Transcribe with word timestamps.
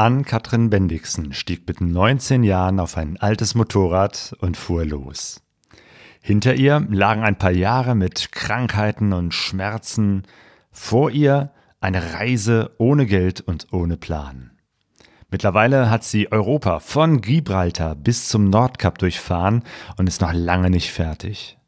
Ann-Kathrin 0.00 0.70
Bendixen 0.70 1.34
stieg 1.34 1.68
mit 1.68 1.82
19 1.82 2.42
Jahren 2.42 2.80
auf 2.80 2.96
ein 2.96 3.18
altes 3.18 3.54
Motorrad 3.54 4.34
und 4.40 4.56
fuhr 4.56 4.86
los. 4.86 5.42
Hinter 6.22 6.54
ihr 6.54 6.86
lagen 6.88 7.22
ein 7.22 7.36
paar 7.36 7.50
Jahre 7.50 7.94
mit 7.94 8.32
Krankheiten 8.32 9.12
und 9.12 9.34
Schmerzen, 9.34 10.22
vor 10.72 11.10
ihr 11.10 11.52
eine 11.82 12.14
Reise 12.14 12.70
ohne 12.78 13.04
Geld 13.04 13.42
und 13.42 13.74
ohne 13.74 13.98
Plan. 13.98 14.52
Mittlerweile 15.30 15.90
hat 15.90 16.02
sie 16.02 16.32
Europa 16.32 16.78
von 16.78 17.20
Gibraltar 17.20 17.94
bis 17.94 18.28
zum 18.28 18.48
Nordkap 18.48 18.96
durchfahren 18.96 19.64
und 19.98 20.06
ist 20.06 20.22
noch 20.22 20.32
lange 20.32 20.70
nicht 20.70 20.90
fertig. 20.90 21.58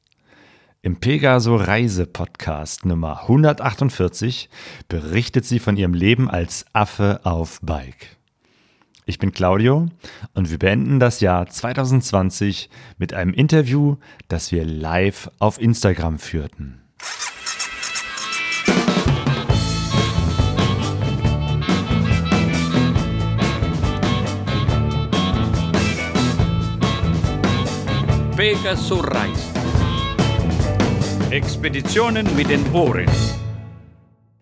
Im 0.81 1.01
Pegaso 1.01 1.57
Reise 1.57 2.07
Podcast 2.07 2.87
Nummer 2.87 3.25
148 3.25 4.49
berichtet 4.89 5.45
sie 5.45 5.59
von 5.59 5.77
ihrem 5.77 5.93
Leben 5.93 6.31
als 6.31 6.65
Affe 6.73 7.21
auf 7.25 7.61
Bike. 7.61 8.22
Ich 9.05 9.19
bin 9.19 9.33
Claudio 9.33 9.89
und 10.35 10.51
wir 10.51 10.59
beenden 10.59 11.01
das 11.01 11.21
Jahr 11.21 11.49
2020 11.49 12.71
mit 12.99 13.13
einem 13.15 13.35
Interview, 13.35 13.97
das 14.29 14.53
wir 14.53 14.65
live 14.65 15.29
auf 15.41 15.61
Instagram 15.61 16.21
führten. 16.21 16.79
Pegaso 28.37 29.01
Reise. 29.01 29.51
Expeditionen 31.31 32.37
mit 32.37 32.51
den 32.51 32.73
Ohren. 32.73 33.07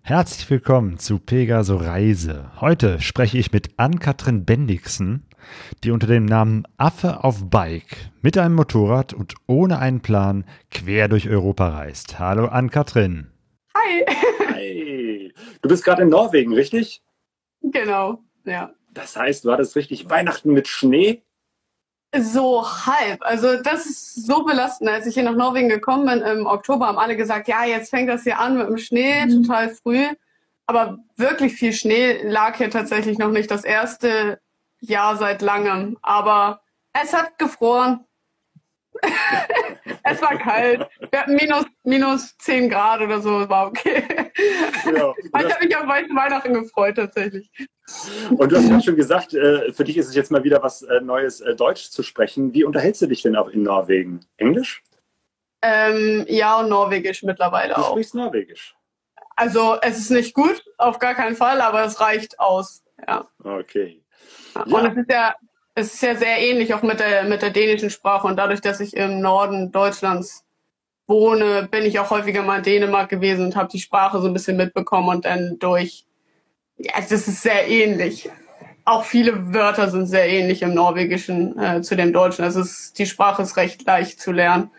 Herzlich 0.02 0.48
willkommen 0.50 0.98
zu 0.98 1.18
Pegaso 1.18 1.76
Reise. 1.76 2.50
Heute 2.60 3.00
spreche 3.00 3.38
ich 3.38 3.52
mit 3.52 3.78
Ann-Kathrin 3.78 4.44
Bendixen, 4.44 5.26
die 5.84 5.92
unter 5.92 6.06
dem 6.06 6.24
Namen 6.24 6.64
Affe 6.78 7.22
auf 7.22 7.48
Bike 7.48 8.10
mit 8.20 8.36
einem 8.36 8.54
Motorrad 8.56 9.12
und 9.12 9.34
ohne 9.46 9.78
einen 9.78 10.00
Plan 10.00 10.44
quer 10.70 11.06
durch 11.06 11.28
Europa 11.28 11.68
reist. 11.68 12.18
Hallo 12.18 12.46
Ann-Kathrin. 12.46 13.30
Hi. 13.76 14.04
Hi. 14.54 15.34
Du 15.62 15.68
bist 15.68 15.84
gerade 15.84 16.02
in 16.02 16.08
Norwegen, 16.08 16.54
richtig? 16.54 17.02
Genau, 17.62 18.24
ja. 18.44 18.74
Das 18.92 19.16
heißt, 19.16 19.44
war 19.44 19.58
das 19.58 19.76
richtig 19.76 20.10
Weihnachten 20.10 20.52
mit 20.52 20.66
Schnee? 20.66 21.22
So 22.16 22.66
halb. 22.66 23.22
Also 23.22 23.62
das 23.62 23.86
ist 23.86 24.26
so 24.26 24.44
belastend. 24.44 24.90
Als 24.90 25.06
ich 25.06 25.14
hier 25.14 25.22
nach 25.22 25.36
Norwegen 25.36 25.68
gekommen 25.68 26.06
bin 26.06 26.20
im 26.22 26.46
Oktober, 26.46 26.88
haben 26.88 26.98
alle 26.98 27.16
gesagt, 27.16 27.46
ja, 27.46 27.64
jetzt 27.64 27.90
fängt 27.90 28.08
das 28.08 28.24
hier 28.24 28.40
an 28.40 28.58
mit 28.58 28.68
dem 28.68 28.78
Schnee, 28.78 29.26
mhm. 29.26 29.42
total 29.42 29.70
früh. 29.70 30.06
Aber 30.66 30.98
wirklich 31.16 31.54
viel 31.54 31.72
Schnee 31.72 32.22
lag 32.22 32.56
hier 32.56 32.70
tatsächlich 32.70 33.18
noch 33.18 33.30
nicht. 33.30 33.50
Das 33.50 33.64
erste 33.64 34.40
Jahr 34.80 35.16
seit 35.16 35.42
langem. 35.42 35.98
Aber 36.02 36.62
es 36.92 37.12
hat 37.12 37.38
gefroren. 37.38 38.04
es 40.04 40.22
war 40.22 40.38
kalt. 40.38 40.86
Wir 41.10 41.20
hatten 41.20 41.34
minus, 41.34 41.64
minus 41.84 42.36
10 42.38 42.68
Grad 42.70 43.00
oder 43.00 43.20
so, 43.20 43.48
war 43.48 43.68
okay. 43.68 44.02
Ja, 44.86 45.14
ich 45.22 45.54
habe 45.54 45.64
mich 45.64 45.76
auf 45.76 45.86
Weihnachten 45.86 46.54
gefreut 46.54 46.96
tatsächlich. 46.96 47.50
Und 48.30 48.50
du 48.50 48.56
hast 48.56 48.68
ja 48.68 48.80
schon 48.80 48.96
gesagt, 48.96 49.34
äh, 49.34 49.72
für 49.72 49.84
dich 49.84 49.96
ist 49.96 50.08
es 50.08 50.14
jetzt 50.14 50.30
mal 50.30 50.44
wieder 50.44 50.62
was 50.62 50.82
äh, 50.82 51.00
Neues, 51.00 51.40
äh, 51.40 51.54
Deutsch 51.54 51.90
zu 51.90 52.02
sprechen. 52.02 52.54
Wie 52.54 52.64
unterhältst 52.64 53.02
du 53.02 53.06
dich 53.06 53.22
denn 53.22 53.36
auch 53.36 53.48
in 53.48 53.62
Norwegen? 53.62 54.20
Englisch? 54.38 54.82
Ähm, 55.62 56.24
ja, 56.28 56.60
und 56.60 56.70
Norwegisch 56.70 57.22
mittlerweile 57.22 57.74
du 57.74 57.80
auch. 57.80 57.88
Du 57.88 57.92
sprichst 57.92 58.14
Norwegisch? 58.14 58.74
Also 59.36 59.76
es 59.82 59.98
ist 59.98 60.10
nicht 60.10 60.34
gut, 60.34 60.62
auf 60.78 60.98
gar 60.98 61.14
keinen 61.14 61.36
Fall, 61.36 61.60
aber 61.60 61.84
es 61.84 62.00
reicht 62.00 62.38
aus. 62.38 62.82
Ja. 63.06 63.26
Okay. 63.42 64.02
Ja. 64.54 64.62
Und 64.62 64.86
es 64.86 64.96
ist 64.96 65.10
ja, 65.10 65.34
es 65.74 65.94
ist 65.94 66.02
ja 66.02 66.16
sehr 66.16 66.38
ähnlich 66.38 66.74
auch 66.74 66.82
mit 66.82 67.00
der, 67.00 67.24
mit 67.24 67.42
der 67.42 67.50
dänischen 67.50 67.90
Sprache. 67.90 68.26
Und 68.26 68.36
dadurch, 68.36 68.60
dass 68.60 68.80
ich 68.80 68.96
im 68.96 69.20
Norden 69.20 69.72
Deutschlands 69.72 70.44
wohne, 71.06 71.68
bin 71.70 71.84
ich 71.84 71.98
auch 71.98 72.10
häufiger 72.10 72.42
mal 72.42 72.58
in 72.58 72.62
Dänemark 72.62 73.08
gewesen 73.08 73.46
und 73.46 73.56
habe 73.56 73.68
die 73.68 73.80
Sprache 73.80 74.20
so 74.20 74.26
ein 74.26 74.32
bisschen 74.32 74.56
mitbekommen 74.56 75.08
und 75.08 75.24
dann 75.24 75.58
durch 75.58 76.06
ja, 76.82 76.94
das 76.96 77.28
ist 77.28 77.42
sehr 77.42 77.68
ähnlich. 77.68 78.30
Auch 78.86 79.04
viele 79.04 79.52
Wörter 79.52 79.90
sind 79.90 80.06
sehr 80.06 80.28
ähnlich 80.28 80.62
im 80.62 80.72
Norwegischen 80.72 81.58
äh, 81.58 81.82
zu 81.82 81.94
dem 81.94 82.12
Deutschen. 82.12 82.44
Also 82.44 82.62
ist, 82.62 82.98
die 82.98 83.06
Sprache 83.06 83.42
ist 83.42 83.56
recht 83.56 83.84
leicht 83.84 84.20
zu 84.20 84.32
lernen. 84.32 84.70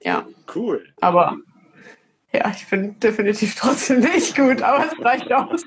Ja. 0.00 0.26
Cool. 0.54 0.86
Aber 1.00 1.36
ja, 2.32 2.50
ich 2.50 2.66
bin 2.68 2.98
definitiv 2.98 3.54
trotzdem 3.56 4.00
nicht 4.00 4.36
gut, 4.36 4.62
aber 4.62 4.86
es 4.86 5.04
reicht 5.04 5.30
aus. 5.32 5.64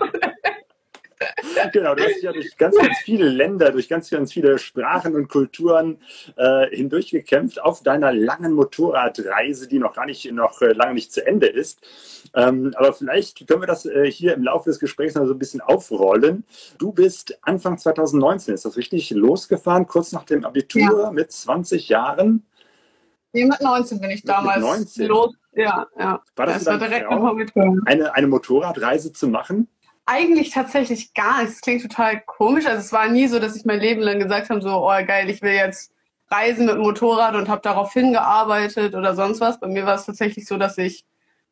Genau, 1.73 1.95
du 1.95 2.03
hast 2.03 2.15
dich 2.15 2.23
ja 2.23 2.31
durch 2.31 2.57
ganz, 2.57 2.75
ganz 2.77 2.97
viele 3.03 3.29
Länder, 3.29 3.71
durch 3.71 3.87
ganz, 3.87 4.09
ganz 4.09 4.33
viele 4.33 4.57
Sprachen 4.57 5.15
und 5.15 5.27
Kulturen 5.27 5.97
äh, 6.35 6.67
hindurchgekämpft 6.75 7.61
auf 7.61 7.83
deiner 7.83 8.11
langen 8.11 8.53
Motorradreise, 8.53 9.67
die 9.67 9.79
noch 9.79 9.93
gar 9.93 10.05
nicht, 10.05 10.29
noch 10.31 10.61
äh, 10.61 10.73
lange 10.73 10.95
nicht 10.95 11.11
zu 11.11 11.25
Ende 11.25 11.47
ist. 11.47 11.79
Ähm, 12.33 12.73
aber 12.75 12.93
vielleicht 12.93 13.47
können 13.47 13.61
wir 13.61 13.67
das 13.67 13.85
äh, 13.85 14.09
hier 14.09 14.33
im 14.33 14.43
Laufe 14.43 14.69
des 14.69 14.79
Gesprächs 14.79 15.15
noch 15.15 15.25
so 15.25 15.33
ein 15.33 15.39
bisschen 15.39 15.61
aufrollen. 15.61 16.43
Du 16.77 16.91
bist 16.91 17.37
Anfang 17.41 17.77
2019, 17.77 18.53
ist 18.53 18.65
das 18.65 18.77
richtig, 18.77 19.09
losgefahren, 19.11 19.87
kurz 19.87 20.11
nach 20.11 20.23
dem 20.23 20.45
Abitur 20.45 21.03
ja. 21.03 21.11
mit 21.11 21.31
20 21.31 21.89
Jahren? 21.89 22.45
Nee, 23.33 23.45
mit 23.45 23.61
19 23.61 23.99
bin 23.99 24.11
ich 24.11 24.23
damals 24.23 24.61
19. 24.61 25.07
los. 25.07 25.33
Ja, 25.53 25.87
ja. 25.97 26.21
War 26.35 26.45
das, 26.45 26.63
das 26.63 26.65
war 26.67 26.77
direkt 26.77 27.07
Traum, 27.07 27.81
eine, 27.85 28.13
eine 28.13 28.27
Motorradreise 28.27 29.13
zu 29.13 29.27
machen? 29.27 29.67
Eigentlich 30.07 30.51
tatsächlich 30.51 31.13
gar 31.13 31.41
nicht. 31.41 31.53
Das 31.53 31.61
klingt 31.61 31.81
total 31.81 32.21
komisch. 32.21 32.65
Also 32.65 32.79
es 32.79 32.91
war 32.91 33.07
nie 33.07 33.27
so, 33.27 33.39
dass 33.39 33.55
ich 33.55 33.65
mein 33.65 33.79
Leben 33.79 34.01
lang 34.01 34.19
gesagt 34.19 34.49
habe, 34.49 34.61
so, 34.61 34.85
oh 34.85 35.05
geil, 35.05 35.29
ich 35.29 35.41
will 35.41 35.53
jetzt 35.53 35.91
reisen 36.29 36.65
mit 36.65 36.75
dem 36.75 36.81
Motorrad 36.81 37.35
und 37.35 37.49
habe 37.49 37.61
darauf 37.61 37.93
hingearbeitet 37.93 38.93
oder 38.93 39.15
sonst 39.15 39.41
was. 39.41 39.59
Bei 39.59 39.67
mir 39.67 39.85
war 39.85 39.95
es 39.95 40.05
tatsächlich 40.05 40.45
so, 40.45 40.57
dass 40.57 40.77
ich 40.77 41.05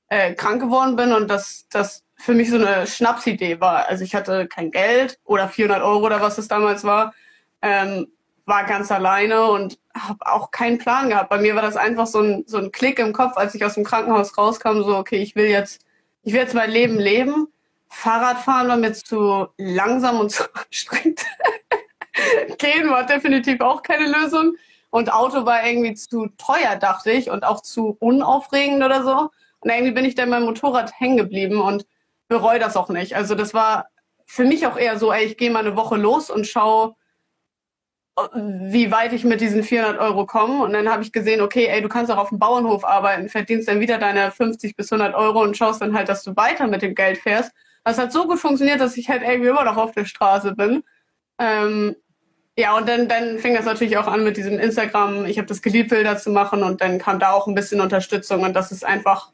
äh, 0.09 0.33
krank 0.33 0.61
geworden 0.61 0.95
bin 0.95 1.13
und 1.13 1.29
dass 1.29 1.67
das 1.69 2.03
für 2.15 2.33
mich 2.33 2.49
so 2.49 2.57
eine 2.57 2.85
Schnapsidee 2.85 3.59
war. 3.59 3.87
Also 3.87 4.03
ich 4.03 4.13
hatte 4.13 4.47
kein 4.47 4.71
Geld 4.71 5.19
oder 5.25 5.49
400 5.49 5.81
Euro 5.81 6.05
oder 6.05 6.21
was 6.21 6.37
es 6.37 6.47
damals 6.47 6.83
war, 6.83 7.13
ähm, 7.61 8.07
war 8.45 8.65
ganz 8.65 8.91
alleine 8.91 9.45
und 9.45 9.79
habe 9.95 10.19
auch 10.25 10.51
keinen 10.51 10.77
Plan 10.77 11.09
gehabt. 11.09 11.29
Bei 11.29 11.39
mir 11.39 11.55
war 11.55 11.61
das 11.61 11.77
einfach 11.77 12.07
so 12.07 12.19
ein, 12.21 12.43
so 12.45 12.57
ein 12.57 12.71
Klick 12.71 12.99
im 12.99 13.13
Kopf, 13.13 13.37
als 13.37 13.55
ich 13.55 13.65
aus 13.65 13.75
dem 13.75 13.83
Krankenhaus 13.83 14.37
rauskam, 14.37 14.83
so 14.83 14.97
okay, 14.97 15.17
ich 15.17 15.35
will 15.35 15.45
jetzt, 15.45 15.81
ich 16.23 16.33
will 16.33 16.41
jetzt 16.41 16.53
mein 16.53 16.69
Leben 16.69 16.99
leben 16.99 17.47
Fahrradfahren 17.93 18.67
war 18.67 18.77
mir 18.77 18.93
zu 18.93 19.47
langsam 19.57 20.19
und 20.19 20.29
zu 20.31 20.43
anstrengend. 20.53 21.21
Gehen 22.57 22.89
war 22.89 23.05
definitiv 23.05 23.61
auch 23.61 23.83
keine 23.83 24.07
Lösung. 24.07 24.55
Und 24.89 25.11
Auto 25.11 25.45
war 25.45 25.65
irgendwie 25.65 25.95
zu 25.95 26.27
teuer, 26.37 26.75
dachte 26.75 27.11
ich, 27.11 27.31
und 27.31 27.43
auch 27.43 27.61
zu 27.61 27.97
unaufregend 27.99 28.83
oder 28.83 29.03
so. 29.03 29.31
Und 29.59 29.69
irgendwie 29.69 29.91
bin 29.91 30.05
ich 30.05 30.13
dann 30.13 30.29
beim 30.29 30.43
Motorrad 30.43 30.91
hängen 30.99 31.17
geblieben 31.17 31.61
und 31.61 31.87
bereue 32.27 32.59
das 32.59 32.77
auch 32.77 32.89
nicht. 32.89 33.15
Also 33.15 33.33
das 33.33 33.53
war 33.53 33.87
für 34.25 34.43
mich 34.43 34.67
auch 34.67 34.77
eher 34.77 34.99
so, 34.99 35.11
ey, 35.11 35.25
ich 35.25 35.37
gehe 35.37 35.49
mal 35.49 35.65
eine 35.65 35.75
Woche 35.75 35.95
los 35.95 36.29
und 36.29 36.45
schaue, 36.45 36.95
wie 38.35 38.91
weit 38.91 39.13
ich 39.13 39.23
mit 39.23 39.41
diesen 39.41 39.63
400 39.63 39.99
Euro 39.99 40.25
komme. 40.27 40.63
Und 40.63 40.73
dann 40.73 40.89
habe 40.91 41.01
ich 41.01 41.11
gesehen, 41.11 41.41
okay, 41.41 41.65
ey, 41.65 41.81
du 41.81 41.89
kannst 41.89 42.11
auch 42.11 42.17
auf 42.17 42.29
dem 42.29 42.37
Bauernhof 42.39 42.85
arbeiten, 42.85 43.29
verdienst 43.29 43.67
dann 43.67 43.79
wieder 43.79 43.97
deine 43.97 44.31
50 44.31 44.75
bis 44.75 44.91
100 44.91 45.15
Euro 45.15 45.41
und 45.41 45.57
schaust 45.57 45.81
dann 45.81 45.95
halt, 45.95 46.09
dass 46.09 46.23
du 46.23 46.35
weiter 46.35 46.67
mit 46.67 46.83
dem 46.83 46.93
Geld 46.93 47.17
fährst. 47.17 47.51
Das 47.83 47.97
hat 47.97 48.11
so 48.11 48.27
gut 48.27 48.39
funktioniert, 48.39 48.79
dass 48.79 48.97
ich 48.97 49.09
halt 49.09 49.23
irgendwie 49.23 49.49
immer 49.49 49.65
noch 49.65 49.77
auf 49.77 49.91
der 49.91 50.05
Straße 50.05 50.55
bin. 50.55 50.83
Ähm, 51.39 51.95
ja, 52.57 52.77
und 52.77 52.87
dann, 52.87 53.07
dann 53.07 53.39
fing 53.39 53.55
das 53.55 53.65
natürlich 53.65 53.97
auch 53.97 54.07
an 54.07 54.23
mit 54.23 54.37
diesem 54.37 54.59
Instagram. 54.59 55.25
Ich 55.25 55.37
habe 55.37 55.47
das 55.47 55.61
geliebt, 55.61 55.89
Bilder 55.89 56.17
zu 56.17 56.29
machen 56.29 56.63
und 56.63 56.81
dann 56.81 56.99
kam 56.99 57.19
da 57.19 57.31
auch 57.31 57.47
ein 57.47 57.55
bisschen 57.55 57.81
Unterstützung 57.81 58.43
und 58.43 58.53
das 58.53 58.71
ist 58.71 58.85
einfach, 58.85 59.31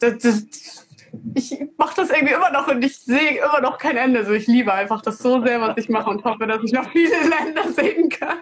das, 0.00 0.18
das, 0.18 0.86
ich 1.34 1.60
mache 1.76 1.94
das 1.96 2.10
irgendwie 2.10 2.34
immer 2.34 2.50
noch 2.50 2.66
und 2.68 2.84
ich 2.84 2.98
sehe 2.98 3.38
immer 3.38 3.60
noch 3.60 3.78
kein 3.78 3.96
Ende. 3.96 4.24
So, 4.24 4.32
ich 4.32 4.48
liebe 4.48 4.72
einfach 4.72 5.02
das 5.02 5.18
so 5.18 5.42
sehr, 5.44 5.60
was 5.60 5.76
ich 5.76 5.88
mache 5.88 6.10
und 6.10 6.24
hoffe, 6.24 6.46
dass 6.46 6.62
ich 6.64 6.72
noch 6.72 6.90
viele 6.90 7.14
Länder 7.28 7.72
sehen 7.72 8.08
kann. 8.08 8.38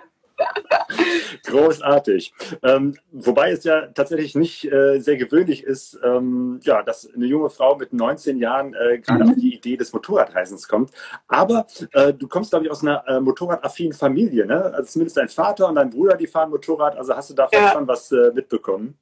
Großartig. 1.46 2.32
Ähm, 2.62 2.96
wobei 3.12 3.52
es 3.52 3.64
ja 3.64 3.86
tatsächlich 3.88 4.34
nicht 4.34 4.70
äh, 4.70 4.98
sehr 5.00 5.16
gewöhnlich 5.16 5.64
ist, 5.64 5.98
ähm, 6.04 6.60
ja, 6.62 6.82
dass 6.82 7.08
eine 7.12 7.26
junge 7.26 7.50
Frau 7.50 7.76
mit 7.76 7.92
19 7.92 8.38
Jahren 8.38 8.74
äh, 8.74 8.98
gerade 8.98 9.24
auf 9.24 9.34
die 9.36 9.54
Idee 9.54 9.76
des 9.76 9.92
Motorradreisens 9.92 10.68
kommt. 10.68 10.90
Aber 11.28 11.66
äh, 11.92 12.12
du 12.12 12.28
kommst, 12.28 12.50
glaube 12.50 12.66
ich, 12.66 12.70
aus 12.70 12.82
einer 12.82 13.06
äh, 13.06 13.20
motorradaffinen 13.20 13.92
Familie, 13.92 14.46
ne? 14.46 14.72
Also 14.74 14.92
zumindest 14.92 15.16
dein 15.16 15.28
Vater 15.28 15.68
und 15.68 15.76
dein 15.76 15.90
Bruder, 15.90 16.16
die 16.16 16.26
fahren 16.26 16.50
Motorrad. 16.50 16.96
Also 16.96 17.14
hast 17.14 17.30
du 17.30 17.34
davon 17.34 17.58
ja. 17.58 17.72
schon 17.72 17.88
was 17.88 18.10
äh, 18.12 18.32
mitbekommen? 18.34 18.98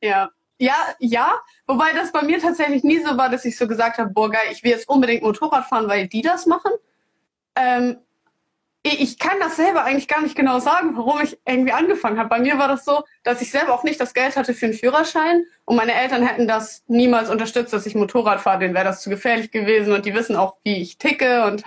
Ja, 0.00 0.30
ja, 0.58 0.76
ja. 0.98 1.40
Wobei 1.66 1.92
das 1.92 2.12
bei 2.12 2.22
mir 2.22 2.38
tatsächlich 2.38 2.84
nie 2.84 3.00
so 3.00 3.16
war, 3.16 3.28
dass 3.28 3.44
ich 3.44 3.56
so 3.56 3.66
gesagt 3.66 3.98
habe, 3.98 4.10
boah, 4.10 4.30
geil, 4.30 4.42
ich 4.52 4.62
will 4.62 4.70
jetzt 4.70 4.88
unbedingt 4.88 5.22
Motorrad 5.22 5.66
fahren, 5.66 5.88
weil 5.88 6.08
die 6.08 6.22
das 6.22 6.46
machen. 6.46 6.72
Ähm, 7.54 7.98
ich 8.84 9.18
kann 9.18 9.38
das 9.38 9.56
selber 9.56 9.84
eigentlich 9.84 10.08
gar 10.08 10.22
nicht 10.22 10.34
genau 10.34 10.58
sagen, 10.58 10.96
warum 10.96 11.20
ich 11.22 11.38
irgendwie 11.46 11.72
angefangen 11.72 12.18
habe. 12.18 12.28
Bei 12.28 12.40
mir 12.40 12.58
war 12.58 12.68
das 12.68 12.84
so, 12.84 13.04
dass 13.22 13.40
ich 13.40 13.50
selber 13.50 13.74
auch 13.74 13.84
nicht 13.84 14.00
das 14.00 14.12
Geld 14.12 14.36
hatte 14.36 14.54
für 14.54 14.66
einen 14.66 14.74
Führerschein 14.74 15.44
und 15.64 15.76
meine 15.76 15.94
Eltern 15.94 16.26
hätten 16.26 16.48
das 16.48 16.82
niemals 16.88 17.30
unterstützt, 17.30 17.72
dass 17.72 17.86
ich 17.86 17.94
Motorrad 17.94 18.40
fahre. 18.40 18.58
Denen 18.60 18.74
wäre 18.74 18.84
das 18.84 19.00
zu 19.00 19.10
gefährlich 19.10 19.52
gewesen 19.52 19.92
und 19.92 20.04
die 20.04 20.14
wissen 20.14 20.34
auch, 20.34 20.56
wie 20.64 20.82
ich 20.82 20.98
ticke 20.98 21.44
und 21.44 21.64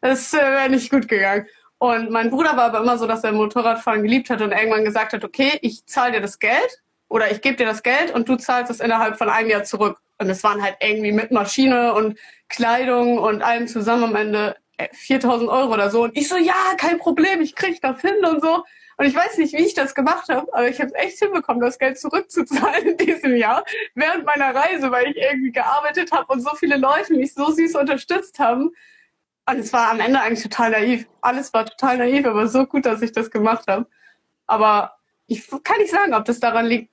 Das 0.00 0.32
äh, 0.32 0.38
wäre 0.38 0.68
nicht 0.68 0.90
gut 0.90 1.08
gegangen. 1.08 1.46
Und 1.78 2.10
mein 2.10 2.30
Bruder 2.30 2.56
war 2.56 2.64
aber 2.64 2.80
immer 2.80 2.98
so, 2.98 3.06
dass 3.06 3.22
er 3.24 3.32
Motorradfahren 3.32 4.02
geliebt 4.02 4.30
hat 4.30 4.40
und 4.42 4.52
irgendwann 4.52 4.84
gesagt 4.84 5.12
hat, 5.12 5.24
okay, 5.24 5.58
ich 5.62 5.86
zahle 5.86 6.12
dir 6.12 6.20
das 6.20 6.40
Geld 6.40 6.82
oder 7.08 7.30
ich 7.30 7.40
gebe 7.40 7.56
dir 7.56 7.66
das 7.66 7.82
Geld 7.82 8.12
und 8.12 8.28
du 8.28 8.36
zahlst 8.36 8.70
es 8.70 8.80
innerhalb 8.80 9.16
von 9.16 9.28
einem 9.28 9.48
Jahr 9.50 9.64
zurück. 9.64 9.98
Und 10.18 10.28
es 10.28 10.42
waren 10.42 10.62
halt 10.62 10.76
irgendwie 10.80 11.12
mit 11.12 11.30
Maschine 11.30 11.94
und 11.94 12.18
Kleidung 12.48 13.18
und 13.18 13.42
allem 13.42 13.68
zusammen 13.68 14.04
am 14.04 14.16
Ende 14.16 14.56
4000 14.92 15.48
äh, 15.48 15.52
Euro 15.52 15.74
oder 15.74 15.90
so. 15.90 16.04
Und 16.04 16.16
ich 16.16 16.28
so, 16.28 16.36
ja, 16.36 16.74
kein 16.76 16.98
Problem, 16.98 17.40
ich 17.40 17.54
krieg 17.54 17.80
das 17.80 18.00
hin 18.00 18.24
und 18.24 18.40
so. 18.40 18.64
Und 18.96 19.06
ich 19.06 19.14
weiß 19.14 19.38
nicht, 19.38 19.52
wie 19.52 19.64
ich 19.64 19.74
das 19.74 19.94
gemacht 19.94 20.28
habe, 20.28 20.52
aber 20.52 20.68
ich 20.68 20.80
habe 20.80 20.92
echt 20.96 21.18
hinbekommen, 21.20 21.60
das 21.60 21.78
Geld 21.78 22.00
zurückzuzahlen 22.00 22.88
in 22.88 22.96
diesem 22.96 23.36
Jahr 23.36 23.64
während 23.94 24.24
meiner 24.24 24.52
Reise, 24.52 24.90
weil 24.90 25.06
ich 25.06 25.16
irgendwie 25.16 25.52
gearbeitet 25.52 26.10
habe 26.10 26.32
und 26.32 26.40
so 26.40 26.50
viele 26.56 26.76
Leute 26.76 27.14
mich 27.14 27.32
so 27.32 27.48
süß 27.50 27.76
unterstützt 27.76 28.40
haben. 28.40 28.72
Und 29.48 29.58
es 29.60 29.72
war 29.72 29.92
am 29.92 30.00
Ende 30.00 30.20
eigentlich 30.20 30.42
total 30.42 30.72
naiv. 30.72 31.06
Alles 31.20 31.54
war 31.54 31.64
total 31.64 31.98
naiv, 31.98 32.26
aber 32.26 32.48
so 32.48 32.66
gut, 32.66 32.86
dass 32.86 33.00
ich 33.00 33.12
das 33.12 33.30
gemacht 33.30 33.68
habe. 33.68 33.86
Aber 34.46 34.94
ich 35.28 35.48
kann 35.62 35.78
nicht 35.78 35.92
sagen, 35.92 36.14
ob 36.14 36.24
das 36.24 36.40
daran 36.40 36.66
liegt, 36.66 36.90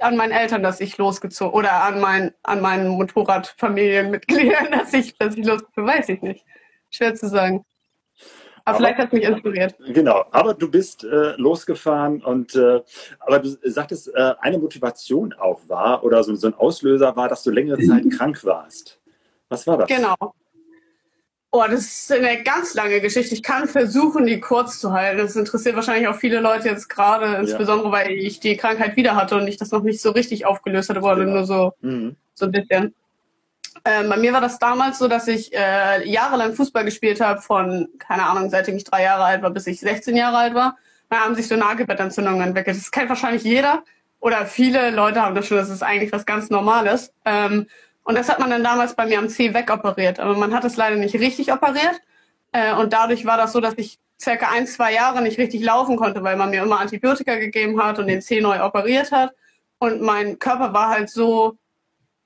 an 0.00 0.16
meinen 0.16 0.32
Eltern, 0.32 0.62
dass 0.62 0.80
ich 0.80 0.98
losgezogen 0.98 1.54
oder 1.54 1.84
an, 1.84 2.00
mein, 2.00 2.32
an 2.42 2.60
meinen 2.60 2.88
Motorradfamilienmitgliedern, 2.88 4.70
dass 4.72 4.92
ich, 4.94 5.16
dass 5.16 5.36
ich 5.36 5.44
losgezogen 5.44 5.86
weiß 5.86 6.08
ich 6.08 6.22
nicht. 6.22 6.44
Schwer 6.90 7.14
zu 7.14 7.28
sagen. 7.28 7.64
Aber, 8.64 8.76
aber 8.76 8.76
vielleicht 8.76 8.98
hat 8.98 9.12
mich 9.12 9.24
inspiriert. 9.24 9.74
Genau, 9.88 10.24
aber 10.30 10.54
du 10.54 10.70
bist 10.70 11.04
äh, 11.04 11.34
losgefahren 11.36 12.22
und 12.22 12.54
äh, 12.54 12.82
aber 13.20 13.38
du 13.38 13.56
sagtest, 13.64 14.14
äh, 14.14 14.34
eine 14.40 14.58
Motivation 14.58 15.32
auch 15.32 15.60
war 15.68 16.04
oder 16.04 16.22
so, 16.22 16.34
so 16.34 16.46
ein 16.46 16.54
Auslöser 16.54 17.16
war, 17.16 17.28
dass 17.28 17.42
du 17.42 17.50
längere 17.50 17.80
Zeit 17.82 18.04
krank 18.10 18.44
warst. 18.44 19.00
Was 19.48 19.66
war 19.66 19.78
das? 19.78 19.88
Genau. 19.88 20.16
Oh, 21.52 21.64
das 21.68 21.80
ist 21.80 22.12
eine 22.12 22.44
ganz 22.44 22.74
lange 22.74 23.00
Geschichte. 23.00 23.34
Ich 23.34 23.42
kann 23.42 23.66
versuchen, 23.66 24.24
die 24.24 24.38
kurz 24.38 24.78
zu 24.78 24.92
halten. 24.92 25.18
Das 25.18 25.34
interessiert 25.34 25.74
wahrscheinlich 25.74 26.06
auch 26.06 26.14
viele 26.14 26.38
Leute 26.38 26.68
jetzt 26.68 26.88
gerade, 26.88 27.38
insbesondere 27.38 27.88
ja. 27.88 27.92
weil 27.92 28.10
ich 28.12 28.38
die 28.38 28.56
Krankheit 28.56 28.96
wieder 28.96 29.16
hatte 29.16 29.36
und 29.36 29.48
ich 29.48 29.56
das 29.56 29.72
noch 29.72 29.82
nicht 29.82 30.00
so 30.00 30.12
richtig 30.12 30.46
aufgelöst 30.46 30.90
hatte, 30.90 31.02
wurde 31.02 31.24
nur 31.24 31.44
so, 31.44 31.72
mhm. 31.80 32.14
so 32.34 32.44
ein 32.44 32.52
bisschen. 32.52 32.94
Ähm, 33.84 34.08
bei 34.08 34.16
mir 34.16 34.32
war 34.32 34.40
das 34.40 34.58
damals 34.58 34.98
so, 34.98 35.08
dass 35.08 35.28
ich 35.28 35.52
äh, 35.54 36.08
jahrelang 36.08 36.54
Fußball 36.54 36.84
gespielt 36.84 37.20
habe, 37.20 37.40
von, 37.40 37.88
keine 37.98 38.24
Ahnung, 38.24 38.50
seitdem 38.50 38.76
ich 38.76 38.84
drei 38.84 39.02
Jahre 39.04 39.24
alt 39.24 39.42
war, 39.42 39.50
bis 39.50 39.66
ich 39.66 39.80
16 39.80 40.16
Jahre 40.16 40.38
alt 40.38 40.54
war. 40.54 40.76
Da 41.08 41.20
haben 41.20 41.34
sich 41.34 41.48
so 41.48 41.56
Nagelbettentzündungen 41.56 42.40
entwickelt. 42.40 42.76
Das 42.76 42.90
kennt 42.90 43.08
wahrscheinlich 43.08 43.42
jeder 43.42 43.82
oder 44.20 44.46
viele 44.46 44.90
Leute 44.90 45.22
haben 45.22 45.34
das 45.34 45.46
schon, 45.46 45.56
das 45.56 45.70
ist 45.70 45.82
eigentlich 45.82 46.12
was 46.12 46.26
ganz 46.26 46.50
Normales. 46.50 47.12
Ähm, 47.24 47.66
und 48.04 48.14
das 48.16 48.28
hat 48.28 48.38
man 48.38 48.50
dann 48.50 48.62
damals 48.62 48.94
bei 48.94 49.06
mir 49.06 49.18
am 49.18 49.28
C 49.28 49.52
wegoperiert. 49.54 50.20
Aber 50.20 50.36
man 50.36 50.54
hat 50.54 50.64
es 50.64 50.76
leider 50.76 50.96
nicht 50.96 51.14
richtig 51.14 51.52
operiert. 51.52 52.00
Äh, 52.52 52.74
und 52.74 52.92
dadurch 52.92 53.24
war 53.24 53.36
das 53.36 53.52
so, 53.52 53.60
dass 53.60 53.74
ich 53.76 53.98
circa 54.20 54.50
ein, 54.50 54.66
zwei 54.66 54.92
Jahre 54.92 55.22
nicht 55.22 55.38
richtig 55.38 55.62
laufen 55.62 55.96
konnte, 55.96 56.22
weil 56.22 56.36
man 56.36 56.50
mir 56.50 56.62
immer 56.62 56.80
Antibiotika 56.80 57.36
gegeben 57.36 57.82
hat 57.82 57.98
und 57.98 58.06
den 58.06 58.20
C 58.20 58.40
neu 58.40 58.62
operiert 58.62 59.10
hat. 59.10 59.32
Und 59.78 60.02
mein 60.02 60.38
Körper 60.38 60.74
war 60.74 60.90
halt 60.90 61.08
so, 61.08 61.56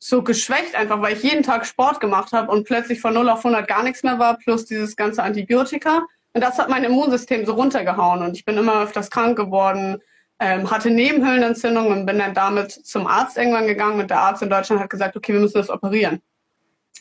so 0.07 0.23
geschwächt, 0.23 0.75
einfach 0.75 1.01
weil 1.01 1.15
ich 1.17 1.23
jeden 1.23 1.43
Tag 1.43 1.65
Sport 1.65 1.99
gemacht 1.99 2.33
habe 2.33 2.53
und 2.53 2.65
plötzlich 2.67 3.01
von 3.01 3.15
0 3.15 3.31
auf 3.31 3.39
100 3.39 3.67
gar 3.67 3.83
nichts 3.83 4.03
mehr 4.03 4.19
war, 4.19 4.37
plus 4.37 4.67
dieses 4.67 4.97
ganze 4.97 5.23
Antibiotika. 5.23 6.07
Und 6.35 6.43
das 6.43 6.59
hat 6.59 6.69
mein 6.69 6.85
Immunsystem 6.85 7.47
so 7.47 7.55
runtergehauen 7.55 8.23
und 8.23 8.37
ich 8.37 8.45
bin 8.45 8.59
immer 8.59 8.83
öfters 8.83 9.11
krank 9.11 9.39
geworden, 9.39 10.03
ähm, 10.41 10.71
hatte 10.71 10.91
Nebenhöhlenentzündung 10.91 11.87
und 11.87 12.05
bin 12.05 12.19
dann 12.19 12.35
damit 12.35 12.73
zum 12.73 13.07
Arzt 13.07 13.39
irgendwann 13.39 13.67
gegangen 13.67 13.99
und 13.99 14.11
der 14.11 14.19
Arzt 14.19 14.43
in 14.43 14.51
Deutschland 14.51 14.83
hat 14.83 14.91
gesagt, 14.91 15.17
okay, 15.17 15.33
wir 15.33 15.41
müssen 15.41 15.57
das 15.57 15.71
operieren. 15.71 16.21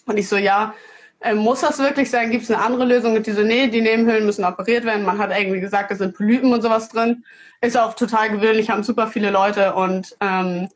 Und 0.05 0.17
ich 0.17 0.29
so, 0.29 0.37
ja, 0.37 0.73
äh, 1.19 1.33
muss 1.33 1.59
das 1.59 1.79
wirklich 1.79 2.09
sein? 2.09 2.31
Gibt 2.31 2.43
es 2.43 2.51
eine 2.51 2.63
andere 2.63 2.85
Lösung? 2.85 3.15
Und 3.15 3.27
die 3.27 3.31
so, 3.31 3.41
nee, 3.41 3.67
die 3.67 3.81
Nebenhöhlen 3.81 4.25
müssen 4.25 4.45
operiert 4.45 4.85
werden. 4.85 5.03
Man 5.03 5.17
hat 5.17 5.37
irgendwie 5.37 5.59
gesagt, 5.59 5.91
da 5.91 5.95
sind 5.95 6.15
Polypen 6.15 6.53
und 6.53 6.61
sowas 6.61 6.87
drin. 6.87 7.25
Ist 7.59 7.77
auch 7.77 7.95
total 7.95 8.29
gewöhnlich, 8.29 8.69
haben 8.69 8.83
super 8.83 9.07
viele 9.07 9.29
Leute 9.29 9.73
und 9.73 10.15
ähm, 10.21 10.69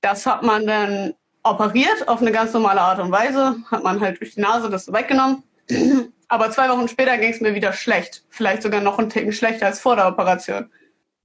das 0.00 0.26
hat 0.26 0.42
man 0.42 0.66
dann 0.66 1.14
operiert 1.42 2.08
auf 2.08 2.20
eine 2.20 2.32
ganz 2.32 2.52
normale 2.52 2.80
Art 2.80 3.00
und 3.00 3.10
Weise, 3.10 3.56
hat 3.70 3.82
man 3.82 4.00
halt 4.00 4.20
durch 4.20 4.34
die 4.34 4.40
Nase 4.40 4.70
das 4.70 4.92
weggenommen. 4.92 5.42
Aber 6.28 6.50
zwei 6.50 6.68
Wochen 6.70 6.88
später 6.88 7.18
ging 7.18 7.30
es 7.30 7.40
mir 7.40 7.54
wieder 7.54 7.72
schlecht. 7.72 8.24
Vielleicht 8.30 8.62
sogar 8.62 8.80
noch 8.80 8.98
einen 8.98 9.10
Ticken 9.10 9.32
schlechter 9.32 9.66
als 9.66 9.80
vor 9.80 9.96
der 9.96 10.08
Operation. 10.08 10.70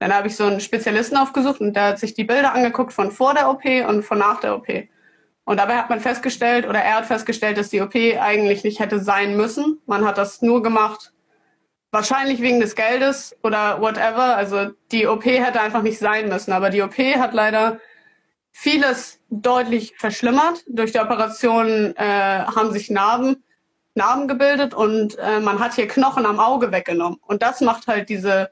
Dann 0.00 0.14
habe 0.14 0.28
ich 0.28 0.36
so 0.36 0.44
einen 0.44 0.60
Spezialisten 0.60 1.16
aufgesucht 1.16 1.60
und 1.60 1.74
der 1.74 1.84
hat 1.84 1.98
sich 1.98 2.14
die 2.14 2.24
Bilder 2.24 2.52
angeguckt 2.52 2.92
von 2.92 3.10
vor 3.10 3.34
der 3.34 3.50
OP 3.50 3.64
und 3.64 4.02
von 4.02 4.18
nach 4.18 4.40
der 4.40 4.54
OP. 4.54 4.68
Und 5.44 5.56
dabei 5.56 5.76
hat 5.76 5.88
man 5.88 5.98
festgestellt, 5.98 6.68
oder 6.68 6.80
er 6.80 6.96
hat 6.96 7.06
festgestellt, 7.06 7.56
dass 7.56 7.70
die 7.70 7.80
OP 7.80 7.94
eigentlich 7.94 8.64
nicht 8.64 8.80
hätte 8.80 9.00
sein 9.00 9.34
müssen. 9.34 9.80
Man 9.86 10.04
hat 10.04 10.18
das 10.18 10.42
nur 10.42 10.62
gemacht, 10.62 11.14
wahrscheinlich 11.90 12.42
wegen 12.42 12.60
des 12.60 12.74
Geldes 12.74 13.34
oder 13.42 13.80
whatever. 13.80 14.36
Also 14.36 14.72
die 14.92 15.06
OP 15.06 15.24
hätte 15.24 15.60
einfach 15.60 15.82
nicht 15.82 15.98
sein 15.98 16.28
müssen. 16.28 16.52
Aber 16.52 16.68
die 16.68 16.82
OP 16.82 16.98
hat 16.98 17.32
leider 17.32 17.80
vieles 18.60 19.20
deutlich 19.30 19.94
verschlimmert. 19.96 20.64
Durch 20.66 20.90
die 20.90 20.98
Operation 20.98 21.94
äh, 21.96 22.02
haben 22.02 22.72
sich 22.72 22.90
Narben, 22.90 23.44
Narben 23.94 24.26
gebildet 24.26 24.74
und 24.74 25.16
äh, 25.18 25.38
man 25.38 25.60
hat 25.60 25.74
hier 25.74 25.86
Knochen 25.86 26.26
am 26.26 26.40
Auge 26.40 26.72
weggenommen. 26.72 27.18
Und 27.22 27.42
das 27.42 27.60
macht 27.60 27.86
halt 27.86 28.08
diese 28.08 28.50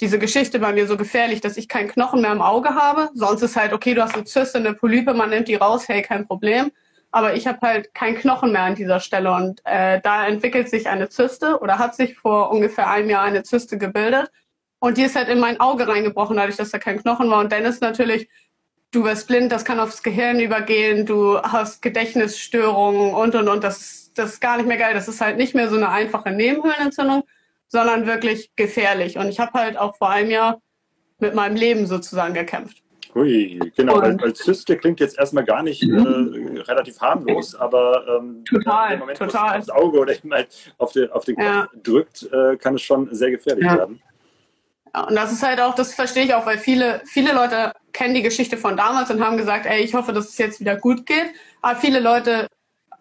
diese 0.00 0.18
Geschichte 0.18 0.58
bei 0.58 0.72
mir 0.72 0.86
so 0.86 0.96
gefährlich, 0.96 1.42
dass 1.42 1.58
ich 1.58 1.68
keinen 1.68 1.88
Knochen 1.88 2.22
mehr 2.22 2.32
im 2.32 2.40
Auge 2.40 2.74
habe. 2.74 3.10
Sonst 3.12 3.42
ist 3.42 3.56
halt, 3.56 3.74
okay, 3.74 3.92
du 3.92 4.02
hast 4.02 4.14
eine 4.14 4.24
Zyste, 4.24 4.56
eine 4.56 4.72
Polype, 4.72 5.12
man 5.12 5.28
nimmt 5.28 5.48
die 5.48 5.56
raus, 5.56 5.88
hey, 5.88 6.00
kein 6.00 6.26
Problem. 6.26 6.72
Aber 7.10 7.34
ich 7.34 7.46
habe 7.46 7.58
halt 7.60 7.92
keinen 7.92 8.14
Knochen 8.14 8.52
mehr 8.52 8.62
an 8.62 8.76
dieser 8.76 9.00
Stelle. 9.00 9.30
Und 9.30 9.60
äh, 9.64 10.00
da 10.00 10.26
entwickelt 10.26 10.70
sich 10.70 10.88
eine 10.88 11.10
Zyste 11.10 11.58
oder 11.60 11.78
hat 11.78 11.96
sich 11.96 12.16
vor 12.16 12.50
ungefähr 12.50 12.88
einem 12.88 13.10
Jahr 13.10 13.24
eine 13.24 13.42
Zyste 13.42 13.76
gebildet. 13.76 14.30
Und 14.78 14.96
die 14.96 15.02
ist 15.02 15.16
halt 15.16 15.28
in 15.28 15.38
mein 15.38 15.60
Auge 15.60 15.86
reingebrochen, 15.86 16.36
dadurch, 16.38 16.56
dass 16.56 16.70
da 16.70 16.78
kein 16.78 16.98
Knochen 16.98 17.28
war. 17.28 17.40
Und 17.40 17.52
dann 17.52 17.64
ist 17.64 17.82
natürlich, 17.82 18.30
du 18.90 19.04
wirst 19.04 19.28
blind, 19.28 19.52
das 19.52 19.64
kann 19.64 19.80
aufs 19.80 20.02
Gehirn 20.02 20.40
übergehen, 20.40 21.06
du 21.06 21.40
hast 21.40 21.82
Gedächtnisstörungen 21.82 23.14
und, 23.14 23.34
und, 23.34 23.48
und. 23.48 23.64
Das, 23.64 24.12
das 24.14 24.34
ist 24.34 24.40
gar 24.40 24.56
nicht 24.56 24.66
mehr 24.66 24.76
geil. 24.76 24.94
Das 24.94 25.08
ist 25.08 25.20
halt 25.20 25.36
nicht 25.36 25.54
mehr 25.54 25.68
so 25.68 25.76
eine 25.76 25.90
einfache 25.90 26.30
Nebenhöhlenentzündung, 26.30 27.24
sondern 27.68 28.06
wirklich 28.06 28.50
gefährlich. 28.56 29.16
Und 29.16 29.28
ich 29.28 29.38
habe 29.38 29.52
halt 29.52 29.78
auch 29.78 29.96
vor 29.96 30.10
einem 30.10 30.30
Jahr 30.30 30.60
mit 31.18 31.34
meinem 31.34 31.56
Leben 31.56 31.86
sozusagen 31.86 32.34
gekämpft. 32.34 32.82
Ui, 33.14 33.58
genau, 33.76 33.96
und, 33.96 34.02
weil, 34.02 34.20
weil 34.20 34.32
Zyste 34.34 34.76
klingt 34.76 35.00
jetzt 35.00 35.18
erstmal 35.18 35.44
gar 35.44 35.64
nicht 35.64 35.82
mhm. 35.82 36.56
äh, 36.56 36.60
relativ 36.60 37.00
harmlos, 37.00 37.56
aber 37.56 38.04
ähm, 38.08 38.44
total, 38.44 38.98
Moment, 38.98 39.18
total. 39.18 39.58
aufs 39.58 39.68
Auge 39.68 39.98
oder 39.98 40.14
eben 40.14 40.32
halt 40.32 40.48
auf 40.78 40.92
den, 40.92 41.10
auf 41.10 41.24
den 41.24 41.34
Kopf 41.34 41.44
ja. 41.44 41.68
drückt, 41.82 42.28
äh, 42.32 42.56
kann 42.56 42.76
es 42.76 42.82
schon 42.82 43.12
sehr 43.12 43.32
gefährlich 43.32 43.64
ja. 43.64 43.78
werden. 43.78 44.00
Und 45.06 45.16
das 45.16 45.32
ist 45.32 45.42
halt 45.42 45.60
auch, 45.60 45.74
das 45.74 45.94
verstehe 45.94 46.24
ich 46.24 46.34
auch, 46.34 46.46
weil 46.46 46.58
viele, 46.58 47.02
viele 47.04 47.32
Leute 47.32 47.72
kennen 47.92 48.14
die 48.14 48.22
Geschichte 48.22 48.56
von 48.56 48.76
damals 48.76 49.10
und 49.10 49.24
haben 49.24 49.36
gesagt, 49.36 49.66
ey, 49.66 49.80
ich 49.80 49.94
hoffe, 49.94 50.12
dass 50.12 50.28
es 50.28 50.38
jetzt 50.38 50.60
wieder 50.60 50.76
gut 50.76 51.06
geht. 51.06 51.32
Aber 51.62 51.78
viele 51.78 52.00
Leute 52.00 52.48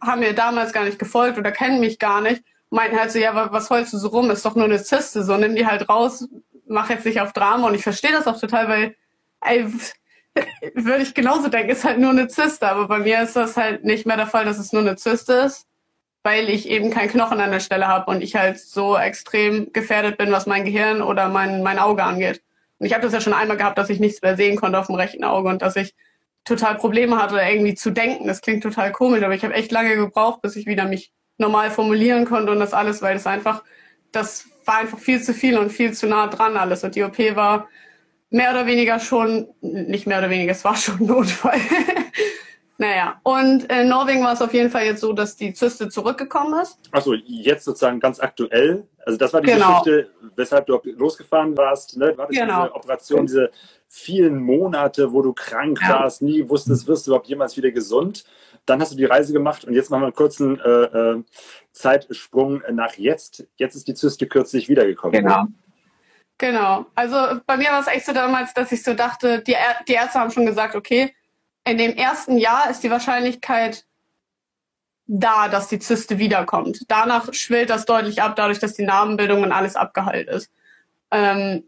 haben 0.01 0.20
mir 0.22 0.34
damals 0.34 0.74
gar 0.74 0.86
nicht 0.86 1.00
gefolgt 1.00 1.38
oder 1.38 1.51
kennen 1.51 1.79
mich 1.79 2.00
gar 2.00 2.22
nicht 2.22 2.44
meinten 2.70 3.00
halt 3.00 3.12
so, 3.12 3.20
ja, 3.20 3.51
was 3.51 3.70
heulst 3.70 3.94
du 3.94 3.98
so 3.98 4.10
rum? 4.10 4.29
Ist 4.32 4.46
doch 4.46 4.56
nur 4.56 4.65
eine 4.65 4.82
Zyste, 4.82 5.24
so 5.24 5.38
nimm 5.38 5.56
die 5.56 5.65
halt 5.65 5.89
raus, 5.89 6.27
mach 6.68 6.89
jetzt 6.89 7.06
nicht 7.06 7.22
auf 7.22 7.34
Drama. 7.34 7.68
Und 7.68 7.75
ich 7.75 7.84
verstehe 7.84 8.12
das 8.12 8.27
auch 8.27 8.39
total, 8.39 8.68
weil, 8.68 8.96
ey, 9.41 9.65
würde 10.75 11.03
ich 11.03 11.13
genauso 11.13 11.50
denken, 11.50 11.72
ist 11.72 11.84
halt 11.84 12.00
nur 12.00 12.12
eine 12.12 12.27
Zyste. 12.27 12.68
Aber 12.68 12.88
bei 12.88 13.00
mir 13.00 13.22
ist 13.22 13.36
das 13.36 13.58
halt 13.58 13.84
nicht 13.84 14.06
mehr 14.06 14.18
der 14.18 14.27
Fall, 14.27 14.46
dass 14.46 14.60
es 14.60 14.72
nur 14.72 14.82
eine 14.82 14.96
Zyste 14.96 15.34
ist, 15.34 15.68
weil 16.24 16.50
ich 16.50 16.68
eben 16.70 16.90
keinen 16.92 17.10
Knochen 17.10 17.40
an 17.40 17.52
der 17.52 17.60
Stelle 17.60 17.88
habe 17.88 18.12
und 18.12 18.22
ich 18.22 18.36
halt 18.36 18.60
so 18.60 18.98
extrem 18.98 19.72
gefährdet 19.72 20.18
bin, 20.18 20.32
was 20.32 20.46
mein 20.46 20.66
Gehirn 20.66 21.02
oder 21.02 21.30
mein, 21.30 21.64
mein 21.64 21.80
Auge 21.80 22.04
angeht. 22.04 22.42
Und 22.78 22.86
ich 22.86 22.94
habe 22.94 23.04
das 23.04 23.14
ja 23.14 23.22
schon 23.22 23.34
einmal 23.34 23.58
gehabt, 23.58 23.78
dass 23.78 23.90
ich 23.90 24.00
nichts 24.00 24.22
mehr 24.22 24.36
sehen 24.36 24.56
konnte 24.56 24.80
auf 24.80 24.88
dem 24.88 24.96
rechten 24.96 25.24
Auge 25.24 25.50
und 25.50 25.62
dass 25.62 25.76
ich 25.76 25.94
total 26.46 26.76
Probleme 26.76 27.22
hatte, 27.22 27.40
irgendwie 27.40 27.76
zu 27.76 27.92
denken. 27.92 28.28
Das 28.28 28.42
klingt 28.42 28.64
total 28.64 28.92
komisch, 28.92 29.24
aber 29.24 29.36
ich 29.36 29.44
habe 29.44 29.54
echt 29.54 29.72
lange 29.72 29.96
gebraucht, 29.96 30.42
bis 30.42 30.56
ich 30.56 30.66
wieder 30.66 30.86
mich 30.86 31.12
normal 31.38 31.72
formulieren 31.72 32.26
konnte 32.26 32.52
und 32.52 32.60
das 32.60 32.74
alles, 32.74 33.02
weil 33.02 33.14
das 33.14 33.28
einfach, 33.28 33.64
das 34.12 34.46
war 34.66 34.78
einfach 34.78 35.00
viel 35.00 35.22
zu 35.22 35.34
viel 35.34 35.58
und 35.58 35.72
viel 35.72 35.94
zu 35.94 36.08
nah 36.08 36.28
dran 36.28 36.58
alles. 36.58 36.84
Und 36.84 36.96
die 36.96 37.04
OP 37.04 37.18
war 37.36 37.68
mehr 38.30 38.52
oder 38.52 38.66
weniger 38.66 39.00
schon, 39.00 39.48
nicht 39.62 40.06
mehr 40.06 40.20
oder 40.20 40.30
weniger, 40.30 40.52
es 40.52 40.64
war 40.64 40.76
schon 40.76 40.98
Notfall. 41.06 41.60
Naja, 42.79 43.19
und 43.24 43.65
in 43.65 43.89
Norwegen 43.89 44.24
war 44.24 44.31
es 44.31 44.41
auf 44.41 44.53
jeden 44.53 44.69
Fall 44.69 44.86
jetzt 44.86 45.01
so, 45.01 45.12
dass 45.12 45.36
die 45.36 45.53
Zyste 45.53 45.89
zurückgekommen 45.89 46.62
ist. 46.62 46.79
Achso, 46.91 47.13
jetzt 47.25 47.65
sozusagen 47.65 48.00
ganz 48.00 48.21
aktuell. 48.21 48.88
Also 49.05 49.17
das 49.17 49.33
war 49.33 49.41
die 49.41 49.51
genau. 49.51 49.83
Geschichte, 49.83 50.09
weshalb 50.38 50.65
du 50.65 50.79
losgefahren 50.95 51.57
warst. 51.57 51.98
Ne? 51.98 52.17
War 52.17 52.27
das 52.27 52.38
genau. 52.38 52.63
diese 52.63 52.75
Operation, 52.75 53.25
diese 53.25 53.51
vielen 53.89 54.41
Monate, 54.41 55.12
wo 55.12 55.21
du 55.21 55.33
krank 55.33 55.81
ja. 55.81 55.89
warst, 55.89 56.21
nie 56.21 56.48
wusstest, 56.48 56.88
wirst 56.88 57.05
du 57.05 57.12
überhaupt 57.12 57.27
jemals 57.27 57.57
wieder 57.57 57.71
gesund. 57.71 58.24
Dann 58.65 58.79
hast 58.79 58.93
du 58.93 58.95
die 58.95 59.05
Reise 59.05 59.33
gemacht 59.33 59.65
und 59.65 59.74
jetzt 59.74 59.89
machen 59.89 60.03
wir 60.03 60.07
einen 60.07 60.15
kurzen 60.15 60.57
äh, 60.62 60.69
äh, 60.69 61.24
Zeitsprung 61.74 62.63
nach 62.71 62.93
jetzt. 62.93 63.45
Jetzt 63.57 63.75
ist 63.75 63.89
die 63.89 63.93
Zyste 63.93 64.25
kürzlich 64.25 64.69
wiedergekommen. 64.69 65.21
Genau. 65.21 65.48
Genau. 66.38 66.86
Also 66.95 67.41
bei 67.45 67.57
mir 67.57 67.71
war 67.71 67.81
es 67.81 67.88
echt 67.88 68.05
so 68.05 68.13
damals, 68.13 68.53
dass 68.53 68.71
ich 68.71 68.81
so 68.83 68.93
dachte, 68.93 69.41
die, 69.41 69.55
die 69.89 69.93
Ärzte 69.93 70.19
haben 70.19 70.31
schon 70.31 70.45
gesagt, 70.45 70.74
okay, 70.75 71.13
in 71.66 71.78
dem 71.78 71.96
ersten 71.96 72.38
Jahr 72.38 72.70
ist 72.70 72.84
die 72.84 72.92
Wahrscheinlichkeit 72.92 73.86
da, 75.08 75.48
dass 75.48 75.68
die 75.68 75.80
Zyste 75.80 76.20
wiederkommt. 76.20 76.86
Danach 76.88 77.34
schwillt 77.34 77.70
das 77.70 77.86
deutlich 77.86 78.22
ab, 78.22 78.36
dadurch, 78.36 78.60
dass 78.60 78.75
die 78.75 78.86
Narbenbildung 78.86 79.42
und 79.42 79.51
alles 79.51 79.75
abgeheilt 79.75 80.30
ist. 80.30 80.51
Ähm, 81.12 81.63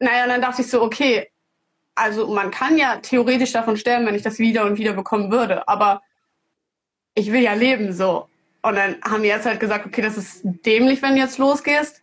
naja, 0.00 0.26
dann 0.26 0.42
dachte 0.42 0.62
ich 0.62 0.68
so, 0.68 0.82
okay, 0.82 1.30
also 1.94 2.26
man 2.26 2.50
kann 2.50 2.76
ja 2.76 2.96
theoretisch 2.96 3.52
davon 3.52 3.76
sterben, 3.76 4.06
wenn 4.06 4.16
ich 4.16 4.22
das 4.22 4.38
wieder 4.38 4.64
und 4.64 4.78
wieder 4.78 4.94
bekommen 4.94 5.30
würde, 5.30 5.68
aber 5.68 6.02
ich 7.14 7.30
will 7.30 7.42
ja 7.42 7.54
leben 7.54 7.92
so. 7.92 8.28
Und 8.62 8.76
dann 8.76 8.96
haben 9.02 9.22
wir 9.22 9.30
jetzt 9.30 9.46
halt 9.46 9.60
gesagt, 9.60 9.86
okay, 9.86 10.02
das 10.02 10.16
ist 10.16 10.40
dämlich, 10.42 11.02
wenn 11.02 11.14
du 11.14 11.20
jetzt 11.20 11.38
losgehst. 11.38 12.01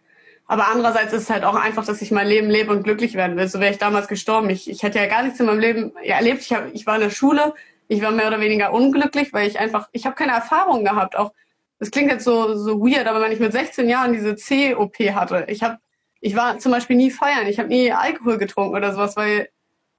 Aber 0.49 0.67
andererseits 0.67 1.13
ist 1.13 1.23
es 1.23 1.29
halt 1.29 1.43
auch 1.43 1.53
einfach, 1.53 1.85
dass 1.85 2.01
ich 2.01 2.09
mein 2.09 2.27
Leben 2.27 2.49
lebe 2.49 2.71
und 2.71 2.81
glücklich 2.81 3.13
werden 3.13 3.37
will. 3.37 3.47
So 3.47 3.59
wäre 3.59 3.71
ich 3.71 3.77
damals 3.77 4.07
gestorben. 4.07 4.49
Ich, 4.49 4.67
ich 4.67 4.81
hätte 4.81 4.97
ja 4.97 5.05
gar 5.05 5.21
nichts 5.21 5.39
in 5.39 5.45
meinem 5.45 5.59
Leben 5.59 5.95
erlebt. 5.97 6.41
Ich, 6.41 6.51
hab, 6.51 6.73
ich 6.73 6.87
war 6.87 6.95
in 6.95 7.01
der 7.01 7.11
Schule, 7.11 7.53
ich 7.87 8.01
war 8.01 8.11
mehr 8.11 8.27
oder 8.27 8.41
weniger 8.41 8.73
unglücklich, 8.73 9.31
weil 9.31 9.47
ich 9.47 9.59
einfach, 9.59 9.89
ich 9.91 10.07
habe 10.07 10.15
keine 10.15 10.31
Erfahrung 10.31 10.83
gehabt. 10.83 11.15
Auch 11.15 11.33
das 11.77 11.91
klingt 11.91 12.11
jetzt 12.11 12.23
so 12.23 12.55
so 12.55 12.81
weird, 12.81 13.05
aber 13.05 13.21
wenn 13.21 13.31
ich 13.31 13.39
mit 13.39 13.51
16 13.51 13.87
Jahren 13.87 14.11
diese 14.11 14.35
C-OP 14.35 14.97
hatte, 15.13 15.45
ich 15.49 15.61
habe, 15.61 15.77
ich 16.19 16.35
war 16.35 16.57
zum 16.57 16.71
Beispiel 16.71 16.95
nie 16.95 17.11
feiern, 17.11 17.45
ich 17.45 17.59
habe 17.59 17.69
nie 17.69 17.91
Alkohol 17.91 18.39
getrunken 18.39 18.75
oder 18.75 18.91
sowas, 18.91 19.15
weil 19.15 19.49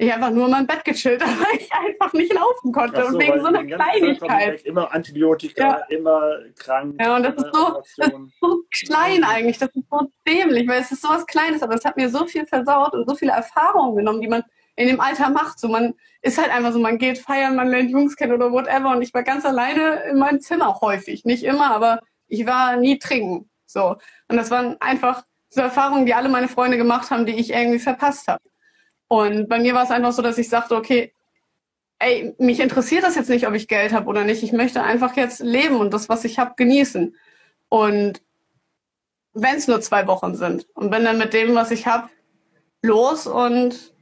ich 0.00 0.12
einfach 0.14 0.30
nur 0.30 0.46
in 0.46 0.52
meinem 0.52 0.66
Bett 0.66 0.82
gechillt, 0.84 1.20
weil 1.20 1.60
ich 1.60 1.70
einfach 1.72 2.12
nicht 2.14 2.32
laufen 2.32 2.72
konnte. 2.72 3.02
So, 3.02 3.08
und 3.08 3.20
wegen 3.20 3.40
so 3.40 3.46
einer 3.46 3.64
Kleinigkeit. 3.64 4.62
Immer 4.62 4.92
Antibiotika, 4.92 5.62
ja. 5.62 5.96
immer 5.96 6.38
krank. 6.58 6.96
Ja, 6.98 7.16
und 7.16 7.22
das 7.22 7.34
ist, 7.34 7.54
so, 7.54 7.82
das 7.98 8.08
ist 8.08 8.40
so 8.40 8.62
klein 8.70 9.24
eigentlich. 9.24 9.58
Das 9.58 9.68
ist 9.74 9.84
so 9.90 10.10
dämlich, 10.26 10.66
weil 10.66 10.80
es 10.80 10.90
ist 10.90 11.02
so 11.02 11.08
was 11.08 11.26
Kleines, 11.26 11.62
aber 11.62 11.74
es 11.74 11.84
hat 11.84 11.98
mir 11.98 12.08
so 12.08 12.26
viel 12.26 12.46
versaut 12.46 12.94
und 12.94 13.08
so 13.08 13.14
viele 13.14 13.32
Erfahrungen 13.32 13.96
genommen, 13.96 14.22
die 14.22 14.28
man 14.28 14.42
in 14.76 14.88
dem 14.88 15.00
Alter 15.00 15.28
macht. 15.28 15.60
So, 15.60 15.68
man 15.68 15.94
ist 16.22 16.38
halt 16.38 16.50
einfach 16.50 16.72
so, 16.72 16.78
man 16.78 16.96
geht 16.96 17.18
feiern, 17.18 17.56
man 17.56 17.68
lernt 17.68 17.90
Jungs 17.90 18.16
kennen 18.16 18.32
oder 18.32 18.50
whatever. 18.52 18.92
Und 18.92 19.02
ich 19.02 19.12
war 19.12 19.22
ganz 19.22 19.44
alleine 19.44 20.04
in 20.10 20.18
meinem 20.18 20.40
Zimmer 20.40 20.80
häufig. 20.80 21.26
Nicht 21.26 21.44
immer, 21.44 21.74
aber 21.74 22.00
ich 22.26 22.46
war 22.46 22.76
nie 22.76 22.98
trinken. 22.98 23.50
So. 23.66 23.96
Und 24.28 24.36
das 24.36 24.50
waren 24.50 24.76
einfach 24.80 25.24
so 25.50 25.60
Erfahrungen, 25.60 26.06
die 26.06 26.14
alle 26.14 26.30
meine 26.30 26.48
Freunde 26.48 26.78
gemacht 26.78 27.10
haben, 27.10 27.26
die 27.26 27.34
ich 27.34 27.52
irgendwie 27.52 27.80
verpasst 27.80 28.28
habe. 28.28 28.40
Und 29.12 29.48
bei 29.48 29.58
mir 29.58 29.74
war 29.74 29.82
es 29.82 29.90
einfach 29.90 30.12
so, 30.12 30.22
dass 30.22 30.38
ich 30.38 30.48
sagte, 30.48 30.76
okay, 30.76 31.12
ey, 31.98 32.32
mich 32.38 32.60
interessiert 32.60 33.02
das 33.02 33.16
jetzt 33.16 33.28
nicht, 33.28 33.44
ob 33.48 33.54
ich 33.54 33.66
Geld 33.66 33.92
habe 33.92 34.06
oder 34.06 34.22
nicht. 34.22 34.44
Ich 34.44 34.52
möchte 34.52 34.84
einfach 34.84 35.16
jetzt 35.16 35.40
leben 35.40 35.80
und 35.80 35.92
das, 35.92 36.08
was 36.08 36.24
ich 36.24 36.38
habe, 36.38 36.54
genießen. 36.56 37.16
Und 37.68 38.22
wenn 39.34 39.56
es 39.56 39.66
nur 39.66 39.80
zwei 39.80 40.06
Wochen 40.06 40.36
sind 40.36 40.68
und 40.74 40.92
bin 40.92 41.04
dann 41.04 41.18
mit 41.18 41.34
dem, 41.34 41.56
was 41.56 41.72
ich 41.72 41.88
habe, 41.88 42.08
los 42.82 43.26
und 43.26 43.92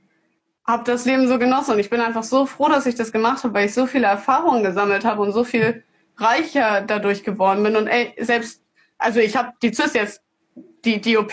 habe 0.66 0.84
das 0.84 1.06
Leben 1.06 1.26
so 1.26 1.38
genossen. 1.38 1.72
Und 1.72 1.78
ich 1.78 1.88
bin 1.88 2.02
einfach 2.02 2.22
so 2.22 2.44
froh, 2.44 2.68
dass 2.68 2.84
ich 2.84 2.94
das 2.94 3.10
gemacht 3.10 3.44
habe, 3.44 3.54
weil 3.54 3.64
ich 3.64 3.72
so 3.72 3.86
viele 3.86 4.08
Erfahrungen 4.08 4.62
gesammelt 4.62 5.06
habe 5.06 5.22
und 5.22 5.32
so 5.32 5.42
viel 5.42 5.84
reicher 6.18 6.82
dadurch 6.82 7.24
geworden 7.24 7.62
bin. 7.62 7.76
Und 7.76 7.86
ey, 7.86 8.12
selbst, 8.18 8.60
also 8.98 9.20
ich 9.20 9.38
habe 9.38 9.54
die 9.62 9.72
Zyst 9.72 9.94
jetzt, 9.94 10.20
die, 10.84 11.00
die 11.00 11.16
OP 11.16 11.32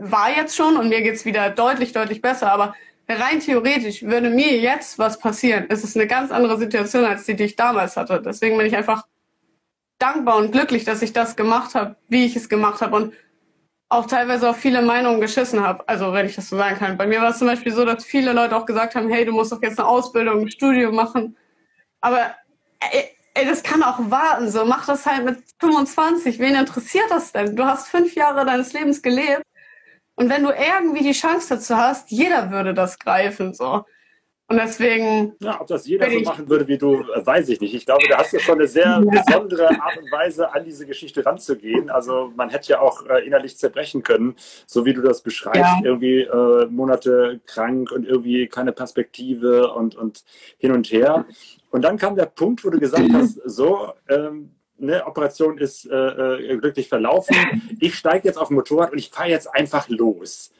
war 0.00 0.36
jetzt 0.36 0.54
schon 0.54 0.76
und 0.76 0.90
mir 0.90 1.00
geht's 1.00 1.24
wieder 1.24 1.48
deutlich, 1.48 1.92
deutlich 1.92 2.20
besser, 2.20 2.52
aber 2.52 2.74
rein 3.08 3.40
theoretisch 3.40 4.02
würde 4.02 4.30
mir 4.30 4.58
jetzt 4.58 4.98
was 4.98 5.18
passieren, 5.18 5.66
es 5.68 5.84
ist 5.84 5.96
eine 5.96 6.06
ganz 6.06 6.30
andere 6.30 6.58
Situation 6.58 7.04
als 7.04 7.24
die, 7.24 7.36
die 7.36 7.44
ich 7.44 7.56
damals 7.56 7.96
hatte. 7.96 8.20
Deswegen 8.24 8.56
bin 8.58 8.66
ich 8.66 8.76
einfach 8.76 9.06
dankbar 9.98 10.36
und 10.36 10.52
glücklich, 10.52 10.84
dass 10.84 11.02
ich 11.02 11.12
das 11.12 11.36
gemacht 11.36 11.74
habe, 11.74 11.96
wie 12.08 12.26
ich 12.26 12.36
es 12.36 12.48
gemacht 12.48 12.80
habe 12.80 12.96
und 12.96 13.14
auch 13.88 14.06
teilweise 14.06 14.50
auf 14.50 14.56
viele 14.56 14.82
Meinungen 14.82 15.20
geschissen 15.20 15.62
habe. 15.62 15.88
Also 15.88 16.12
wenn 16.12 16.26
ich 16.26 16.34
das 16.34 16.48
so 16.48 16.56
sagen 16.56 16.76
kann. 16.76 16.96
Bei 16.96 17.06
mir 17.06 17.20
war 17.20 17.30
es 17.30 17.38
zum 17.38 17.46
Beispiel 17.46 17.72
so, 17.72 17.84
dass 17.84 18.04
viele 18.04 18.32
Leute 18.32 18.56
auch 18.56 18.66
gesagt 18.66 18.96
haben, 18.96 19.08
hey, 19.08 19.24
du 19.24 19.32
musst 19.32 19.52
doch 19.52 19.62
jetzt 19.62 19.78
eine 19.78 19.88
Ausbildung, 19.88 20.40
ein 20.40 20.50
Studium 20.50 20.94
machen. 20.94 21.36
Aber 22.00 22.34
ey, 22.80 23.04
ey, 23.34 23.46
das 23.46 23.62
kann 23.62 23.84
auch 23.84 23.98
warten. 24.10 24.50
So, 24.50 24.64
mach 24.64 24.86
das 24.86 25.06
halt 25.06 25.24
mit 25.24 25.38
25. 25.60 26.40
Wen 26.40 26.56
interessiert 26.56 27.06
das 27.10 27.30
denn? 27.30 27.54
Du 27.54 27.64
hast 27.64 27.88
fünf 27.88 28.14
Jahre 28.16 28.44
deines 28.44 28.72
Lebens 28.72 29.00
gelebt 29.00 29.44
und 30.16 30.30
wenn 30.30 30.42
du 30.42 30.50
irgendwie 30.50 31.04
die 31.04 31.12
Chance 31.12 31.54
dazu 31.54 31.76
hast, 31.76 32.10
jeder 32.10 32.50
würde 32.50 32.74
das 32.74 32.98
greifen, 32.98 33.54
so. 33.54 33.84
Und 34.48 34.58
deswegen. 34.58 35.34
Ja, 35.40 35.60
ob 35.60 35.66
das 35.66 35.88
jeder 35.88 36.08
so 36.08 36.20
machen 36.20 36.48
würde 36.48 36.68
wie 36.68 36.78
du, 36.78 37.02
äh, 37.02 37.26
weiß 37.26 37.48
ich 37.48 37.60
nicht. 37.60 37.74
Ich 37.74 37.84
glaube, 37.84 38.06
da 38.08 38.18
hast 38.18 38.32
du 38.32 38.38
schon 38.38 38.58
eine 38.58 38.68
sehr 38.68 38.84
ja. 38.84 39.00
besondere 39.00 39.68
Art 39.68 39.98
und 39.98 40.10
Weise, 40.12 40.54
an 40.54 40.64
diese 40.64 40.86
Geschichte 40.86 41.26
ranzugehen. 41.26 41.90
Also 41.90 42.32
man 42.36 42.50
hätte 42.50 42.70
ja 42.70 42.80
auch 42.80 43.04
äh, 43.06 43.26
innerlich 43.26 43.58
zerbrechen 43.58 44.04
können, 44.04 44.36
so 44.66 44.84
wie 44.84 44.94
du 44.94 45.02
das 45.02 45.22
beschreibst, 45.22 45.60
ja. 45.60 45.80
irgendwie 45.82 46.20
äh, 46.20 46.66
Monate 46.66 47.40
krank 47.46 47.90
und 47.90 48.06
irgendwie 48.06 48.46
keine 48.46 48.72
Perspektive 48.72 49.72
und, 49.72 49.96
und 49.96 50.24
hin 50.58 50.70
und 50.70 50.92
her. 50.92 51.26
Und 51.70 51.82
dann 51.82 51.98
kam 51.98 52.14
der 52.14 52.26
Punkt, 52.26 52.64
wo 52.64 52.70
du 52.70 52.78
gesagt 52.78 53.08
hast, 53.12 53.40
so, 53.44 53.92
ähm, 54.08 54.55
ne, 54.78 55.06
Operation 55.06 55.58
ist 55.58 55.86
äh, 55.86 55.94
äh, 55.94 56.56
glücklich 56.58 56.88
verlaufen. 56.88 57.36
Ich 57.80 57.96
steige 57.96 58.28
jetzt 58.28 58.38
auf 58.38 58.50
ein 58.50 58.54
Motorrad 58.54 58.92
und 58.92 58.98
ich 58.98 59.10
fahre 59.10 59.28
jetzt 59.28 59.52
einfach 59.54 59.88
los. 59.88 60.50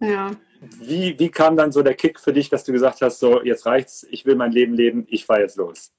Ja. 0.00 0.32
Wie, 0.60 1.18
wie 1.18 1.30
kam 1.30 1.56
dann 1.56 1.72
so 1.72 1.82
der 1.82 1.94
Kick 1.94 2.20
für 2.20 2.32
dich, 2.32 2.50
dass 2.50 2.64
du 2.64 2.72
gesagt 2.72 3.00
hast, 3.00 3.18
so 3.18 3.42
jetzt 3.42 3.66
reicht's, 3.66 4.06
ich 4.10 4.26
will 4.26 4.36
mein 4.36 4.52
Leben 4.52 4.74
leben, 4.74 5.06
ich 5.08 5.24
fahre 5.24 5.40
jetzt 5.40 5.56
los? 5.56 5.92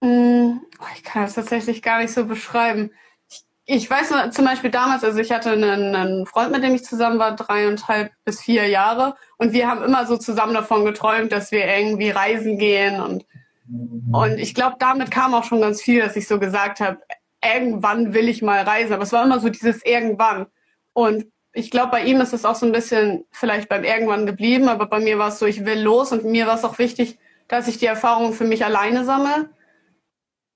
Mm, 0.00 0.58
oh, 0.80 0.86
ich 0.94 1.04
kann 1.04 1.22
das 1.22 1.34
tatsächlich 1.34 1.82
gar 1.82 2.00
nicht 2.00 2.12
so 2.12 2.26
beschreiben. 2.26 2.90
Ich, 3.30 3.44
ich 3.64 3.90
weiß 3.90 4.10
nur, 4.10 4.30
zum 4.30 4.44
Beispiel 4.44 4.70
damals, 4.70 5.04
also 5.04 5.18
ich 5.20 5.32
hatte 5.32 5.50
einen, 5.50 5.94
einen 5.94 6.26
Freund, 6.26 6.52
mit 6.52 6.62
dem 6.62 6.74
ich 6.74 6.84
zusammen 6.84 7.18
war, 7.18 7.36
dreieinhalb 7.36 8.12
bis 8.24 8.40
vier 8.40 8.68
Jahre. 8.68 9.16
Und 9.38 9.52
wir 9.52 9.68
haben 9.68 9.82
immer 9.82 10.06
so 10.06 10.16
zusammen 10.16 10.54
davon 10.54 10.84
geträumt, 10.84 11.32
dass 11.32 11.52
wir 11.52 11.64
irgendwie 11.66 12.10
reisen 12.10 12.58
gehen 12.58 13.00
und 13.00 13.24
und 13.68 14.38
ich 14.38 14.54
glaube, 14.54 14.76
damit 14.78 15.10
kam 15.10 15.34
auch 15.34 15.44
schon 15.44 15.60
ganz 15.60 15.80
viel, 15.80 16.00
dass 16.00 16.16
ich 16.16 16.26
so 16.26 16.38
gesagt 16.38 16.80
habe, 16.80 16.98
irgendwann 17.44 18.14
will 18.14 18.28
ich 18.28 18.42
mal 18.42 18.62
reisen. 18.62 18.92
Aber 18.92 19.02
es 19.02 19.12
war 19.12 19.24
immer 19.24 19.40
so 19.40 19.48
dieses 19.48 19.84
irgendwann. 19.84 20.46
Und 20.92 21.26
ich 21.52 21.70
glaube, 21.70 21.90
bei 21.90 22.04
ihm 22.04 22.20
ist 22.20 22.32
es 22.32 22.44
auch 22.44 22.54
so 22.54 22.66
ein 22.66 22.72
bisschen 22.72 23.24
vielleicht 23.30 23.68
beim 23.68 23.84
irgendwann 23.84 24.26
geblieben, 24.26 24.68
aber 24.68 24.86
bei 24.86 25.00
mir 25.00 25.18
war 25.18 25.28
es 25.28 25.38
so, 25.38 25.46
ich 25.46 25.64
will 25.64 25.80
los 25.80 26.12
und 26.12 26.24
mir 26.24 26.46
war 26.46 26.56
es 26.56 26.64
auch 26.64 26.78
wichtig, 26.78 27.18
dass 27.48 27.68
ich 27.68 27.78
die 27.78 27.86
Erfahrung 27.86 28.32
für 28.32 28.44
mich 28.44 28.64
alleine 28.64 29.04
sammle. 29.04 29.50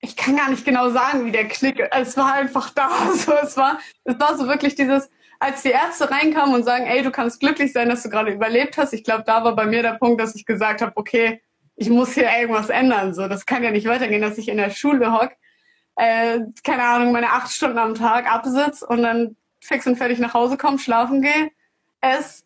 Ich 0.01 0.17
kann 0.17 0.37
gar 0.37 0.51
nicht 0.51 0.65
genau 0.65 0.91
sagen, 0.91 1.25
wie 1.27 1.33
der 1.33 1.49
Klick, 1.49 1.83
es 1.91 2.17
war 2.17 2.35
einfach 2.35 2.71
da. 2.71 2.91
So, 3.15 3.33
es 3.43 3.57
war, 3.57 3.79
es 4.05 4.19
war 4.19 4.37
so 4.37 4.47
wirklich 4.47 4.75
dieses, 4.75 5.11
als 5.39 5.63
die 5.63 5.71
Ärzte 5.71 6.11
reinkamen 6.11 6.55
und 6.55 6.65
sagen, 6.65 6.87
ey, 6.87 7.03
du 7.03 7.11
kannst 7.11 7.41
glücklich 7.41 7.73
sein, 7.73 7.89
dass 7.89 8.03
du 8.03 8.09
gerade 8.09 8.31
überlebt 8.33 8.79
hast. 8.79 8.93
Ich 8.93 9.05
glaube, 9.05 9.25
da 9.27 9.45
war 9.45 9.55
bei 9.55 9.67
mir 9.67 9.83
der 9.83 9.95
Punkt, 9.95 10.21
dass 10.21 10.35
ich 10.35 10.47
gesagt 10.47 10.81
habe, 10.81 10.93
okay, 10.97 11.43
ich 11.77 11.91
muss 11.91 12.15
hier 12.15 12.29
irgendwas 12.31 12.71
ändern. 12.71 13.15
So, 13.15 13.29
das 13.29 13.47
kann 13.47 13.63
ja 13.63 13.71
nicht 13.71 13.87
weitergehen, 13.87 14.23
dass 14.23 14.39
ich 14.39 14.49
in 14.49 14.57
der 14.57 14.71
Schule 14.71 15.13
hock, 15.13 15.31
äh, 15.97 16.41
keine 16.65 16.83
Ahnung, 16.83 17.13
meine 17.13 17.31
acht 17.31 17.53
Stunden 17.53 17.79
am 17.79 17.95
Tag 17.95 18.31
absitz 18.31 18.83
und 18.83 19.03
dann 19.03 19.37
fix 19.61 19.87
und 19.87 19.97
fertig 19.97 20.19
nach 20.19 20.35
Hause 20.35 20.57
komme, 20.57 20.79
schlafen 20.79 21.23
gehe, 21.23 21.51
ess 22.01 22.45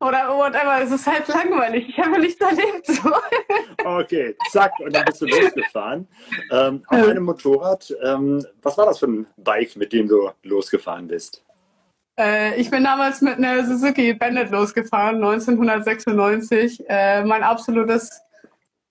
oder 0.00 0.28
whatever. 0.36 0.80
Es 0.82 0.90
ist 0.90 1.06
halt 1.06 1.28
langweilig. 1.28 1.88
Ich 1.88 1.98
habe 1.98 2.18
nicht 2.18 2.40
erlebt. 2.40 2.86
So. 2.86 3.12
Okay, 3.84 4.36
zack, 4.50 4.72
und 4.80 4.94
dann 4.94 5.04
bist 5.04 5.20
du 5.20 5.26
losgefahren. 5.26 6.06
Ähm, 6.50 6.82
auf 6.86 7.08
einem 7.08 7.24
Motorrad. 7.24 7.94
Ähm, 8.02 8.44
was 8.62 8.76
war 8.78 8.86
das 8.86 8.98
für 8.98 9.06
ein 9.06 9.26
Bike, 9.36 9.76
mit 9.76 9.92
dem 9.92 10.08
du 10.08 10.30
losgefahren 10.42 11.06
bist? 11.06 11.44
Äh, 12.18 12.60
ich 12.60 12.70
bin 12.70 12.84
damals 12.84 13.20
mit 13.20 13.38
einer 13.38 13.64
Suzuki 13.64 14.14
Bandit 14.14 14.50
losgefahren, 14.50 15.16
1996. 15.16 16.84
Äh, 16.88 17.24
mein 17.24 17.42
absolutes 17.42 18.22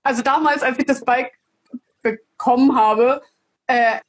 also 0.03 0.22
damals, 0.22 0.63
als 0.63 0.77
ich 0.79 0.86
das 0.86 1.03
Bike 1.03 1.32
bekommen 2.01 2.75
habe, 2.75 3.22
äh, 3.68 4.00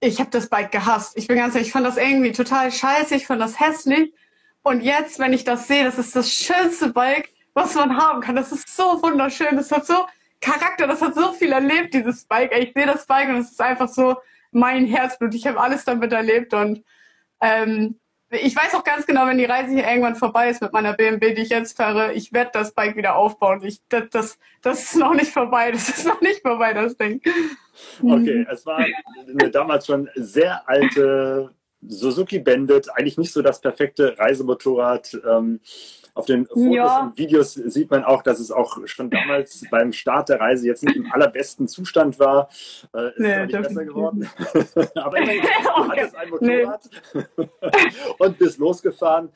ich 0.00 0.18
habe 0.18 0.30
das 0.30 0.48
Bike 0.48 0.72
gehasst. 0.72 1.16
Ich 1.16 1.28
bin 1.28 1.36
ganz 1.36 1.54
ehrlich, 1.54 1.68
ich 1.68 1.72
fand 1.72 1.86
das 1.86 1.98
irgendwie 1.98 2.32
total 2.32 2.72
scheiße, 2.72 3.14
ich 3.14 3.26
fand 3.26 3.40
das 3.40 3.60
hässlich. 3.60 4.14
Und 4.62 4.82
jetzt, 4.82 5.18
wenn 5.18 5.32
ich 5.32 5.44
das 5.44 5.68
sehe, 5.68 5.84
das 5.84 5.98
ist 5.98 6.16
das 6.16 6.30
schönste 6.32 6.88
Bike, 6.92 7.30
was 7.54 7.74
man 7.74 7.96
haben 7.96 8.20
kann. 8.20 8.36
Das 8.36 8.52
ist 8.52 8.74
so 8.74 9.02
wunderschön, 9.02 9.56
das 9.56 9.70
hat 9.70 9.86
so 9.86 10.06
Charakter, 10.40 10.86
das 10.86 11.02
hat 11.02 11.14
so 11.14 11.32
viel 11.32 11.52
erlebt, 11.52 11.92
dieses 11.92 12.24
Bike. 12.24 12.52
Ich 12.56 12.72
sehe 12.74 12.86
das 12.86 13.06
Bike 13.06 13.28
und 13.28 13.36
es 13.36 13.50
ist 13.52 13.60
einfach 13.60 13.88
so 13.88 14.16
mein 14.52 14.86
Herzblut. 14.86 15.34
Ich 15.34 15.46
habe 15.46 15.60
alles 15.60 15.84
damit 15.84 16.12
erlebt 16.12 16.54
und 16.54 16.82
ähm, 17.40 17.99
ich 18.30 18.54
weiß 18.54 18.74
auch 18.74 18.84
ganz 18.84 19.06
genau, 19.06 19.26
wenn 19.26 19.38
die 19.38 19.44
Reise 19.44 19.72
hier 19.72 19.86
irgendwann 19.86 20.14
vorbei 20.14 20.50
ist 20.50 20.62
mit 20.62 20.72
meiner 20.72 20.92
BMW, 20.92 21.34
die 21.34 21.42
ich 21.42 21.48
jetzt 21.48 21.76
fahre, 21.76 22.12
ich 22.12 22.32
werde 22.32 22.50
das 22.52 22.72
Bike 22.72 22.96
wieder 22.96 23.16
aufbauen. 23.16 23.62
Ich, 23.64 23.80
das, 23.88 24.04
das, 24.10 24.38
das 24.62 24.82
ist 24.82 24.96
noch 24.96 25.14
nicht 25.14 25.32
vorbei. 25.32 25.72
Das 25.72 25.88
ist 25.88 26.06
noch 26.06 26.20
nicht 26.20 26.42
vorbei, 26.42 26.72
das 26.72 26.96
Ding. 26.96 27.20
Okay, 28.02 28.46
es 28.50 28.64
war 28.66 28.78
eine 28.78 29.50
damals 29.50 29.86
schon 29.86 30.08
sehr 30.14 30.68
alte 30.68 31.50
Suzuki 31.82 32.38
Bandit, 32.38 32.88
eigentlich 32.94 33.18
nicht 33.18 33.32
so 33.32 33.42
das 33.42 33.60
perfekte 33.60 34.18
Reisemotorrad. 34.18 35.18
Ähm, 35.28 35.60
auf 36.14 36.26
den 36.26 36.46
Fotos 36.46 36.74
ja. 36.74 37.00
und 37.00 37.18
Videos 37.18 37.54
sieht 37.54 37.90
man 37.90 38.04
auch, 38.04 38.22
dass 38.22 38.40
es 38.40 38.50
auch 38.50 38.78
schon 38.86 39.10
damals 39.10 39.64
beim 39.70 39.92
Start 39.92 40.28
der 40.28 40.40
Reise 40.40 40.66
jetzt 40.66 40.84
nicht 40.84 40.96
im 40.96 41.10
allerbesten 41.12 41.68
Zustand 41.68 42.18
war. 42.18 42.48
Äh, 42.94 43.08
ist 43.08 43.18
nee, 43.18 43.46
nicht 43.46 43.62
besser 43.62 43.84
geworden. 43.84 44.28
Aber 44.94 45.18
immerhin, 45.18 45.42
du 45.62 45.88
hattest 45.88 46.16
ein 46.16 46.30
Motorrad 46.30 46.90
nee. 47.14 47.22
und 48.18 48.38
bist 48.38 48.58
losgefahren. 48.58 49.30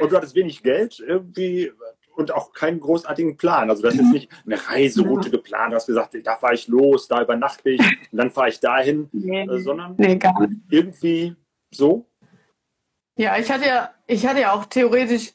Und 0.00 0.12
du 0.12 0.16
hattest 0.16 0.34
wenig 0.34 0.62
Geld 0.62 1.00
irgendwie. 1.00 1.72
und 2.16 2.32
auch 2.32 2.52
keinen 2.52 2.80
großartigen 2.80 3.36
Plan. 3.36 3.70
Also 3.70 3.82
du 3.82 3.88
hast 3.88 3.96
jetzt 3.96 4.12
nicht 4.12 4.28
eine 4.44 4.58
Reiseroute 4.68 5.30
geplant, 5.30 5.72
du 5.72 5.76
hast 5.76 5.86
gesagt, 5.86 6.16
da 6.22 6.36
fahre 6.36 6.54
ich 6.54 6.66
los, 6.66 7.06
da 7.06 7.22
übernachte 7.22 7.70
ich 7.70 7.80
und 7.80 8.18
dann 8.18 8.30
fahre 8.30 8.48
ich 8.48 8.58
dahin, 8.58 9.08
nee, 9.12 9.42
äh, 9.42 9.58
sondern 9.60 9.94
nee, 9.96 10.18
irgendwie 10.68 11.36
so. 11.70 12.08
Ja, 13.18 13.36
ich 13.36 13.50
hatte 13.50 13.66
ja, 13.66 13.90
ich 14.06 14.26
hatte 14.26 14.40
ja 14.40 14.52
auch 14.52 14.64
theoretisch, 14.66 15.32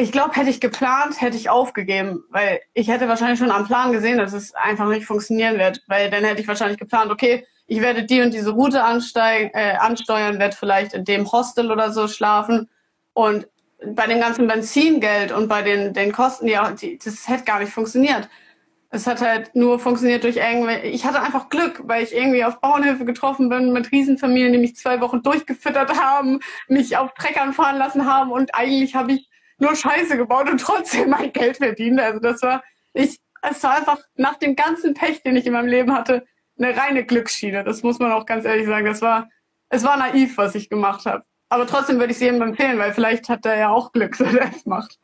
ich 0.00 0.12
glaube, 0.12 0.34
hätte 0.34 0.50
ich 0.50 0.60
geplant, 0.60 1.20
hätte 1.20 1.36
ich 1.36 1.50
aufgegeben, 1.50 2.24
weil 2.30 2.60
ich 2.72 2.88
hätte 2.88 3.06
wahrscheinlich 3.06 3.38
schon 3.38 3.50
am 3.50 3.66
Plan 3.66 3.92
gesehen, 3.92 4.18
dass 4.18 4.32
es 4.32 4.54
einfach 4.54 4.88
nicht 4.88 5.06
funktionieren 5.06 5.58
wird, 5.58 5.82
weil 5.88 6.10
dann 6.10 6.24
hätte 6.24 6.40
ich 6.40 6.48
wahrscheinlich 6.48 6.78
geplant, 6.78 7.10
okay, 7.10 7.46
ich 7.66 7.80
werde 7.80 8.04
die 8.04 8.22
und 8.22 8.32
diese 8.32 8.50
Route 8.50 8.82
ansteigen, 8.82 9.50
äh, 9.52 9.76
ansteuern, 9.78 10.38
werde 10.38 10.56
vielleicht 10.56 10.94
in 10.94 11.04
dem 11.04 11.30
Hostel 11.30 11.70
oder 11.70 11.92
so 11.92 12.08
schlafen 12.08 12.68
und 13.12 13.46
bei 13.94 14.06
dem 14.06 14.20
ganzen 14.20 14.46
Benzingeld 14.46 15.32
und 15.32 15.48
bei 15.48 15.62
den, 15.62 15.92
den 15.92 16.12
Kosten, 16.12 16.48
ja, 16.48 16.70
die, 16.72 16.98
das 16.98 17.28
hätte 17.28 17.44
gar 17.44 17.60
nicht 17.60 17.72
funktioniert. 17.72 18.28
Es 18.90 19.06
hat 19.06 19.20
halt 19.20 19.54
nur 19.54 19.78
funktioniert 19.78 20.24
durch 20.24 20.36
irgendwie, 20.36 20.88
ich 20.88 21.04
hatte 21.04 21.22
einfach 21.22 21.48
Glück, 21.48 21.82
weil 21.84 22.02
ich 22.02 22.14
irgendwie 22.14 22.44
auf 22.44 22.60
Bauernhöfe 22.60 23.04
getroffen 23.04 23.48
bin 23.48 23.72
mit 23.72 23.92
Riesenfamilien, 23.92 24.52
die 24.52 24.58
mich 24.58 24.76
zwei 24.76 25.00
Wochen 25.00 25.22
durchgefüttert 25.22 25.96
haben, 26.00 26.40
mich 26.68 26.96
auf 26.96 27.14
Treckern 27.14 27.52
fahren 27.52 27.78
lassen 27.78 28.06
haben 28.06 28.32
und 28.32 28.54
eigentlich 28.54 28.96
habe 28.96 29.12
ich 29.12 29.29
nur 29.60 29.76
Scheiße 29.76 30.16
gebaut 30.16 30.48
und 30.48 30.60
trotzdem 30.60 31.10
mein 31.10 31.32
Geld 31.32 31.58
verdient. 31.58 32.00
Also 32.00 32.20
das 32.20 32.42
war, 32.42 32.62
ich, 32.92 33.20
es 33.42 33.62
war 33.62 33.76
einfach 33.76 33.98
nach 34.16 34.36
dem 34.36 34.56
ganzen 34.56 34.94
Pech, 34.94 35.22
den 35.22 35.36
ich 35.36 35.46
in 35.46 35.52
meinem 35.52 35.68
Leben 35.68 35.94
hatte, 35.94 36.24
eine 36.58 36.76
reine 36.76 37.04
Glücksschiene. 37.04 37.64
Das 37.64 37.82
muss 37.82 37.98
man 37.98 38.12
auch 38.12 38.26
ganz 38.26 38.44
ehrlich 38.44 38.66
sagen. 38.66 38.86
Das 38.86 39.02
war, 39.02 39.28
es 39.68 39.84
war 39.84 39.96
naiv, 39.96 40.36
was 40.36 40.54
ich 40.54 40.68
gemacht 40.68 41.06
habe. 41.06 41.24
Aber 41.48 41.66
trotzdem 41.66 41.98
würde 41.98 42.12
ich 42.12 42.16
es 42.16 42.22
jedem 42.22 42.42
empfehlen, 42.42 42.78
weil 42.78 42.92
vielleicht 42.92 43.28
hat 43.28 43.44
er 43.44 43.58
ja 43.58 43.68
auch 43.70 43.92
Glück, 43.92 44.16
dass 44.18 44.34
er 44.34 44.50
es 44.50 44.66
macht. 44.66 44.98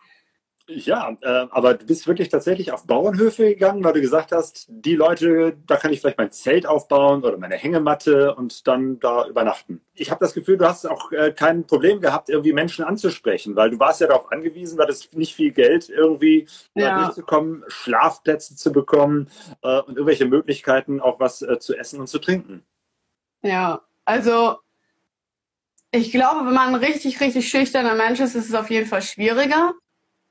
Ja, 0.68 1.16
äh, 1.20 1.46
aber 1.50 1.74
du 1.74 1.86
bist 1.86 2.08
wirklich 2.08 2.28
tatsächlich 2.28 2.72
auf 2.72 2.86
Bauernhöfe 2.86 3.44
gegangen, 3.44 3.84
weil 3.84 3.92
du 3.92 4.00
gesagt 4.00 4.32
hast, 4.32 4.66
die 4.68 4.96
Leute, 4.96 5.56
da 5.64 5.76
kann 5.76 5.92
ich 5.92 6.00
vielleicht 6.00 6.18
mein 6.18 6.32
Zelt 6.32 6.66
aufbauen 6.66 7.22
oder 7.22 7.38
meine 7.38 7.54
Hängematte 7.54 8.34
und 8.34 8.66
dann 8.66 8.98
da 8.98 9.28
übernachten. 9.28 9.80
Ich 9.94 10.10
habe 10.10 10.24
das 10.24 10.34
Gefühl, 10.34 10.56
du 10.56 10.66
hast 10.66 10.84
auch 10.84 11.12
äh, 11.12 11.30
kein 11.30 11.66
Problem 11.66 12.00
gehabt, 12.00 12.30
irgendwie 12.30 12.52
Menschen 12.52 12.84
anzusprechen, 12.84 13.54
weil 13.54 13.70
du 13.70 13.78
warst 13.78 14.00
ja 14.00 14.08
darauf 14.08 14.32
angewiesen, 14.32 14.76
weil 14.76 14.90
es 14.90 15.12
nicht 15.12 15.36
viel 15.36 15.52
Geld 15.52 15.88
irgendwie 15.88 16.48
ja. 16.74 17.04
durchzukommen, 17.04 17.62
Schlafplätze 17.68 18.56
zu 18.56 18.72
bekommen 18.72 19.28
äh, 19.62 19.78
und 19.82 19.96
irgendwelche 19.96 20.26
Möglichkeiten, 20.26 21.00
auch 21.00 21.20
was 21.20 21.42
äh, 21.42 21.60
zu 21.60 21.76
essen 21.76 22.00
und 22.00 22.08
zu 22.08 22.18
trinken. 22.18 22.64
Ja, 23.42 23.82
also 24.04 24.58
ich 25.92 26.10
glaube, 26.10 26.44
wenn 26.44 26.54
man 26.54 26.74
ein 26.74 26.74
richtig, 26.74 27.20
richtig 27.20 27.48
schüchterner 27.48 27.94
Mensch 27.94 28.18
ist, 28.18 28.34
ist 28.34 28.48
es 28.48 28.54
auf 28.54 28.68
jeden 28.68 28.86
Fall 28.86 29.02
schwieriger. 29.02 29.72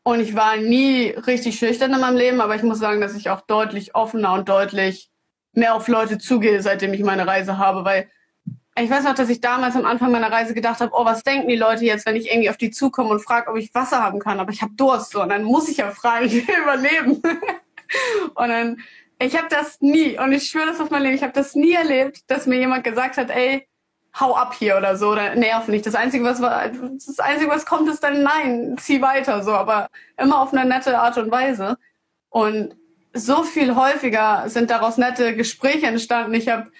Und 0.07 0.19
ich 0.19 0.35
war 0.35 0.57
nie 0.57 1.09
richtig 1.09 1.57
schüchtern 1.57 1.91
in 1.91 1.99
meinem 1.99 2.15
Leben, 2.15 2.39
aber 2.39 2.55
ich 2.55 2.61
muss 2.61 2.77
sagen, 2.77 3.01
dass 3.01 3.15
ich 3.15 3.31
auch 3.31 3.41
deutlich 3.41 3.95
offener 3.95 4.33
und 4.33 4.47
deutlich 4.47 5.09
mehr 5.53 5.73
auf 5.73 5.87
Leute 5.87 6.19
zugehe, 6.19 6.61
seitdem 6.61 6.93
ich 6.93 7.01
meine 7.01 7.25
Reise 7.25 7.57
habe, 7.57 7.83
weil 7.85 8.07
ich 8.77 8.87
weiß 8.87 9.05
noch, 9.05 9.15
dass 9.15 9.29
ich 9.29 9.41
damals 9.41 9.75
am 9.75 9.85
Anfang 9.85 10.11
meiner 10.11 10.31
Reise 10.31 10.53
gedacht 10.53 10.79
habe, 10.79 10.91
oh, 10.93 11.05
was 11.05 11.23
denken 11.23 11.47
die 11.47 11.55
Leute 11.55 11.85
jetzt, 11.85 12.05
wenn 12.05 12.15
ich 12.15 12.29
irgendwie 12.29 12.51
auf 12.51 12.57
die 12.57 12.69
zukomme 12.69 13.09
und 13.09 13.23
frage, 13.23 13.49
ob 13.49 13.57
ich 13.57 13.73
Wasser 13.73 14.03
haben 14.03 14.19
kann, 14.19 14.39
aber 14.39 14.51
ich 14.51 14.61
habe 14.61 14.73
Durst 14.75 15.09
so 15.09 15.23
und 15.23 15.29
dann 15.29 15.43
muss 15.43 15.69
ich 15.69 15.77
ja 15.77 15.89
fragen, 15.89 16.25
ich 16.27 16.47
will 16.47 16.55
überleben. 16.61 17.23
und 18.35 18.49
dann 18.49 18.77
ich 19.17 19.35
habe 19.35 19.47
das 19.49 19.81
nie 19.81 20.19
und 20.19 20.33
ich 20.33 20.49
schwöre 20.49 20.67
das 20.67 20.81
auf 20.81 20.91
mein 20.91 21.01
Leben, 21.01 21.15
ich 21.15 21.23
habe 21.23 21.33
das 21.33 21.55
nie 21.55 21.73
erlebt, 21.73 22.19
dass 22.27 22.45
mir 22.45 22.59
jemand 22.59 22.83
gesagt 22.83 23.17
hat, 23.17 23.31
ey, 23.31 23.67
hau 24.19 24.35
ab 24.35 24.53
hier 24.53 24.77
oder 24.77 24.95
so 24.95 25.09
oder 25.09 25.35
nerv 25.35 25.67
nicht. 25.67 25.85
Das 25.85 25.95
Einzige, 25.95 26.23
was 26.23 26.39
das 26.39 27.19
Einzige, 27.19 27.51
was 27.51 27.65
kommt, 27.65 27.89
ist 27.89 28.03
dann 28.03 28.23
nein, 28.23 28.75
zieh 28.79 29.01
weiter 29.01 29.43
so, 29.43 29.51
aber 29.51 29.89
immer 30.17 30.41
auf 30.41 30.53
eine 30.53 30.67
nette 30.67 30.97
Art 30.97 31.17
und 31.17 31.31
Weise. 31.31 31.77
Und 32.29 32.75
so 33.13 33.43
viel 33.43 33.75
häufiger 33.75 34.43
sind 34.47 34.69
daraus 34.69 34.97
nette 34.97 35.35
Gespräche 35.35 35.87
entstanden. 35.87 36.33
Ich 36.33 36.47
habe 36.47 36.71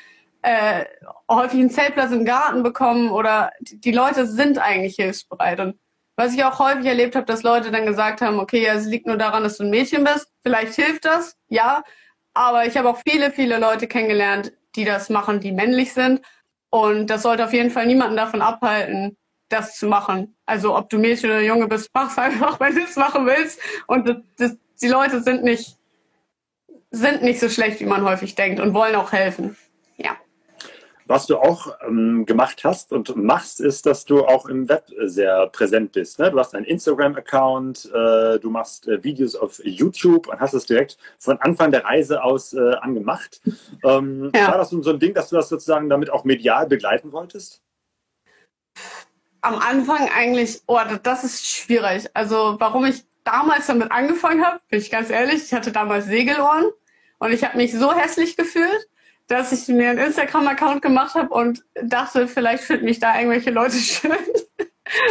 äh, 0.42 0.86
häufig 1.30 1.60
einen 1.60 1.70
Zeltplatz 1.70 2.12
im 2.12 2.26
Garten 2.26 2.64
bekommen 2.64 3.10
oder 3.10 3.52
die 3.60 3.92
Leute 3.92 4.28
sind 4.28 4.58
eigentlich 4.58 4.96
hilfsbereit. 4.96 5.60
Und 5.60 5.78
was 6.16 6.34
ich 6.34 6.44
auch 6.44 6.60
häufig 6.60 6.86
erlebt 6.86 7.16
habe, 7.16 7.26
dass 7.26 7.44
Leute 7.44 7.72
dann 7.72 7.86
gesagt 7.86 8.22
haben, 8.22 8.40
okay, 8.40 8.64
ja, 8.64 8.74
es 8.74 8.86
liegt 8.86 9.08
nur 9.08 9.18
daran, 9.18 9.44
dass 9.44 9.58
du 9.58 9.64
ein 9.64 9.70
Mädchen 9.70 10.06
bist. 10.06 10.28
Vielleicht 10.44 10.76
hilft 10.76 11.04
das, 11.06 11.38
ja. 11.50 11.84
Aber 12.34 12.66
ich 12.66 12.78
habe 12.78 12.90
auch 12.90 13.02
viele, 13.06 13.32
viele 13.32 13.60
Leute 13.60 13.88
kennengelernt, 13.88 14.54
die 14.76 14.86
das 14.86 15.10
machen, 15.10 15.40
die 15.40 15.52
männlich 15.52 15.94
sind 15.94 16.22
und 16.76 17.08
das 17.08 17.22
sollte 17.22 17.46
auf 17.46 17.54
jeden 17.54 17.72
Fall 17.72 17.86
niemanden 17.86 18.18
davon 18.18 18.42
abhalten, 18.42 19.16
das 19.48 19.78
zu 19.78 19.88
machen. 19.88 20.36
Also 20.46 20.76
ob 20.76 20.90
du 20.90 20.98
Mädchen 20.98 21.30
oder 21.30 21.40
Junge 21.40 21.70
bist, 21.70 21.90
mach's 21.94 22.18
einfach, 22.18 22.60
wenn 22.60 22.76
du 22.76 22.82
es 22.82 22.98
machen 22.98 23.26
willst. 23.26 23.62
Und 23.88 24.10
das, 24.10 24.18
das, 24.38 24.58
die 24.82 24.90
Leute 24.90 25.22
sind 25.22 25.46
nicht, 25.46 25.78
sind 26.92 27.22
nicht 27.22 27.40
so 27.40 27.48
schlecht, 27.48 27.80
wie 27.80 27.86
man 27.86 28.04
häufig 28.04 28.36
denkt 28.36 28.60
und 28.60 28.74
wollen 28.74 28.96
auch 28.96 29.14
helfen. 29.14 29.56
Was 31.08 31.28
du 31.28 31.38
auch 31.38 31.68
ähm, 31.88 32.26
gemacht 32.26 32.64
hast 32.64 32.92
und 32.92 33.16
machst, 33.16 33.62
ist, 33.62 33.86
dass 33.86 34.06
du 34.06 34.26
auch 34.26 34.48
im 34.48 34.68
Web 34.68 34.86
sehr 35.04 35.48
präsent 35.48 35.92
bist. 35.92 36.18
Ne? 36.18 36.32
Du 36.32 36.40
hast 36.40 36.56
einen 36.56 36.66
Instagram-Account, 36.66 37.92
äh, 37.94 38.40
du 38.40 38.50
machst 38.50 38.88
äh, 38.88 39.04
Videos 39.04 39.36
auf 39.36 39.62
YouTube 39.64 40.28
und 40.28 40.40
hast 40.40 40.56
es 40.56 40.66
direkt 40.66 40.98
von 41.20 41.38
Anfang 41.42 41.70
der 41.70 41.86
Reise 41.86 42.24
aus 42.24 42.54
äh, 42.54 42.74
angemacht. 42.82 43.42
Ähm, 43.84 44.32
ja. 44.34 44.48
War 44.48 44.58
das 44.58 44.70
so 44.70 44.90
ein 44.90 45.00
Ding, 45.00 45.14
dass 45.14 45.30
du 45.30 45.36
das 45.36 45.50
sozusagen 45.50 45.90
damit 45.90 46.10
auch 46.10 46.24
medial 46.24 46.66
begleiten 46.66 47.12
wolltest? 47.12 47.62
Am 49.42 49.60
Anfang 49.60 50.10
eigentlich, 50.16 50.62
oh, 50.66 50.80
das 51.04 51.24
ist 51.24 51.46
schwierig. 51.46 52.08
Also 52.14 52.56
warum 52.58 52.86
ich 52.86 53.04
damals 53.24 53.68
damit 53.68 53.92
angefangen 53.92 54.44
habe, 54.44 54.60
bin 54.70 54.80
ich 54.80 54.90
ganz 54.90 55.10
ehrlich, 55.10 55.44
ich 55.44 55.54
hatte 55.54 55.72
damals 55.72 56.06
Segelohren 56.06 56.72
und 57.20 57.32
ich 57.32 57.44
habe 57.44 57.58
mich 57.58 57.74
so 57.74 57.94
hässlich 57.94 58.38
gefühlt 58.38 58.88
dass 59.28 59.52
ich 59.52 59.68
mir 59.68 59.90
einen 59.90 60.00
Instagram-Account 60.00 60.82
gemacht 60.82 61.16
habe 61.16 61.30
und 61.30 61.64
dachte, 61.82 62.28
vielleicht 62.28 62.64
finden 62.64 62.86
mich 62.86 63.00
da 63.00 63.16
irgendwelche 63.16 63.52
Leute 63.52 63.78
schön 63.78 64.12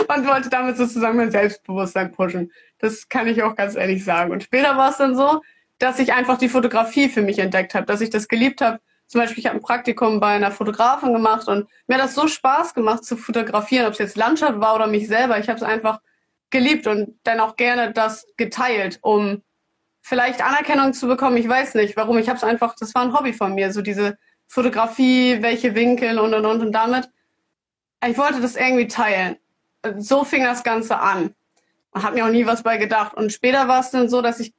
und 0.09 0.27
wollte 0.27 0.49
damit 0.49 0.77
sozusagen 0.77 1.17
mein 1.17 1.31
Selbstbewusstsein 1.31 2.13
pushen. 2.13 2.53
Das 2.79 3.09
kann 3.09 3.27
ich 3.27 3.43
auch 3.43 3.57
ganz 3.57 3.75
ehrlich 3.75 4.05
sagen. 4.05 4.31
Und 4.31 4.45
später 4.45 4.77
war 4.77 4.91
es 4.91 4.99
dann 4.99 5.17
so, 5.17 5.41
dass 5.79 5.99
ich 5.99 6.13
einfach 6.13 6.39
die 6.39 6.49
Fotografie 6.49 7.09
für 7.09 7.23
mich 7.23 7.39
entdeckt 7.39 7.75
habe, 7.75 7.87
dass 7.87 8.01
ich 8.01 8.11
das 8.11 8.29
geliebt 8.29 8.61
habe. 8.61 8.81
Zum 9.07 9.21
Beispiel, 9.21 9.41
ich 9.41 9.47
habe 9.47 9.59
ein 9.59 9.63
Praktikum 9.63 10.21
bei 10.21 10.29
einer 10.29 10.51
Fotografin 10.51 11.13
gemacht 11.13 11.49
und 11.49 11.69
mir 11.87 11.97
hat 11.97 12.05
das 12.05 12.15
so 12.15 12.27
Spaß 12.27 12.75
gemacht 12.75 13.05
zu 13.05 13.17
fotografieren, 13.17 13.87
ob 13.87 13.93
es 13.93 13.99
jetzt 13.99 14.17
Landschaft 14.17 14.61
war 14.61 14.75
oder 14.77 14.87
mich 14.87 15.09
selber. 15.09 15.39
Ich 15.39 15.49
habe 15.49 15.59
es 15.59 15.63
einfach 15.63 16.01
geliebt 16.51 16.87
und 16.87 17.19
dann 17.25 17.41
auch 17.41 17.57
gerne 17.57 17.93
das 17.93 18.27
geteilt, 18.37 18.99
um 19.03 19.43
vielleicht 20.05 20.45
Anerkennung 20.45 20.93
zu 20.93 21.09
bekommen. 21.09 21.39
Ich 21.39 21.49
weiß 21.49 21.75
nicht, 21.75 21.97
warum. 21.97 22.19
Ich 22.19 22.29
habe 22.29 22.37
es 22.37 22.45
einfach, 22.45 22.77
das 22.79 22.95
war 22.95 23.03
ein 23.03 23.15
Hobby 23.15 23.33
von 23.33 23.55
mir, 23.55 23.73
so 23.73 23.81
diese 23.81 24.19
Fotografie, 24.47 25.39
welche 25.41 25.75
Winkel 25.75 26.19
und 26.19 26.35
und 26.35 26.45
und 26.45 26.61
und 26.61 26.73
damit. 26.73 27.09
Ich 28.07 28.19
wollte 28.19 28.43
das 28.43 28.55
irgendwie 28.55 28.87
teilen. 28.87 29.37
So 29.97 30.25
fing 30.25 30.45
das 30.45 30.63
Ganze 30.63 31.01
an. 31.01 31.35
Hat 31.95 32.13
mir 32.13 32.27
auch 32.27 32.31
nie 32.31 32.45
was 32.45 32.63
bei 32.63 32.77
gedacht. 32.77 33.15
Und 33.15 33.33
später 33.33 33.67
war 33.67 33.81
es 33.81 33.91
dann 33.91 34.11
so, 34.11 34.21
dass 34.21 34.41
ich 34.41 34.53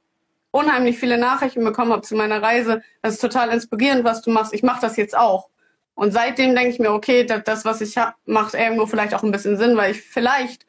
unheimlich 0.50 0.98
viele 0.98 1.16
Nachrichten 1.16 1.62
bekommen 1.62 1.92
habe 1.92 2.02
zu 2.02 2.16
meiner 2.16 2.42
Reise. 2.42 2.82
Das 3.02 3.14
ist 3.14 3.20
total 3.20 3.50
inspirierend, 3.50 4.02
was 4.02 4.22
du 4.22 4.30
machst. 4.30 4.52
Ich 4.52 4.64
mache 4.64 4.80
das 4.80 4.96
jetzt 4.96 5.16
auch. 5.16 5.48
Und 5.94 6.10
seitdem 6.10 6.56
denke 6.56 6.70
ich 6.70 6.80
mir, 6.80 6.90
okay, 6.90 7.24
das, 7.24 7.64
was 7.64 7.80
ich 7.80 7.94
macht 8.24 8.54
irgendwo 8.54 8.86
vielleicht 8.86 9.14
auch 9.14 9.22
ein 9.22 9.30
bisschen 9.30 9.56
Sinn, 9.56 9.76
weil 9.76 9.92
ich 9.92 10.02
vielleicht 10.02 10.65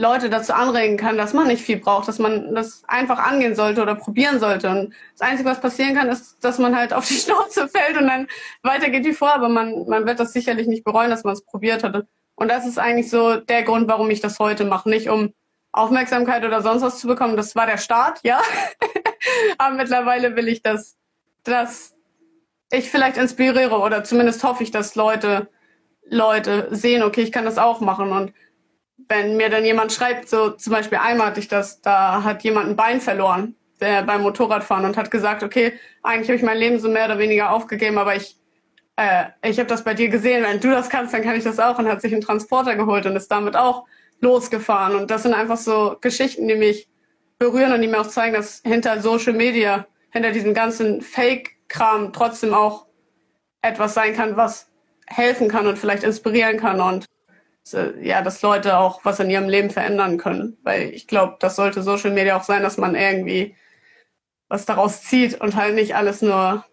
Leute 0.00 0.30
dazu 0.30 0.54
anregen 0.54 0.96
kann, 0.96 1.18
dass 1.18 1.34
man 1.34 1.46
nicht 1.46 1.62
viel 1.62 1.76
braucht, 1.76 2.08
dass 2.08 2.18
man 2.18 2.54
das 2.54 2.82
einfach 2.88 3.18
angehen 3.18 3.54
sollte 3.54 3.82
oder 3.82 3.94
probieren 3.94 4.40
sollte. 4.40 4.70
Und 4.70 4.94
das 5.18 5.28
Einzige, 5.28 5.48
was 5.48 5.60
passieren 5.60 5.94
kann, 5.94 6.08
ist, 6.08 6.42
dass 6.42 6.58
man 6.58 6.74
halt 6.74 6.94
auf 6.94 7.06
die 7.06 7.14
Schnauze 7.18 7.68
fällt 7.68 7.98
und 7.98 8.06
dann 8.06 8.26
weitergeht 8.62 9.04
wie 9.04 9.12
vor. 9.12 9.34
Aber 9.34 9.50
man, 9.50 9.86
man 9.86 10.06
wird 10.06 10.18
das 10.18 10.32
sicherlich 10.32 10.66
nicht 10.66 10.84
bereuen, 10.84 11.10
dass 11.10 11.24
man 11.24 11.34
es 11.34 11.44
probiert 11.44 11.84
hatte. 11.84 12.08
Und 12.34 12.48
das 12.48 12.66
ist 12.66 12.78
eigentlich 12.78 13.10
so 13.10 13.36
der 13.36 13.62
Grund, 13.62 13.88
warum 13.88 14.10
ich 14.10 14.20
das 14.20 14.38
heute 14.38 14.64
mache. 14.64 14.88
Nicht 14.88 15.10
um 15.10 15.34
Aufmerksamkeit 15.72 16.44
oder 16.44 16.62
sonst 16.62 16.82
was 16.82 16.98
zu 16.98 17.06
bekommen. 17.06 17.36
Das 17.36 17.54
war 17.54 17.66
der 17.66 17.78
Start, 17.78 18.20
ja. 18.22 18.40
Aber 19.58 19.76
mittlerweile 19.76 20.34
will 20.34 20.48
ich, 20.48 20.62
dass, 20.62 20.96
dass 21.44 21.94
ich 22.72 22.90
vielleicht 22.90 23.18
inspiriere 23.18 23.78
oder 23.78 24.02
zumindest 24.02 24.42
hoffe 24.44 24.62
ich, 24.62 24.70
dass 24.70 24.94
Leute, 24.94 25.50
Leute 26.08 26.68
sehen, 26.70 27.02
okay, 27.02 27.20
ich 27.20 27.32
kann 27.32 27.44
das 27.44 27.58
auch 27.58 27.80
machen 27.80 28.12
und 28.12 28.32
wenn 29.08 29.36
mir 29.36 29.50
dann 29.50 29.64
jemand 29.64 29.92
schreibt, 29.92 30.28
so 30.28 30.50
zum 30.50 30.72
Beispiel 30.72 30.98
einmal 30.98 31.28
hatte 31.28 31.40
ich 31.40 31.48
das, 31.48 31.80
da 31.80 32.22
hat 32.22 32.42
jemand 32.42 32.68
ein 32.68 32.76
Bein 32.76 33.00
verloren 33.00 33.56
der 33.80 34.02
beim 34.02 34.22
Motorradfahren 34.22 34.84
und 34.84 34.96
hat 34.96 35.10
gesagt, 35.10 35.42
okay, 35.42 35.72
eigentlich 36.02 36.28
habe 36.28 36.36
ich 36.36 36.42
mein 36.42 36.58
Leben 36.58 36.78
so 36.78 36.88
mehr 36.88 37.06
oder 37.06 37.18
weniger 37.18 37.50
aufgegeben, 37.50 37.98
aber 37.98 38.14
ich 38.14 38.36
äh, 38.96 39.24
ich 39.42 39.58
habe 39.58 39.68
das 39.68 39.84
bei 39.84 39.94
dir 39.94 40.08
gesehen, 40.08 40.44
wenn 40.44 40.60
du 40.60 40.70
das 40.70 40.90
kannst, 40.90 41.14
dann 41.14 41.22
kann 41.22 41.36
ich 41.36 41.44
das 41.44 41.58
auch 41.58 41.78
und 41.78 41.88
hat 41.88 42.02
sich 42.02 42.12
einen 42.12 42.22
Transporter 42.22 42.76
geholt 42.76 43.06
und 43.06 43.16
ist 43.16 43.30
damit 43.30 43.56
auch 43.56 43.86
losgefahren. 44.20 44.94
Und 44.96 45.10
das 45.10 45.22
sind 45.22 45.34
einfach 45.34 45.56
so 45.56 45.96
Geschichten, 46.00 46.46
die 46.46 46.56
mich 46.56 46.88
berühren 47.38 47.72
und 47.72 47.80
die 47.80 47.88
mir 47.88 48.00
auch 48.00 48.06
zeigen, 48.06 48.34
dass 48.34 48.60
hinter 48.64 49.00
Social 49.00 49.32
Media, 49.32 49.86
hinter 50.10 50.32
diesem 50.32 50.52
ganzen 50.52 51.00
Fake-Kram 51.00 52.12
trotzdem 52.12 52.52
auch 52.52 52.86
etwas 53.62 53.94
sein 53.94 54.14
kann, 54.14 54.36
was 54.36 54.68
helfen 55.06 55.48
kann 55.48 55.66
und 55.66 55.78
vielleicht 55.78 56.04
inspirieren 56.04 56.58
kann. 56.58 56.80
Und 56.80 57.06
ja, 57.72 58.22
dass 58.22 58.42
Leute 58.42 58.78
auch 58.78 59.04
was 59.04 59.20
in 59.20 59.30
ihrem 59.30 59.48
Leben 59.48 59.70
verändern 59.70 60.18
können. 60.18 60.58
Weil 60.62 60.90
ich 60.90 61.06
glaube, 61.06 61.36
das 61.40 61.56
sollte 61.56 61.82
Social 61.82 62.10
Media 62.10 62.36
auch 62.36 62.44
sein, 62.44 62.62
dass 62.62 62.76
man 62.76 62.94
irgendwie 62.94 63.56
was 64.48 64.66
daraus 64.66 65.02
zieht 65.02 65.40
und 65.40 65.56
halt 65.56 65.74
nicht 65.74 65.94
alles 65.94 66.22
nur, 66.22 66.64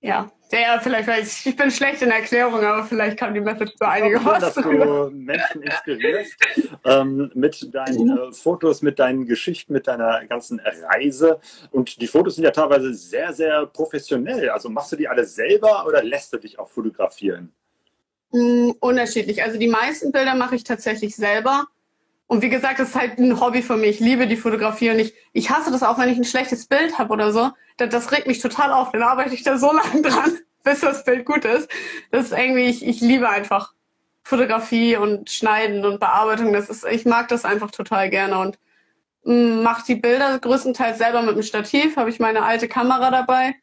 ja, 0.00 0.30
der 0.52 0.80
vielleicht, 0.80 1.08
weil 1.08 1.22
ich, 1.22 1.46
ich 1.46 1.56
bin 1.56 1.70
schlecht 1.70 2.02
in 2.02 2.10
Erklärung, 2.10 2.60
aber 2.60 2.84
vielleicht 2.84 3.16
kann 3.16 3.32
die 3.32 3.40
Message 3.40 3.72
so 3.78 3.86
einige 3.86 4.16
ich 4.16 4.24
was. 4.24 4.40
dass 4.40 4.54
du 4.54 5.10
Menschen 5.10 5.62
inspirierst 5.62 6.36
ähm, 6.84 7.30
mit 7.34 7.74
deinen 7.74 8.08
mhm. 8.08 8.18
äh, 8.18 8.32
Fotos, 8.32 8.82
mit 8.82 8.98
deinen 8.98 9.26
Geschichten, 9.26 9.72
mit 9.72 9.86
deiner 9.86 10.24
ganzen 10.26 10.60
Reise. 10.60 11.40
Und 11.70 12.00
die 12.00 12.06
Fotos 12.06 12.34
sind 12.34 12.44
ja 12.44 12.50
teilweise 12.50 12.92
sehr, 12.92 13.32
sehr 13.32 13.66
professionell. 13.66 14.50
Also 14.50 14.68
machst 14.68 14.92
du 14.92 14.96
die 14.96 15.08
alle 15.08 15.24
selber 15.24 15.86
oder 15.86 16.02
lässt 16.02 16.32
du 16.34 16.38
dich 16.38 16.58
auch 16.58 16.68
fotografieren? 16.68 17.52
Mm, 18.32 18.70
unterschiedlich. 18.80 19.42
Also 19.42 19.58
die 19.58 19.68
meisten 19.68 20.10
Bilder 20.10 20.34
mache 20.34 20.56
ich 20.56 20.64
tatsächlich 20.64 21.14
selber. 21.16 21.66
Und 22.26 22.40
wie 22.40 22.48
gesagt, 22.48 22.78
das 22.78 22.90
ist 22.90 22.94
halt 22.96 23.18
ein 23.18 23.38
Hobby 23.40 23.60
für 23.60 23.76
mich. 23.76 23.96
Ich 23.96 24.00
liebe 24.00 24.26
die 24.26 24.36
Fotografie 24.36 24.90
und 24.90 24.98
ich, 24.98 25.14
ich 25.34 25.50
hasse 25.50 25.70
das 25.70 25.82
auch, 25.82 25.98
wenn 25.98 26.08
ich 26.08 26.16
ein 26.16 26.24
schlechtes 26.24 26.66
Bild 26.66 26.98
habe 26.98 27.12
oder 27.12 27.30
so. 27.30 27.50
Das, 27.76 27.90
das 27.90 28.10
regt 28.10 28.26
mich 28.26 28.40
total 28.40 28.72
auf. 28.72 28.90
Dann 28.90 29.02
arbeite 29.02 29.34
ich 29.34 29.42
da 29.42 29.58
so 29.58 29.70
lange 29.72 30.00
dran, 30.00 30.38
bis 30.64 30.80
das 30.80 31.04
Bild 31.04 31.26
gut 31.26 31.44
ist. 31.44 31.70
Das 32.10 32.26
ist 32.26 32.32
irgendwie, 32.32 32.64
ich, 32.64 32.86
ich 32.86 33.00
liebe 33.02 33.28
einfach 33.28 33.74
Fotografie 34.24 34.96
und 34.96 35.28
Schneiden 35.30 35.84
und 35.84 36.00
Bearbeitung. 36.00 36.54
Das 36.54 36.70
ist, 36.70 36.86
ich 36.86 37.04
mag 37.04 37.28
das 37.28 37.44
einfach 37.44 37.70
total 37.70 38.08
gerne 38.08 38.38
und 38.38 38.58
mm, 39.24 39.62
mache 39.62 39.84
die 39.86 39.96
Bilder 39.96 40.38
größtenteils 40.38 40.96
selber 40.96 41.20
mit 41.20 41.36
dem 41.36 41.42
Stativ. 41.42 41.96
Habe 41.96 42.08
ich 42.08 42.18
meine 42.18 42.44
alte 42.44 42.66
Kamera 42.66 43.10
dabei. 43.10 43.56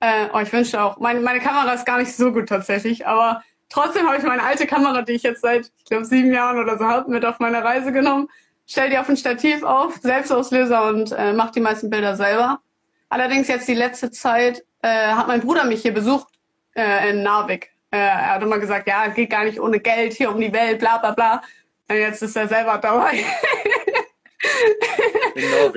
Äh, 0.00 0.28
oh, 0.32 0.40
ich 0.40 0.52
wünschte 0.52 0.82
auch. 0.82 0.98
Meine, 0.98 1.20
meine 1.20 1.38
Kamera 1.38 1.72
ist 1.74 1.86
gar 1.86 1.98
nicht 1.98 2.16
so 2.16 2.32
gut 2.32 2.48
tatsächlich, 2.48 3.06
aber 3.06 3.44
Trotzdem 3.70 4.06
habe 4.06 4.18
ich 4.18 4.24
meine 4.24 4.42
alte 4.42 4.66
Kamera, 4.66 5.02
die 5.02 5.12
ich 5.12 5.22
jetzt 5.22 5.40
seit, 5.42 5.70
ich 5.78 5.84
glaube, 5.84 6.04
sieben 6.04 6.32
Jahren 6.32 6.58
oder 6.58 6.76
so 6.76 6.84
habe, 6.84 7.10
mit 7.10 7.24
auf 7.24 7.38
meine 7.38 7.62
Reise 7.62 7.92
genommen. 7.92 8.28
Stell 8.66 8.90
die 8.90 8.98
auf 8.98 9.08
ein 9.08 9.16
Stativ 9.16 9.62
auf, 9.62 9.96
Selbstauslöser 9.96 10.88
und 10.88 11.12
äh, 11.12 11.32
mache 11.32 11.52
die 11.52 11.60
meisten 11.60 11.88
Bilder 11.88 12.16
selber. 12.16 12.60
Allerdings 13.08 13.48
jetzt 13.48 13.68
die 13.68 13.74
letzte 13.74 14.10
Zeit 14.10 14.64
äh, 14.82 14.88
hat 14.88 15.28
mein 15.28 15.40
Bruder 15.40 15.64
mich 15.64 15.82
hier 15.82 15.94
besucht 15.94 16.28
äh, 16.74 17.10
in 17.10 17.22
Narvik. 17.22 17.70
Äh, 17.92 17.98
er 17.98 18.34
hat 18.34 18.42
immer 18.42 18.58
gesagt, 18.58 18.88
ja, 18.88 19.06
geht 19.08 19.30
gar 19.30 19.44
nicht 19.44 19.60
ohne 19.60 19.80
Geld 19.80 20.14
hier 20.14 20.30
um 20.30 20.40
die 20.40 20.52
Welt, 20.52 20.80
bla 20.80 20.98
bla 20.98 21.12
bla. 21.12 21.42
Und 21.88 21.96
jetzt 21.96 22.22
ist 22.22 22.36
er 22.36 22.48
selber 22.48 22.78
dabei. 22.78 23.24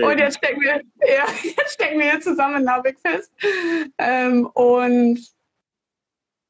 und 0.03 0.19
jetzt 0.19 0.37
stecken 0.37 0.61
wir, 0.61 0.81
ja, 1.01 1.25
jetzt 1.43 1.73
stecken 1.73 1.99
wir 1.99 2.11
hier 2.11 2.21
zusammen 2.21 2.57
in 2.57 2.63
Narvik 2.63 2.97
fest. 2.99 3.31
Ähm, 3.97 4.47
und 4.53 5.19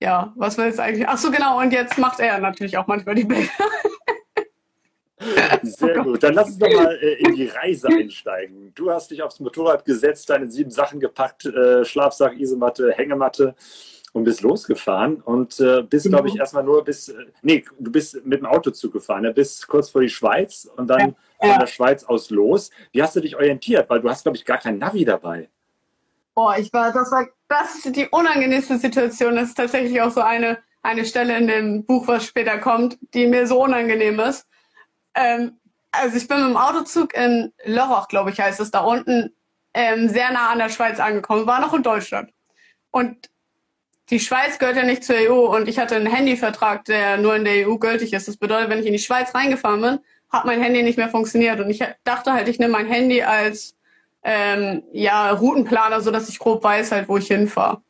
ja, 0.03 0.33
was 0.35 0.57
war 0.57 0.65
jetzt 0.65 0.81
eigentlich? 0.81 1.07
Ach 1.07 1.17
so, 1.17 1.31
genau. 1.31 1.59
Und 1.59 1.71
jetzt 1.71 1.97
macht 1.97 2.19
er 2.19 2.37
natürlich 2.39 2.77
auch 2.77 2.87
manchmal 2.87 3.15
die 3.15 3.23
Bilder. 3.23 3.47
Sehr 5.63 6.01
oh 6.01 6.03
gut. 6.03 6.23
Dann 6.23 6.33
lass 6.33 6.47
uns 6.47 6.57
doch 6.57 6.73
mal 6.73 6.99
äh, 7.01 7.23
in 7.23 7.35
die 7.35 7.47
Reise 7.47 7.87
einsteigen. 7.87 8.73
Du 8.75 8.91
hast 8.91 9.11
dich 9.11 9.23
aufs 9.23 9.39
Motorrad 9.39 9.85
gesetzt, 9.85 10.29
deine 10.29 10.51
sieben 10.51 10.71
Sachen 10.71 10.99
gepackt, 10.99 11.45
äh, 11.45 11.85
Schlafsack, 11.85 12.37
Isomatte, 12.37 12.91
Hängematte 12.91 13.55
und 14.11 14.25
bist 14.25 14.41
losgefahren 14.41 15.21
und 15.21 15.57
äh, 15.61 15.83
bist, 15.83 16.09
glaube 16.09 16.27
ich, 16.27 16.33
mhm. 16.33 16.41
erstmal 16.41 16.65
nur 16.65 16.83
bis, 16.83 17.07
äh, 17.07 17.27
nee, 17.41 17.63
du 17.79 17.89
bist 17.89 18.25
mit 18.25 18.41
dem 18.41 18.45
Autozug 18.45 18.91
gefahren, 18.91 19.21
ne? 19.21 19.31
bis 19.31 19.65
kurz 19.65 19.89
vor 19.89 20.01
die 20.01 20.09
Schweiz 20.09 20.69
und 20.75 20.87
dann 20.87 21.15
ja. 21.41 21.49
von 21.49 21.59
der 21.61 21.67
Schweiz 21.67 22.03
aus 22.03 22.29
los. 22.29 22.71
Wie 22.91 23.01
hast 23.01 23.15
du 23.15 23.21
dich 23.21 23.37
orientiert? 23.37 23.89
Weil 23.89 24.01
du 24.01 24.09
hast, 24.09 24.23
glaube 24.23 24.35
ich, 24.35 24.43
gar 24.43 24.57
kein 24.57 24.79
Navi 24.79 25.05
dabei. 25.05 25.47
Boah, 26.35 26.57
ich 26.57 26.71
war, 26.73 26.91
das 26.91 27.11
war, 27.11 27.27
das 27.47 27.75
ist 27.75 27.95
die 27.95 28.07
unangenehmste 28.07 28.77
Situation. 28.77 29.35
Das 29.35 29.49
ist 29.49 29.55
tatsächlich 29.55 30.01
auch 30.01 30.11
so 30.11 30.21
eine, 30.21 30.59
eine 30.81 31.05
Stelle 31.05 31.37
in 31.37 31.47
dem 31.47 31.85
Buch, 31.85 32.07
was 32.07 32.25
später 32.25 32.57
kommt, 32.57 32.97
die 33.13 33.27
mir 33.27 33.45
so 33.47 33.63
unangenehm 33.63 34.19
ist. 34.19 34.47
Ähm, 35.15 35.59
also 35.91 36.17
ich 36.17 36.27
bin 36.27 36.39
mit 36.39 36.49
dem 36.49 36.57
Autozug 36.57 37.13
in 37.13 37.53
Lörrach, 37.65 38.07
glaube 38.07 38.31
ich, 38.31 38.39
heißt 38.39 38.59
es, 38.59 38.71
da 38.71 38.79
unten 38.79 39.35
ähm, 39.75 40.09
sehr 40.09 40.31
nah 40.31 40.49
an 40.49 40.57
der 40.57 40.69
Schweiz 40.69 40.99
angekommen, 40.99 41.45
war 41.45 41.61
noch 41.61 41.73
in 41.73 41.83
Deutschland. 41.83 42.31
Und 42.89 43.29
die 44.09 44.19
Schweiz 44.19 44.59
gehört 44.59 44.75
ja 44.75 44.83
nicht 44.83 45.03
zur 45.03 45.15
EU 45.15 45.55
und 45.55 45.67
ich 45.67 45.79
hatte 45.79 45.95
einen 45.95 46.07
Handyvertrag, 46.07 46.85
der 46.85 47.17
nur 47.17 47.35
in 47.35 47.45
der 47.45 47.67
EU 47.67 47.77
gültig 47.77 48.13
ist. 48.13 48.27
Das 48.27 48.37
bedeutet, 48.37 48.69
wenn 48.69 48.79
ich 48.79 48.85
in 48.85 48.93
die 48.93 48.99
Schweiz 48.99 49.33
reingefahren 49.33 49.81
bin, 49.81 49.99
hat 50.29 50.45
mein 50.45 50.61
Handy 50.61 50.83
nicht 50.83 50.97
mehr 50.97 51.09
funktioniert. 51.09 51.59
Und 51.59 51.69
ich 51.69 51.83
dachte 52.03 52.33
halt, 52.33 52.47
ich 52.47 52.59
nehme 52.59 52.73
mein 52.73 52.87
Handy 52.87 53.21
als 53.21 53.75
ähm, 54.23 54.83
ja, 54.91 55.31
Routenplaner, 55.31 56.01
so 56.01 56.11
dass 56.11 56.29
ich 56.29 56.39
grob 56.39 56.63
weiß 56.63 56.91
halt, 56.91 57.09
wo 57.09 57.17
ich 57.17 57.27
hinfahre. 57.27 57.81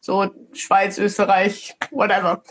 So 0.00 0.30
Schweiz, 0.52 0.98
Österreich, 0.98 1.76
whatever. 1.90 2.42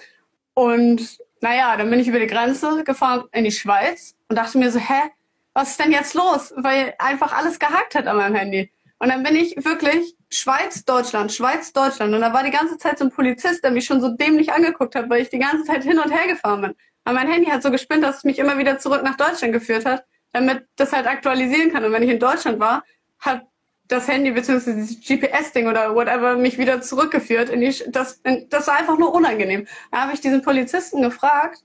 Und 0.53 1.19
naja, 1.41 1.77
dann 1.77 1.89
bin 1.89 1.99
ich 1.99 2.07
über 2.07 2.19
die 2.19 2.27
Grenze 2.27 2.83
gefahren 2.83 3.25
in 3.31 3.43
die 3.43 3.51
Schweiz 3.51 4.15
und 4.27 4.37
dachte 4.37 4.57
mir 4.57 4.71
so, 4.71 4.79
hä, 4.79 5.11
was 5.53 5.71
ist 5.71 5.79
denn 5.79 5.91
jetzt 5.91 6.13
los? 6.13 6.53
Weil 6.55 6.93
einfach 6.99 7.33
alles 7.33 7.59
gehakt 7.59 7.95
hat 7.95 8.07
an 8.07 8.17
meinem 8.17 8.35
Handy. 8.35 8.71
Und 8.99 9.09
dann 9.09 9.23
bin 9.23 9.35
ich 9.35 9.55
wirklich 9.63 10.15
Schweiz, 10.29 10.83
Deutschland, 10.83 11.31
Schweiz, 11.31 11.71
Deutschland. 11.71 12.13
Und 12.13 12.21
da 12.21 12.33
war 12.33 12.43
die 12.43 12.51
ganze 12.51 12.77
Zeit 12.77 12.97
so 12.97 13.05
ein 13.05 13.11
Polizist, 13.11 13.63
der 13.63 13.71
mich 13.71 13.85
schon 13.85 14.01
so 14.01 14.09
dämlich 14.09 14.51
angeguckt 14.51 14.95
hat, 14.95 15.09
weil 15.09 15.21
ich 15.21 15.29
die 15.29 15.39
ganze 15.39 15.63
Zeit 15.63 15.83
hin 15.83 15.99
und 15.99 16.11
her 16.11 16.27
gefahren 16.27 16.61
bin. 16.61 16.75
Aber 17.03 17.15
mein 17.15 17.31
Handy 17.31 17.49
hat 17.49 17.63
so 17.63 17.71
gespinnt, 17.71 18.03
dass 18.03 18.17
es 18.17 18.23
mich 18.23 18.39
immer 18.39 18.57
wieder 18.57 18.79
zurück 18.79 19.03
nach 19.03 19.15
Deutschland 19.15 19.53
geführt 19.53 19.85
hat, 19.85 20.03
damit 20.33 20.65
das 20.75 20.91
halt 20.91 21.07
aktualisieren 21.07 21.71
kann. 21.71 21.85
Und 21.85 21.91
wenn 21.91 22.03
ich 22.03 22.09
in 22.09 22.19
Deutschland 22.19 22.59
war, 22.59 22.83
hat 23.19 23.47
das 23.87 24.07
Handy 24.07 24.31
bzw. 24.31 24.73
dieses 24.73 24.99
GPS-Ding 24.99 25.67
oder 25.67 25.95
whatever 25.95 26.35
mich 26.35 26.57
wieder 26.57 26.81
zurückgeführt. 26.81 27.49
In 27.49 27.61
die, 27.61 27.73
das, 27.87 28.13
in, 28.23 28.49
das 28.49 28.67
war 28.67 28.77
einfach 28.77 28.97
nur 28.97 29.13
unangenehm. 29.13 29.67
Da 29.91 30.01
habe 30.01 30.13
ich 30.13 30.21
diesen 30.21 30.41
Polizisten 30.41 31.01
gefragt, 31.01 31.59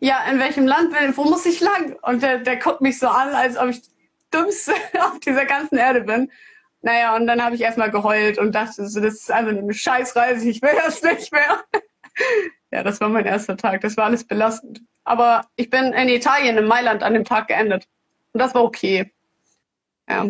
ja, 0.00 0.24
in 0.30 0.38
welchem 0.38 0.66
Land 0.66 0.92
will, 0.92 1.16
wo 1.16 1.24
muss 1.24 1.44
ich 1.44 1.60
lang? 1.60 1.96
Und 2.02 2.22
der, 2.22 2.38
der 2.38 2.56
guckt 2.56 2.80
mich 2.80 2.98
so 2.98 3.08
an, 3.08 3.30
als 3.30 3.58
ob 3.58 3.68
ich 3.68 3.82
dümmste 4.32 4.72
auf 5.00 5.18
dieser 5.20 5.44
ganzen 5.44 5.76
Erde 5.76 6.02
bin. 6.02 6.30
Naja, 6.80 7.16
und 7.16 7.26
dann 7.26 7.42
habe 7.42 7.56
ich 7.56 7.60
erstmal 7.60 7.90
geheult 7.90 8.38
und 8.38 8.54
dachte, 8.54 8.86
so, 8.86 9.00
das 9.00 9.14
ist 9.14 9.32
einfach 9.32 9.50
eine 9.50 9.74
Scheißreise, 9.74 10.48
ich 10.48 10.62
will 10.62 10.74
das 10.84 11.02
nicht 11.02 11.32
mehr. 11.32 11.64
ja, 12.70 12.84
das 12.84 13.00
war 13.00 13.08
mein 13.08 13.26
erster 13.26 13.56
Tag. 13.56 13.80
Das 13.80 13.96
war 13.96 14.04
alles 14.04 14.24
belastend. 14.24 14.80
Aber 15.02 15.46
ich 15.56 15.70
bin 15.70 15.92
in 15.92 16.08
Italien, 16.08 16.56
in 16.56 16.66
Mailand, 16.66 17.02
an 17.02 17.14
dem 17.14 17.24
Tag 17.24 17.48
geendet. 17.48 17.88
Und 18.32 18.40
das 18.40 18.54
war 18.54 18.62
okay. 18.62 19.12
Ja. 20.08 20.28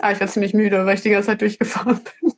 Ah, 0.00 0.12
ich 0.12 0.20
war 0.20 0.26
ziemlich 0.26 0.54
müde, 0.54 0.86
weil 0.86 0.94
ich 0.94 1.02
die 1.02 1.10
ganze 1.10 1.28
Zeit 1.28 1.40
durchgefahren 1.40 2.00
bin. 2.20 2.32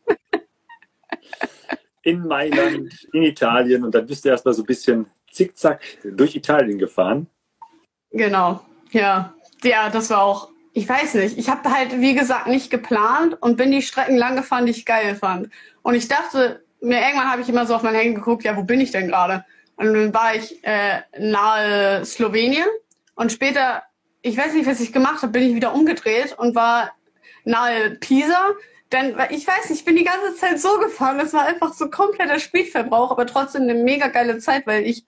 in 2.02 2.26
Mailand, 2.26 3.08
in 3.12 3.22
Italien 3.22 3.84
und 3.84 3.94
dann 3.94 4.06
bist 4.06 4.24
du 4.24 4.28
erstmal 4.28 4.54
so 4.54 4.62
ein 4.62 4.66
bisschen 4.66 5.06
zickzack 5.30 5.80
durch 6.04 6.36
Italien 6.36 6.78
gefahren. 6.78 7.26
Genau, 8.10 8.60
ja. 8.92 9.34
Ja, 9.62 9.88
das 9.88 10.10
war 10.10 10.22
auch, 10.22 10.50
ich 10.72 10.88
weiß 10.88 11.14
nicht, 11.14 11.38
ich 11.38 11.48
habe 11.48 11.70
halt, 11.70 12.00
wie 12.00 12.14
gesagt, 12.14 12.46
nicht 12.46 12.70
geplant 12.70 13.36
und 13.40 13.56
bin 13.56 13.72
die 13.72 13.82
Strecken 13.82 14.16
lang 14.16 14.36
gefahren, 14.36 14.66
die 14.66 14.72
ich 14.72 14.84
geil 14.84 15.14
fand. 15.14 15.48
Und 15.82 15.94
ich 15.94 16.06
dachte, 16.06 16.62
mir 16.80 17.00
irgendwann 17.00 17.30
habe 17.30 17.42
ich 17.42 17.48
immer 17.48 17.66
so 17.66 17.74
auf 17.74 17.82
mein 17.82 17.94
Handy 17.94 18.14
geguckt, 18.14 18.44
ja, 18.44 18.56
wo 18.56 18.62
bin 18.62 18.80
ich 18.80 18.90
denn 18.90 19.08
gerade? 19.08 19.44
Und 19.76 19.92
dann 19.94 20.14
war 20.14 20.34
ich 20.36 20.62
äh, 20.64 21.00
nahe 21.18 22.04
Slowenien 22.04 22.68
und 23.14 23.32
später, 23.32 23.82
ich 24.22 24.36
weiß 24.36 24.54
nicht, 24.54 24.66
was 24.66 24.80
ich 24.80 24.92
gemacht 24.92 25.22
habe, 25.22 25.32
bin 25.32 25.42
ich 25.42 25.54
wieder 25.54 25.74
umgedreht 25.74 26.36
und 26.38 26.54
war 26.54 26.92
nahe 27.44 27.92
Pisa. 27.92 28.52
Denn 28.92 29.16
ich 29.30 29.46
weiß 29.46 29.70
ich 29.70 29.84
bin 29.84 29.96
die 29.96 30.04
ganze 30.04 30.34
Zeit 30.36 30.60
so 30.60 30.78
gefahren. 30.78 31.18
Das 31.18 31.32
war 31.32 31.46
einfach 31.46 31.72
so 31.72 31.90
kompletter 31.90 32.38
Spritverbrauch, 32.38 33.10
aber 33.10 33.26
trotzdem 33.26 33.62
eine 33.62 33.74
mega 33.74 34.08
geile 34.08 34.38
Zeit, 34.38 34.66
weil 34.66 34.84
ich 34.84 35.04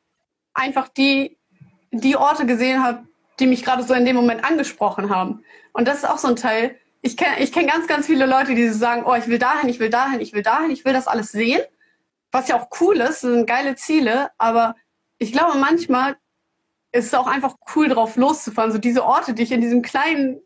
einfach 0.55 0.89
die, 0.89 1.39
die 1.93 2.17
Orte 2.17 2.47
gesehen 2.47 2.83
habe, 2.83 3.07
die 3.39 3.47
mich 3.47 3.65
gerade 3.65 3.83
so 3.83 3.95
in 3.95 4.05
dem 4.05 4.17
Moment 4.17 4.45
angesprochen 4.45 5.11
haben. 5.11 5.45
Und 5.73 5.87
das 5.87 5.99
ist 5.99 6.09
auch 6.09 6.19
so 6.19 6.29
ein 6.29 6.37
Teil. 6.37 6.77
Ich 7.03 7.17
kenne 7.17 7.39
ich 7.39 7.53
kenn 7.53 7.67
ganz, 7.67 7.87
ganz 7.87 8.07
viele 8.07 8.27
Leute, 8.27 8.55
die 8.55 8.69
sagen, 8.71 9.05
oh, 9.07 9.15
ich 9.15 9.29
will 9.29 9.39
dahin, 9.39 9.69
ich 9.69 9.79
will 9.79 9.91
dahin, 9.91 10.21
ich 10.21 10.33
will 10.33 10.43
dahin, 10.43 10.71
ich 10.71 10.85
will 10.85 10.93
das 10.93 11.07
alles 11.07 11.31
sehen. 11.31 11.61
Was 12.33 12.49
ja 12.49 12.59
auch 12.59 12.69
cool 12.81 12.97
ist, 12.97 13.21
sind 13.21 13.47
geile 13.47 13.77
Ziele, 13.77 14.31
aber 14.39 14.75
ich 15.19 15.33
glaube, 15.33 15.59
manchmal 15.59 16.17
ist 16.93 17.07
es 17.07 17.15
auch 17.15 17.27
einfach 17.27 17.55
cool, 17.75 17.89
drauf 17.89 18.17
loszufahren. 18.17 18.73
So 18.73 18.79
diese 18.79 19.05
Orte, 19.05 19.35
die 19.35 19.43
ich 19.43 19.53
in 19.53 19.61
diesem 19.61 19.83
kleinen 19.83 20.41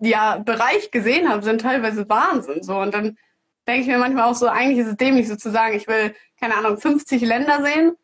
ja, 0.00 0.38
Bereich 0.38 0.90
gesehen 0.90 1.28
habe, 1.28 1.42
sind 1.42 1.60
teilweise 1.60 2.08
Wahnsinn. 2.08 2.62
So. 2.62 2.76
Und 2.78 2.94
dann 2.94 3.16
denke 3.66 3.82
ich 3.82 3.86
mir 3.86 3.98
manchmal 3.98 4.24
auch 4.24 4.34
so, 4.34 4.46
eigentlich 4.46 4.78
ist 4.78 4.88
es 4.88 4.96
dämlich 4.96 5.28
sozusagen, 5.28 5.76
ich 5.76 5.88
will, 5.88 6.14
keine 6.38 6.56
Ahnung, 6.56 6.78
50 6.78 7.22
Länder 7.22 7.62
sehen 7.64 7.96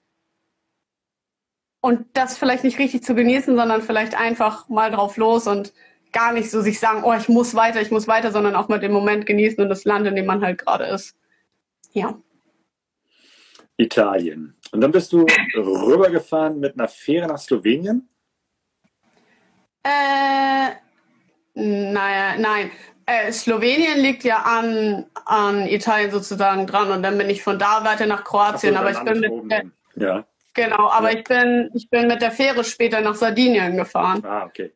und 1.80 2.06
das 2.14 2.38
vielleicht 2.38 2.64
nicht 2.64 2.78
richtig 2.78 3.02
zu 3.02 3.14
genießen, 3.14 3.56
sondern 3.56 3.82
vielleicht 3.82 4.18
einfach 4.18 4.68
mal 4.68 4.90
drauf 4.90 5.16
los 5.16 5.46
und 5.46 5.72
gar 6.12 6.32
nicht 6.32 6.50
so 6.50 6.60
sich 6.60 6.78
sagen, 6.78 7.02
oh, 7.04 7.12
ich 7.14 7.28
muss 7.28 7.54
weiter, 7.54 7.80
ich 7.80 7.90
muss 7.90 8.06
weiter, 8.06 8.32
sondern 8.32 8.54
auch 8.54 8.68
mal 8.68 8.80
den 8.80 8.92
Moment 8.92 9.26
genießen 9.26 9.62
und 9.62 9.68
das 9.68 9.84
Land, 9.84 10.06
in 10.06 10.14
dem 10.14 10.26
man 10.26 10.42
halt 10.42 10.64
gerade 10.64 10.84
ist. 10.84 11.16
Ja. 11.92 12.18
Italien. 13.76 14.54
Und 14.72 14.80
dann 14.80 14.92
bist 14.92 15.12
du 15.12 15.26
rübergefahren 15.54 16.60
mit 16.60 16.74
einer 16.74 16.88
Fähre 16.88 17.26
nach 17.26 17.38
Slowenien? 17.38 18.08
Äh, 19.82 20.70
naja, 21.54 22.36
nein. 22.38 22.70
Äh, 23.06 23.32
Slowenien 23.32 23.98
liegt 23.98 24.24
ja 24.24 24.38
an, 24.38 25.06
an 25.24 25.66
Italien 25.66 26.10
sozusagen 26.10 26.66
dran 26.66 26.90
und 26.90 27.02
dann 27.02 27.18
bin 27.18 27.28
ich 27.28 27.42
von 27.42 27.58
da 27.58 27.84
weiter 27.84 28.06
nach 28.06 28.24
Kroatien. 28.24 28.74
So, 28.74 28.80
aber 28.80 28.90
ich 28.92 29.00
bin 29.00 29.20
mit, 29.20 29.66
ja. 29.96 30.24
Genau, 30.54 30.90
aber 30.90 31.12
ich 31.12 31.24
bin, 31.24 31.70
ich 31.74 31.88
bin 31.88 32.08
mit 32.08 32.22
der 32.22 32.30
Fähre 32.30 32.62
später 32.62 33.00
nach 33.00 33.14
Sardinien 33.14 33.76
gefahren. 33.76 34.24
Ah, 34.24 34.44
okay. 34.44 34.72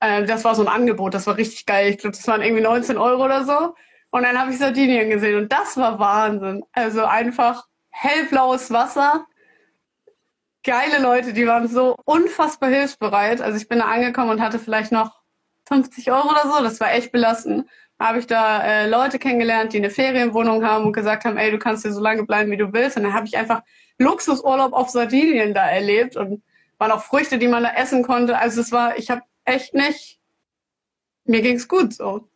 Äh, 0.00 0.24
das 0.24 0.44
war 0.44 0.54
so 0.54 0.62
ein 0.62 0.68
Angebot, 0.68 1.14
das 1.14 1.26
war 1.26 1.36
richtig 1.36 1.64
geil. 1.64 1.90
Ich 1.90 1.98
glaube, 1.98 2.16
das 2.16 2.26
waren 2.26 2.42
irgendwie 2.42 2.62
19 2.62 2.98
Euro 2.98 3.24
oder 3.24 3.44
so. 3.44 3.74
Und 4.10 4.24
dann 4.24 4.38
habe 4.38 4.50
ich 4.50 4.58
Sardinien 4.58 5.08
gesehen 5.08 5.38
und 5.38 5.52
das 5.52 5.76
war 5.76 5.98
Wahnsinn. 5.98 6.64
Also 6.72 7.04
einfach 7.04 7.66
hellblaues 7.90 8.70
Wasser, 8.70 9.26
geile 10.64 11.00
Leute, 11.00 11.32
die 11.32 11.46
waren 11.46 11.68
so 11.68 11.96
unfassbar 12.04 12.68
hilfsbereit. 12.68 13.40
Also 13.40 13.56
ich 13.56 13.68
bin 13.68 13.78
da 13.78 13.86
angekommen 13.86 14.30
und 14.30 14.40
hatte 14.40 14.58
vielleicht 14.58 14.92
noch 14.92 15.21
50 15.68 16.10
Euro 16.10 16.30
oder 16.30 16.42
so. 16.42 16.62
Das 16.62 16.80
war 16.80 16.92
echt 16.92 17.12
belastend. 17.12 17.68
Habe 17.98 18.18
ich 18.18 18.26
da 18.26 18.62
äh, 18.62 18.88
Leute 18.88 19.18
kennengelernt, 19.18 19.72
die 19.72 19.78
eine 19.78 19.90
Ferienwohnung 19.90 20.64
haben 20.64 20.86
und 20.86 20.92
gesagt 20.92 21.24
haben, 21.24 21.36
ey, 21.36 21.50
du 21.50 21.58
kannst 21.58 21.82
hier 21.82 21.92
so 21.92 22.00
lange 22.00 22.24
bleiben, 22.24 22.50
wie 22.50 22.56
du 22.56 22.72
willst. 22.72 22.96
Und 22.96 23.04
dann 23.04 23.14
habe 23.14 23.26
ich 23.26 23.36
einfach 23.36 23.62
Luxusurlaub 23.98 24.72
auf 24.72 24.90
Sardinien 24.90 25.54
da 25.54 25.68
erlebt 25.68 26.16
und 26.16 26.42
waren 26.78 26.90
auch 26.90 27.02
Früchte, 27.02 27.38
die 27.38 27.48
man 27.48 27.62
da 27.62 27.74
essen 27.74 28.02
konnte. 28.02 28.36
Also 28.36 28.60
es 28.60 28.72
war, 28.72 28.98
ich 28.98 29.10
habe 29.10 29.22
echt 29.44 29.74
nicht, 29.74 30.18
mir 31.24 31.42
ging's 31.42 31.68
gut 31.68 31.94
so. 31.94 32.28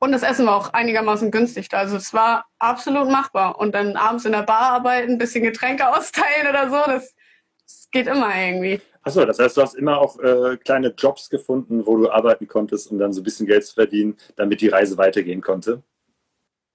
Und 0.00 0.12
das 0.12 0.22
Essen 0.22 0.46
war 0.46 0.56
auch 0.56 0.72
einigermaßen 0.72 1.30
günstig. 1.30 1.72
Also 1.72 1.96
es 1.96 2.14
war 2.14 2.46
absolut 2.58 3.10
machbar. 3.10 3.58
Und 3.58 3.74
dann 3.74 3.96
abends 3.96 4.24
in 4.24 4.32
der 4.32 4.42
Bar 4.42 4.72
arbeiten, 4.72 5.12
ein 5.12 5.18
bisschen 5.18 5.42
Getränke 5.42 5.88
austeilen 5.96 6.48
oder 6.48 6.70
so, 6.70 6.90
das, 6.90 7.14
das 7.62 7.88
geht 7.90 8.06
immer 8.06 8.34
irgendwie. 8.34 8.80
Achso, 9.08 9.24
das 9.24 9.38
heißt, 9.38 9.56
du 9.56 9.62
hast 9.62 9.72
immer 9.74 9.96
auch 9.96 10.18
äh, 10.18 10.58
kleine 10.58 10.88
Jobs 10.88 11.30
gefunden, 11.30 11.86
wo 11.86 11.96
du 11.96 12.10
arbeiten 12.10 12.46
konntest, 12.46 12.90
um 12.90 12.98
dann 12.98 13.14
so 13.14 13.22
ein 13.22 13.24
bisschen 13.24 13.46
Geld 13.46 13.64
zu 13.64 13.72
verdienen, 13.72 14.18
damit 14.36 14.60
die 14.60 14.68
Reise 14.68 14.98
weitergehen 14.98 15.40
konnte? 15.40 15.82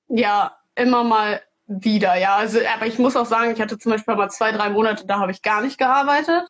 Ja, 0.08 0.58
immer 0.74 1.04
mal 1.04 1.42
wieder, 1.68 2.16
ja. 2.16 2.38
Also, 2.38 2.58
aber 2.76 2.88
ich 2.88 2.98
muss 2.98 3.16
auch 3.16 3.28
sagen, 3.28 3.52
ich 3.52 3.62
hatte 3.62 3.78
zum 3.78 3.92
Beispiel 3.92 4.16
mal 4.16 4.32
zwei, 4.32 4.52
drei 4.52 4.72
Monate, 4.72 5.06
da 5.06 5.20
habe 5.20 5.32
ich 5.32 5.44
gar 5.44 5.62
nicht 5.62 5.78
gearbeitet. 5.78 6.48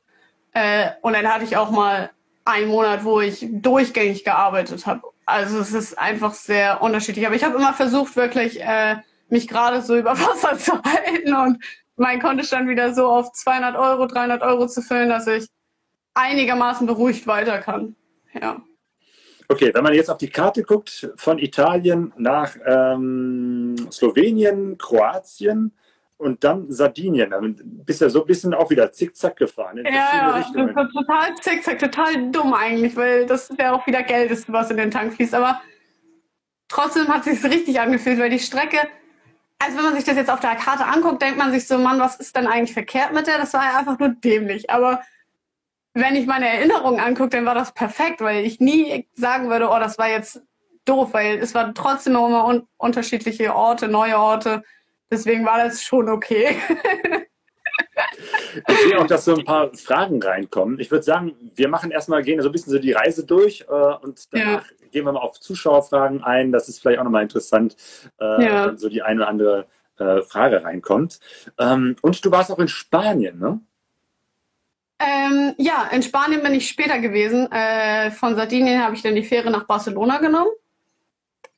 Äh, 0.54 0.92
und 1.02 1.12
dann 1.12 1.28
hatte 1.28 1.44
ich 1.44 1.58
auch 1.58 1.70
mal 1.70 2.12
einen 2.46 2.70
Monat, 2.70 3.04
wo 3.04 3.20
ich 3.20 3.46
durchgängig 3.52 4.24
gearbeitet 4.24 4.86
habe. 4.86 5.02
Also 5.26 5.60
es 5.60 5.74
ist 5.74 6.00
einfach 6.00 6.34
sehr 6.34 6.82
unterschiedlich. 6.82 7.26
Aber 7.26 7.36
ich 7.36 7.44
habe 7.44 7.58
immer 7.58 7.74
versucht, 7.74 8.16
wirklich 8.16 8.62
äh, 8.62 8.96
mich 9.28 9.50
gerade 9.50 9.82
so 9.82 9.98
über 9.98 10.12
Wasser 10.12 10.58
zu 10.58 10.82
halten 10.82 11.34
und 11.34 11.62
mein 11.98 12.22
Kontostand 12.22 12.70
wieder 12.70 12.94
so 12.94 13.08
auf 13.08 13.34
200 13.34 13.76
Euro, 13.76 14.08
300 14.08 14.42
Euro 14.44 14.68
zu 14.68 14.82
füllen, 14.82 15.10
dass 15.10 15.28
ich 15.28 15.48
einigermaßen 16.14 16.88
beruhigt 16.88 17.28
weiter 17.28 17.60
kann. 17.60 17.96
Ja. 18.40 18.62
Okay, 19.50 19.72
wenn 19.74 19.84
man 19.84 19.94
jetzt 19.94 20.10
auf 20.10 20.18
die 20.18 20.30
Karte 20.30 20.64
guckt, 20.64 21.12
von 21.18 21.38
Italien 21.38 22.14
nach 22.18 22.56
ähm, 22.66 23.76
Slowenien, 23.92 24.78
Kroatien 24.78 25.74
und 26.18 26.44
dann 26.44 26.72
Sardinien, 26.72 27.30
dann 27.32 27.56
bist 27.86 28.02
du 28.02 28.06
ja 28.06 28.10
so 28.10 28.22
ein 28.22 28.28
bisschen 28.28 28.54
auch 28.54 28.70
wieder 28.70 28.92
zickzack 28.92 29.36
gefahren. 29.36 29.80
In 29.80 29.86
ja, 29.94 30.38
das 30.38 30.76
war 30.76 30.90
total 30.90 31.36
zickzack, 31.42 31.80
total 31.80 32.32
dumm 32.32 32.54
eigentlich, 32.54 32.96
weil 32.96 33.26
das 33.26 33.52
ja 33.60 33.74
auch 33.74 33.86
wieder 33.86 34.04
Geld 34.04 34.32
ist, 34.32 34.52
was 34.52 34.72
in 34.72 34.78
den 34.78 34.92
Tank 34.92 35.14
fließt. 35.14 35.36
Aber 35.36 35.62
trotzdem 36.70 37.08
hat 37.10 37.28
es 37.28 37.42
sich 37.42 37.52
richtig 37.52 37.80
angefühlt, 37.80 38.20
weil 38.20 38.30
die 38.30 38.40
Strecke, 38.40 38.78
also 39.60 39.78
wenn 39.78 39.86
man 39.86 39.96
sich 39.96 40.06
das 40.06 40.16
jetzt 40.16 40.32
auf 40.32 40.40
der 40.40 40.56
Karte 40.56 40.86
anguckt, 40.86 41.22
denkt 41.22 41.38
man 41.38 41.52
sich 41.52 41.68
so, 41.68 41.78
Mann, 41.78 42.00
was 42.00 42.16
ist 42.16 42.36
denn 42.36 42.48
eigentlich 42.48 42.74
verkehrt 42.74 43.14
mit 43.14 43.28
der? 43.28 43.38
Das 43.38 43.54
war 43.54 43.66
ja 43.66 43.78
einfach 43.78 44.00
nur 44.00 44.10
dämlich. 44.10 44.70
Aber 44.70 45.02
wenn 45.94 46.16
ich 46.16 46.26
meine 46.26 46.48
Erinnerungen 46.48 47.00
angucke, 47.00 47.30
dann 47.30 47.46
war 47.46 47.56
das 47.56 47.74
perfekt, 47.74 48.22
weil 48.22 48.46
ich 48.46 48.60
nie 48.60 49.08
sagen 49.14 49.50
würde, 49.50 49.70
oh, 49.70 49.80
das 49.80 49.98
war 49.98 50.10
jetzt 50.10 50.42
doof, 50.86 51.14
weil 51.14 51.38
es 51.38 51.54
waren 51.54 51.76
trotzdem 51.76 52.16
immer 52.16 52.46
un 52.46 52.68
unterschiedliche 52.78 53.56
Orte, 53.56 53.88
neue 53.88 54.18
Orte. 54.18 54.64
Deswegen 55.12 55.46
war 55.46 55.64
das 55.64 55.84
schon 55.84 56.10
okay. 56.10 56.58
Ich 58.68 58.78
sehe 58.78 59.00
auch, 59.00 59.08
dass 59.08 59.26
so 59.26 59.36
ein 59.36 59.46
paar 59.46 59.74
Fragen 59.74 60.22
reinkommen. 60.22 60.80
Ich 60.80 60.92
würde 60.92 61.04
sagen, 61.04 61.36
wir 61.56 61.68
machen 61.68 61.92
erstmal, 61.92 62.22
gehen 62.22 62.42
so 62.42 62.50
ein 62.50 62.52
bisschen 62.52 62.72
so 62.72 62.80
die 62.80 62.92
Reise 62.92 63.26
durch 63.26 63.66
äh, 63.68 63.74
und 63.74 64.32
danach 64.32 64.66
ja. 64.70 64.88
gehen 64.92 65.06
wir 65.06 65.12
mal 65.12 65.20
auf 65.20 65.40
Zuschauerfragen 65.40 66.24
ein. 66.24 66.52
Das 66.52 66.70
ist 66.70 66.80
vielleicht 66.80 67.00
auch 67.00 67.04
nochmal 67.04 67.24
interessant, 67.24 67.76
äh, 68.20 68.46
ja. 68.46 68.68
wenn 68.68 68.78
so 68.78 68.90
die 68.90 69.02
eine 69.02 69.22
oder 69.22 69.28
andere 69.28 69.68
äh, 69.98 70.22
Frage 70.22 70.64
reinkommt. 70.64 71.20
Ähm, 71.58 71.96
und 72.02 72.24
du 72.24 72.32
warst 72.32 72.52
auch 72.52 72.60
in 72.60 72.68
Spanien, 72.68 73.40
ne? 73.40 73.60
Ähm, 75.00 75.54
ja, 75.58 75.90
in 75.92 76.04
Spanien 76.04 76.44
bin 76.44 76.54
ich 76.54 76.68
später 76.68 77.00
gewesen. 77.00 77.52
Äh, 77.52 78.12
von 78.12 78.36
Sardinien 78.36 78.84
habe 78.84 78.96
ich 78.96 79.02
dann 79.02 79.16
die 79.16 79.24
Fähre 79.24 79.52
nach 79.52 79.66
Barcelona 79.66 80.20
genommen. 80.20 80.52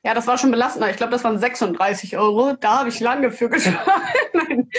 Ja, 0.04 0.13
das 0.13 0.28
war 0.28 0.38
schon 0.38 0.52
belastend. 0.52 0.86
Ich 0.91 0.98
glaube, 0.98 1.12
das 1.12 1.24
waren 1.24 1.39
36 1.39 2.17
Euro. 2.17 2.54
Da 2.54 2.80
habe 2.80 2.89
ich 2.89 3.00
lange 3.00 3.32
für 3.32 3.50
gespart. 3.50 3.88
nein, 4.34 4.69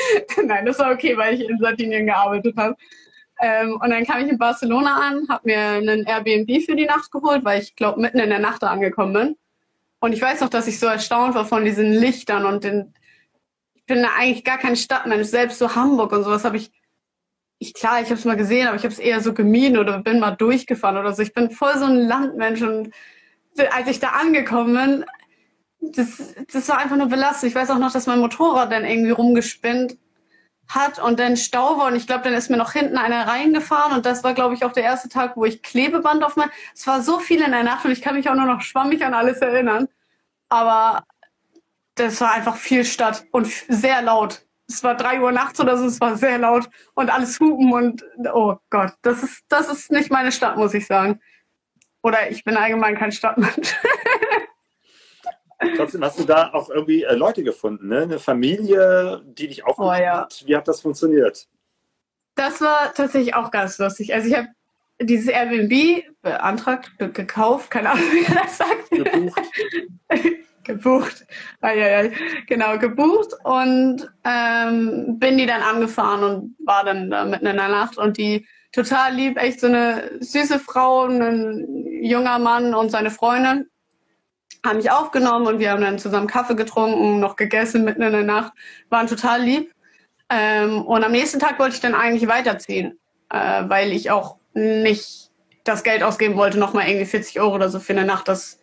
nein, 0.45 0.67
das 0.67 0.79
war 0.79 0.93
okay, 0.93 1.17
weil 1.17 1.35
ich 1.35 1.49
in 1.49 1.59
Sardinien 1.59 2.07
gearbeitet 2.07 2.57
habe. 2.57 2.77
Ähm, 3.41 3.79
und 3.83 3.91
dann 3.91 4.07
kam 4.07 4.25
ich 4.25 4.31
in 4.31 4.39
Barcelona 4.39 5.09
an, 5.09 5.29
habe 5.29 5.43
mir 5.45 5.59
einen 5.59 6.07
Airbnb 6.07 6.65
für 6.65 6.77
die 6.77 6.87
Nacht 6.87 7.11
geholt, 7.11 7.45
weil 7.45 7.61
ich 7.61 7.77
glaube 7.77 8.01
mitten 8.01 8.19
in 8.19 8.31
der 8.31 8.39
Nacht 8.39 8.63
da 8.63 8.69
angekommen 8.69 9.13
bin. 9.13 9.37
Und 9.99 10.13
ich 10.13 10.23
weiß 10.23 10.41
noch, 10.41 10.49
dass 10.49 10.69
ich 10.69 10.79
so 10.79 10.87
erstaunt 10.87 11.35
war 11.35 11.45
von 11.45 11.65
diesen 11.65 11.93
Lichtern 11.93 12.47
und 12.47 12.65
den. 12.65 12.95
Ich 13.75 13.85
bin 13.85 14.03
da 14.03 14.11
eigentlich 14.17 14.45
gar 14.45 14.59
kein 14.59 14.77
Stadtmensch. 14.77 15.29
Selbst 15.29 15.59
so 15.59 15.75
Hamburg 15.75 16.13
und 16.13 16.25
sowas 16.25 16.45
habe 16.45 16.57
ich 16.57 16.71
ich 17.59 17.75
klar, 17.75 18.01
ich 18.01 18.07
habe 18.07 18.19
es 18.19 18.25
mal 18.25 18.37
gesehen, 18.37 18.67
aber 18.67 18.77
ich 18.77 18.83
habe 18.83 18.93
es 18.93 18.99
eher 18.99 19.21
so 19.21 19.33
gemieden 19.33 19.79
oder 19.79 19.99
bin 20.01 20.21
mal 20.21 20.33
durchgefahren 20.33 20.99
oder 20.99 21.13
so. 21.13 21.23
Ich 21.23 21.33
bin 21.33 21.51
voll 21.51 21.77
so 21.79 21.87
ein 21.87 21.97
Landmensch 21.97 22.63
und 22.63 22.91
als 23.75 23.89
ich 23.89 24.01
da 24.01 24.09
angekommen 24.09 24.75
bin, 24.75 25.05
das, 25.93 26.35
das 26.53 26.69
war 26.69 26.79
einfach 26.79 26.97
nur 26.97 27.09
belastend. 27.09 27.51
Ich 27.51 27.57
weiß 27.57 27.71
auch 27.71 27.79
noch, 27.79 27.93
dass 27.93 28.07
mein 28.07 28.19
Motorrad 28.19 28.73
dann 28.73 28.85
irgendwie 28.85 29.11
rumgespinnt 29.11 29.97
hat 30.69 30.99
und 30.99 31.21
dann 31.21 31.37
Stau 31.37 31.79
war 31.79 31.87
und 31.87 31.97
ich 31.97 32.07
glaube, 32.07 32.25
dann 32.25 32.35
ist 32.35 32.51
mir 32.51 32.57
noch 32.57 32.73
hinten 32.73 32.99
einer 32.99 33.29
reingefahren 33.29 33.93
und 33.97 34.05
das 34.05 34.25
war, 34.25 34.35
glaube 34.35 34.55
ich, 34.55 34.65
auch 34.65 34.73
der 34.73 34.83
erste 34.83 35.09
Tag, 35.09 35.37
wo 35.37 35.45
ich 35.45 35.63
Klebeband 35.63 36.25
auf 36.25 36.37
mein... 36.37 36.51
Es 36.75 36.87
war 36.87 37.03
so 37.03 37.21
viel 37.21 37.41
in 37.41 37.53
der 37.53 37.63
Nacht 37.63 37.85
und 37.85 37.93
ich 37.93 38.03
kann 38.03 38.17
mich 38.17 38.29
auch 38.29 38.35
nur 38.35 38.47
noch 38.47 38.63
schwammig 38.63 39.05
an 39.05 39.15
alles 39.15 39.39
erinnern. 39.39 39.89
Aber 40.49 41.05
das 41.95 42.21
war 42.21 42.33
einfach 42.33 42.57
viel 42.57 42.85
Stadt 42.85 43.25
und 43.31 43.47
sehr 43.69 44.03
laut 44.03 44.46
es 44.69 44.83
war 44.83 44.97
drei 44.97 45.21
Uhr 45.21 45.33
nachts 45.33 45.61
oder 45.61 45.77
so, 45.77 45.87
es 45.87 46.01
war 46.01 46.17
sehr 46.17 46.39
laut 46.39 46.69
und 46.95 47.11
alles 47.11 47.39
hupen 47.39 47.73
und 47.73 48.05
oh 48.33 48.57
Gott, 48.71 48.93
das 49.03 49.23
ist, 49.23 49.45
das 49.49 49.69
ist 49.69 49.93
nicht 49.93 50.11
meine 50.11 50.33
Stadt, 50.33 50.57
muss 50.57 50.75
ich 50.75 50.87
sagen. 50.87 51.21
Oder 52.03 52.31
ich 52.31 52.45
bin 52.45 52.57
allgemein 52.57 52.97
kein 52.97 53.13
Stadtmensch. 53.13 53.75
Trotzdem 55.77 56.05
hast 56.05 56.19
du 56.19 56.25
da 56.25 56.53
auch 56.53 56.69
irgendwie 56.69 57.03
äh, 57.03 57.15
Leute 57.15 57.43
gefunden, 57.43 57.89
ne? 57.89 58.03
Eine 58.03 58.19
Familie, 58.19 59.23
die 59.25 59.49
dich 59.49 59.65
aufgenommen 59.65 59.97
oh, 59.97 60.03
ja. 60.03 60.21
hat. 60.21 60.45
Wie 60.47 60.55
hat 60.55 60.69
das 60.69 60.83
funktioniert? 60.83 61.49
Das 62.35 62.61
war 62.61 62.93
tatsächlich 62.93 63.35
auch 63.35 63.51
ganz 63.51 63.79
lustig. 63.79 64.13
Also 64.13 64.29
ich 64.29 64.37
habe 64.37 64.49
dieses 65.01 65.29
Airbnb 65.29 66.05
beantragt, 66.23 66.93
gekauft, 66.99 67.71
keine 67.71 67.91
Ahnung, 67.91 68.05
wie 68.13 68.25
er 68.25 68.43
das 68.43 68.59
sagt. 68.59 68.91
Gebucht. 68.91 69.41
gebucht. 70.67 71.27
Eieiei. 71.61 72.13
Genau, 72.47 72.79
gebucht 72.79 73.33
und 73.45 74.09
ähm, 74.25 75.19
bin 75.19 75.39
die 75.39 75.47
dann 75.47 75.63
angefahren 75.63 76.23
und 76.23 76.57
war 76.67 76.85
dann 76.85 77.11
da 77.11 77.25
mitten 77.25 77.47
in 77.47 77.57
der 77.57 77.69
Nacht 77.69 77.97
und 77.97 78.19
die 78.19 78.47
total 78.73 79.15
lieb, 79.15 79.39
echt 79.39 79.61
so 79.61 79.69
eine 79.69 80.11
süße 80.21 80.59
Frau, 80.59 81.07
ein 81.07 81.87
junger 82.03 82.39
Mann 82.39 82.75
und 82.75 82.91
seine 82.91 83.11
Freundin 83.11 83.71
haben 84.67 84.79
mich 84.79 84.91
aufgenommen 84.91 85.47
und 85.47 85.59
wir 85.61 85.71
haben 85.71 85.81
dann 85.81 85.99
zusammen 85.99 86.27
Kaffee 86.27 86.57
getrunken, 86.57 87.21
noch 87.21 87.37
gegessen 87.37 87.85
mitten 87.85 88.03
in 88.03 88.13
der 88.13 88.25
Nacht, 88.25 88.53
waren 88.91 89.07
total 89.07 89.43
lieb. 89.43 89.73
Ähm, 90.29 90.83
und 90.83 91.05
am 91.05 91.13
nächsten 91.13 91.39
Tag 91.39 91.59
wollte 91.59 91.77
ich 91.77 91.81
dann 91.81 91.95
eigentlich 91.95 92.29
weiterziehen, 92.29 92.99
äh, 93.31 93.63
weil 93.69 93.93
ich 93.93 94.11
auch 94.11 94.37
nicht 94.55 95.31
das 95.65 95.83
Geld 95.83 96.03
ausgeben 96.03 96.37
wollte, 96.37 96.59
nochmal 96.59 96.89
irgendwie 96.89 97.07
40 97.07 97.41
Euro 97.41 97.55
oder 97.55 97.69
so 97.69 97.79
für 97.79 97.93
eine 97.93 98.05
Nacht. 98.05 98.29
Das 98.29 98.59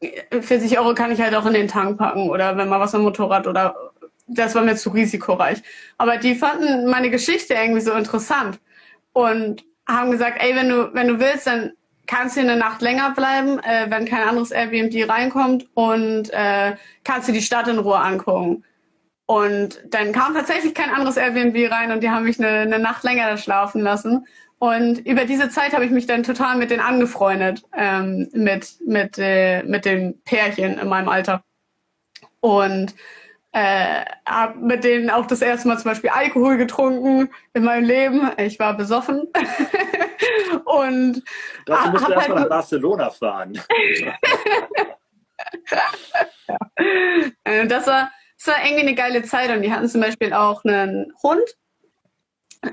40 0.00 0.78
Euro 0.78 0.94
kann 0.94 1.12
ich 1.12 1.20
halt 1.20 1.34
auch 1.34 1.46
in 1.46 1.52
den 1.52 1.68
Tank 1.68 1.98
packen 1.98 2.30
oder 2.30 2.56
wenn 2.56 2.68
mal 2.68 2.80
was 2.80 2.94
am 2.94 3.02
Motorrad 3.02 3.46
oder 3.46 3.74
das 4.26 4.54
war 4.54 4.62
mir 4.62 4.76
zu 4.76 4.90
risikoreich. 4.90 5.62
Aber 5.98 6.16
die 6.16 6.34
fanden 6.34 6.86
meine 6.86 7.10
Geschichte 7.10 7.54
irgendwie 7.54 7.80
so 7.80 7.92
interessant 7.92 8.60
und 9.12 9.64
haben 9.88 10.10
gesagt, 10.10 10.40
ey, 10.40 10.54
wenn 10.54 10.68
du, 10.68 10.94
wenn 10.94 11.08
du 11.08 11.18
willst, 11.18 11.46
dann 11.46 11.72
kannst 12.06 12.36
du 12.36 12.40
eine 12.40 12.56
Nacht 12.56 12.80
länger 12.80 13.10
bleiben, 13.10 13.58
äh, 13.60 13.86
wenn 13.88 14.04
kein 14.04 14.22
anderes 14.26 14.50
Airbnb 14.50 15.08
reinkommt 15.08 15.66
und 15.74 16.30
äh, 16.32 16.76
kannst 17.04 17.28
du 17.28 17.32
die 17.32 17.42
Stadt 17.42 17.68
in 17.68 17.78
Ruhe 17.78 17.98
angucken. 17.98 18.64
Und 19.26 19.80
dann 19.88 20.12
kam 20.12 20.34
tatsächlich 20.34 20.74
kein 20.74 20.90
anderes 20.90 21.16
Airbnb 21.16 21.70
rein 21.70 21.92
und 21.92 22.02
die 22.02 22.10
haben 22.10 22.24
mich 22.24 22.40
eine, 22.40 22.60
eine 22.60 22.80
Nacht 22.80 23.04
länger 23.04 23.30
da 23.30 23.36
schlafen 23.36 23.80
lassen. 23.80 24.26
Und 24.62 24.98
über 25.06 25.24
diese 25.24 25.48
Zeit 25.48 25.72
habe 25.72 25.86
ich 25.86 25.90
mich 25.90 26.06
dann 26.06 26.22
total 26.22 26.58
mit 26.58 26.70
denen 26.70 26.82
angefreundet, 26.82 27.64
ähm, 27.74 28.28
mit, 28.34 28.76
mit, 28.86 29.16
äh, 29.16 29.62
mit 29.62 29.86
den 29.86 30.20
Pärchen 30.22 30.78
in 30.78 30.86
meinem 30.86 31.08
Alter. 31.08 31.42
Und 32.40 32.94
äh, 33.52 34.04
habe 34.28 34.58
mit 34.58 34.84
denen 34.84 35.08
auch 35.08 35.24
das 35.24 35.40
erste 35.40 35.66
Mal 35.66 35.78
zum 35.78 35.90
Beispiel 35.90 36.10
Alkohol 36.10 36.58
getrunken 36.58 37.30
in 37.54 37.64
meinem 37.64 37.84
Leben. 37.84 38.30
Ich 38.36 38.58
war 38.58 38.76
besoffen. 38.76 39.28
und 40.66 41.22
Dazu 41.64 41.90
musst 41.90 42.06
du 42.06 42.12
erstmal 42.12 42.38
halt 42.38 42.50
nach 42.50 42.56
Barcelona 42.56 43.08
fahren. 43.08 43.58
ja. 43.98 44.14
Äh, 47.44 47.66
das 47.66 47.86
war, 47.86 48.10
das 48.36 48.46
war 48.46 48.62
irgendwie 48.62 48.82
eine 48.82 48.94
geile 48.94 49.22
Zeit 49.22 49.48
und 49.48 49.62
die 49.62 49.72
hatten 49.72 49.88
zum 49.88 50.02
Beispiel 50.02 50.34
auch 50.34 50.62
einen 50.64 51.14
Hund 51.22 51.56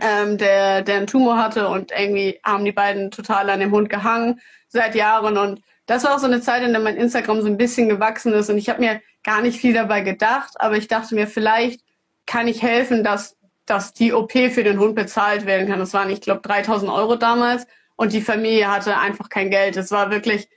ähm, 0.02 0.38
der, 0.38 0.82
der 0.82 0.98
einen 0.98 1.08
Tumor 1.08 1.38
hatte 1.38 1.68
und 1.70 1.92
irgendwie 1.92 2.40
haben 2.44 2.66
die 2.66 2.72
beiden 2.72 3.12
total 3.12 3.50
an 3.50 3.60
dem 3.60 3.72
Hund 3.72 3.90
gehangen 3.90 4.42
seit 4.68 4.96
Jahren 4.96 5.38
und 5.38 5.62
das 5.86 6.04
war 6.04 6.16
auch 6.16 6.20
so 6.20 6.26
eine 6.26 6.42
Zeit, 6.42 6.64
in 6.64 6.74
der 6.74 6.82
mein 6.82 6.98
Instagram 6.98 7.42
so 7.42 7.48
ein 7.48 7.58
bisschen 7.58 7.88
gewachsen 7.88 8.34
ist 8.34 8.50
und 8.50 8.58
ich 8.58 8.70
habe 8.70 8.82
mir 8.82 9.02
gar 9.24 9.42
nicht 9.42 9.60
viel 9.60 9.74
dabei 9.74 10.02
gedacht, 10.02 10.54
aber 10.60 10.78
ich 10.78 10.88
dachte 10.88 11.16
mir, 11.16 11.28
vielleicht 11.28 11.82
kann 12.26 12.48
ich 12.48 12.62
helfen, 12.62 13.04
dass, 13.04 13.38
dass 13.66 13.94
die 13.94 14.14
OP 14.14 14.32
für 14.32 14.64
den 14.64 14.80
Hund 14.80 14.96
bezahlt 14.96 15.46
werden 15.46 15.68
kann. 15.68 15.80
Das 15.80 15.94
waren, 15.94 16.10
ich 16.10 16.22
glaube, 16.22 16.42
3000 16.42 16.92
Euro 16.92 17.16
damals 17.16 17.66
und 17.96 18.14
die 18.14 18.22
Familie 18.22 18.70
hatte 18.70 18.98
einfach 18.98 19.30
kein 19.30 19.50
Geld. 19.50 19.78
Es 19.78 19.92
war 19.92 20.12
wirklich, 20.12 20.50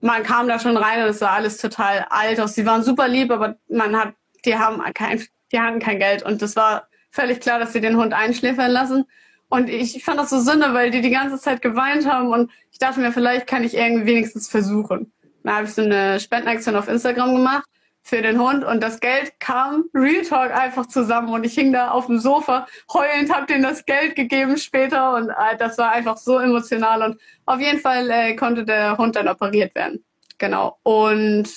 man 0.00 0.24
kam 0.24 0.48
da 0.48 0.58
schon 0.58 0.76
rein 0.76 1.02
und 1.02 1.08
es 1.08 1.20
sah 1.20 1.32
alles 1.32 1.58
total 1.58 2.06
alt 2.10 2.40
aus. 2.40 2.54
Sie 2.54 2.66
waren 2.66 2.82
super 2.82 3.08
lieb, 3.08 3.30
aber 3.30 3.56
man 3.68 3.96
hat, 3.96 4.14
die 4.44 4.56
haben 4.56 4.82
kein, 4.94 5.22
die 5.52 5.60
hatten 5.60 5.78
kein 5.78 6.00
Geld 6.00 6.22
und 6.22 6.42
das 6.42 6.56
war 6.56 6.88
völlig 7.12 7.40
klar, 7.40 7.60
dass 7.60 7.72
sie 7.72 7.80
den 7.80 7.96
Hund 7.96 8.12
einschläfern 8.12 8.70
lassen. 8.70 9.04
Und 9.48 9.68
ich 9.68 10.02
fand 10.02 10.18
das 10.18 10.30
so 10.30 10.40
Sünde, 10.40 10.72
weil 10.72 10.90
die 10.90 11.02
die 11.02 11.10
ganze 11.10 11.38
Zeit 11.38 11.60
geweint 11.60 12.10
haben 12.10 12.28
und 12.28 12.50
ich 12.72 12.78
dachte 12.78 13.00
mir, 13.00 13.12
vielleicht 13.12 13.46
kann 13.46 13.62
ich 13.62 13.76
irgendwie 13.76 14.06
wenigstens 14.06 14.48
versuchen. 14.48 15.12
Dann 15.44 15.54
habe 15.54 15.66
ich 15.66 15.74
so 15.74 15.82
eine 15.82 16.18
Spendenaktion 16.18 16.74
auf 16.74 16.88
Instagram 16.88 17.34
gemacht 17.34 17.64
für 18.02 18.22
den 18.22 18.40
Hund 18.40 18.64
und 18.64 18.82
das 18.82 18.98
Geld 18.98 19.38
kam 19.40 19.84
Real 19.94 20.22
Talk 20.24 20.52
einfach 20.52 20.86
zusammen 20.86 21.28
und 21.28 21.44
ich 21.44 21.54
hing 21.54 21.72
da 21.72 21.90
auf 21.90 22.06
dem 22.06 22.18
Sofa 22.18 22.66
heulend, 22.92 23.30
hab 23.32 23.46
denen 23.46 23.62
das 23.62 23.84
Geld 23.84 24.16
gegeben 24.16 24.56
später 24.56 25.14
und 25.14 25.28
äh, 25.28 25.56
das 25.58 25.76
war 25.76 25.92
einfach 25.92 26.16
so 26.16 26.38
emotional 26.38 27.02
und 27.02 27.20
auf 27.44 27.60
jeden 27.60 27.78
Fall 27.78 28.10
äh, 28.10 28.34
konnte 28.34 28.64
der 28.64 28.96
Hund 28.96 29.16
dann 29.16 29.28
operiert 29.28 29.74
werden. 29.74 30.02
Genau. 30.38 30.78
Und 30.82 31.48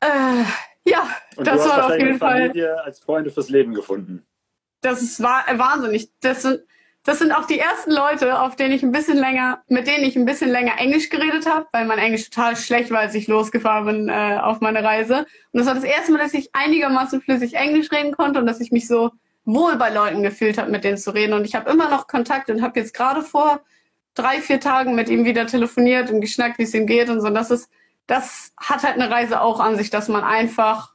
äh, 0.00 0.44
ja, 0.84 1.08
Und 1.36 1.46
das 1.46 1.68
war 1.68 1.86
auf 1.86 1.98
jeden 1.98 2.18
Familie 2.18 2.74
Fall. 2.74 2.84
als 2.84 3.00
Freunde 3.00 3.30
fürs 3.30 3.48
Leben 3.48 3.74
gefunden. 3.74 4.26
Das 4.80 5.02
ist 5.02 5.20
äh, 5.20 5.22
wahnsinnig. 5.24 6.10
Das 6.20 6.42
sind, 6.42 6.60
das 7.04 7.18
sind 7.18 7.32
auch 7.32 7.46
die 7.46 7.58
ersten 7.58 7.90
Leute, 7.90 8.40
auf 8.40 8.56
denen 8.56 8.72
ich 8.72 8.82
ein 8.82 8.92
bisschen 8.92 9.18
länger, 9.18 9.62
mit 9.68 9.86
denen 9.86 10.04
ich 10.04 10.16
ein 10.16 10.24
bisschen 10.24 10.50
länger 10.50 10.78
Englisch 10.78 11.10
geredet 11.10 11.46
habe, 11.46 11.66
weil 11.72 11.86
mein 11.86 11.98
Englisch 11.98 12.28
total 12.30 12.56
schlecht 12.56 12.90
war, 12.90 13.00
als 13.00 13.14
ich 13.14 13.26
losgefahren 13.26 13.86
bin 13.86 14.08
äh, 14.08 14.38
auf 14.40 14.60
meine 14.60 14.82
Reise. 14.82 15.26
Und 15.52 15.58
das 15.58 15.66
war 15.66 15.74
das 15.74 15.84
erste 15.84 16.12
Mal, 16.12 16.18
dass 16.18 16.34
ich 16.34 16.50
einigermaßen 16.54 17.20
flüssig 17.20 17.54
Englisch 17.54 17.90
reden 17.90 18.12
konnte 18.12 18.38
und 18.38 18.46
dass 18.46 18.60
ich 18.60 18.72
mich 18.72 18.86
so 18.86 19.10
wohl 19.44 19.76
bei 19.76 19.90
Leuten 19.90 20.22
gefühlt 20.22 20.58
habe, 20.58 20.70
mit 20.70 20.84
denen 20.84 20.98
zu 20.98 21.12
reden. 21.12 21.32
Und 21.32 21.44
ich 21.44 21.54
habe 21.54 21.70
immer 21.70 21.90
noch 21.90 22.06
Kontakt 22.06 22.50
und 22.50 22.62
habe 22.62 22.78
jetzt 22.78 22.94
gerade 22.94 23.22
vor 23.22 23.60
drei, 24.14 24.40
vier 24.40 24.60
Tagen 24.60 24.94
mit 24.94 25.08
ihm 25.08 25.24
wieder 25.24 25.46
telefoniert 25.46 26.10
und 26.10 26.20
geschnackt, 26.20 26.58
wie 26.58 26.64
es 26.64 26.74
ihm 26.74 26.86
geht 26.86 27.08
und 27.08 27.20
so. 27.20 27.28
Und 27.28 27.34
das 27.34 27.50
ist, 27.50 27.70
das 28.06 28.52
hat 28.56 28.82
halt 28.82 28.94
eine 28.94 29.10
Reise 29.10 29.40
auch 29.40 29.60
an 29.60 29.76
sich, 29.76 29.90
dass 29.90 30.08
man 30.08 30.24
einfach 30.24 30.94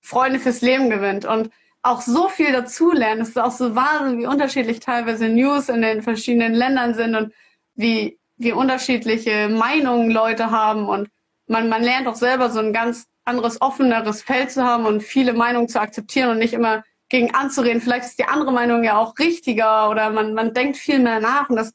Freunde 0.00 0.40
fürs 0.40 0.60
Leben 0.60 0.90
gewinnt 0.90 1.24
und 1.24 1.50
auch 1.82 2.00
so 2.00 2.28
viel 2.28 2.52
dazulernt. 2.52 3.20
Es 3.22 3.30
ist 3.30 3.38
auch 3.38 3.50
so 3.50 3.74
wahnsinnig, 3.74 4.24
wie 4.24 4.26
unterschiedlich 4.26 4.80
teilweise 4.80 5.28
News 5.28 5.68
in 5.68 5.82
den 5.82 6.02
verschiedenen 6.02 6.54
Ländern 6.54 6.94
sind 6.94 7.14
und 7.14 7.32
wie, 7.74 8.18
wie 8.36 8.52
unterschiedliche 8.52 9.48
Meinungen 9.48 10.10
Leute 10.10 10.50
haben. 10.50 10.88
Und 10.88 11.08
man, 11.46 11.68
man 11.68 11.82
lernt 11.82 12.06
auch 12.06 12.14
selber 12.14 12.50
so 12.50 12.60
ein 12.60 12.72
ganz 12.72 13.06
anderes, 13.24 13.60
offeneres 13.60 14.22
Feld 14.22 14.50
zu 14.50 14.64
haben 14.64 14.86
und 14.86 15.02
viele 15.02 15.32
Meinungen 15.32 15.68
zu 15.68 15.80
akzeptieren 15.80 16.30
und 16.30 16.38
nicht 16.38 16.54
immer 16.54 16.84
gegen 17.08 17.34
anzureden. 17.34 17.80
Vielleicht 17.80 18.06
ist 18.06 18.18
die 18.18 18.24
andere 18.24 18.52
Meinung 18.52 18.84
ja 18.84 18.96
auch 18.96 19.18
richtiger 19.18 19.90
oder 19.90 20.10
man, 20.10 20.34
man 20.34 20.54
denkt 20.54 20.76
viel 20.76 20.98
mehr 20.98 21.20
nach 21.20 21.50
und 21.50 21.56
das 21.56 21.72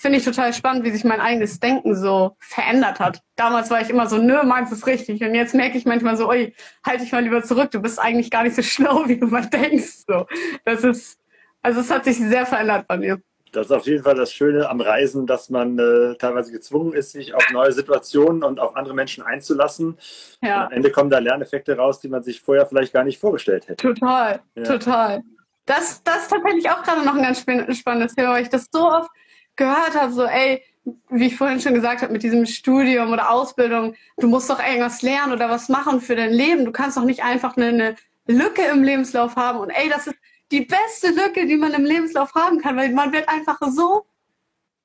finde 0.00 0.18
ich 0.18 0.24
total 0.24 0.52
spannend, 0.52 0.84
wie 0.84 0.90
sich 0.92 1.02
mein 1.02 1.20
eigenes 1.20 1.58
Denken 1.58 1.96
so 1.96 2.36
verändert 2.38 3.00
hat. 3.00 3.20
Damals 3.34 3.68
war 3.70 3.80
ich 3.80 3.90
immer 3.90 4.06
so, 4.06 4.16
nö, 4.18 4.44
meins 4.44 4.70
ist 4.70 4.86
richtig. 4.86 5.20
Und 5.22 5.34
jetzt 5.34 5.54
merke 5.56 5.76
ich 5.76 5.86
manchmal 5.86 6.16
so, 6.16 6.28
ui, 6.28 6.54
halt 6.86 7.00
dich 7.00 7.10
mal 7.10 7.22
lieber 7.22 7.42
zurück, 7.42 7.72
du 7.72 7.80
bist 7.82 7.98
eigentlich 7.98 8.30
gar 8.30 8.44
nicht 8.44 8.54
so 8.54 8.62
schlau, 8.72 9.08
wie 9.08 9.18
du 9.18 9.26
mal 9.26 9.44
denkst. 9.46 10.04
So, 10.06 10.26
das 10.64 10.84
ist, 10.84 11.18
also 11.62 11.80
es 11.80 11.90
hat 11.90 12.04
sich 12.04 12.16
sehr 12.16 12.46
verändert 12.46 12.86
bei 12.86 12.96
mir. 12.96 13.20
Das 13.50 13.66
ist 13.66 13.72
auf 13.72 13.86
jeden 13.86 14.04
Fall 14.04 14.14
das 14.14 14.32
Schöne 14.32 14.68
am 14.68 14.80
Reisen, 14.80 15.26
dass 15.26 15.48
man 15.50 15.78
äh, 15.78 16.14
teilweise 16.16 16.52
gezwungen 16.52 16.92
ist, 16.92 17.12
sich 17.12 17.34
auf 17.34 17.50
neue 17.50 17.72
Situationen 17.72 18.44
und 18.44 18.60
auf 18.60 18.76
andere 18.76 18.94
Menschen 18.94 19.24
einzulassen. 19.24 19.96
Ja. 20.42 20.60
Und 20.60 20.66
am 20.66 20.72
Ende 20.74 20.90
kommen 20.92 21.08
da 21.10 21.18
Lerneffekte 21.18 21.76
raus, 21.76 21.98
die 21.98 22.08
man 22.08 22.22
sich 22.22 22.40
vorher 22.42 22.66
vielleicht 22.66 22.92
gar 22.92 23.04
nicht 23.04 23.18
vorgestellt 23.18 23.66
hätte. 23.66 23.82
Total, 23.94 24.40
Ja. 24.54 24.62
total. 24.64 25.22
Das, 25.64 26.02
das 26.04 26.22
ist 26.22 26.28
tatsächlich 26.30 26.70
auch 26.70 26.82
gerade 26.82 27.04
noch 27.04 27.14
ein 27.16 27.22
ganz 27.22 27.40
span- 27.40 27.74
spannendes 27.74 28.14
Thema, 28.14 28.32
weil 28.34 28.42
ich 28.42 28.48
das 28.48 28.66
so 28.70 28.90
oft 28.90 29.10
gehört 29.58 29.94
habe, 29.94 30.12
so, 30.12 30.24
ey, 30.24 30.62
wie 31.10 31.26
ich 31.26 31.36
vorhin 31.36 31.60
schon 31.60 31.74
gesagt 31.74 32.00
habe, 32.00 32.12
mit 32.12 32.22
diesem 32.22 32.46
Studium 32.46 33.12
oder 33.12 33.30
Ausbildung, 33.30 33.94
du 34.16 34.26
musst 34.26 34.48
doch 34.48 34.58
irgendwas 34.58 35.02
lernen 35.02 35.34
oder 35.34 35.50
was 35.50 35.68
machen 35.68 36.00
für 36.00 36.16
dein 36.16 36.32
Leben. 36.32 36.64
Du 36.64 36.72
kannst 36.72 36.96
doch 36.96 37.04
nicht 37.04 37.22
einfach 37.22 37.58
eine, 37.58 37.68
eine 37.68 37.96
Lücke 38.26 38.62
im 38.62 38.82
Lebenslauf 38.82 39.36
haben. 39.36 39.58
Und 39.58 39.70
ey, 39.70 39.90
das 39.90 40.06
ist 40.06 40.16
die 40.50 40.62
beste 40.62 41.10
Lücke, 41.10 41.46
die 41.46 41.56
man 41.56 41.74
im 41.74 41.84
Lebenslauf 41.84 42.34
haben 42.34 42.60
kann, 42.60 42.76
weil 42.76 42.90
man 42.92 43.12
wird 43.12 43.28
einfach 43.28 43.58
so 43.70 44.06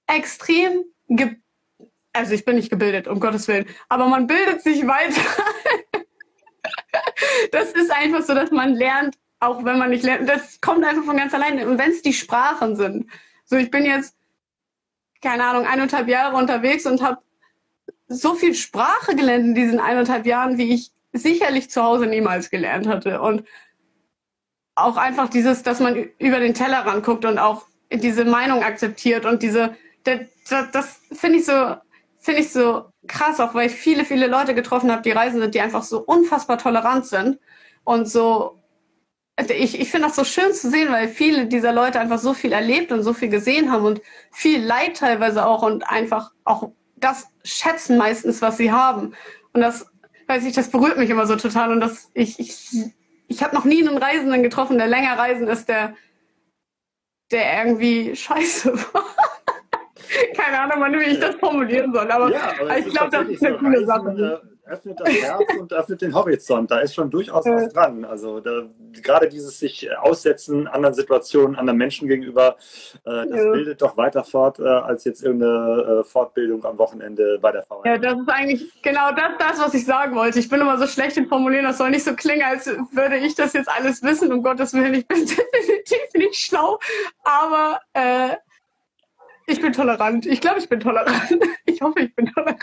extrem 0.08 0.84
ge 1.08 1.38
also 2.16 2.34
ich 2.34 2.46
bin 2.46 2.58
nicht 2.58 2.70
gebildet, 2.70 3.08
um 3.08 3.20
Gottes 3.20 3.48
Willen, 3.48 3.66
aber 3.90 4.08
man 4.08 4.28
bildet 4.28 4.62
sich 4.62 4.86
weiter. 4.86 5.20
das 7.52 7.72
ist 7.72 7.92
einfach 7.92 8.22
so, 8.22 8.36
dass 8.36 8.52
man 8.52 8.76
lernt, 8.76 9.18
auch 9.40 9.66
wenn 9.66 9.80
man 9.80 9.90
nicht 9.90 10.04
lernt. 10.04 10.30
Das 10.30 10.62
kommt 10.62 10.86
einfach 10.86 11.04
von 11.04 11.18
ganz 11.18 11.34
alleine. 11.34 11.68
Und 11.68 11.80
wenn 11.80 11.90
es 11.90 12.04
die 12.04 12.14
Sprachen 12.14 12.76
sind. 12.76 13.10
So, 13.46 13.56
ich 13.56 13.72
bin 13.72 13.84
jetzt, 13.84 14.16
keine 15.24 15.46
Ahnung, 15.46 15.66
eineinhalb 15.66 16.08
Jahre 16.08 16.36
unterwegs 16.36 16.86
und 16.86 17.02
habe 17.02 17.18
so 18.08 18.36
viel 18.36 18.54
Sprache 18.54 19.16
gelernt 19.16 19.46
in 19.46 19.56
diesen 19.56 19.80
eineinhalb 19.80 20.26
Jahren, 20.26 20.58
wie 20.58 20.74
ich 20.74 20.92
sicherlich 21.14 21.70
zu 21.70 21.82
Hause 21.82 22.06
niemals 22.06 22.50
gelernt 22.50 22.88
hatte. 22.88 23.22
Und 23.22 23.44
auch 24.76 24.98
einfach 24.98 25.30
dieses, 25.30 25.64
dass 25.64 25.80
man 25.80 25.96
über 26.18 26.40
den 26.40 26.54
Tellerrand 26.54 27.04
guckt 27.04 27.26
und 27.26 27.38
auch 27.38 27.66
diese 27.92 28.26
Meinung 28.26 28.64
akzeptiert 28.64 29.26
und 29.26 29.44
diese, 29.44 29.76
das, 30.04 30.20
das, 30.50 30.72
das 30.72 31.00
finde 31.12 31.40
ich 31.40 31.46
so, 31.46 31.76
finde 32.20 32.42
ich 32.42 32.52
so 32.52 32.86
krass, 33.08 33.40
auch 33.40 33.54
weil 33.54 33.68
ich 33.68 33.74
viele, 33.74 34.06
viele 34.06 34.28
Leute 34.28 34.56
getroffen 34.56 34.92
habe, 34.92 35.04
die 35.04 35.12
reisen 35.12 35.40
sind, 35.40 35.54
die 35.56 35.62
einfach 35.62 35.84
so 35.84 36.00
unfassbar 36.00 36.58
tolerant 36.58 37.06
sind 37.06 37.40
und 37.84 38.08
so. 38.10 38.60
Ich, 39.50 39.80
ich 39.80 39.90
finde 39.90 40.08
das 40.08 40.16
so 40.16 40.24
schön 40.24 40.54
zu 40.54 40.70
sehen, 40.70 40.92
weil 40.92 41.08
viele 41.08 41.48
dieser 41.48 41.74
Leute 41.74 42.00
einfach 42.00 42.20
so 42.20 42.34
viel 42.34 42.52
erlebt 42.52 42.92
und 42.92 43.02
so 43.02 43.14
viel 43.14 43.30
gesehen 43.30 43.72
haben 43.72 43.84
und 43.84 44.02
viel 44.32 44.64
Leid 44.64 44.98
teilweise 44.98 45.46
auch 45.46 45.64
und 45.64 45.90
einfach 45.90 46.32
auch 46.44 46.72
das 46.98 47.28
schätzen 47.44 47.98
meistens, 47.98 48.42
was 48.44 48.58
sie 48.58 48.72
haben. 48.72 49.16
Und 49.54 49.62
das, 49.62 49.88
weiß 50.28 50.46
ich, 50.46 50.54
das 50.54 50.70
berührt 50.70 50.98
mich 50.98 51.10
immer 51.10 51.26
so 51.26 51.36
total 51.36 51.72
und 51.72 51.82
das, 51.82 52.12
ich, 52.14 52.40
ich, 52.40 52.94
ich 53.28 53.44
habe 53.44 53.56
noch 53.56 53.66
nie 53.66 53.86
einen 53.86 53.98
Reisenden 53.98 54.44
getroffen, 54.44 54.78
der 54.78 54.88
länger 54.88 55.18
reisen 55.18 55.48
ist, 55.48 55.68
der, 55.68 55.96
der 57.32 57.58
irgendwie 57.58 58.16
scheiße 58.16 58.72
war. 58.94 59.04
Keine 60.38 60.60
Ahnung, 60.60 61.00
wie 61.00 61.12
ich 61.12 61.20
das 61.20 61.36
formulieren 61.36 61.92
soll, 61.92 62.10
aber, 62.12 62.32
Ja, 62.32 62.54
aber 62.60 62.78
ich 62.78 62.86
glaube, 62.86 63.10
das 63.10 63.28
ist 63.28 63.44
eine 63.44 63.56
so, 63.56 63.60
coole 63.60 63.86
Sache. 63.86 64.53
Öffnet 64.66 64.98
das 65.00 65.10
Herz 65.10 65.42
und 65.60 65.74
öffnet 65.74 66.02
den 66.02 66.16
Horizont. 66.16 66.72
Da 66.72 66.80
ist 66.80 66.96
schon 66.96 67.10
durchaus 67.12 67.46
was 67.46 67.74
dran. 67.74 68.06
Also 68.06 68.40
da, 68.40 68.64
gerade 69.02 69.28
dieses 69.28 69.60
sich 69.60 69.90
aussetzen 69.98 70.68
anderen 70.68 70.94
Situationen, 70.96 71.58
anderen 71.58 71.78
Menschen 71.78 72.08
gegenüber, 72.08 72.56
äh, 73.06 73.28
das 73.28 73.44
Ja. 73.44 73.52
bildet 73.52 73.82
doch 73.82 73.98
weiter 73.98 74.24
fort 74.24 74.60
äh, 74.60 74.64
als 74.64 75.04
jetzt 75.04 75.22
irgendeine 75.22 76.00
äh, 76.02 76.04
Fortbildung 76.06 76.64
am 76.64 76.78
Wochenende 76.78 77.40
bei 77.42 77.52
der 77.52 77.64
VN. 77.64 77.82
Ja, 77.84 77.98
das 77.98 78.18
ist 78.18 78.30
eigentlich 78.30 78.82
genau 78.82 79.12
das, 79.12 79.32
das, 79.38 79.60
was 79.60 79.74
ich 79.74 79.86
sagen 79.86 80.16
wollte. 80.16 80.40
Ich 80.40 80.48
bin 80.48 80.62
immer 80.62 80.78
so 80.78 80.88
schlecht 80.88 81.18
im 81.18 81.28
Formulieren, 81.28 81.66
das 81.66 81.78
soll 81.78 81.90
nicht 81.90 82.06
so 82.06 82.16
klingen, 82.16 82.44
als 82.44 82.68
würde 82.68 83.18
ich 83.18 83.36
das 83.36 83.52
jetzt 83.54 83.70
alles 83.70 84.02
wissen. 84.02 84.32
Um 84.32 84.42
Gottes 84.44 84.74
Willen, 84.74 84.94
ich 84.94 85.06
bin 85.08 85.18
definitiv 85.26 86.14
nicht 86.16 86.36
schlau, 86.36 86.80
aber 87.24 87.82
äh, 87.94 88.38
ich 89.48 89.60
bin 89.60 89.74
tolerant. 89.74 90.26
Ich 90.26 90.40
glaube, 90.40 90.60
ich 90.60 90.70
bin 90.70 90.80
tolerant. 90.80 91.22
Ich 91.66 91.82
hoffe, 91.82 92.02
ich 92.02 92.16
bin 92.16 92.28
tolerant. 92.28 92.60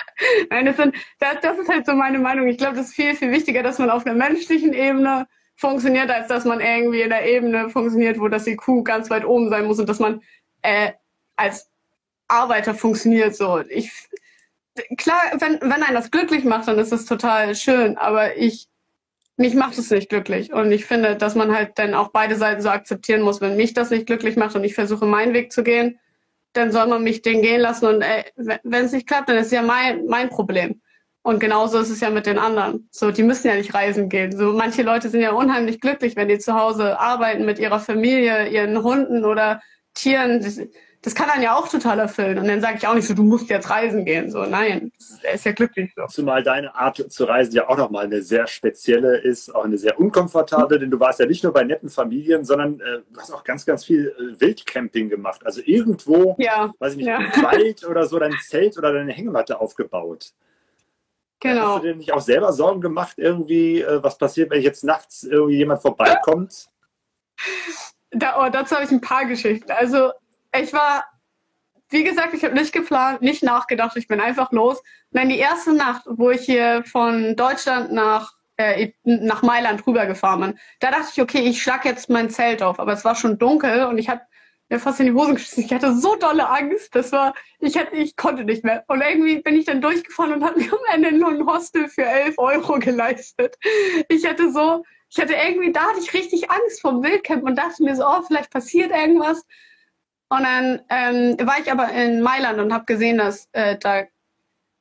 Nein, 0.50 0.66
das, 0.66 0.76
sind, 0.76 0.94
das, 1.18 1.40
das 1.42 1.58
ist 1.58 1.68
halt 1.68 1.86
so 1.86 1.94
meine 1.94 2.18
Meinung. 2.18 2.46
Ich 2.48 2.58
glaube, 2.58 2.76
das 2.76 2.88
ist 2.88 2.94
viel, 2.94 3.14
viel 3.14 3.30
wichtiger, 3.30 3.62
dass 3.62 3.78
man 3.78 3.90
auf 3.90 4.06
einer 4.06 4.14
menschlichen 4.14 4.72
Ebene 4.72 5.26
funktioniert, 5.56 6.10
als 6.10 6.28
dass 6.28 6.44
man 6.44 6.60
irgendwie 6.60 7.02
in 7.02 7.10
der 7.10 7.26
Ebene 7.26 7.68
funktioniert, 7.68 8.18
wo 8.18 8.28
das 8.28 8.46
IQ 8.46 8.84
ganz 8.84 9.10
weit 9.10 9.24
oben 9.24 9.48
sein 9.48 9.66
muss 9.66 9.78
und 9.78 9.88
dass 9.88 9.98
man 9.98 10.22
äh, 10.62 10.92
als 11.36 11.70
Arbeiter 12.28 12.74
funktioniert. 12.74 13.36
So, 13.36 13.60
ich 13.60 13.92
klar, 14.96 15.20
wenn, 15.38 15.60
wenn 15.60 15.82
einen 15.82 15.94
das 15.94 16.10
glücklich 16.10 16.44
macht, 16.44 16.68
dann 16.68 16.78
ist 16.78 16.92
das 16.92 17.04
total 17.04 17.54
schön, 17.54 17.98
aber 17.98 18.36
ich, 18.36 18.68
mich 19.36 19.54
macht 19.54 19.78
es 19.78 19.90
nicht 19.90 20.08
glücklich. 20.08 20.52
Und 20.52 20.72
ich 20.72 20.84
finde, 20.84 21.16
dass 21.16 21.34
man 21.34 21.54
halt 21.54 21.78
dann 21.78 21.94
auch 21.94 22.08
beide 22.08 22.36
Seiten 22.36 22.62
so 22.62 22.68
akzeptieren 22.68 23.22
muss. 23.22 23.40
Wenn 23.40 23.56
mich 23.56 23.74
das 23.74 23.90
nicht 23.90 24.06
glücklich 24.06 24.36
macht 24.36 24.56
und 24.56 24.64
ich 24.64 24.74
versuche, 24.74 25.06
meinen 25.06 25.34
Weg 25.34 25.52
zu 25.52 25.62
gehen, 25.62 25.98
dann 26.52 26.72
soll 26.72 26.86
man 26.86 27.02
mich 27.02 27.22
den 27.22 27.42
gehen 27.42 27.60
lassen. 27.60 27.86
Und 27.86 28.04
wenn 28.62 28.84
es 28.84 28.92
nicht 28.92 29.06
klappt, 29.06 29.28
dann 29.28 29.38
ist 29.38 29.52
ja 29.52 29.62
mein, 29.62 30.06
mein 30.06 30.28
Problem. 30.28 30.80
Und 31.22 31.38
genauso 31.38 31.78
ist 31.78 31.90
es 31.90 32.00
ja 32.00 32.10
mit 32.10 32.26
den 32.26 32.38
anderen. 32.38 32.88
So, 32.90 33.12
die 33.12 33.22
müssen 33.22 33.46
ja 33.46 33.54
nicht 33.54 33.74
reisen 33.74 34.08
gehen. 34.08 34.36
So, 34.36 34.52
manche 34.52 34.82
Leute 34.82 35.08
sind 35.08 35.20
ja 35.20 35.32
unheimlich 35.32 35.80
glücklich, 35.80 36.16
wenn 36.16 36.28
die 36.28 36.38
zu 36.38 36.54
Hause 36.54 36.98
arbeiten 36.98 37.44
mit 37.44 37.60
ihrer 37.60 37.78
Familie, 37.78 38.48
ihren 38.48 38.82
Hunden 38.82 39.24
oder 39.24 39.60
Tieren. 39.94 40.44
Das 41.02 41.16
kann 41.16 41.28
dann 41.28 41.42
ja 41.42 41.56
auch 41.56 41.68
total 41.68 41.98
erfüllen. 41.98 42.38
Und 42.38 42.46
dann 42.46 42.60
sage 42.60 42.76
ich 42.78 42.86
auch 42.86 42.94
nicht 42.94 43.08
so, 43.08 43.14
du 43.14 43.24
musst 43.24 43.50
jetzt 43.50 43.68
reisen 43.68 44.04
gehen. 44.04 44.30
So, 44.30 44.44
nein, 44.44 44.92
er 45.22 45.34
ist 45.34 45.44
ja 45.44 45.50
glücklich 45.50 45.92
so. 45.96 46.06
Zumal 46.06 46.44
deine 46.44 46.74
Art 46.76 47.04
zu 47.12 47.24
reisen 47.24 47.52
ja 47.54 47.68
auch 47.68 47.76
nochmal 47.76 48.04
eine 48.04 48.22
sehr 48.22 48.46
spezielle 48.46 49.18
ist, 49.18 49.52
auch 49.52 49.64
eine 49.64 49.78
sehr 49.78 49.98
unkomfortable, 49.98 50.78
denn 50.78 50.92
du 50.92 51.00
warst 51.00 51.18
ja 51.18 51.26
nicht 51.26 51.42
nur 51.42 51.52
bei 51.52 51.64
netten 51.64 51.88
Familien, 51.88 52.44
sondern 52.44 52.78
äh, 52.80 53.00
du 53.12 53.20
hast 53.20 53.32
auch 53.32 53.42
ganz, 53.42 53.66
ganz 53.66 53.84
viel 53.84 54.14
äh, 54.16 54.40
Wildcamping 54.40 55.08
gemacht. 55.08 55.44
Also 55.44 55.60
irgendwo, 55.64 56.36
ja, 56.38 56.72
weiß 56.78 56.92
ich 56.92 56.98
nicht, 56.98 57.08
ja. 57.08 57.18
im 57.18 57.42
Wald 57.42 57.84
oder 57.84 58.06
so 58.06 58.20
dein 58.20 58.36
Zelt 58.40 58.78
oder 58.78 58.92
deine 58.92 59.12
Hängematte 59.12 59.60
aufgebaut. 59.60 60.32
Genau. 61.40 61.74
Hast 61.74 61.82
du 61.82 61.88
dir 61.88 61.96
nicht 61.96 62.12
auch 62.12 62.20
selber 62.20 62.52
Sorgen 62.52 62.80
gemacht, 62.80 63.14
irgendwie, 63.16 63.80
äh, 63.80 64.00
was 64.04 64.16
passiert, 64.18 64.50
wenn 64.50 64.62
jetzt 64.62 64.84
nachts 64.84 65.24
irgendwie 65.24 65.56
jemand 65.56 65.82
vorbeikommt? 65.82 66.68
Da, 68.12 68.40
oh, 68.40 68.48
dazu 68.52 68.76
habe 68.76 68.84
ich 68.84 68.92
ein 68.92 69.00
paar 69.00 69.24
Geschichten. 69.24 69.72
Also 69.72 70.12
ich 70.60 70.72
war, 70.72 71.04
wie 71.90 72.04
gesagt, 72.04 72.34
ich 72.34 72.44
habe 72.44 72.54
nicht 72.54 72.72
geplant, 72.72 73.22
nicht 73.22 73.42
nachgedacht, 73.42 73.96
ich 73.96 74.08
bin 74.08 74.20
einfach 74.20 74.52
los. 74.52 74.78
Und 74.78 75.20
dann 75.20 75.28
die 75.28 75.38
erste 75.38 75.72
Nacht, 75.72 76.02
wo 76.06 76.30
ich 76.30 76.42
hier 76.42 76.84
von 76.84 77.36
Deutschland 77.36 77.92
nach, 77.92 78.32
äh, 78.56 78.92
nach 79.04 79.42
Mailand 79.42 79.86
rübergefahren 79.86 80.40
bin, 80.40 80.58
da 80.80 80.90
dachte 80.90 81.08
ich, 81.12 81.20
okay, 81.20 81.40
ich 81.40 81.62
schlag 81.62 81.84
jetzt 81.84 82.08
mein 82.08 82.30
Zelt 82.30 82.62
auf. 82.62 82.80
Aber 82.80 82.92
es 82.92 83.04
war 83.04 83.14
schon 83.14 83.38
dunkel 83.38 83.84
und 83.84 83.98
ich 83.98 84.08
habe 84.08 84.22
mir 84.72 84.80
fast 84.80 85.00
in 85.00 85.06
die 85.06 85.12
Hosen 85.12 85.34
geschissen. 85.34 85.64
Ich 85.64 85.72
hatte 85.72 85.94
so 85.94 86.16
dolle 86.16 86.48
Angst, 86.48 86.94
das 86.94 87.12
war, 87.12 87.34
ich, 87.60 87.76
hätte, 87.76 87.94
ich 87.94 88.16
konnte 88.16 88.44
nicht 88.44 88.64
mehr. 88.64 88.84
Und 88.88 89.02
irgendwie 89.02 89.40
bin 89.40 89.54
ich 89.54 89.66
dann 89.66 89.82
durchgefahren 89.82 90.32
und 90.32 90.44
habe 90.44 90.58
mir 90.58 90.72
am 90.72 90.94
Ende 90.94 91.12
nur 91.12 91.30
ein 91.30 91.46
Hostel 91.46 91.88
für 91.88 92.04
11 92.04 92.38
Euro 92.38 92.78
geleistet. 92.78 93.56
Ich 94.08 94.26
hatte 94.26 94.50
so, 94.50 94.82
ich 95.10 95.20
hatte 95.20 95.34
irgendwie, 95.34 95.72
da 95.72 95.82
hatte 95.82 96.00
ich 96.00 96.14
richtig 96.14 96.50
Angst 96.50 96.80
vom 96.80 97.02
Wildcamp 97.02 97.44
und 97.44 97.56
dachte 97.56 97.82
mir 97.82 97.94
so, 97.94 98.04
oh, 98.04 98.22
vielleicht 98.26 98.50
passiert 98.50 98.90
irgendwas. 98.90 99.44
Und 100.32 100.44
dann 100.44 100.80
ähm, 100.88 101.36
war 101.46 101.58
ich 101.60 101.70
aber 101.70 101.90
in 101.90 102.22
Mailand 102.22 102.58
und 102.58 102.72
habe 102.72 102.86
gesehen, 102.86 103.18
dass 103.18 103.50
äh, 103.52 103.76
da 103.76 104.04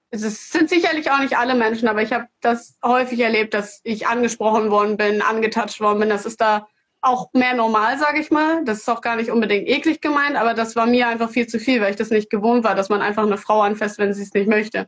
es 0.10 0.50
sind 0.50 0.70
sicherlich 0.70 1.12
auch 1.12 1.20
nicht 1.20 1.38
alle 1.38 1.56
Menschen, 1.56 1.90
aber 1.90 2.02
ich 2.02 2.14
habe 2.14 2.28
das 2.40 2.78
häufig 2.84 3.20
erlebt, 3.20 3.54
dass 3.54 3.82
ich 3.84 4.08
angesprochen 4.08 4.72
worden 4.72 4.96
bin, 4.96 5.22
angetatscht 5.22 5.82
worden 5.82 6.00
bin. 6.00 6.10
Das 6.10 6.26
ist 6.26 6.40
da 6.40 6.68
auch 7.02 7.34
mehr 7.34 7.54
normal, 7.54 7.98
sage 7.98 8.22
ich 8.22 8.32
mal. 8.32 8.64
Das 8.64 8.80
ist 8.80 8.90
auch 8.90 9.02
gar 9.02 9.18
nicht 9.18 9.30
unbedingt 9.30 9.68
eklig 9.68 10.00
gemeint, 10.00 10.38
aber 10.38 10.54
das 10.54 10.78
war 10.78 10.86
mir 10.86 11.10
einfach 11.10 11.30
viel 11.30 11.48
zu 11.48 11.60
viel, 11.60 11.82
weil 11.82 11.92
ich 11.92 11.98
das 11.98 12.12
nicht 12.12 12.30
gewohnt 12.30 12.64
war, 12.64 12.76
dass 12.76 12.88
man 12.88 13.02
einfach 13.02 13.24
eine 13.24 13.38
Frau 13.38 13.62
anfasst, 13.62 14.00
wenn 14.00 14.14
sie 14.14 14.24
es 14.24 14.34
nicht 14.34 14.48
möchte. 14.48 14.88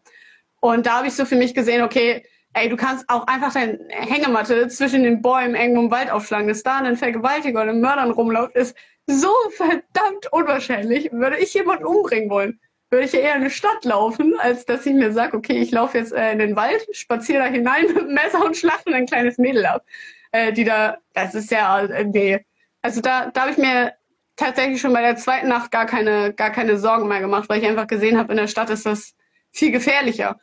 Und 0.61 0.85
da 0.85 0.99
habe 0.99 1.07
ich 1.07 1.13
so 1.13 1.25
für 1.25 1.35
mich 1.35 1.53
gesehen, 1.53 1.83
okay, 1.83 2.23
ey, 2.53 2.69
du 2.69 2.77
kannst 2.77 3.09
auch 3.09 3.27
einfach 3.27 3.53
deine 3.53 3.79
Hängematte 3.89 4.69
zwischen 4.69 5.03
den 5.03 5.21
Bäumen 5.21 5.55
irgendwo 5.55 5.81
im 5.81 5.91
Wald 5.91 6.09
aufschlagen, 6.09 6.47
dass 6.47 6.63
da 6.63 6.77
ein 6.77 6.95
Vergewaltiger 6.95 7.63
oder 7.63 7.71
ein 7.71 7.81
Mördern 7.81 8.11
rumläuft, 8.11 8.55
ist 8.55 8.77
so 9.07 9.31
verdammt 9.51 10.31
unwahrscheinlich. 10.31 11.11
Würde 11.11 11.37
ich 11.37 11.53
jemanden 11.53 11.85
umbringen 11.85 12.29
wollen, 12.29 12.59
würde 12.89 13.05
ich 13.05 13.13
eher 13.13 13.35
in 13.35 13.41
eine 13.41 13.49
Stadt 13.49 13.83
laufen, 13.85 14.35
als 14.39 14.65
dass 14.65 14.85
ich 14.85 14.93
mir 14.93 15.11
sage, 15.11 15.35
okay, 15.35 15.59
ich 15.59 15.71
laufe 15.71 15.97
jetzt 15.97 16.13
äh, 16.13 16.31
in 16.31 16.39
den 16.39 16.55
Wald, 16.55 16.85
spaziere 16.91 17.39
da 17.39 17.45
hinein 17.45 17.91
mit 17.93 18.07
Messer 18.09 18.45
und 18.45 18.55
schlachte 18.55 18.93
ein 18.93 19.07
kleines 19.07 19.37
Mädel 19.37 19.65
ab. 19.65 19.83
Äh, 20.31 20.53
die 20.53 20.63
da, 20.63 20.97
das 21.13 21.35
ist 21.35 21.51
ja, 21.51 21.81
äh, 21.81 22.05
nee. 22.05 22.45
Also 22.81 23.01
da, 23.01 23.31
da 23.31 23.41
habe 23.41 23.51
ich 23.51 23.57
mir 23.57 23.93
tatsächlich 24.35 24.81
schon 24.81 24.93
bei 24.93 25.01
der 25.01 25.15
zweiten 25.15 25.47
Nacht 25.47 25.71
gar 25.71 25.85
keine, 25.85 26.33
gar 26.33 26.51
keine 26.51 26.77
Sorgen 26.77 27.07
mehr 27.07 27.19
gemacht, 27.19 27.49
weil 27.49 27.61
ich 27.61 27.67
einfach 27.67 27.87
gesehen 27.87 28.17
habe, 28.17 28.33
in 28.33 28.37
der 28.37 28.47
Stadt 28.47 28.69
ist 28.69 28.85
das 28.85 29.15
viel 29.51 29.71
gefährlicher. 29.71 30.39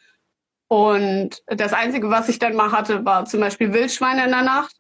Und 0.68 1.42
das 1.46 1.72
Einzige, 1.72 2.11
was 2.11 2.28
ich 2.28 2.38
dann 2.38 2.54
mal 2.54 2.70
hatte, 2.70 3.04
war 3.04 3.24
zum 3.24 3.40
Beispiel 3.40 3.72
Wildschweine 3.72 4.24
in 4.24 4.30
der 4.30 4.42
Nacht. 4.42 4.76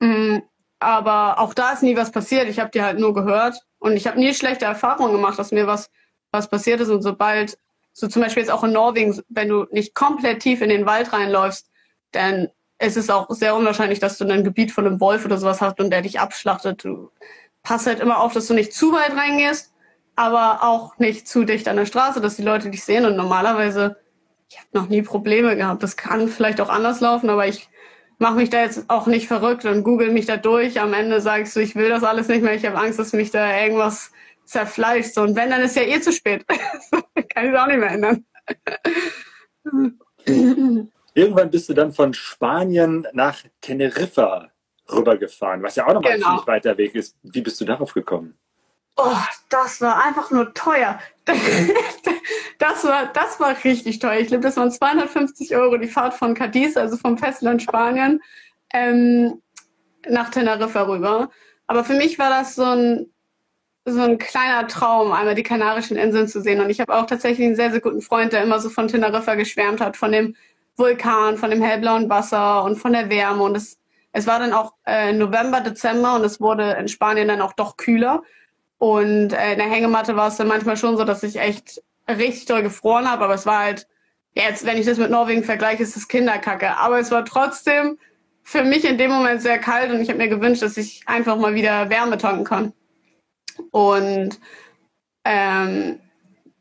Mm, 0.00 0.38
aber 0.80 1.38
auch 1.38 1.54
da 1.54 1.72
ist 1.72 1.82
nie 1.82 1.96
was 1.96 2.12
passiert. 2.12 2.48
Ich 2.48 2.58
habe 2.58 2.70
die 2.70 2.82
halt 2.82 2.98
nur 2.98 3.14
gehört 3.14 3.60
und 3.78 3.96
ich 3.96 4.06
habe 4.06 4.18
nie 4.18 4.34
schlechte 4.34 4.64
Erfahrungen 4.64 5.12
gemacht, 5.12 5.38
dass 5.38 5.52
mir 5.52 5.66
was, 5.66 5.90
was 6.30 6.48
passiert 6.48 6.80
ist. 6.80 6.88
Und 6.88 7.02
sobald, 7.02 7.58
so 7.92 8.08
zum 8.08 8.22
Beispiel 8.22 8.42
jetzt 8.42 8.52
auch 8.52 8.64
in 8.64 8.72
Norwegen, 8.72 9.20
wenn 9.28 9.48
du 9.48 9.66
nicht 9.70 9.94
komplett 9.94 10.40
tief 10.40 10.60
in 10.60 10.68
den 10.68 10.86
Wald 10.86 11.12
reinläufst, 11.12 11.70
dann 12.12 12.48
ist 12.78 12.96
es 12.96 13.10
auch 13.10 13.28
sehr 13.30 13.56
unwahrscheinlich, 13.56 13.98
dass 13.98 14.18
du 14.18 14.24
ein 14.24 14.44
Gebiet 14.44 14.70
von 14.70 14.86
einem 14.86 15.00
Wolf 15.00 15.24
oder 15.24 15.38
sowas 15.38 15.60
hast 15.60 15.80
und 15.80 15.90
der 15.90 16.02
dich 16.02 16.20
abschlachtet. 16.20 16.84
Du 16.84 17.10
passt 17.62 17.86
halt 17.86 18.00
immer 18.00 18.20
auf, 18.20 18.32
dass 18.32 18.46
du 18.46 18.54
nicht 18.54 18.72
zu 18.72 18.92
weit 18.92 19.16
reingehst, 19.16 19.72
aber 20.14 20.62
auch 20.62 20.96
nicht 20.98 21.26
zu 21.26 21.44
dicht 21.44 21.66
an 21.68 21.76
der 21.76 21.86
Straße, 21.86 22.20
dass 22.20 22.36
die 22.36 22.42
Leute 22.42 22.70
dich 22.70 22.84
sehen. 22.84 23.04
Und 23.04 23.16
normalerweise 23.16 23.96
ich 24.48 24.58
habe 24.58 24.68
noch 24.72 24.88
nie 24.88 25.02
Probleme 25.02 25.56
gehabt. 25.56 25.82
Das 25.82 25.96
kann 25.96 26.28
vielleicht 26.28 26.60
auch 26.60 26.70
anders 26.70 27.00
laufen, 27.00 27.28
aber 27.30 27.46
ich 27.46 27.68
mache 28.18 28.34
mich 28.34 28.50
da 28.50 28.62
jetzt 28.62 28.84
auch 28.88 29.06
nicht 29.06 29.28
verrückt 29.28 29.64
und 29.64 29.84
google 29.84 30.10
mich 30.10 30.26
da 30.26 30.36
durch. 30.36 30.80
Am 30.80 30.92
Ende 30.92 31.20
sagst 31.20 31.56
du, 31.56 31.60
ich 31.60 31.74
will 31.76 31.88
das 31.88 32.04
alles 32.04 32.28
nicht 32.28 32.42
mehr. 32.42 32.54
Ich 32.54 32.66
habe 32.66 32.78
Angst, 32.78 32.98
dass 32.98 33.12
mich 33.12 33.30
da 33.30 33.60
irgendwas 33.60 34.12
zerfleischt. 34.44 35.16
Und 35.18 35.36
wenn, 35.36 35.50
dann 35.50 35.62
ist 35.62 35.76
ja 35.76 35.82
eh 35.82 36.00
zu 36.00 36.12
spät. 36.12 36.44
kann 36.48 37.46
ich 37.46 37.52
es 37.52 37.58
auch 37.58 37.66
nicht 37.66 37.78
mehr 37.78 37.90
ändern. 37.90 38.24
Irgendwann 41.14 41.50
bist 41.50 41.68
du 41.68 41.74
dann 41.74 41.92
von 41.92 42.14
Spanien 42.14 43.06
nach 43.12 43.42
Teneriffa 43.60 44.50
rübergefahren, 44.90 45.62
was 45.62 45.76
ja 45.76 45.86
auch 45.86 45.94
nochmal 45.94 46.14
genau. 46.14 46.26
ein 46.26 46.30
ziemlich 46.30 46.46
weiter 46.46 46.78
Weg 46.78 46.94
ist. 46.94 47.16
Wie 47.22 47.42
bist 47.42 47.60
du 47.60 47.64
darauf 47.64 47.92
gekommen? 47.92 48.38
Oh, 49.00 49.16
das 49.48 49.80
war 49.80 50.04
einfach 50.04 50.30
nur 50.30 50.52
teuer. 50.54 50.98
Das 52.58 52.84
war, 52.84 53.06
das 53.12 53.38
war 53.38 53.54
richtig 53.64 54.00
teuer. 54.00 54.18
Ich 54.18 54.28
glaube, 54.28 54.42
das 54.42 54.56
waren 54.56 54.70
250 54.70 55.54
Euro 55.54 55.76
die 55.76 55.86
Fahrt 55.86 56.14
von 56.14 56.34
Cadiz, 56.34 56.76
also 56.76 56.96
vom 56.96 57.16
Festland 57.16 57.62
Spanien, 57.62 58.20
ähm, 58.72 59.40
nach 60.08 60.30
Teneriffa 60.30 60.82
rüber. 60.82 61.30
Aber 61.68 61.84
für 61.84 61.94
mich 61.94 62.18
war 62.18 62.30
das 62.30 62.56
so 62.56 62.64
ein, 62.64 63.06
so 63.84 64.00
ein 64.00 64.18
kleiner 64.18 64.66
Traum, 64.66 65.12
einmal 65.12 65.36
die 65.36 65.44
Kanarischen 65.44 65.96
Inseln 65.96 66.26
zu 66.26 66.40
sehen. 66.42 66.60
Und 66.60 66.68
ich 66.68 66.80
habe 66.80 66.94
auch 66.94 67.06
tatsächlich 67.06 67.46
einen 67.46 67.56
sehr, 67.56 67.70
sehr 67.70 67.80
guten 67.80 68.02
Freund, 68.02 68.32
der 68.32 68.42
immer 68.42 68.58
so 68.58 68.70
von 68.70 68.88
Teneriffa 68.88 69.36
geschwärmt 69.36 69.80
hat, 69.80 69.96
von 69.96 70.10
dem 70.10 70.34
Vulkan, 70.76 71.36
von 71.36 71.50
dem 71.50 71.62
hellblauen 71.62 72.10
Wasser 72.10 72.64
und 72.64 72.76
von 72.76 72.92
der 72.92 73.08
Wärme. 73.08 73.44
Und 73.44 73.56
es, 73.56 73.78
es 74.12 74.26
war 74.26 74.40
dann 74.40 74.52
auch 74.52 74.74
äh, 74.84 75.12
November, 75.12 75.60
Dezember 75.60 76.16
und 76.16 76.24
es 76.24 76.40
wurde 76.40 76.72
in 76.72 76.88
Spanien 76.88 77.28
dann 77.28 77.40
auch 77.40 77.52
doch 77.52 77.76
kühler. 77.76 78.22
Und 78.78 79.32
äh, 79.32 79.52
in 79.52 79.58
der 79.58 79.68
Hängematte 79.68 80.16
war 80.16 80.28
es 80.28 80.36
dann 80.36 80.48
manchmal 80.48 80.76
schon 80.76 80.96
so, 80.96 81.04
dass 81.04 81.22
ich 81.22 81.36
echt 81.36 81.82
richtig 82.08 82.46
doll 82.46 82.62
gefroren 82.62 83.10
habe, 83.10 83.24
aber 83.24 83.34
es 83.34 83.44
war 83.44 83.58
halt, 83.58 83.86
jetzt, 84.34 84.64
wenn 84.64 84.78
ich 84.78 84.86
das 84.86 84.98
mit 84.98 85.10
Norwegen 85.10 85.44
vergleiche, 85.44 85.82
ist 85.82 85.96
es 85.96 86.08
Kinderkacke. 86.08 86.76
Aber 86.76 86.98
es 86.98 87.10
war 87.10 87.24
trotzdem 87.24 87.98
für 88.42 88.62
mich 88.62 88.84
in 88.84 88.96
dem 88.96 89.10
Moment 89.10 89.42
sehr 89.42 89.58
kalt 89.58 89.90
und 89.90 90.00
ich 90.00 90.08
habe 90.08 90.18
mir 90.18 90.28
gewünscht, 90.28 90.62
dass 90.62 90.76
ich 90.76 91.02
einfach 91.06 91.36
mal 91.36 91.54
wieder 91.54 91.90
Wärme 91.90 92.16
tanken 92.16 92.44
kann. 92.44 92.72
Und 93.72 94.38
ähm, 95.24 96.00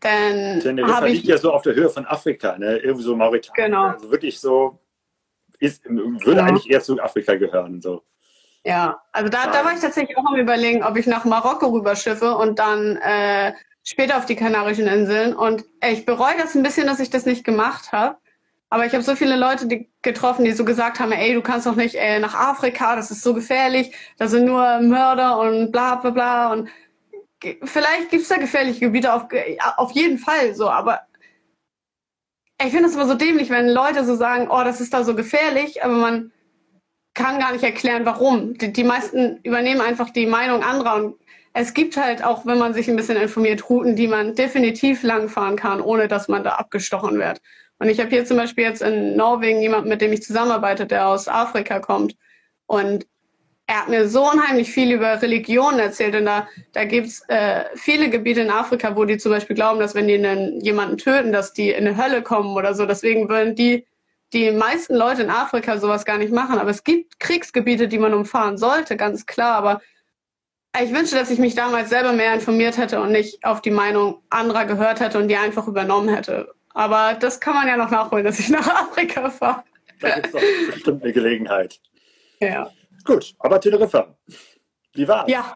dann 0.02 0.78
ich 0.78 1.14
liegt 1.14 1.28
ja 1.28 1.38
so 1.38 1.54
auf 1.54 1.62
der 1.62 1.76
Höhe 1.76 1.90
von 1.90 2.06
Afrika, 2.06 2.58
ne? 2.58 2.78
Irgendwie 2.78 3.04
so 3.04 3.16
Mauretanien. 3.16 3.72
Genau. 3.72 3.88
Also 3.88 4.12
wirklich 4.12 4.40
so, 4.40 4.80
ist, 5.60 5.86
würde 5.86 6.42
ja. 6.42 6.46
eigentlich 6.46 6.70
eher 6.70 6.82
zu 6.82 7.00
Afrika 7.02 7.36
gehören. 7.36 7.82
So. 7.82 8.04
Ja, 8.68 9.02
also 9.14 9.30
da, 9.30 9.48
da 9.48 9.64
war 9.64 9.74
ich 9.74 9.80
tatsächlich 9.80 10.18
auch 10.18 10.26
am 10.26 10.36
überlegen, 10.36 10.84
ob 10.84 10.98
ich 10.98 11.08
nach 11.08 11.24
Marokko 11.24 11.68
rüberschiffe 11.68 12.36
und 12.36 12.60
dann 12.60 12.98
äh, 12.98 13.54
später 13.82 14.18
auf 14.18 14.26
die 14.26 14.36
Kanarischen 14.36 14.88
Inseln. 14.88 15.34
Und 15.34 15.64
ich 15.82 16.06
bereue 16.06 16.36
das 16.38 16.54
ein 16.54 16.64
bisschen, 16.64 16.86
dass 16.86 17.00
ich 17.00 17.10
das 17.10 17.26
nicht 17.26 17.46
gemacht 17.46 17.94
habe. 17.94 18.18
Aber 18.70 18.86
ich 18.86 18.92
habe 18.92 19.06
so 19.06 19.16
viele 19.16 19.38
Leute 19.38 19.68
die 19.68 19.90
getroffen, 20.02 20.44
die 20.44 20.52
so 20.52 20.66
gesagt 20.66 21.00
haben, 21.00 21.14
ey, 21.14 21.34
du 21.34 21.42
kannst 21.42 21.66
doch 21.66 21.78
nicht 21.78 21.96
äh, 21.96 22.20
nach 22.20 22.36
Afrika, 22.36 22.98
das 22.98 23.10
ist 23.10 23.24
so 23.24 23.34
gefährlich, 23.34 23.96
da 24.18 24.28
sind 24.28 24.44
nur 24.44 24.82
Mörder 24.82 25.40
und 25.40 25.72
bla 25.72 25.96
bla 25.96 26.10
bla. 26.10 26.52
Und 26.52 26.70
vielleicht 27.64 28.10
gibt's 28.10 28.28
da 28.28 28.36
gefährliche 28.36 28.82
Gebiete 28.82 29.14
auf, 29.14 29.28
auf 29.78 29.92
jeden 29.92 30.18
Fall 30.18 30.56
so, 30.56 30.70
aber 30.70 31.04
ich 32.62 32.72
finde 32.72 32.90
es 32.90 32.96
immer 32.96 33.08
so 33.08 33.14
dämlich, 33.14 33.50
wenn 33.50 33.70
Leute 33.70 34.04
so 34.04 34.16
sagen, 34.16 34.50
oh, 34.50 34.64
das 34.66 34.82
ist 34.82 34.94
da 34.94 35.06
so 35.06 35.16
gefährlich, 35.16 35.86
aber 35.86 35.94
man 35.94 36.34
kann 37.18 37.40
gar 37.40 37.52
nicht 37.52 37.64
erklären, 37.64 38.06
warum. 38.06 38.58
Die, 38.58 38.72
die 38.72 38.84
meisten 38.86 39.40
übernehmen 39.44 39.82
einfach 39.82 40.12
die 40.12 40.28
Meinung 40.28 40.64
anderer 40.64 40.96
und 40.96 41.16
es 41.54 41.74
gibt 41.74 41.98
halt 41.98 42.24
auch, 42.24 42.46
wenn 42.46 42.60
man 42.60 42.76
sich 42.76 42.88
ein 42.88 42.96
bisschen 42.96 43.18
informiert, 43.18 43.68
Routen, 43.70 43.96
die 43.96 44.08
man 44.08 44.36
definitiv 44.36 45.02
langfahren 45.02 45.56
kann, 45.56 45.82
ohne 45.82 46.08
dass 46.08 46.28
man 46.28 46.44
da 46.44 46.52
abgestochen 46.52 47.18
wird. 47.18 47.42
Und 47.80 47.90
ich 47.90 48.00
habe 48.00 48.10
hier 48.10 48.26
zum 48.26 48.38
Beispiel 48.38 48.64
jetzt 48.64 48.84
in 48.84 49.16
Norwegen 49.16 49.60
jemanden, 49.60 49.90
mit 49.90 50.02
dem 50.02 50.14
ich 50.14 50.22
zusammenarbeite, 50.22 50.86
der 50.86 51.08
aus 51.08 51.28
Afrika 51.28 51.80
kommt. 51.80 52.16
Und 52.68 53.08
er 53.66 53.82
hat 53.82 53.90
mir 53.90 54.08
so 54.08 54.30
unheimlich 54.32 54.72
viel 54.72 54.92
über 54.92 55.20
Religionen 55.20 55.80
erzählt. 55.80 56.16
Und 56.16 56.26
da, 56.26 56.48
da 56.74 56.86
gibt's 56.86 57.24
äh, 57.28 57.66
viele 57.76 58.10
Gebiete 58.10 58.42
in 58.42 58.52
Afrika, 58.52 58.96
wo 58.96 59.06
die 59.06 59.18
zum 59.18 59.32
Beispiel 59.32 59.56
glauben, 59.56 59.80
dass 59.80 59.96
wenn 59.96 60.08
die 60.08 60.16
einen, 60.16 60.62
jemanden 60.62 60.98
töten, 60.98 61.32
dass 61.32 61.54
die 61.54 61.72
in 61.72 61.88
eine 61.88 61.98
Hölle 61.98 62.22
kommen 62.22 62.56
oder 62.56 62.76
so. 62.76 62.86
Deswegen 62.86 63.30
würden 63.30 63.56
die, 63.56 63.88
die 64.34 64.52
meisten 64.52 64.96
Leute 64.96 65.24
in 65.24 65.30
Afrika 65.30 65.78
sowas 65.78 66.06
gar 66.06 66.18
nicht 66.18 66.34
machen. 66.34 66.60
Aber 66.60 66.70
es 66.70 66.84
gibt 66.84 67.20
Kriegsgebiete, 67.20 67.88
die 67.88 67.98
man 68.00 68.14
umfahren 68.14 68.58
sollte, 68.58 68.98
ganz 68.98 69.26
klar. 69.26 69.56
Aber 69.56 69.82
ich 70.82 70.94
wünsche, 70.94 71.16
dass 71.16 71.30
ich 71.32 71.40
mich 71.40 71.56
damals 71.56 71.90
selber 71.90 72.12
mehr 72.14 72.34
informiert 72.34 72.78
hätte 72.78 73.02
und 73.02 73.12
nicht 73.12 73.44
auf 73.44 73.62
die 73.62 73.72
Meinung 73.72 74.22
anderer 74.30 74.66
gehört 74.66 75.00
hätte 75.00 75.18
und 75.18 75.28
die 75.28 75.38
einfach 75.38 75.68
übernommen 75.68 76.10
hätte. 76.10 76.54
Aber 76.74 77.16
das 77.20 77.40
kann 77.40 77.56
man 77.56 77.68
ja 77.68 77.78
noch 77.78 77.90
nachholen, 77.90 78.26
dass 78.26 78.40
ich 78.40 78.50
nach 78.50 78.68
Afrika 78.68 79.30
fahre. 79.30 79.64
Da 80.00 80.16
gibt 80.16 80.28
es 80.28 80.32
doch 80.34 80.42
bestimmt 80.74 81.04
eine 81.04 81.14
Gelegenheit. 81.14 81.80
Ja. 82.40 82.70
Gut, 83.04 83.34
aber 83.40 83.60
Teneriffa, 83.60 84.16
wie 84.94 85.08
war 85.08 85.28
Ja. 85.28 85.54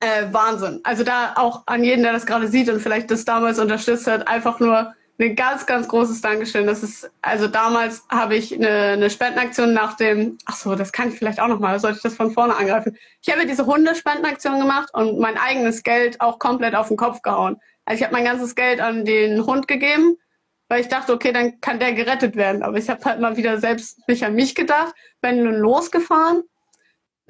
äh, 0.00 0.26
Wahnsinn. 0.30 0.80
Also 0.82 1.04
da 1.04 1.32
auch 1.36 1.62
an 1.66 1.84
jeden, 1.84 2.02
der 2.02 2.12
das 2.12 2.26
gerade 2.26 2.48
sieht 2.48 2.68
und 2.68 2.80
vielleicht 2.80 3.10
das 3.10 3.24
damals 3.24 3.58
unterstützt 3.58 4.06
hat, 4.08 4.28
einfach 4.28 4.60
nur 4.60 4.92
ein 5.22 5.36
ganz, 5.36 5.66
ganz 5.66 5.88
großes 5.88 6.20
Dankeschön. 6.20 6.66
Das 6.66 6.82
ist, 6.82 7.10
also 7.22 7.48
damals 7.48 8.04
habe 8.08 8.36
ich 8.36 8.54
eine, 8.54 8.68
eine 8.68 9.10
Spendenaktion 9.10 9.72
nach 9.72 9.96
dem, 9.96 10.38
ach 10.46 10.56
so, 10.56 10.74
das 10.74 10.92
kann 10.92 11.08
ich 11.08 11.18
vielleicht 11.18 11.40
auch 11.40 11.48
nochmal, 11.48 11.78
sollte 11.78 11.96
ich 11.98 12.02
das 12.02 12.14
von 12.14 12.30
vorne 12.30 12.56
angreifen. 12.56 12.96
Ich 13.20 13.32
habe 13.32 13.46
diese 13.46 13.66
Hundespendenaktion 13.66 14.58
gemacht 14.58 14.90
und 14.92 15.18
mein 15.18 15.38
eigenes 15.38 15.82
Geld 15.82 16.20
auch 16.20 16.38
komplett 16.38 16.74
auf 16.74 16.88
den 16.88 16.96
Kopf 16.96 17.22
gehauen. 17.22 17.60
Also 17.84 18.00
ich 18.00 18.04
habe 18.04 18.14
mein 18.14 18.24
ganzes 18.24 18.54
Geld 18.54 18.80
an 18.80 19.04
den 19.04 19.44
Hund 19.44 19.68
gegeben, 19.68 20.16
weil 20.68 20.80
ich 20.80 20.88
dachte, 20.88 21.12
okay, 21.12 21.32
dann 21.32 21.60
kann 21.60 21.78
der 21.78 21.92
gerettet 21.92 22.36
werden. 22.36 22.62
Aber 22.62 22.78
ich 22.78 22.88
habe 22.88 23.04
halt 23.04 23.20
mal 23.20 23.36
wieder 23.36 23.58
selbst 23.58 24.06
mich 24.08 24.24
an 24.24 24.34
mich 24.34 24.54
gedacht, 24.54 24.94
bin 25.20 25.44
nun 25.44 25.56
losgefahren 25.56 26.42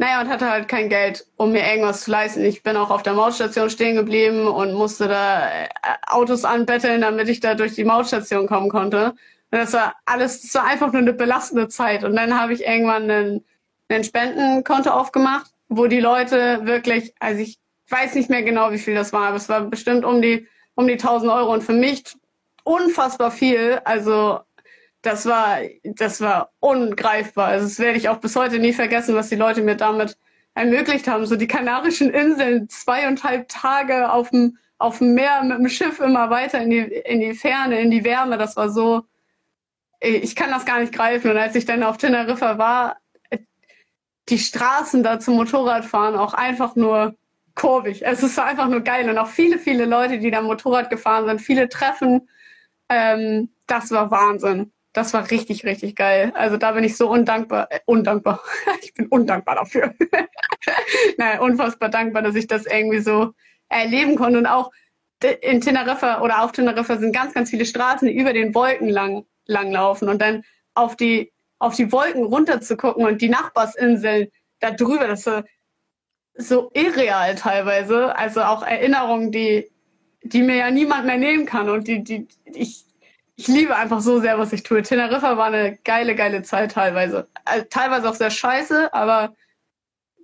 naja, 0.03 0.21
und 0.21 0.29
hatte 0.29 0.51
halt 0.51 0.67
kein 0.67 0.89
Geld, 0.89 1.29
um 1.37 1.53
mir 1.53 1.65
irgendwas 1.65 2.03
zu 2.03 2.11
leisten. 2.11 2.45
Ich 2.45 2.65
bin 2.65 2.77
auch 2.77 2.91
auf 2.91 3.05
der 3.05 3.13
Mautstation 3.13 3.71
stehen 3.71 3.95
geblieben 3.95 4.49
und 4.49 4.73
musste 4.73 5.07
da 5.07 5.49
äh, 5.49 5.69
Autos 6.09 6.45
anbetteln, 6.45 7.03
damit 7.03 7.29
ich 7.29 7.39
da 7.39 7.55
durch 7.55 7.77
die 7.77 7.85
Mautstation 7.85 8.49
kommen 8.49 8.69
konnte. 8.69 9.11
Und 9.53 9.59
das 9.59 9.73
war 9.75 9.95
alles, 10.05 10.43
das 10.43 10.55
war 10.57 10.65
einfach 10.65 10.93
nur 10.93 11.03
eine 11.03 11.13
belastende 11.13 11.69
Zeit. 11.69 12.03
Und 12.03 12.17
dann 12.17 12.37
habe 12.37 12.53
ich 12.53 12.67
irgendwann 12.67 13.09
einen, 13.09 13.45
einen 13.89 14.03
Spendenkonto 14.03 14.91
aufgemacht, 14.91 15.53
wo 15.69 15.87
die 15.87 16.01
Leute 16.01 16.63
wirklich, 16.65 17.15
also 17.21 17.41
ich 17.41 17.61
weiß 17.89 18.17
nicht 18.17 18.29
mehr 18.29 18.43
genau, 18.43 18.73
wie 18.73 18.79
viel 18.79 18.97
das 18.97 19.13
war, 19.13 19.29
aber 19.29 19.37
es 19.37 19.49
war 19.49 19.61
bestimmt 19.61 20.05
um 20.05 20.21
die, 20.21 20.49
um 20.75 20.89
die 20.89 20.95
1000 20.95 21.31
Euro 21.31 21.53
und 21.53 21.63
für 21.63 21.75
mich 21.75 22.03
unfassbar 22.65 23.31
viel. 23.31 23.81
Also 23.85 24.41
das 25.03 25.27
war, 25.27 25.59
das 25.83 26.21
war 26.21 26.53
ungreifbar. 26.61 27.49
Also 27.49 27.67
das 27.67 27.79
werde 27.81 27.99
ich 27.99 28.09
auch 28.09 28.19
bis 28.19 28.37
heute 28.37 28.59
nie 28.61 28.73
vergessen, 28.73 29.15
was 29.17 29.29
die 29.29 29.37
Leute 29.37 29.63
mir 29.63 29.77
damit 29.77 30.17
ermöglicht 30.55 31.09
haben. 31.09 31.27
So 31.27 31.37
die 31.37 31.49
Kanarischen 31.49 32.11
Inseln, 32.11 32.69
zweieinhalb 32.69 33.49
Tage 33.49 34.13
auf 34.13 34.31
dem, 34.31 34.59
auf 34.79 34.99
dem 34.99 35.15
Meer 35.15 35.43
mit 35.43 35.59
dem 35.59 35.69
Schiff 35.69 35.99
immer 36.01 36.31
weiter 36.31 36.63
in 36.63 36.71
die, 36.71 36.79
in 36.79 37.21
die 37.21 37.35
Ferne, 37.35 37.81
in 37.81 37.91
die 37.91 38.05
Wärme. 38.05 38.39
Das 38.39 38.57
war 38.57 38.71
so, 38.71 39.03
ich 40.01 40.37
kann 40.37 40.51
das 40.51 40.65
gar 40.65 40.79
nicht 40.81 40.93
greifen. 40.93 41.33
Und 41.33 41.37
als 41.37 41.57
ich 41.57 41.65
dann 41.65 41.83
auf 41.83 41.97
Teneriffa 41.97 42.59
war, 42.59 42.99
die 44.29 44.39
Straßen 44.39 45.03
da 45.03 45.19
zum 45.19 45.35
Motorradfahren 45.35 46.15
auch 46.15 46.33
einfach 46.33 46.77
nur 46.77 47.17
kurvig. 47.57 48.07
Es 48.07 48.23
ist 48.23 48.39
einfach 48.39 48.69
nur 48.69 48.83
geil. 48.83 49.11
Und 49.11 49.19
auch 49.19 49.27
viele, 49.27 49.59
viele 49.59 49.85
Leute, 49.85 50.21
die 50.21 50.31
da 50.31 50.43
Motorrad 50.43 50.91
gefahren 50.91 51.27
sind, 51.27 51.41
viele 51.41 51.69
Treffen. 51.69 52.29
Ähm, 52.89 53.51
das 53.67 53.91
war 53.91 54.13
Wahnsinn 54.13 54.73
das 54.93 55.15
war 55.15 55.31
richtig, 55.31 55.65
richtig 55.65 55.97
geil. 55.97 56.33
Also 56.35 56.57
da 56.57 56.73
bin 56.73 56.85
ich 56.85 56.97
so 56.97 57.11
undankbar, 57.11 57.69
äh, 57.71 57.81
undankbar. 57.87 58.43
ich 58.83 58.93
bin 58.95 59.07
undankbar 59.07 59.57
dafür. 59.57 59.95
naja, 61.17 61.41
unfassbar 61.41 61.89
dankbar, 61.89 62.23
dass 62.23 62.35
ich 62.35 62.47
das 62.47 62.67
irgendwie 62.67 63.01
so 63.01 63.33
erleben 63.69 64.17
konnte. 64.17 64.39
Und 64.39 64.47
auch 64.47 64.71
in 65.41 65.61
Teneriffa 65.61 66.21
oder 66.21 66.43
auf 66.43 66.53
Teneriffa 66.53 66.99
sind 66.99 67.15
ganz, 67.15 67.33
ganz 67.33 67.51
viele 67.51 67.65
Straßen, 67.65 68.09
die 68.09 68.15
über 68.15 68.33
den 68.33 68.55
Wolken 68.55 68.89
lang, 68.89 69.25
laufen. 69.47 70.09
Und 70.09 70.21
dann 70.21 70.45
auf 70.75 70.97
die, 70.97 71.33
auf 71.59 71.75
die 71.75 71.91
Wolken 71.93 72.25
runter 72.25 72.61
zu 72.61 72.77
gucken 72.77 73.05
und 73.07 73.23
die 73.23 73.29
Nachbarsinseln 73.29 74.29
da 74.61 74.71
drüber, 74.71 75.07
das 75.07 75.21
ist 75.21 75.25
so, 75.25 75.43
so 76.35 76.71
irreal 76.75 77.35
teilweise. 77.35 78.15
Also 78.17 78.43
auch 78.43 78.63
Erinnerungen, 78.63 79.33
die, 79.33 79.71
die 80.23 80.43
mir 80.43 80.57
ja 80.57 80.71
niemand 80.71 81.07
mehr 81.07 81.19
nehmen 81.19 81.47
kann 81.47 81.71
und 81.71 81.89
die, 81.89 82.03
die, 82.03 82.29
ich, 82.45 82.85
ich 83.43 83.49
liebe 83.49 83.75
einfach 83.75 84.01
so 84.01 84.21
sehr, 84.21 84.39
was 84.39 84.53
ich 84.53 84.63
tue. 84.63 84.83
Teneriffa 84.83 85.37
war 85.37 85.47
eine 85.47 85.77
geile, 85.85 86.15
geile 86.15 86.43
Zeit 86.43 86.73
teilweise. 86.73 87.27
Also, 87.45 87.67
teilweise 87.69 88.09
auch 88.09 88.15
sehr 88.15 88.31
scheiße, 88.31 88.95
aber 88.95 89.35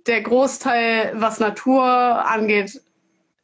der 0.07 0.21
Großteil, 0.21 1.11
was 1.15 1.41
Natur 1.41 1.83
angeht, 1.83 2.81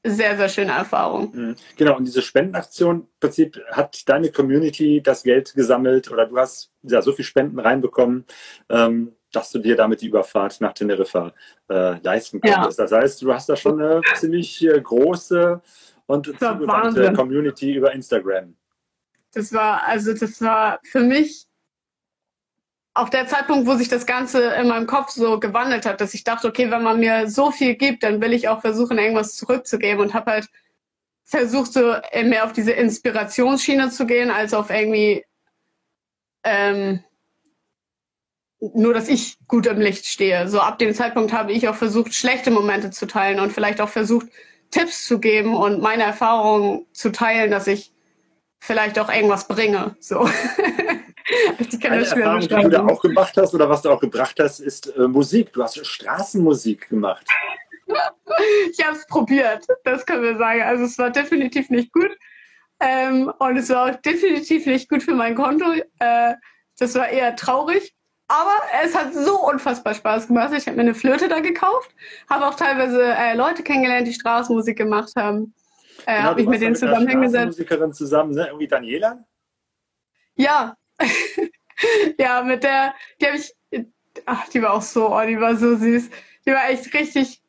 sehr, 0.03 0.37
sehr 0.37 0.47
schöne 0.47 0.71
Erfahrung. 0.71 1.31
Mhm. 1.33 1.55
Genau, 1.75 1.97
und 1.97 2.05
diese 2.05 2.21
Spendenaktion, 2.21 3.01
im 3.01 3.07
Prinzip 3.19 3.59
hat 3.71 4.07
deine 4.07 4.31
Community 4.31 5.01
das 5.01 5.23
Geld 5.23 5.53
gesammelt 5.53 6.09
oder 6.09 6.25
du 6.27 6.37
hast 6.37 6.71
ja 6.83 7.01
so 7.01 7.11
viel 7.11 7.25
Spenden 7.25 7.59
reinbekommen, 7.59 8.25
ähm, 8.69 9.13
dass 9.33 9.51
du 9.51 9.59
dir 9.59 9.75
damit 9.75 10.01
die 10.01 10.07
Überfahrt 10.07 10.61
nach 10.61 10.73
Teneriffa 10.73 11.33
äh, 11.69 11.99
leisten 12.01 12.39
konntest. 12.39 12.79
Ja. 12.79 12.85
Das 12.85 12.91
heißt, 12.93 13.21
du 13.23 13.33
hast 13.33 13.49
da 13.49 13.57
schon 13.57 13.81
eine 13.81 14.01
ziemlich 14.15 14.65
äh, 14.65 14.79
große 14.79 15.61
und 16.05 16.27
zugewandte 16.27 17.11
Community 17.11 17.73
über 17.73 17.91
Instagram. 17.91 18.55
Das 19.35 19.51
war, 19.51 19.83
also 19.83 20.13
das 20.13 20.41
war 20.41 20.79
für 20.83 21.01
mich 21.01 21.45
auch 22.93 23.09
der 23.09 23.27
Zeitpunkt, 23.27 23.67
wo 23.67 23.75
sich 23.75 23.89
das 23.89 24.05
Ganze 24.05 24.41
in 24.53 24.69
meinem 24.69 24.87
Kopf 24.87 25.09
so 25.09 25.41
gewandelt 25.41 25.85
hat, 25.85 25.99
dass 25.99 26.13
ich 26.13 26.23
dachte, 26.23 26.47
okay, 26.47 26.71
wenn 26.71 26.81
man 26.81 27.01
mir 27.01 27.29
so 27.29 27.51
viel 27.51 27.75
gibt, 27.75 28.03
dann 28.03 28.21
will 28.21 28.31
ich 28.31 28.47
auch 28.47 28.61
versuchen, 28.61 28.97
irgendwas 28.97 29.35
zurückzugeben 29.35 29.99
und 30.01 30.13
habe 30.13 30.31
halt 30.31 30.47
versucht, 31.25 31.73
so 31.73 31.95
mehr 32.23 32.45
auf 32.45 32.53
diese 32.53 32.71
Inspirationsschiene 32.71 33.89
zu 33.89 34.05
gehen, 34.05 34.31
als 34.31 34.53
auf 34.53 34.69
irgendwie 34.69 35.25
ähm, 36.45 37.03
nur, 38.59 38.93
dass 38.93 39.09
ich 39.09 39.37
gut 39.49 39.65
im 39.65 39.81
Licht 39.81 40.05
stehe. 40.05 40.47
So 40.47 40.61
ab 40.61 40.79
dem 40.79 40.93
Zeitpunkt 40.93 41.33
habe 41.33 41.51
ich 41.51 41.67
auch 41.67 41.75
versucht, 41.75 42.13
schlechte 42.13 42.51
Momente 42.51 42.91
zu 42.91 43.05
teilen 43.05 43.41
und 43.41 43.51
vielleicht 43.51 43.81
auch 43.81 43.89
versucht, 43.89 44.27
Tipps 44.71 45.05
zu 45.05 45.19
geben 45.19 45.55
und 45.55 45.81
meine 45.81 46.03
Erfahrungen 46.03 46.85
zu 46.93 47.11
teilen, 47.11 47.51
dass 47.51 47.67
ich 47.67 47.91
vielleicht 48.65 48.97
auch 48.99 49.09
irgendwas 49.09 49.47
bringe. 49.47 49.95
So. 49.99 50.27
die 51.59 51.79
kann 51.79 51.93
Eine 51.93 52.05
Erfahrung, 52.05 52.39
die 52.41 52.47
du 52.47 52.69
da 52.69 52.85
auch 52.85 53.01
gemacht 53.01 53.35
hast 53.37 53.53
oder 53.53 53.69
was 53.69 53.81
du 53.81 53.89
auch 53.89 53.99
gebracht 53.99 54.37
hast, 54.39 54.59
ist 54.59 54.87
äh, 54.95 55.07
Musik. 55.07 55.53
Du 55.53 55.63
hast 55.63 55.85
Straßenmusik 55.85 56.89
gemacht. 56.89 57.25
ich 58.71 58.85
habe 58.85 58.97
es 58.97 59.05
probiert, 59.07 59.65
das 59.83 60.05
können 60.05 60.23
wir 60.23 60.37
sagen. 60.37 60.61
Also 60.61 60.85
es 60.85 60.97
war 60.97 61.11
definitiv 61.11 61.69
nicht 61.69 61.91
gut. 61.93 62.11
Ähm, 62.79 63.31
und 63.39 63.57
es 63.57 63.69
war 63.69 63.89
auch 63.89 63.95
definitiv 64.01 64.65
nicht 64.65 64.89
gut 64.89 65.03
für 65.03 65.13
mein 65.13 65.35
Konto. 65.35 65.65
Äh, 65.99 66.33
das 66.77 66.95
war 66.95 67.07
eher 67.07 67.35
traurig. 67.35 67.93
Aber 68.27 68.55
es 68.83 68.95
hat 68.95 69.13
so 69.13 69.39
unfassbar 69.47 69.93
Spaß 69.93 70.27
gemacht. 70.27 70.51
Ich 70.57 70.65
habe 70.65 70.77
mir 70.77 70.81
eine 70.81 70.95
Flöte 70.95 71.27
da 71.27 71.41
gekauft, 71.41 71.91
habe 72.27 72.47
auch 72.47 72.55
teilweise 72.55 73.03
äh, 73.03 73.35
Leute 73.35 73.61
kennengelernt, 73.61 74.07
die 74.07 74.13
Straßenmusik 74.13 74.77
gemacht 74.77 75.11
haben. 75.15 75.53
Äh, 76.05 76.17
genau, 76.17 76.29
habe 76.29 76.41
ich 76.41 76.47
mit 76.47 76.61
denen 76.61 76.75
zusammen 76.75 77.07
hingesetzt. 77.07 77.45
Musikerin 77.45 77.93
zusammen, 77.93 78.31
ne? 78.31 78.47
Irgendwie 78.47 78.67
Daniela? 78.67 79.25
Ja. 80.35 80.75
ja, 82.19 82.41
mit 82.43 82.63
der, 82.63 82.93
die 83.19 83.25
habe 83.25 83.37
ich, 83.37 83.53
ach, 84.25 84.47
die 84.49 84.61
war 84.61 84.73
auch 84.73 84.81
so, 84.81 85.15
oh, 85.15 85.25
die 85.25 85.39
war 85.39 85.55
so 85.55 85.75
süß. 85.75 86.09
Die 86.45 86.51
war 86.51 86.69
echt 86.69 86.93
richtig, 86.93 87.41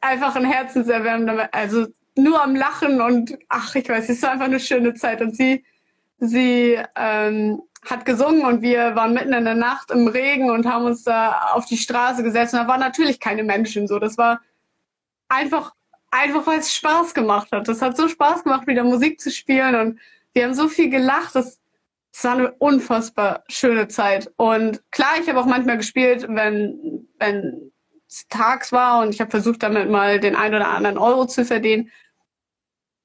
einfach 0.00 0.36
ein 0.36 0.44
Herzenserwärmender, 0.44 1.48
also 1.52 1.86
nur 2.16 2.42
am 2.42 2.56
Lachen 2.56 3.00
und 3.00 3.38
ach, 3.48 3.74
ich 3.74 3.88
weiß, 3.88 4.08
es 4.08 4.22
war 4.22 4.32
einfach 4.32 4.46
eine 4.46 4.60
schöne 4.60 4.94
Zeit 4.94 5.20
und 5.20 5.36
sie, 5.36 5.64
sie 6.18 6.78
ähm, 6.96 7.62
hat 7.84 8.04
gesungen 8.04 8.44
und 8.44 8.62
wir 8.62 8.96
waren 8.96 9.14
mitten 9.14 9.32
in 9.32 9.44
der 9.44 9.54
Nacht 9.54 9.90
im 9.90 10.08
Regen 10.08 10.50
und 10.50 10.66
haben 10.66 10.86
uns 10.86 11.04
da 11.04 11.50
auf 11.52 11.66
die 11.66 11.76
Straße 11.76 12.22
gesetzt 12.22 12.54
und 12.54 12.60
da 12.60 12.68
waren 12.68 12.80
natürlich 12.80 13.20
keine 13.20 13.44
Menschen 13.44 13.86
so. 13.86 13.98
Das 13.98 14.16
war 14.18 14.40
einfach 15.28 15.74
einfach 16.16 16.46
weil 16.46 16.58
es 16.58 16.74
Spaß 16.74 17.14
gemacht 17.14 17.48
hat. 17.52 17.68
Das 17.68 17.82
hat 17.82 17.96
so 17.96 18.08
Spaß 18.08 18.44
gemacht, 18.44 18.66
wieder 18.66 18.84
Musik 18.84 19.20
zu 19.20 19.30
spielen 19.30 19.74
und 19.74 20.00
wir 20.32 20.44
haben 20.44 20.54
so 20.54 20.68
viel 20.68 20.90
gelacht. 20.90 21.34
Das, 21.34 21.60
das 22.12 22.24
war 22.24 22.32
eine 22.32 22.52
unfassbar 22.52 23.44
schöne 23.48 23.88
Zeit. 23.88 24.32
Und 24.36 24.82
klar, 24.90 25.12
ich 25.20 25.28
habe 25.28 25.40
auch 25.40 25.46
manchmal 25.46 25.76
gespielt, 25.76 26.26
wenn, 26.28 27.08
wenn 27.18 27.72
es 28.08 28.26
tags 28.28 28.72
war 28.72 29.02
und 29.02 29.14
ich 29.14 29.20
habe 29.20 29.30
versucht, 29.30 29.62
damit 29.62 29.90
mal 29.90 30.20
den 30.20 30.36
einen 30.36 30.54
oder 30.54 30.68
anderen 30.68 30.98
Euro 30.98 31.26
zu 31.26 31.44
verdienen. 31.44 31.90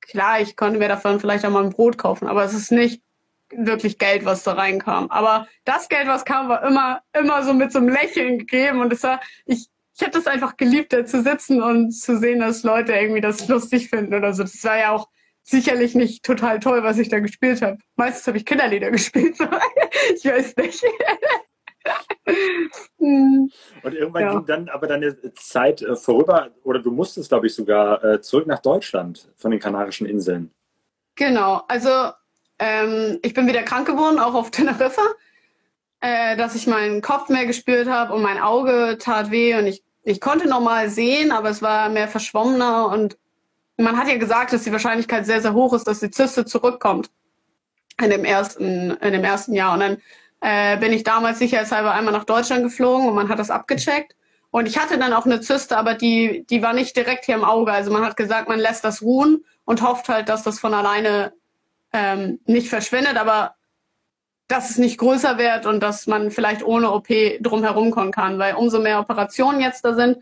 Klar, 0.01 0.41
ich 0.41 0.55
konnte 0.55 0.79
mir 0.79 0.87
davon 0.87 1.19
vielleicht 1.19 1.45
auch 1.45 1.51
mal 1.51 1.63
ein 1.63 1.71
Brot 1.71 1.97
kaufen, 1.97 2.27
aber 2.27 2.43
es 2.43 2.53
ist 2.53 2.71
nicht 2.71 3.01
wirklich 3.53 3.97
Geld, 3.97 4.25
was 4.25 4.43
da 4.43 4.53
reinkam. 4.53 5.09
Aber 5.09 5.47
das 5.65 5.89
Geld, 5.89 6.07
was 6.07 6.25
kam, 6.25 6.49
war 6.49 6.63
immer, 6.63 7.01
immer 7.13 7.43
so 7.43 7.53
mit 7.53 7.71
so 7.71 7.79
einem 7.79 7.89
Lächeln 7.89 8.39
gegeben 8.39 8.79
und 8.81 8.93
es 8.93 9.03
war, 9.03 9.19
ich, 9.45 9.67
ich 10.01 10.07
habe 10.07 10.17
das 10.17 10.25
einfach 10.25 10.57
geliebt, 10.57 10.93
da 10.93 11.05
zu 11.05 11.21
sitzen 11.21 11.61
und 11.61 11.91
zu 11.91 12.17
sehen, 12.17 12.39
dass 12.39 12.63
Leute 12.63 12.93
irgendwie 12.93 13.21
das 13.21 13.47
lustig 13.47 13.89
finden 13.89 14.15
oder 14.15 14.33
so. 14.33 14.41
Das 14.41 14.63
war 14.63 14.79
ja 14.79 14.91
auch 14.93 15.09
sicherlich 15.43 15.93
nicht 15.93 16.25
total 16.25 16.59
toll, 16.59 16.81
was 16.81 16.97
ich 16.97 17.09
da 17.09 17.19
gespielt 17.19 17.61
habe. 17.61 17.77
Meistens 17.97 18.25
habe 18.25 18.37
ich 18.37 18.45
Kinderlieder 18.45 18.89
gespielt. 18.91 19.37
ich 20.15 20.25
weiß 20.25 20.55
nicht. 20.57 20.83
und 22.97 23.51
irgendwann 23.83 24.23
ja. 24.23 24.31
ging 24.31 24.45
dann 24.47 24.69
aber 24.69 24.87
deine 24.87 25.15
Zeit 25.33 25.83
äh, 25.83 25.95
vorüber, 25.95 26.49
oder 26.63 26.79
du 26.79 26.89
musstest, 26.89 27.29
glaube 27.29 27.45
ich, 27.45 27.53
sogar 27.53 28.03
äh, 28.03 28.21
zurück 28.21 28.47
nach 28.47 28.59
Deutschland 28.59 29.29
von 29.35 29.51
den 29.51 29.59
Kanarischen 29.59 30.07
Inseln. 30.07 30.51
Genau, 31.13 31.61
also 31.67 32.09
ähm, 32.57 33.19
ich 33.21 33.35
bin 33.35 33.47
wieder 33.47 33.61
krank 33.61 33.85
geworden, 33.85 34.17
auch 34.17 34.33
auf 34.33 34.49
Teneriffa, 34.49 35.03
äh, 35.99 36.35
dass 36.37 36.55
ich 36.55 36.65
meinen 36.65 37.01
Kopf 37.01 37.29
mehr 37.29 37.45
gespürt 37.45 37.87
habe 37.87 38.15
und 38.15 38.23
mein 38.23 38.39
Auge 38.39 38.97
tat 38.99 39.29
weh 39.29 39.55
und 39.55 39.67
ich 39.67 39.83
ich 40.03 40.19
konnte 40.19 40.47
normal 40.47 40.89
sehen, 40.89 41.31
aber 41.31 41.49
es 41.49 41.61
war 41.61 41.89
mehr 41.89 42.07
verschwommener 42.07 42.89
und 42.89 43.17
man 43.77 43.97
hat 43.97 44.07
ja 44.07 44.17
gesagt, 44.17 44.53
dass 44.53 44.63
die 44.63 44.71
Wahrscheinlichkeit 44.71 45.25
sehr, 45.25 45.41
sehr 45.41 45.53
hoch 45.53 45.73
ist, 45.73 45.87
dass 45.87 45.99
die 45.99 46.11
Zyste 46.11 46.45
zurückkommt 46.45 47.09
in 48.01 48.09
dem 48.09 48.25
ersten, 48.25 48.91
in 48.91 49.13
dem 49.13 49.23
ersten 49.23 49.53
Jahr. 49.53 49.73
Und 49.73 49.79
dann 49.79 49.97
äh, 50.41 50.77
bin 50.77 50.93
ich 50.93 51.03
damals 51.03 51.39
sicherheitshalber 51.39 51.91
einmal 51.91 52.13
nach 52.13 52.23
Deutschland 52.23 52.63
geflogen 52.63 53.07
und 53.07 53.15
man 53.15 53.29
hat 53.29 53.39
das 53.39 53.49
abgecheckt. 53.49 54.15
Und 54.49 54.67
ich 54.67 54.77
hatte 54.77 54.97
dann 54.97 55.13
auch 55.13 55.25
eine 55.25 55.39
Zyste, 55.39 55.77
aber 55.77 55.93
die, 55.93 56.45
die 56.49 56.61
war 56.61 56.73
nicht 56.73 56.95
direkt 56.95 57.25
hier 57.25 57.35
im 57.35 57.45
Auge. 57.45 57.71
Also 57.71 57.91
man 57.91 58.03
hat 58.03 58.17
gesagt, 58.17 58.49
man 58.49 58.59
lässt 58.59 58.83
das 58.83 59.01
ruhen 59.01 59.45
und 59.65 59.81
hofft 59.81 60.09
halt, 60.09 60.27
dass 60.29 60.43
das 60.43 60.59
von 60.59 60.73
alleine 60.73 61.33
ähm, 61.93 62.39
nicht 62.45 62.69
verschwindet, 62.69 63.17
aber 63.17 63.55
dass 64.51 64.69
es 64.69 64.77
nicht 64.77 64.97
größer 64.97 65.37
wird 65.37 65.65
und 65.65 65.81
dass 65.81 66.07
man 66.07 66.31
vielleicht 66.31 66.63
ohne 66.63 66.91
OP 66.91 67.07
drumherum 67.39 67.91
kommen 67.91 68.11
kann. 68.11 68.37
Weil 68.39 68.55
umso 68.55 68.79
mehr 68.79 68.99
Operationen 68.99 69.61
jetzt 69.61 69.85
da 69.85 69.93
sind, 69.93 70.17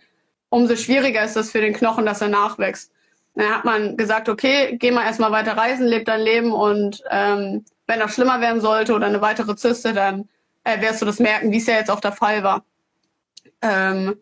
umso 0.49 0.75
schwieriger 0.75 1.23
ist 1.23 1.37
es 1.37 1.51
für 1.51 1.61
den 1.61 1.73
Knochen, 1.73 2.05
dass 2.05 2.21
er 2.21 2.29
nachwächst. 2.29 2.91
Dann 3.35 3.53
hat 3.53 3.65
man 3.65 3.97
gesagt, 3.97 4.29
okay, 4.29 4.77
geh 4.77 4.91
mal 4.91 5.05
erstmal 5.05 5.31
weiter 5.31 5.55
reisen, 5.55 5.87
leb 5.87 6.05
dein 6.05 6.21
Leben 6.21 6.51
und 6.51 7.03
ähm, 7.09 7.63
wenn 7.87 7.99
das 7.99 8.13
schlimmer 8.13 8.41
werden 8.41 8.61
sollte 8.61 8.93
oder 8.93 9.07
eine 9.07 9.21
weitere 9.21 9.55
Zyste, 9.55 9.93
dann 9.93 10.27
äh, 10.63 10.81
wirst 10.81 11.01
du 11.01 11.05
das 11.05 11.19
merken, 11.19 11.51
wie 11.51 11.57
es 11.57 11.67
ja 11.67 11.75
jetzt 11.75 11.89
auch 11.89 11.99
der 11.99 12.11
Fall 12.11 12.43
war. 12.43 12.63
Ähm, 13.61 14.15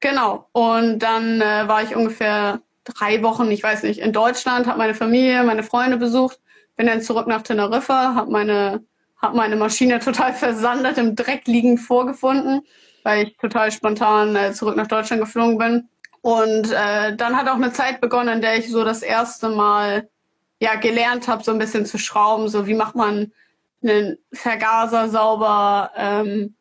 genau. 0.00 0.48
Und 0.52 1.00
dann 1.00 1.40
äh, 1.40 1.68
war 1.68 1.82
ich 1.82 1.94
ungefähr 1.94 2.60
drei 2.84 3.22
Wochen, 3.22 3.50
ich 3.50 3.62
weiß 3.62 3.82
nicht, 3.82 4.00
in 4.00 4.12
Deutschland, 4.12 4.66
habe 4.66 4.78
meine 4.78 4.94
Familie, 4.94 5.42
meine 5.44 5.62
Freunde 5.62 5.96
besucht, 5.96 6.40
bin 6.76 6.86
dann 6.86 7.02
zurück 7.02 7.26
nach 7.26 7.42
Teneriffa, 7.42 8.14
habe 8.14 8.30
meine, 8.30 8.84
hab 9.26 9.34
meine 9.34 9.56
Maschine 9.56 9.98
total 9.98 10.32
versandet, 10.32 10.98
im 10.98 11.16
Dreck 11.16 11.46
liegend 11.46 11.80
vorgefunden, 11.80 12.62
weil 13.02 13.26
ich 13.26 13.36
total 13.38 13.72
spontan 13.72 14.36
äh, 14.36 14.52
zurück 14.52 14.76
nach 14.76 14.86
Deutschland 14.86 15.20
geflogen 15.20 15.58
bin. 15.58 15.88
Und 16.22 16.70
äh, 16.70 17.16
dann 17.16 17.36
hat 17.36 17.48
auch 17.48 17.56
eine 17.56 17.72
Zeit 17.72 18.00
begonnen, 18.00 18.36
in 18.36 18.40
der 18.40 18.56
ich 18.56 18.70
so 18.70 18.84
das 18.84 19.02
erste 19.02 19.48
Mal 19.48 20.08
ja 20.60 20.76
gelernt 20.76 21.26
habe, 21.26 21.42
so 21.42 21.50
ein 21.50 21.58
bisschen 21.58 21.86
zu 21.86 21.98
schrauben, 21.98 22.48
so 22.48 22.68
wie 22.68 22.74
macht 22.74 22.94
man 22.94 23.32
einen 23.82 24.16
Vergaser 24.32 25.08
sauber, 25.08 25.90
ähm, 25.96 26.54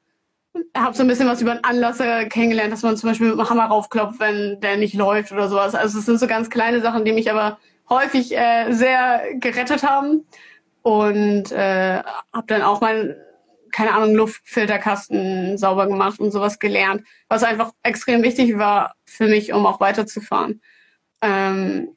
habe 0.75 0.95
so 0.95 1.03
ein 1.03 1.07
bisschen 1.07 1.27
was 1.27 1.41
über 1.41 1.53
den 1.53 1.63
Anlasser 1.63 2.25
kennengelernt, 2.25 2.73
dass 2.73 2.81
man 2.81 2.97
zum 2.97 3.09
Beispiel 3.09 3.27
mit 3.27 3.37
dem 3.37 3.49
Hammer 3.49 3.65
raufklopft, 3.65 4.19
wenn 4.19 4.59
der 4.59 4.77
nicht 4.77 4.95
läuft 4.95 5.31
oder 5.31 5.49
sowas. 5.49 5.75
Also 5.75 5.99
es 5.99 6.05
sind 6.05 6.19
so 6.19 6.27
ganz 6.27 6.49
kleine 6.49 6.81
Sachen, 6.81 7.05
die 7.05 7.13
mich 7.13 7.29
aber 7.29 7.59
häufig 7.89 8.35
äh, 8.35 8.71
sehr 8.71 9.21
gerettet 9.35 9.83
haben. 9.83 10.25
Und 10.85 11.51
äh, 11.51 12.03
habe 12.31 12.45
dann 12.45 12.61
auch 12.61 12.79
mein, 12.79 13.15
keine 13.71 13.95
Ahnung, 13.95 14.13
Luftfilterkasten 14.13 15.57
sauber 15.57 15.87
gemacht 15.87 16.19
und 16.19 16.29
sowas 16.29 16.59
gelernt, 16.59 17.01
was 17.27 17.43
einfach 17.43 17.71
extrem 17.81 18.21
wichtig 18.21 18.59
war 18.59 18.93
für 19.03 19.27
mich, 19.27 19.51
um 19.51 19.65
auch 19.65 19.79
weiterzufahren. 19.79 20.61
Ähm, 21.23 21.87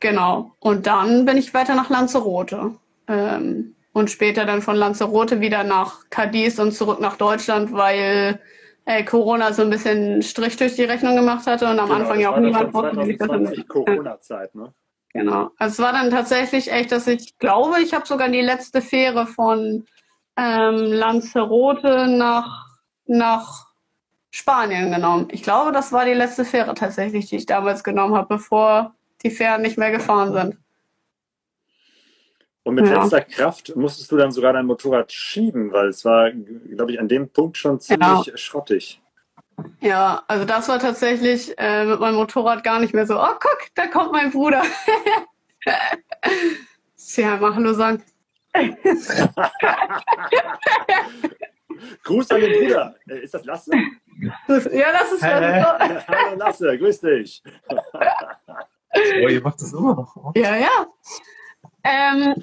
genau. 0.00 0.50
Und 0.58 0.88
dann 0.88 1.26
bin 1.26 1.36
ich 1.36 1.54
weiter 1.54 1.76
nach 1.76 1.90
Lanzarote. 1.90 2.74
Ähm, 3.06 3.76
und 3.92 4.10
später 4.10 4.46
dann 4.46 4.62
von 4.62 4.74
Lanzarote 4.74 5.40
wieder 5.40 5.62
nach 5.62 6.10
Cadiz 6.10 6.58
und 6.58 6.72
zurück 6.72 6.98
nach 6.98 7.16
Deutschland, 7.16 7.72
weil 7.72 8.40
äh, 8.84 9.04
Corona 9.04 9.52
so 9.52 9.62
ein 9.62 9.70
bisschen 9.70 10.22
Strich 10.22 10.56
durch 10.56 10.74
die 10.74 10.82
Rechnung 10.82 11.14
gemacht 11.14 11.46
hatte 11.46 11.66
und 11.66 11.78
am 11.78 11.86
genau, 11.86 12.00
Anfang 12.00 12.18
ja 12.18 12.30
auch 12.30 12.40
niemand 12.40 12.74
wusste, 12.74 13.06
wie 13.06 13.16
das 13.16 13.68
Corona-Zeit, 13.68 14.56
ne? 14.56 14.74
Genau. 15.14 15.50
Also 15.58 15.74
es 15.74 15.78
war 15.78 15.92
dann 15.92 16.10
tatsächlich 16.10 16.70
echt, 16.70 16.90
dass 16.90 17.06
ich 17.06 17.38
glaube, 17.38 17.80
ich 17.80 17.94
habe 17.94 18.04
sogar 18.04 18.28
die 18.28 18.40
letzte 18.40 18.82
Fähre 18.82 19.26
von 19.26 19.86
ähm, 20.36 20.76
Lanzarote 20.76 22.08
nach, 22.08 22.66
nach 23.06 23.68
Spanien 24.32 24.90
genommen. 24.90 25.28
Ich 25.30 25.44
glaube, 25.44 25.70
das 25.70 25.92
war 25.92 26.04
die 26.04 26.14
letzte 26.14 26.44
Fähre 26.44 26.74
tatsächlich, 26.74 27.26
die 27.26 27.36
ich 27.36 27.46
damals 27.46 27.84
genommen 27.84 28.16
habe, 28.16 28.26
bevor 28.26 28.92
die 29.22 29.30
Fähren 29.30 29.62
nicht 29.62 29.78
mehr 29.78 29.92
gefahren 29.92 30.32
sind. 30.32 30.58
Und 32.64 32.74
mit 32.74 32.88
ja. 32.88 33.00
letzter 33.00 33.20
Kraft 33.20 33.76
musstest 33.76 34.10
du 34.10 34.16
dann 34.16 34.32
sogar 34.32 34.52
dein 34.52 34.66
Motorrad 34.66 35.12
schieben, 35.12 35.70
weil 35.70 35.88
es 35.88 36.04
war, 36.04 36.32
glaube 36.32 36.90
ich, 36.90 36.98
an 36.98 37.06
dem 37.06 37.28
Punkt 37.28 37.56
schon 37.56 37.78
ziemlich 37.78 38.26
ja. 38.26 38.36
schrottig. 38.36 39.00
Ja, 39.80 40.22
also 40.28 40.44
das 40.44 40.68
war 40.68 40.78
tatsächlich 40.78 41.52
äh, 41.58 41.84
mit 41.84 42.00
meinem 42.00 42.16
Motorrad 42.16 42.64
gar 42.64 42.80
nicht 42.80 42.94
mehr 42.94 43.06
so, 43.06 43.20
oh 43.20 43.34
guck, 43.38 43.68
da 43.74 43.86
kommt 43.86 44.12
mein 44.12 44.30
Bruder. 44.30 44.62
ja, 47.16 47.36
mal 47.36 47.54
Hallo 47.54 47.72
sagen. 47.74 48.02
Gruß 52.04 52.30
an 52.30 52.40
den 52.40 52.52
Bruder. 52.52 52.94
Äh, 53.08 53.18
ist 53.20 53.34
das 53.34 53.44
Lasse? 53.44 53.72
Ja, 54.20 54.34
das 54.48 54.66
ist 55.12 55.22
Lasse. 55.22 56.06
Hallo 56.08 56.36
Lasse, 56.36 56.78
grüß 56.78 57.00
dich. 57.00 57.42
oh, 57.68 59.28
ihr 59.28 59.42
macht 59.42 59.60
das 59.60 59.72
immer 59.72 59.94
noch. 59.94 60.32
Ja, 60.36 60.56
ja. 60.56 60.86
Ähm, 61.82 62.34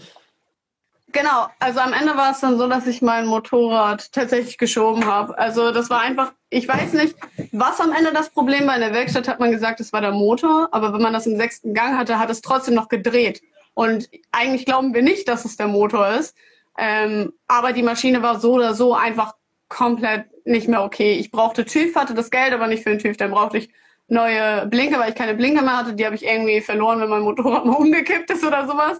genau, 1.11 1.47
also 1.59 1.79
am 1.79 1.93
Ende 1.93 2.15
war 2.15 2.31
es 2.31 2.39
dann 2.39 2.57
so, 2.57 2.67
dass 2.67 2.87
ich 2.87 3.01
mein 3.01 3.25
Motorrad 3.25 4.11
tatsächlich 4.11 4.57
geschoben 4.57 5.05
habe. 5.05 5.37
Also 5.37 5.71
das 5.71 5.89
war 5.89 6.01
einfach, 6.01 6.33
ich 6.49 6.67
weiß 6.67 6.93
nicht, 6.93 7.15
was 7.51 7.79
am 7.79 7.93
Ende 7.93 8.11
das 8.13 8.29
Problem 8.29 8.67
war. 8.67 8.75
In 8.75 8.81
der 8.81 8.93
Werkstatt 8.93 9.27
hat 9.27 9.39
man 9.39 9.51
gesagt, 9.51 9.79
es 9.79 9.93
war 9.93 10.01
der 10.01 10.11
Motor, 10.11 10.69
aber 10.71 10.93
wenn 10.93 11.01
man 11.01 11.13
das 11.13 11.27
im 11.27 11.37
sechsten 11.37 11.73
Gang 11.73 11.97
hatte, 11.97 12.19
hat 12.19 12.29
es 12.29 12.41
trotzdem 12.41 12.75
noch 12.75 12.89
gedreht. 12.89 13.41
Und 13.73 14.09
eigentlich 14.31 14.65
glauben 14.65 14.93
wir 14.93 15.01
nicht, 15.01 15.27
dass 15.27 15.45
es 15.45 15.57
der 15.57 15.67
Motor 15.67 16.09
ist. 16.09 16.35
Ähm, 16.77 17.33
aber 17.47 17.73
die 17.73 17.83
Maschine 17.83 18.21
war 18.21 18.39
so 18.39 18.53
oder 18.53 18.73
so 18.73 18.93
einfach 18.95 19.33
komplett 19.69 20.25
nicht 20.45 20.67
mehr 20.67 20.83
okay. 20.83 21.13
Ich 21.13 21.31
brauchte 21.31 21.65
TÜV, 21.65 21.95
hatte 21.95 22.13
das 22.13 22.31
Geld, 22.31 22.53
aber 22.53 22.67
nicht 22.67 22.83
für 22.83 22.89
den 22.89 22.99
TÜV. 22.99 23.17
Dann 23.17 23.31
brauchte 23.31 23.57
ich 23.57 23.69
neue 24.07 24.67
Blinker, 24.67 24.99
weil 24.99 25.09
ich 25.09 25.15
keine 25.15 25.35
Blinker 25.35 25.61
mehr 25.61 25.77
hatte. 25.77 25.93
Die 25.93 26.05
habe 26.05 26.15
ich 26.15 26.25
irgendwie 26.25 26.61
verloren, 26.61 26.99
wenn 26.99 27.09
mein 27.09 27.21
Motorrad 27.21 27.65
mal 27.65 27.75
umgekippt 27.75 28.29
ist 28.29 28.43
oder 28.43 28.67
sowas. 28.67 28.99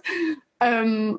Ähm, 0.60 1.18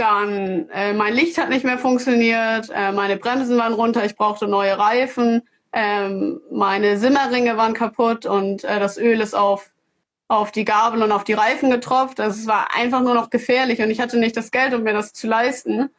dann 0.00 0.68
äh, 0.70 0.92
mein 0.92 1.14
Licht 1.14 1.38
hat 1.38 1.50
nicht 1.50 1.64
mehr 1.64 1.78
funktioniert, 1.78 2.70
äh, 2.74 2.92
meine 2.92 3.16
Bremsen 3.16 3.58
waren 3.58 3.74
runter, 3.74 4.04
ich 4.04 4.16
brauchte 4.16 4.48
neue 4.48 4.78
Reifen, 4.78 5.42
ähm, 5.72 6.40
meine 6.50 6.96
Simmerringe 6.96 7.56
waren 7.56 7.74
kaputt 7.74 8.26
und 8.26 8.64
äh, 8.64 8.80
das 8.80 8.96
Öl 8.96 9.20
ist 9.20 9.34
auf, 9.34 9.70
auf 10.28 10.52
die 10.52 10.64
Gabel 10.64 11.02
und 11.02 11.12
auf 11.12 11.24
die 11.24 11.34
Reifen 11.34 11.70
getropft. 11.70 12.18
Also 12.18 12.40
es 12.40 12.46
war 12.46 12.74
einfach 12.74 13.02
nur 13.02 13.14
noch 13.14 13.30
gefährlich 13.30 13.82
und 13.82 13.90
ich 13.90 14.00
hatte 14.00 14.18
nicht 14.18 14.36
das 14.36 14.50
Geld, 14.50 14.74
um 14.74 14.82
mir 14.82 14.94
das 14.94 15.12
zu 15.12 15.26
leisten. 15.26 15.90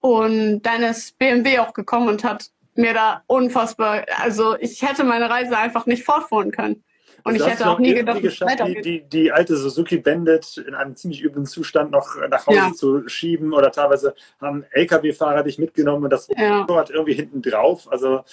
Und 0.00 0.62
dann 0.62 0.82
ist 0.82 1.18
BMW 1.18 1.58
auch 1.58 1.74
gekommen 1.74 2.08
und 2.08 2.22
hat 2.24 2.50
mir 2.76 2.94
da 2.94 3.22
unfassbar, 3.26 4.04
also 4.22 4.56
ich 4.60 4.82
hätte 4.82 5.02
meine 5.02 5.28
Reise 5.28 5.58
einfach 5.58 5.86
nicht 5.86 6.04
fortfahren 6.04 6.52
können. 6.52 6.84
Und 7.28 7.36
ich 7.36 7.46
hätte 7.46 7.68
auch 7.68 7.78
nie 7.78 7.94
gedacht, 7.94 8.20
geschafft, 8.22 8.60
die, 8.66 8.80
die, 8.80 9.02
die, 9.02 9.32
alte 9.32 9.56
Suzuki 9.56 9.98
Bandit 9.98 10.56
in 10.58 10.74
einem 10.74 10.96
ziemlich 10.96 11.22
üblen 11.22 11.46
Zustand 11.46 11.90
noch 11.90 12.16
nach 12.28 12.46
Hause 12.46 12.56
ja. 12.56 12.72
zu 12.72 13.08
schieben 13.08 13.52
oder 13.52 13.70
teilweise 13.70 14.14
haben 14.40 14.64
LKW-Fahrer 14.70 15.42
dich 15.42 15.58
mitgenommen 15.58 16.04
und 16.04 16.10
das 16.10 16.28
ja. 16.36 16.60
Motorrad 16.60 16.90
irgendwie 16.90 17.14
hinten 17.14 17.42
drauf. 17.42 17.90
Also 17.90 18.24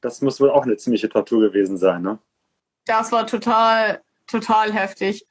das 0.00 0.20
muss 0.20 0.40
wohl 0.40 0.50
auch 0.50 0.62
eine 0.62 0.76
ziemliche 0.76 1.08
Tortur 1.08 1.40
gewesen 1.40 1.76
sein, 1.76 2.02
ne? 2.02 2.18
Das 2.86 3.12
war 3.12 3.26
total, 3.26 4.02
total 4.26 4.72
heftig. 4.72 5.26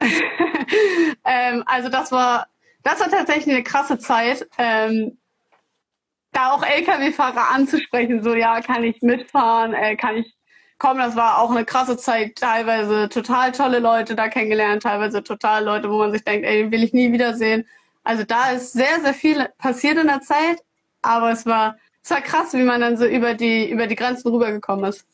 ähm, 0.00 1.62
also 1.66 1.88
das 1.88 2.12
war, 2.12 2.46
das 2.82 3.00
war 3.00 3.10
tatsächlich 3.10 3.54
eine 3.54 3.64
krasse 3.64 3.98
Zeit. 3.98 4.48
Ähm, 4.58 5.18
da 6.32 6.52
auch 6.52 6.62
Lkw-Fahrer 6.62 7.50
anzusprechen, 7.50 8.22
so 8.22 8.34
ja, 8.34 8.60
kann 8.60 8.84
ich 8.84 9.02
mitfahren, 9.02 9.74
äh, 9.74 9.96
kann 9.96 10.18
ich 10.18 10.36
kommen. 10.80 10.98
Das 10.98 11.14
war 11.14 11.38
auch 11.38 11.50
eine 11.50 11.64
krasse 11.64 11.96
Zeit, 11.96 12.36
teilweise 12.36 13.08
total 13.08 13.52
tolle 13.52 13.78
Leute 13.78 14.16
da 14.16 14.28
kennengelernt, 14.28 14.82
teilweise 14.82 15.22
total 15.22 15.64
Leute, 15.64 15.88
wo 15.88 15.98
man 15.98 16.10
sich 16.10 16.24
denkt, 16.24 16.44
ey, 16.44 16.70
will 16.72 16.82
ich 16.82 16.92
nie 16.92 17.12
wiedersehen. 17.12 17.64
Also 18.02 18.24
da 18.24 18.50
ist 18.50 18.72
sehr, 18.72 19.00
sehr 19.00 19.14
viel 19.14 19.48
passiert 19.58 19.98
in 19.98 20.08
der 20.08 20.22
Zeit, 20.22 20.64
aber 21.02 21.30
es 21.30 21.46
war, 21.46 21.76
es 22.02 22.10
war 22.10 22.20
krass, 22.22 22.52
wie 22.54 22.64
man 22.64 22.80
dann 22.80 22.96
so 22.96 23.06
über 23.06 23.34
die, 23.34 23.70
über 23.70 23.86
die 23.86 23.94
Grenzen 23.94 24.28
rübergekommen 24.32 24.86
ist. 24.86 25.06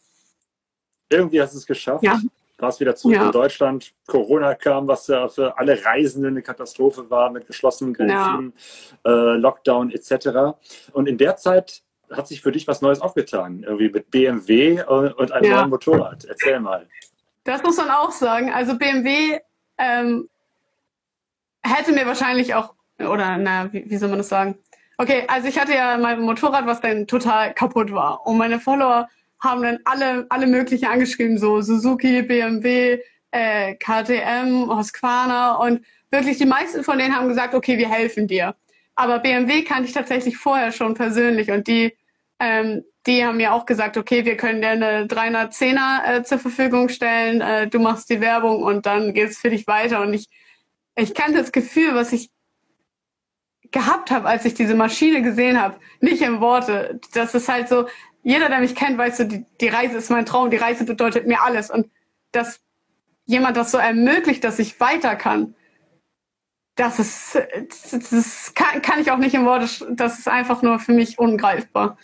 Irgendwie 1.11 1.43
hast 1.43 1.53
du 1.53 1.59
es 1.59 1.67
geschafft. 1.67 2.03
Ja 2.03 2.19
warst 2.59 2.81
wieder 2.81 2.97
zurück 2.97 3.17
ja. 3.17 3.27
in 3.27 3.33
Deutschland. 3.33 3.93
Corona 4.07 4.55
kam, 4.55 4.89
was 4.89 5.07
ja 5.09 5.29
für 5.29 5.59
alle 5.59 5.85
Reisenden 5.85 6.33
eine 6.33 6.43
Katastrophe 6.43 7.09
war 7.11 7.31
mit 7.31 7.47
geschlossenen 7.47 7.95
Grenzen, 7.95 8.53
ja. 9.05 9.35
äh, 9.35 9.37
Lockdown 9.37 9.91
etc. 9.91 10.57
Und 10.93 11.09
in 11.09 11.19
der 11.19 11.37
Zeit 11.37 11.83
hat 12.11 12.29
sich 12.29 12.41
für 12.41 12.53
dich 12.53 12.67
was 12.67 12.83
Neues 12.83 13.01
aufgetan, 13.01 13.63
irgendwie 13.63 13.89
mit 13.89 14.11
BMW 14.11 14.83
und 14.83 15.33
einem 15.33 15.51
ja. 15.51 15.57
neuen 15.59 15.71
Motorrad. 15.71 16.25
Erzähl 16.25 16.61
mal. 16.61 16.87
Das 17.45 17.63
muss 17.63 17.77
man 17.77 17.91
auch 17.91 18.11
sagen. 18.11 18.53
Also 18.53 18.77
BMW 18.77 19.39
ähm, 19.79 20.29
hätte 21.63 21.93
mir 21.93 22.07
wahrscheinlich 22.07 22.55
auch, 22.55 22.75
oder 22.99 23.37
na, 23.39 23.73
wie, 23.73 23.89
wie 23.89 23.97
soll 23.97 24.09
man 24.09 24.19
das 24.19 24.29
sagen? 24.29 24.59
Okay, 24.99 25.25
also 25.29 25.49
ich 25.49 25.59
hatte 25.59 25.75
ja 25.75 25.99
mein 25.99 26.21
Motorrad, 26.21 26.67
was 26.67 26.81
dann 26.81 27.07
total 27.07 27.53
kaputt 27.55 27.93
war. 27.93 28.27
Und 28.27 28.39
meine 28.39 28.59
Follower 28.59 29.09
haben 29.41 29.63
dann 29.63 29.79
alle, 29.85 30.27
alle 30.31 30.47
möglichen 30.47 30.87
angeschrieben, 30.87 31.39
so 31.39 31.61
Suzuki, 31.61 32.23
BMW, 32.23 32.99
äh, 33.31 33.75
KTM, 33.75 34.69
Husqvarna 34.69 35.57
und 35.57 35.85
wirklich 36.11 36.39
die 36.39 36.47
meisten 36.47 36.83
von 36.83 36.99
denen 36.99 37.15
haben 37.15 37.29
gesagt, 37.29 37.55
okay, 37.55 37.77
wir 37.77 37.89
helfen 37.89 38.27
dir. 38.27 38.55
Aber 38.97 39.19
BMW 39.19 39.63
kannte 39.63 39.85
ich 39.85 39.93
tatsächlich 39.93 40.39
vorher 40.39 40.73
schon 40.73 40.95
persönlich 40.95 41.51
und 41.51 41.69
die, 41.69 41.97
ähm, 42.41 42.83
die 43.07 43.25
haben 43.25 43.37
mir 43.37 43.53
auch 43.53 43.67
gesagt, 43.67 43.97
okay, 43.97 44.25
wir 44.25 44.37
können 44.37 44.63
dir 44.63 44.71
eine 44.71 45.07
310er 45.07 46.05
äh, 46.05 46.23
zur 46.25 46.39
Verfügung 46.39 46.89
stellen, 46.89 47.41
äh, 47.43 47.69
du 47.69 47.79
machst 47.79 48.11
die 48.11 48.21
Werbung 48.21 48.63
und 48.63 48.87
dann 48.87 49.13
geht's 49.15 49.39
für 49.39 49.51
dich 49.51 49.67
weiter. 49.67 50.01
Und 50.01 50.15
ich, 50.15 50.29
ich 50.97 51.15
kannte 51.15 51.39
das 51.39 51.53
Gefühl, 51.53 51.95
was 51.95 52.13
ich 52.13 52.31
gehabt 53.71 54.11
habe, 54.11 54.29
als 54.29 54.45
ich 54.47 54.55
diese 54.55 54.75
Maschine 54.75 55.23
gesehen 55.23 55.61
habe, 55.61 55.79
nicht 56.01 56.23
in 56.23 56.41
Worte. 56.41 56.99
Das 57.13 57.35
ist 57.35 57.49
halt 57.49 57.69
so, 57.69 57.87
jeder, 58.23 58.49
der 58.49 58.61
mich 58.61 58.75
kennt, 58.75 58.97
weiß 58.97 59.19
so, 59.19 59.25
die, 59.25 59.45
die 59.61 59.69
Reise 59.69 59.99
ist 59.99 60.11
mein 60.11 60.27
Traum, 60.27 60.51
die 60.51 60.57
Reise 60.57 60.85
bedeutet 60.85 61.27
mir 61.27 61.43
alles. 61.43 61.71
Und 61.71 61.91
dass 62.33 62.61
jemand 63.27 63.57
das 63.57 63.71
so 63.71 63.79
ermöglicht, 63.79 64.43
dass 64.43 64.59
ich 64.59 64.81
weiter 64.81 65.17
kann, 65.17 65.55
das 66.77 66.99
ist, 66.99 67.35
das 67.93 68.55
kann, 68.55 68.83
kann 68.83 69.01
ich 69.01 69.11
auch 69.11 69.17
nicht 69.17 69.35
in 69.35 69.45
Worte, 69.45 69.67
das 69.91 70.19
ist 70.19 70.29
einfach 70.29 70.63
nur 70.63 70.79
für 70.79 70.93
mich 70.93 71.19
ungreifbar. 71.19 71.97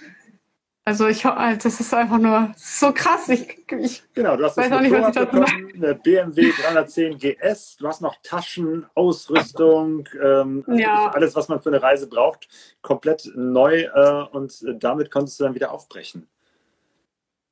Also 0.85 1.07
ich, 1.07 1.23
das 1.23 1.65
ist 1.65 1.95
einfach 1.95 2.19
nur 2.19 2.53
so 2.57 2.93
krass. 2.93 3.29
Ich, 3.29 3.71
ich 3.71 4.03
genau, 4.15 4.37
du 4.37 4.45
hast 4.45 4.57
weiß 4.57 4.73
auch 4.73 4.81
nicht, 4.81 4.91
was 4.91 5.09
ich 5.09 5.15
dazu 5.15 5.31
bekommen, 5.31 5.73
eine 5.77 5.95
BMW 5.95 6.51
310 6.51 7.19
GS, 7.19 7.77
du 7.77 7.87
hast 7.87 8.01
noch 8.01 8.17
Taschen, 8.25 8.87
Ausrüstung, 8.97 10.09
ähm, 10.21 10.65
ja. 10.67 11.13
alles, 11.13 11.37
was 11.37 11.47
man 11.47 11.61
für 11.61 11.69
eine 11.69 11.81
Reise 11.81 12.09
braucht, 12.09 12.49
komplett 12.81 13.31
neu 13.37 13.83
äh, 13.83 14.25
und 14.33 14.65
damit 14.83 15.13
konntest 15.13 15.39
du 15.39 15.45
dann 15.45 15.55
wieder 15.55 15.71
aufbrechen. 15.71 16.29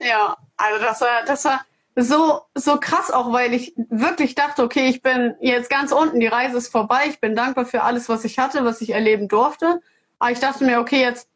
Ja, 0.02 0.36
also 0.56 0.82
das 0.82 1.00
war, 1.00 1.24
das 1.24 1.44
war 1.44 1.60
so, 1.96 2.42
so 2.54 2.78
krass 2.78 3.10
auch, 3.10 3.32
weil 3.32 3.52
ich 3.52 3.74
wirklich 3.88 4.34
dachte, 4.34 4.62
okay, 4.62 4.88
ich 4.88 5.02
bin 5.02 5.34
jetzt 5.40 5.70
ganz 5.70 5.92
unten, 5.92 6.20
die 6.20 6.26
Reise 6.26 6.56
ist 6.56 6.68
vorbei, 6.68 7.02
ich 7.08 7.20
bin 7.20 7.34
dankbar 7.34 7.66
für 7.66 7.82
alles, 7.82 8.08
was 8.08 8.24
ich 8.24 8.38
hatte, 8.38 8.64
was 8.64 8.80
ich 8.80 8.90
erleben 8.90 9.28
durfte. 9.28 9.80
Aber 10.18 10.30
ich 10.30 10.40
dachte 10.40 10.64
mir, 10.64 10.80
okay, 10.80 11.00
jetzt 11.00 11.30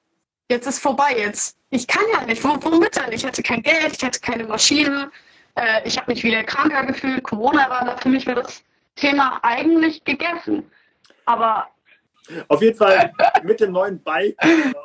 jetzt 0.51 0.67
ist 0.67 0.79
vorbei, 0.79 1.17
jetzt, 1.17 1.57
ich 1.71 1.87
kann 1.87 2.05
ja 2.13 2.25
nicht, 2.25 2.43
womit 2.45 2.97
denn? 2.97 3.13
Ich 3.13 3.25
hatte 3.25 3.43
kein 3.43 3.63
Geld, 3.63 3.97
ich 3.97 4.05
hatte 4.05 4.21
keine 4.21 4.45
Maschine, 4.45 5.11
äh, 5.55 5.87
ich 5.87 5.97
habe 5.99 6.13
mich 6.13 6.23
wieder 6.25 6.43
kranker 6.45 6.85
gefühlt, 6.85 7.23
Corona 7.23 7.69
war 7.69 7.85
da 7.85 7.97
für 7.97 8.09
mich 8.09 8.27
war 8.27 8.37
das 8.37 8.63
Thema 8.97 9.41
eigentlich 9.43 10.05
gegessen. 10.05 10.71
Aber 11.25 11.69
auf 12.49 12.63
jeden 12.63 12.77
Fall 12.77 13.13
mit 13.43 13.61
dem 13.61 13.73
neuen 13.73 14.03
Bike, 14.03 14.37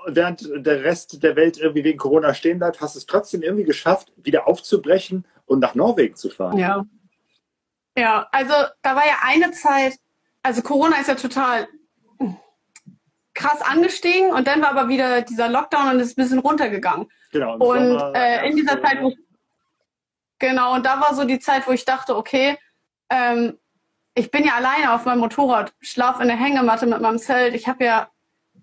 während 0.08 0.50
der 0.56 0.84
Rest 0.84 1.24
der 1.24 1.36
Welt 1.36 1.58
irgendwie 1.58 1.84
wegen 1.84 1.98
Corona 1.98 2.34
stehen 2.34 2.60
bleibt, 2.60 2.82
hast 2.82 2.96
du 2.96 3.00
es 3.00 3.06
trotzdem 3.06 3.44
irgendwie 3.44 3.64
geschafft, 3.64 4.12
wieder 4.18 4.48
aufzubrechen 4.48 5.26
und 5.50 5.60
nach 5.60 5.76
Norwegen 5.76 6.16
zu 6.16 6.30
fahren. 6.30 6.58
Ja. 6.58 6.86
Ja, 7.98 8.28
also 8.32 8.54
da 8.82 8.96
war 8.96 9.06
ja 9.06 9.18
eine 9.24 9.52
Zeit, 9.52 9.96
also 10.42 10.62
Corona 10.62 10.98
ist 11.02 11.08
ja 11.08 11.16
total 11.16 11.68
krass 13.34 13.62
angestiegen 13.62 14.32
und 14.32 14.48
dann 14.48 14.62
war 14.62 14.70
aber 14.70 14.90
wieder 14.90 15.22
dieser 15.22 15.50
Lockdown 15.50 15.90
und 15.90 16.00
ist 16.00 16.18
ein 16.18 16.22
bisschen 16.22 16.40
runtergegangen. 16.40 17.08
Genau. 17.32 17.58
Und 17.58 18.16
äh, 18.16 18.48
in 18.48 18.56
dieser 18.56 18.82
Zeit, 18.82 19.02
wo 19.02 19.10
ich, 19.10 19.18
genau, 20.40 20.76
und 20.76 20.86
da 20.86 21.02
war 21.02 21.14
so 21.14 21.26
die 21.26 21.40
Zeit, 21.40 21.68
wo 21.68 21.72
ich 21.72 21.86
dachte, 21.86 22.16
okay, 22.16 22.58
ähm, 23.10 23.58
ich 24.14 24.32
bin 24.32 24.46
ja 24.46 24.54
alleine 24.56 24.94
auf 24.94 25.06
meinem 25.06 25.20
Motorrad, 25.20 25.74
schlafe 25.80 26.22
in 26.22 26.28
der 26.28 26.38
Hängematte 26.38 26.86
mit 26.86 27.02
meinem 27.02 27.20
Zelt. 27.20 27.54
Ich 27.56 27.68
habe 27.68 27.84
ja 27.86 28.10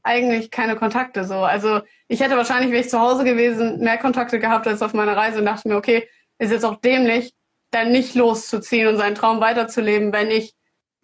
eigentlich 0.02 0.50
keine 0.50 0.76
Kontakte 0.76 1.24
so. 1.24 1.36
Also 1.36 1.80
ich 2.08 2.20
hätte 2.20 2.36
wahrscheinlich, 2.36 2.70
wäre 2.70 2.82
ich 2.82 2.90
zu 2.90 3.00
Hause 3.00 3.24
gewesen, 3.24 3.80
mehr 3.80 3.98
Kontakte 3.98 4.38
gehabt 4.38 4.66
als 4.66 4.82
auf 4.82 4.92
meiner 4.94 5.16
Reise 5.16 5.38
und 5.38 5.46
dachte 5.46 5.68
mir, 5.68 5.76
okay, 5.76 6.08
ist 6.38 6.50
jetzt 6.50 6.64
auch 6.64 6.76
dämlich, 6.76 7.34
dann 7.70 7.92
nicht 7.92 8.14
loszuziehen 8.14 8.88
und 8.88 8.96
seinen 8.96 9.14
Traum 9.14 9.40
weiterzuleben, 9.40 10.12
wenn 10.12 10.30
ich 10.30 10.54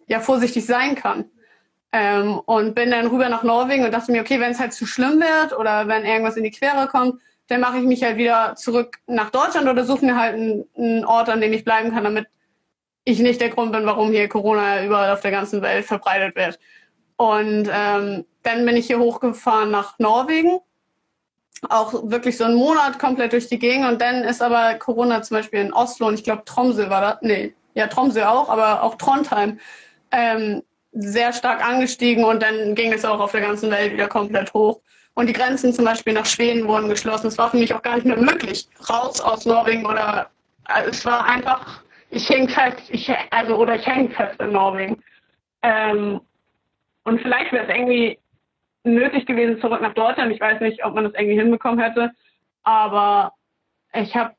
ja 0.07 0.19
vorsichtig 0.19 0.65
sein 0.65 0.95
kann. 0.95 1.25
Ähm, 1.91 2.39
und 2.39 2.73
bin 2.73 2.89
dann 2.89 3.07
rüber 3.07 3.29
nach 3.29 3.43
Norwegen 3.43 3.85
und 3.85 3.93
dachte 3.93 4.11
mir, 4.11 4.21
okay, 4.21 4.39
wenn 4.39 4.51
es 4.51 4.59
halt 4.59 4.73
zu 4.73 4.87
schlimm 4.87 5.19
wird 5.19 5.57
oder 5.57 5.87
wenn 5.87 6.05
irgendwas 6.05 6.37
in 6.37 6.43
die 6.43 6.51
Quere 6.51 6.87
kommt, 6.87 7.21
dann 7.47 7.61
mache 7.61 7.77
ich 7.77 7.83
mich 7.83 8.03
halt 8.03 8.17
wieder 8.17 8.55
zurück 8.55 8.97
nach 9.05 9.29
Deutschland 9.29 9.67
oder 9.67 9.83
suche 9.83 10.05
mir 10.05 10.15
halt 10.15 10.33
einen, 10.75 11.05
Ort, 11.05 11.29
an 11.29 11.41
dem 11.41 11.53
ich 11.53 11.63
bleiben 11.63 11.91
kann, 11.91 12.03
damit 12.03 12.27
ich 13.03 13.19
nicht 13.19 13.41
der 13.41 13.49
Grund 13.49 13.73
bin, 13.73 13.85
warum 13.85 14.11
hier 14.11 14.27
Corona 14.27 14.83
überall 14.83 15.11
auf 15.11 15.21
der 15.21 15.31
ganzen 15.31 15.61
Welt 15.61 15.85
verbreitet 15.85 16.35
wird. 16.35 16.57
Und 17.17 17.69
ähm, 17.71 18.25
dann 18.41 18.65
bin 18.65 18.75
ich 18.75 18.87
hier 18.87 18.99
hochgefahren 18.99 19.69
nach 19.69 19.99
Norwegen. 19.99 20.59
Auch 21.69 21.93
wirklich 22.09 22.37
so 22.37 22.43
einen 22.43 22.55
Monat 22.55 22.99
komplett 22.99 23.33
durch 23.33 23.47
die 23.47 23.59
Gegend. 23.59 23.87
Und 23.87 24.01
dann 24.01 24.23
ist 24.23 24.41
aber 24.41 24.75
Corona 24.75 25.21
zum 25.21 25.37
Beispiel 25.37 25.59
in 25.59 25.73
Oslo 25.73 26.07
und 26.07 26.15
ich 26.15 26.23
glaube 26.23 26.43
Tromsø 26.45 26.89
war 26.89 27.01
da. 27.01 27.19
Nee, 27.21 27.53
ja, 27.73 27.87
Tromsø 27.87 28.25
auch, 28.25 28.49
aber 28.49 28.83
auch 28.83 28.95
Trondheim. 28.95 29.59
Ähm, 30.11 30.63
sehr 30.91 31.33
stark 31.33 31.65
angestiegen 31.65 32.23
und 32.23 32.43
dann 32.43 32.75
ging 32.75 32.93
es 32.93 33.03
auch 33.03 33.19
auf 33.19 33.31
der 33.31 33.41
ganzen 33.41 33.71
Welt 33.71 33.93
wieder 33.93 34.07
komplett 34.07 34.53
hoch. 34.53 34.79
Und 35.15 35.27
die 35.27 35.33
Grenzen 35.33 35.73
zum 35.73 35.85
Beispiel 35.85 36.13
nach 36.13 36.25
Schweden 36.25 36.67
wurden 36.67 36.89
geschlossen. 36.89 37.27
Es 37.27 37.37
war 37.37 37.49
für 37.51 37.57
mich 37.57 37.73
auch 37.73 37.81
gar 37.81 37.95
nicht 37.95 38.05
mehr 38.05 38.17
möglich, 38.17 38.67
raus 38.89 39.21
aus 39.21 39.45
Norwegen 39.45 39.85
oder 39.85 40.29
also 40.65 40.89
es 40.89 41.05
war 41.05 41.25
einfach, 41.25 41.83
ich 42.09 42.27
hing 42.27 42.47
fest, 42.47 42.83
ich, 42.89 43.11
also 43.31 43.55
oder 43.57 43.75
ich 43.75 43.85
hänge 43.85 44.09
fest 44.09 44.39
in 44.39 44.51
Norwegen. 44.51 45.03
Ähm, 45.61 46.21
und 47.03 47.21
vielleicht 47.21 47.51
wäre 47.51 47.65
es 47.65 47.75
irgendwie 47.75 48.19
nötig 48.83 49.25
gewesen, 49.25 49.59
zurück 49.59 49.81
nach 49.81 49.93
Deutschland. 49.93 50.31
Ich 50.33 50.41
weiß 50.41 50.61
nicht, 50.61 50.85
ob 50.85 50.95
man 50.95 51.05
das 51.05 51.13
irgendwie 51.13 51.39
hinbekommen 51.39 51.79
hätte, 51.79 52.11
aber 52.63 53.33
ich 53.93 54.15
habe 54.15 54.33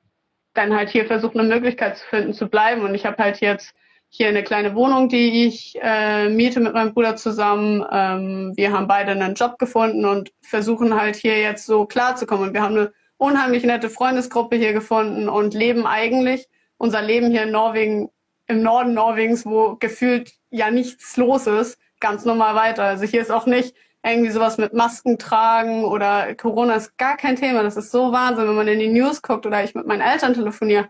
dann 0.54 0.74
halt 0.74 0.88
hier 0.88 1.06
versucht, 1.06 1.36
eine 1.36 1.48
Möglichkeit 1.48 1.98
zu 1.98 2.06
finden, 2.06 2.32
zu 2.32 2.48
bleiben. 2.48 2.82
Und 2.82 2.94
ich 2.94 3.04
habe 3.06 3.22
halt 3.22 3.40
jetzt 3.40 3.74
hier 4.08 4.28
eine 4.28 4.44
kleine 4.44 4.74
Wohnung, 4.74 5.08
die 5.08 5.46
ich 5.46 5.76
äh, 5.82 6.28
miete 6.28 6.60
mit 6.60 6.72
meinem 6.72 6.94
Bruder 6.94 7.16
zusammen. 7.16 7.84
Ähm, 7.90 8.52
wir 8.54 8.72
haben 8.72 8.86
beide 8.86 9.10
einen 9.10 9.34
Job 9.34 9.58
gefunden 9.58 10.04
und 10.04 10.32
versuchen 10.40 10.94
halt 10.94 11.16
hier 11.16 11.40
jetzt 11.40 11.66
so 11.66 11.84
klarzukommen. 11.86 12.48
Und 12.48 12.54
wir 12.54 12.62
haben 12.62 12.76
eine 12.76 12.92
unheimlich 13.16 13.64
nette 13.64 13.90
Freundesgruppe 13.90 14.56
hier 14.56 14.72
gefunden 14.72 15.28
und 15.28 15.54
leben 15.54 15.86
eigentlich 15.86 16.46
unser 16.76 17.02
Leben 17.02 17.30
hier 17.30 17.42
in 17.44 17.50
Norwegen, 17.50 18.10
im 18.46 18.62
Norden 18.62 18.94
Norwegens, 18.94 19.44
wo 19.46 19.76
gefühlt 19.76 20.32
ja 20.50 20.70
nichts 20.70 21.16
los 21.16 21.46
ist, 21.46 21.78
ganz 21.98 22.24
normal 22.24 22.54
weiter. 22.54 22.84
Also 22.84 23.04
hier 23.04 23.20
ist 23.20 23.32
auch 23.32 23.46
nicht 23.46 23.74
irgendwie 24.04 24.30
sowas 24.30 24.58
mit 24.58 24.74
Masken 24.74 25.18
tragen 25.18 25.84
oder 25.84 26.34
Corona 26.34 26.74
ist 26.74 26.96
gar 26.98 27.16
kein 27.16 27.36
Thema. 27.36 27.62
Das 27.62 27.76
ist 27.76 27.90
so 27.90 28.12
Wahnsinn, 28.12 28.46
wenn 28.46 28.54
man 28.54 28.68
in 28.68 28.78
die 28.78 28.92
News 28.92 29.22
guckt 29.22 29.46
oder 29.46 29.64
ich 29.64 29.74
mit 29.74 29.86
meinen 29.86 30.02
Eltern 30.02 30.34
telefoniere. 30.34 30.88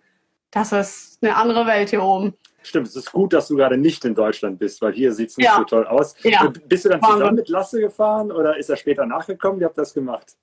Das 0.51 0.73
ist 0.73 1.23
eine 1.23 1.37
andere 1.37 1.67
Welt 1.67 1.91
hier 1.91 2.03
oben. 2.03 2.35
Stimmt, 2.63 2.89
es 2.89 2.97
ist 2.97 3.13
gut, 3.13 3.33
dass 3.33 3.49
du 3.49 3.57
gerade 3.57 3.77
nicht 3.77 4.05
in 4.05 4.15
Deutschland 4.15 4.59
bist, 4.59 4.81
weil 4.81 4.93
hier 4.95 5.13
sieht 5.13 5.31
es 5.31 5.37
nicht 5.37 5.47
ja. 5.47 5.57
so 5.57 5.65
toll 5.65 5.87
aus. 5.87 6.15
Ja. 6.23 6.51
Bist 6.67 6.85
du 6.85 6.89
dann 6.89 7.03
zusammen 7.03 7.35
mit 7.37 7.49
Lasse 7.49 7.81
gefahren 7.81 8.33
oder 8.33 8.57
ist 8.57 8.71
er 8.71 8.77
später 8.77 9.07
nachgekommen? 9.07 9.61
Wie 9.61 9.65
habt 9.65 9.77
ihr 9.79 9.83
das 9.83 9.95
gemacht? 9.95 10.37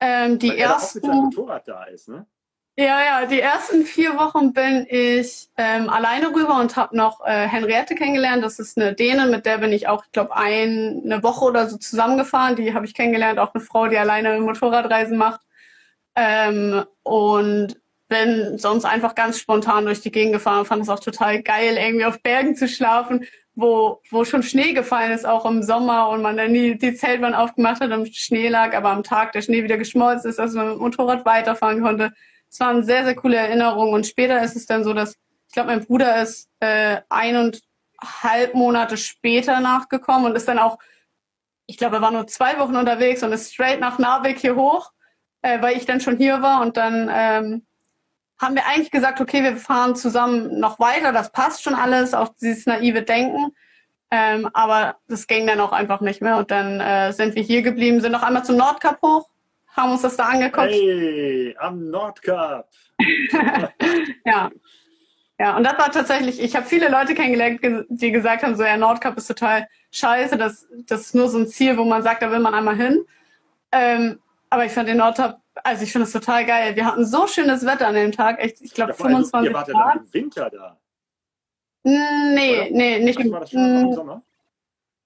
Ähm, 0.00 0.38
die 0.38 0.50
weil 0.50 0.58
ersten. 0.58 0.98
Er 0.98 1.04
auch 1.04 1.04
mit 1.04 1.04
seinem 1.04 1.24
Motorrad 1.24 1.68
da 1.68 1.84
ist, 1.84 2.08
ne? 2.08 2.26
Ja, 2.80 3.00
ja, 3.04 3.26
die 3.26 3.40
ersten 3.40 3.84
vier 3.84 4.16
Wochen 4.18 4.52
bin 4.52 4.86
ich 4.88 5.48
ähm, 5.56 5.88
alleine 5.90 6.28
rüber 6.28 6.60
und 6.60 6.76
habe 6.76 6.96
noch 6.96 7.26
äh, 7.26 7.48
Henriette 7.48 7.96
kennengelernt. 7.96 8.44
Das 8.44 8.60
ist 8.60 8.78
eine 8.78 8.94
Dänin, 8.94 9.32
mit 9.32 9.46
der 9.46 9.58
bin 9.58 9.72
ich 9.72 9.88
auch, 9.88 10.04
ich 10.04 10.12
glaube, 10.12 10.36
ein, 10.36 11.02
eine 11.04 11.20
Woche 11.24 11.44
oder 11.44 11.68
so 11.68 11.76
zusammengefahren. 11.76 12.54
Die 12.54 12.74
habe 12.74 12.86
ich 12.86 12.94
kennengelernt, 12.94 13.40
auch 13.40 13.52
eine 13.52 13.64
Frau, 13.64 13.88
die 13.88 13.98
alleine 13.98 14.38
Motorradreisen 14.38 15.18
macht. 15.18 15.40
Ähm, 16.14 16.84
und 17.02 17.80
bin 18.06 18.58
sonst 18.58 18.84
einfach 18.84 19.16
ganz 19.16 19.40
spontan 19.40 19.84
durch 19.86 20.00
die 20.00 20.12
Gegend 20.12 20.34
gefahren 20.34 20.60
und 20.60 20.66
fand 20.66 20.82
es 20.82 20.88
auch 20.88 21.00
total 21.00 21.42
geil, 21.42 21.76
irgendwie 21.76 22.04
auf 22.04 22.22
Bergen 22.22 22.54
zu 22.54 22.68
schlafen, 22.68 23.24
wo, 23.56 24.00
wo 24.08 24.24
schon 24.24 24.44
Schnee 24.44 24.72
gefallen 24.72 25.10
ist, 25.10 25.26
auch 25.26 25.46
im 25.46 25.64
Sommer 25.64 26.10
und 26.10 26.22
man 26.22 26.36
dann 26.36 26.54
die, 26.54 26.78
die 26.78 26.94
Zeltwand 26.94 27.34
aufgemacht 27.34 27.80
hat 27.80 27.90
und 27.90 28.14
Schnee 28.14 28.46
lag, 28.46 28.76
aber 28.76 28.90
am 28.90 29.02
Tag 29.02 29.32
der 29.32 29.42
Schnee 29.42 29.64
wieder 29.64 29.78
geschmolzen 29.78 30.30
ist, 30.30 30.38
dass 30.38 30.54
man 30.54 30.68
mit 30.68 30.76
dem 30.76 30.82
Motorrad 30.82 31.26
weiterfahren 31.26 31.82
konnte. 31.82 32.12
Es 32.50 32.60
waren 32.60 32.84
sehr, 32.84 33.04
sehr 33.04 33.14
coole 33.14 33.36
Erinnerungen 33.36 33.94
und 33.94 34.06
später 34.06 34.42
ist 34.42 34.56
es 34.56 34.66
dann 34.66 34.84
so, 34.84 34.92
dass 34.92 35.16
ich 35.48 35.54
glaube, 35.54 35.70
mein 35.70 35.84
Bruder 35.84 36.20
ist 36.22 36.48
äh, 36.60 37.00
eineinhalb 37.08 38.54
Monate 38.54 38.96
später 38.96 39.60
nachgekommen 39.60 40.26
und 40.26 40.36
ist 40.36 40.48
dann 40.48 40.58
auch, 40.58 40.78
ich 41.66 41.78
glaube, 41.78 41.96
er 41.96 42.02
war 42.02 42.10
nur 42.10 42.26
zwei 42.26 42.58
Wochen 42.58 42.76
unterwegs 42.76 43.22
und 43.22 43.32
ist 43.32 43.52
straight 43.52 43.80
nach 43.80 43.98
Narvik 43.98 44.38
hier 44.38 44.56
hoch, 44.56 44.92
äh, 45.42 45.60
weil 45.62 45.76
ich 45.76 45.86
dann 45.86 46.00
schon 46.00 46.16
hier 46.16 46.42
war 46.42 46.60
und 46.60 46.76
dann 46.76 47.10
ähm, 47.12 47.66
haben 48.38 48.54
wir 48.54 48.66
eigentlich 48.66 48.90
gesagt, 48.90 49.20
okay, 49.20 49.42
wir 49.42 49.56
fahren 49.56 49.96
zusammen 49.96 50.60
noch 50.60 50.78
weiter, 50.78 51.12
das 51.12 51.32
passt 51.32 51.62
schon 51.62 51.74
alles, 51.74 52.14
auch 52.14 52.28
dieses 52.40 52.66
naive 52.66 53.02
Denken. 53.02 53.52
Ähm, 54.10 54.48
aber 54.54 54.96
das 55.08 55.26
ging 55.26 55.46
dann 55.46 55.60
auch 55.60 55.72
einfach 55.72 56.00
nicht 56.00 56.22
mehr. 56.22 56.38
Und 56.38 56.50
dann 56.50 56.80
äh, 56.80 57.12
sind 57.12 57.34
wir 57.34 57.42
hier 57.42 57.62
geblieben, 57.62 58.00
sind 58.00 58.12
noch 58.12 58.22
einmal 58.22 58.44
zum 58.44 58.56
Nordkap 58.56 59.02
hoch, 59.02 59.28
haben 59.78 59.92
uns 59.92 60.02
das 60.02 60.16
da 60.16 60.24
angeguckt. 60.24 60.70
Hey, 60.70 61.56
am 61.58 61.90
Nordkap. 61.90 62.68
ja. 64.24 64.50
Ja, 65.40 65.56
und 65.56 65.62
das 65.62 65.78
war 65.78 65.92
tatsächlich, 65.92 66.42
ich 66.42 66.56
habe 66.56 66.66
viele 66.66 66.88
Leute 66.88 67.14
kennengelernt, 67.14 67.60
die 67.88 68.10
gesagt 68.10 68.42
haben, 68.42 68.56
so 68.56 68.64
ja, 68.64 68.76
Nordkap 68.76 69.16
ist 69.16 69.28
total 69.28 69.68
scheiße, 69.92 70.36
das, 70.36 70.66
das 70.86 71.02
ist 71.02 71.14
nur 71.14 71.28
so 71.28 71.38
ein 71.38 71.46
Ziel, 71.46 71.76
wo 71.78 71.84
man 71.84 72.02
sagt, 72.02 72.22
da 72.22 72.32
will 72.32 72.40
man 72.40 72.54
einmal 72.54 72.74
hin. 72.74 73.04
Ähm, 73.70 74.18
aber 74.50 74.64
ich 74.64 74.72
fand 74.72 74.88
den 74.88 74.96
Nordkap 74.96 75.40
also 75.64 75.84
ich 75.84 75.92
finde 75.92 76.06
es 76.06 76.12
total 76.12 76.44
geil. 76.44 76.76
Wir 76.76 76.86
hatten 76.86 77.04
so 77.04 77.26
schönes 77.26 77.64
Wetter 77.64 77.88
an 77.88 77.94
dem 77.94 78.12
Tag. 78.12 78.38
Echt, 78.38 78.60
ich 78.60 78.72
glaube, 78.72 78.92
ja, 78.92 78.96
25 78.96 79.50
Ihr 79.50 79.54
wart 79.54 79.68
ja 79.68 79.92
im 79.92 80.12
Winter 80.12 80.50
da. 80.50 80.78
Nee, 81.84 82.60
Oder? 82.60 82.70
nee, 82.70 82.98
nicht 83.00 83.20
im, 83.20 83.32
war 83.32 83.40
das 83.40 83.50
schon 83.50 83.60
im 83.60 83.92
Sommer. 83.92 84.22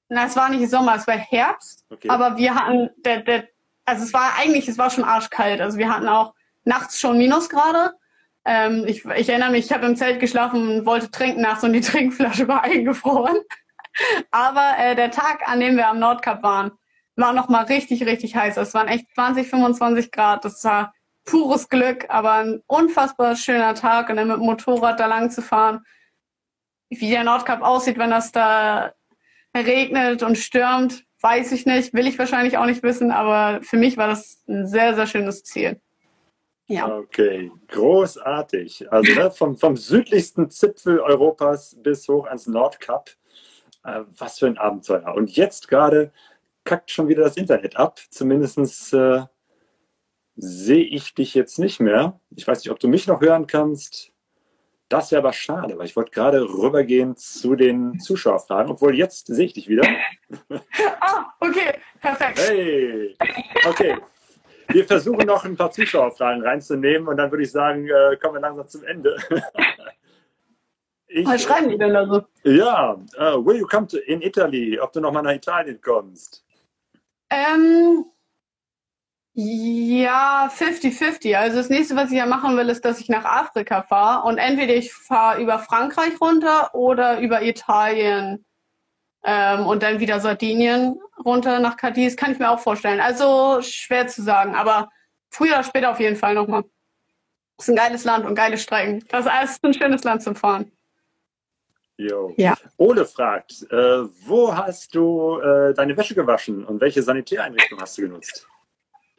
Na, 0.08 0.26
es 0.26 0.36
war 0.36 0.48
nicht 0.50 0.68
Sommer, 0.68 0.96
es 0.96 1.06
war 1.06 1.16
Herbst. 1.16 1.86
Okay. 1.90 2.08
Aber 2.08 2.36
wir 2.36 2.54
hatten, 2.54 2.90
der, 2.98 3.20
der, 3.22 3.48
also 3.84 4.04
es 4.04 4.12
war 4.12 4.34
eigentlich, 4.38 4.68
es 4.68 4.78
war 4.78 4.90
schon 4.90 5.04
arschkalt. 5.04 5.60
Also 5.60 5.78
wir 5.78 5.92
hatten 5.92 6.08
auch 6.08 6.34
nachts 6.64 6.98
schon 6.98 7.18
Minusgrade. 7.18 7.92
Ähm, 8.44 8.84
ich, 8.86 9.04
ich 9.04 9.28
erinnere 9.28 9.50
mich, 9.50 9.66
ich 9.66 9.72
habe 9.72 9.86
im 9.86 9.96
Zelt 9.96 10.20
geschlafen 10.20 10.68
und 10.68 10.86
wollte 10.86 11.10
trinken 11.10 11.42
nachts 11.42 11.64
und 11.64 11.72
die 11.72 11.80
Trinkflasche 11.82 12.48
war 12.48 12.62
eingefroren. 12.62 13.36
Aber 14.30 14.74
äh, 14.78 14.94
der 14.94 15.10
Tag, 15.10 15.48
an 15.48 15.60
dem 15.60 15.76
wir 15.76 15.88
am 15.88 15.98
Nordkap 15.98 16.42
waren, 16.42 16.72
war 17.16 17.32
noch 17.32 17.48
mal 17.48 17.64
richtig, 17.64 18.04
richtig 18.06 18.36
heiß. 18.36 18.56
Es 18.56 18.74
waren 18.74 18.88
echt 18.88 19.06
20, 19.14 19.48
25 19.48 20.10
Grad. 20.10 20.44
Das 20.44 20.64
war 20.64 20.94
pures 21.24 21.68
Glück, 21.68 22.06
aber 22.08 22.32
ein 22.32 22.62
unfassbar 22.66 23.36
schöner 23.36 23.74
Tag 23.74 24.08
und 24.08 24.16
dann 24.16 24.28
mit 24.28 24.38
dem 24.38 24.46
Motorrad 24.46 24.98
da 24.98 25.06
lang 25.06 25.30
zu 25.30 25.42
fahren. 25.42 25.84
Wie 26.88 27.10
der 27.10 27.24
Nordkap 27.24 27.62
aussieht, 27.62 27.98
wenn 27.98 28.10
das 28.10 28.32
da 28.32 28.92
regnet 29.56 30.22
und 30.22 30.36
stürmt, 30.36 31.04
weiß 31.22 31.52
ich 31.52 31.66
nicht, 31.66 31.94
will 31.94 32.06
ich 32.06 32.18
wahrscheinlich 32.18 32.58
auch 32.58 32.66
nicht 32.66 32.82
wissen, 32.82 33.10
aber 33.10 33.62
für 33.62 33.76
mich 33.76 33.96
war 33.96 34.08
das 34.08 34.42
ein 34.48 34.66
sehr, 34.66 34.94
sehr 34.94 35.06
schönes 35.06 35.44
Ziel. 35.44 35.80
Ja. 36.66 36.96
Okay, 36.96 37.50
großartig. 37.68 38.90
Also 38.92 39.12
ne, 39.14 39.30
vom, 39.30 39.56
vom 39.56 39.76
südlichsten 39.76 40.50
Zipfel 40.50 41.00
Europas 41.00 41.76
bis 41.82 42.08
hoch 42.08 42.26
ans 42.26 42.46
Nordkap. 42.46 43.10
Äh, 43.84 44.04
was 44.16 44.38
für 44.38 44.46
ein 44.46 44.58
Abenteuer. 44.58 45.14
Und 45.14 45.34
jetzt 45.36 45.68
gerade 45.68 46.12
kackt 46.64 46.90
schon 46.90 47.08
wieder 47.08 47.24
das 47.24 47.36
Internet 47.36 47.76
ab. 47.76 48.00
Zumindest 48.10 48.92
äh, 48.92 49.22
sehe 50.36 50.84
ich 50.84 51.14
dich 51.14 51.34
jetzt 51.34 51.58
nicht 51.58 51.80
mehr. 51.80 52.20
Ich 52.30 52.46
weiß 52.46 52.58
nicht, 52.58 52.70
ob 52.70 52.78
du 52.78 52.88
mich 52.88 53.06
noch 53.06 53.20
hören 53.20 53.46
kannst. 53.46 54.11
Das 54.92 55.10
wäre 55.10 55.22
aber 55.22 55.32
schade, 55.32 55.78
weil 55.78 55.86
ich 55.86 55.96
wollte 55.96 56.10
gerade 56.10 56.42
rübergehen 56.42 57.16
zu 57.16 57.56
den 57.56 57.98
Zuschauerfragen, 57.98 58.70
obwohl 58.70 58.94
jetzt 58.94 59.26
sehe 59.26 59.46
ich 59.46 59.54
dich 59.54 59.66
wieder. 59.66 59.88
ah, 61.00 61.32
okay, 61.40 61.78
perfekt. 61.98 62.38
Hey, 62.38 63.16
okay. 63.66 63.96
Wir 64.68 64.84
versuchen 64.84 65.26
noch 65.26 65.46
ein 65.46 65.56
paar 65.56 65.70
Zuschauerfragen 65.70 66.42
reinzunehmen 66.42 67.08
und 67.08 67.16
dann 67.16 67.30
würde 67.30 67.42
ich 67.42 67.50
sagen, 67.50 67.88
äh, 67.88 68.18
kommen 68.18 68.34
wir 68.34 68.40
langsam 68.40 68.68
zum 68.68 68.84
Ende. 68.84 69.16
Ich, 71.14 71.26
Was 71.26 71.42
schreiben 71.42 71.68
die 71.68 71.76
denn 71.76 71.92
da 71.92 72.06
so? 72.06 72.22
Ja, 72.44 72.94
uh, 73.18 73.44
will 73.44 73.58
you 73.58 73.66
come 73.66 73.86
to 73.86 73.98
in 73.98 74.22
Italy? 74.22 74.80
Ob 74.80 74.94
du 74.94 75.00
nochmal 75.00 75.22
nach 75.22 75.34
Italien 75.34 75.78
kommst? 75.78 76.42
Ähm, 77.28 78.06
ja, 79.34 80.50
50-50. 80.54 81.34
Also 81.36 81.56
das 81.56 81.70
nächste, 81.70 81.96
was 81.96 82.10
ich 82.10 82.18
ja 82.18 82.26
machen 82.26 82.56
will, 82.56 82.68
ist, 82.68 82.84
dass 82.84 83.00
ich 83.00 83.08
nach 83.08 83.24
Afrika 83.24 83.82
fahre 83.82 84.26
und 84.26 84.36
entweder 84.36 84.74
ich 84.74 84.92
fahre 84.92 85.40
über 85.40 85.58
Frankreich 85.58 86.20
runter 86.20 86.74
oder 86.74 87.18
über 87.20 87.42
Italien 87.42 88.44
ähm, 89.24 89.66
und 89.66 89.82
dann 89.82 90.00
wieder 90.00 90.20
Sardinien 90.20 91.00
runter 91.24 91.60
nach 91.60 91.78
Cadiz. 91.78 92.16
Kann 92.16 92.32
ich 92.32 92.38
mir 92.38 92.50
auch 92.50 92.60
vorstellen. 92.60 93.00
Also 93.00 93.62
schwer 93.62 94.06
zu 94.06 94.22
sagen, 94.22 94.54
aber 94.54 94.90
früher 95.30 95.54
oder 95.54 95.64
später 95.64 95.90
auf 95.90 96.00
jeden 96.00 96.16
Fall 96.16 96.34
nochmal. 96.34 96.64
Das 97.56 97.68
ist 97.68 97.74
ein 97.74 97.76
geiles 97.76 98.04
Land 98.04 98.26
und 98.26 98.34
geile 98.34 98.58
Strecken. 98.58 99.02
Das 99.08 99.26
ist 99.44 99.64
ein 99.64 99.72
schönes 99.72 100.04
Land 100.04 100.22
zum 100.22 100.36
Fahren. 100.36 100.72
Jo. 101.96 102.34
Ja. 102.36 102.54
Ole 102.76 103.06
fragt, 103.06 103.66
äh, 103.70 104.02
wo 104.26 104.54
hast 104.54 104.94
du 104.94 105.38
äh, 105.38 105.72
deine 105.72 105.96
Wäsche 105.96 106.14
gewaschen 106.14 106.64
und 106.64 106.80
welche 106.80 107.02
Sanitäreinrichtung 107.02 107.80
hast 107.80 107.96
du 107.96 108.02
genutzt? 108.02 108.48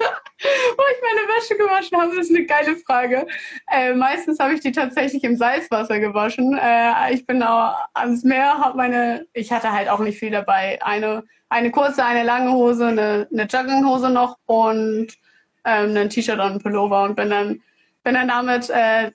wo 0.78 0.84
ich 0.92 1.02
meine 1.02 1.28
Wäsche 1.28 1.56
gewaschen 1.56 2.00
habe, 2.00 2.20
ist 2.20 2.30
eine 2.30 2.46
geile 2.46 2.76
Frage. 2.78 3.28
Äh, 3.72 3.94
meistens 3.94 4.40
habe 4.40 4.54
ich 4.54 4.62
die 4.62 4.72
tatsächlich 4.72 5.24
im 5.24 5.38
Salzwasser 5.38 6.00
gewaschen. 6.00 6.58
Äh, 6.58 7.14
ich 7.14 7.26
bin 7.26 7.42
auch 7.44 7.76
ans 7.94 8.24
Meer, 8.24 8.58
habe 8.60 8.78
meine, 8.78 9.26
ich 9.34 9.52
hatte 9.52 9.72
halt 9.72 9.90
auch 9.90 10.00
nicht 10.00 10.20
viel 10.20 10.32
dabei. 10.32 10.80
Eine, 10.84 11.24
eine 11.50 11.72
kurze, 11.72 12.04
eine 12.04 12.24
lange 12.24 12.52
Hose, 12.52 12.88
eine, 12.88 13.28
eine 13.32 13.44
Jogginghose 13.44 14.10
noch 14.10 14.38
und 14.46 15.08
ähm, 15.66 15.96
ein 15.96 16.10
T-Shirt 16.10 16.40
und 16.40 16.54
ein 16.54 16.60
Pullover 16.60 17.04
und 17.04 17.16
bin 17.16 17.30
dann, 17.30 17.62
bin 18.04 18.16
dann 18.16 18.28
damit 18.28 18.70
äh, 18.70 19.12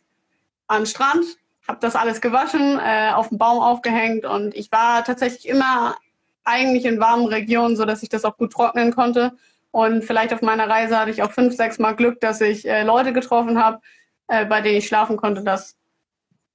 den 0.70 0.86
Strand, 0.86 1.24
habe 1.66 1.78
das 1.80 1.96
alles 1.96 2.20
gewaschen, 2.20 2.78
äh, 2.78 3.12
auf 3.12 3.28
dem 3.28 3.38
Baum 3.38 3.58
aufgehängt 3.58 4.24
und 4.24 4.54
ich 4.54 4.72
war 4.72 5.04
tatsächlich 5.04 5.48
immer 5.48 5.96
eigentlich 6.44 6.86
in 6.86 6.98
warmen 6.98 7.26
Regionen, 7.26 7.76
so 7.76 7.84
dass 7.84 8.02
ich 8.02 8.08
das 8.08 8.24
auch 8.24 8.36
gut 8.36 8.52
trocknen 8.52 8.94
konnte. 8.94 9.36
Und 9.70 10.04
vielleicht 10.04 10.32
auf 10.32 10.42
meiner 10.42 10.68
Reise 10.68 10.98
hatte 10.98 11.10
ich 11.10 11.22
auch 11.22 11.32
fünf, 11.32 11.54
sechs 11.54 11.78
Mal 11.78 11.94
Glück, 11.94 12.20
dass 12.20 12.40
ich 12.40 12.66
äh, 12.66 12.82
Leute 12.82 13.12
getroffen 13.12 13.62
habe, 13.62 13.80
äh, 14.28 14.46
bei 14.46 14.60
denen 14.60 14.78
ich 14.78 14.86
schlafen 14.86 15.16
konnte. 15.16 15.42
Das 15.42 15.76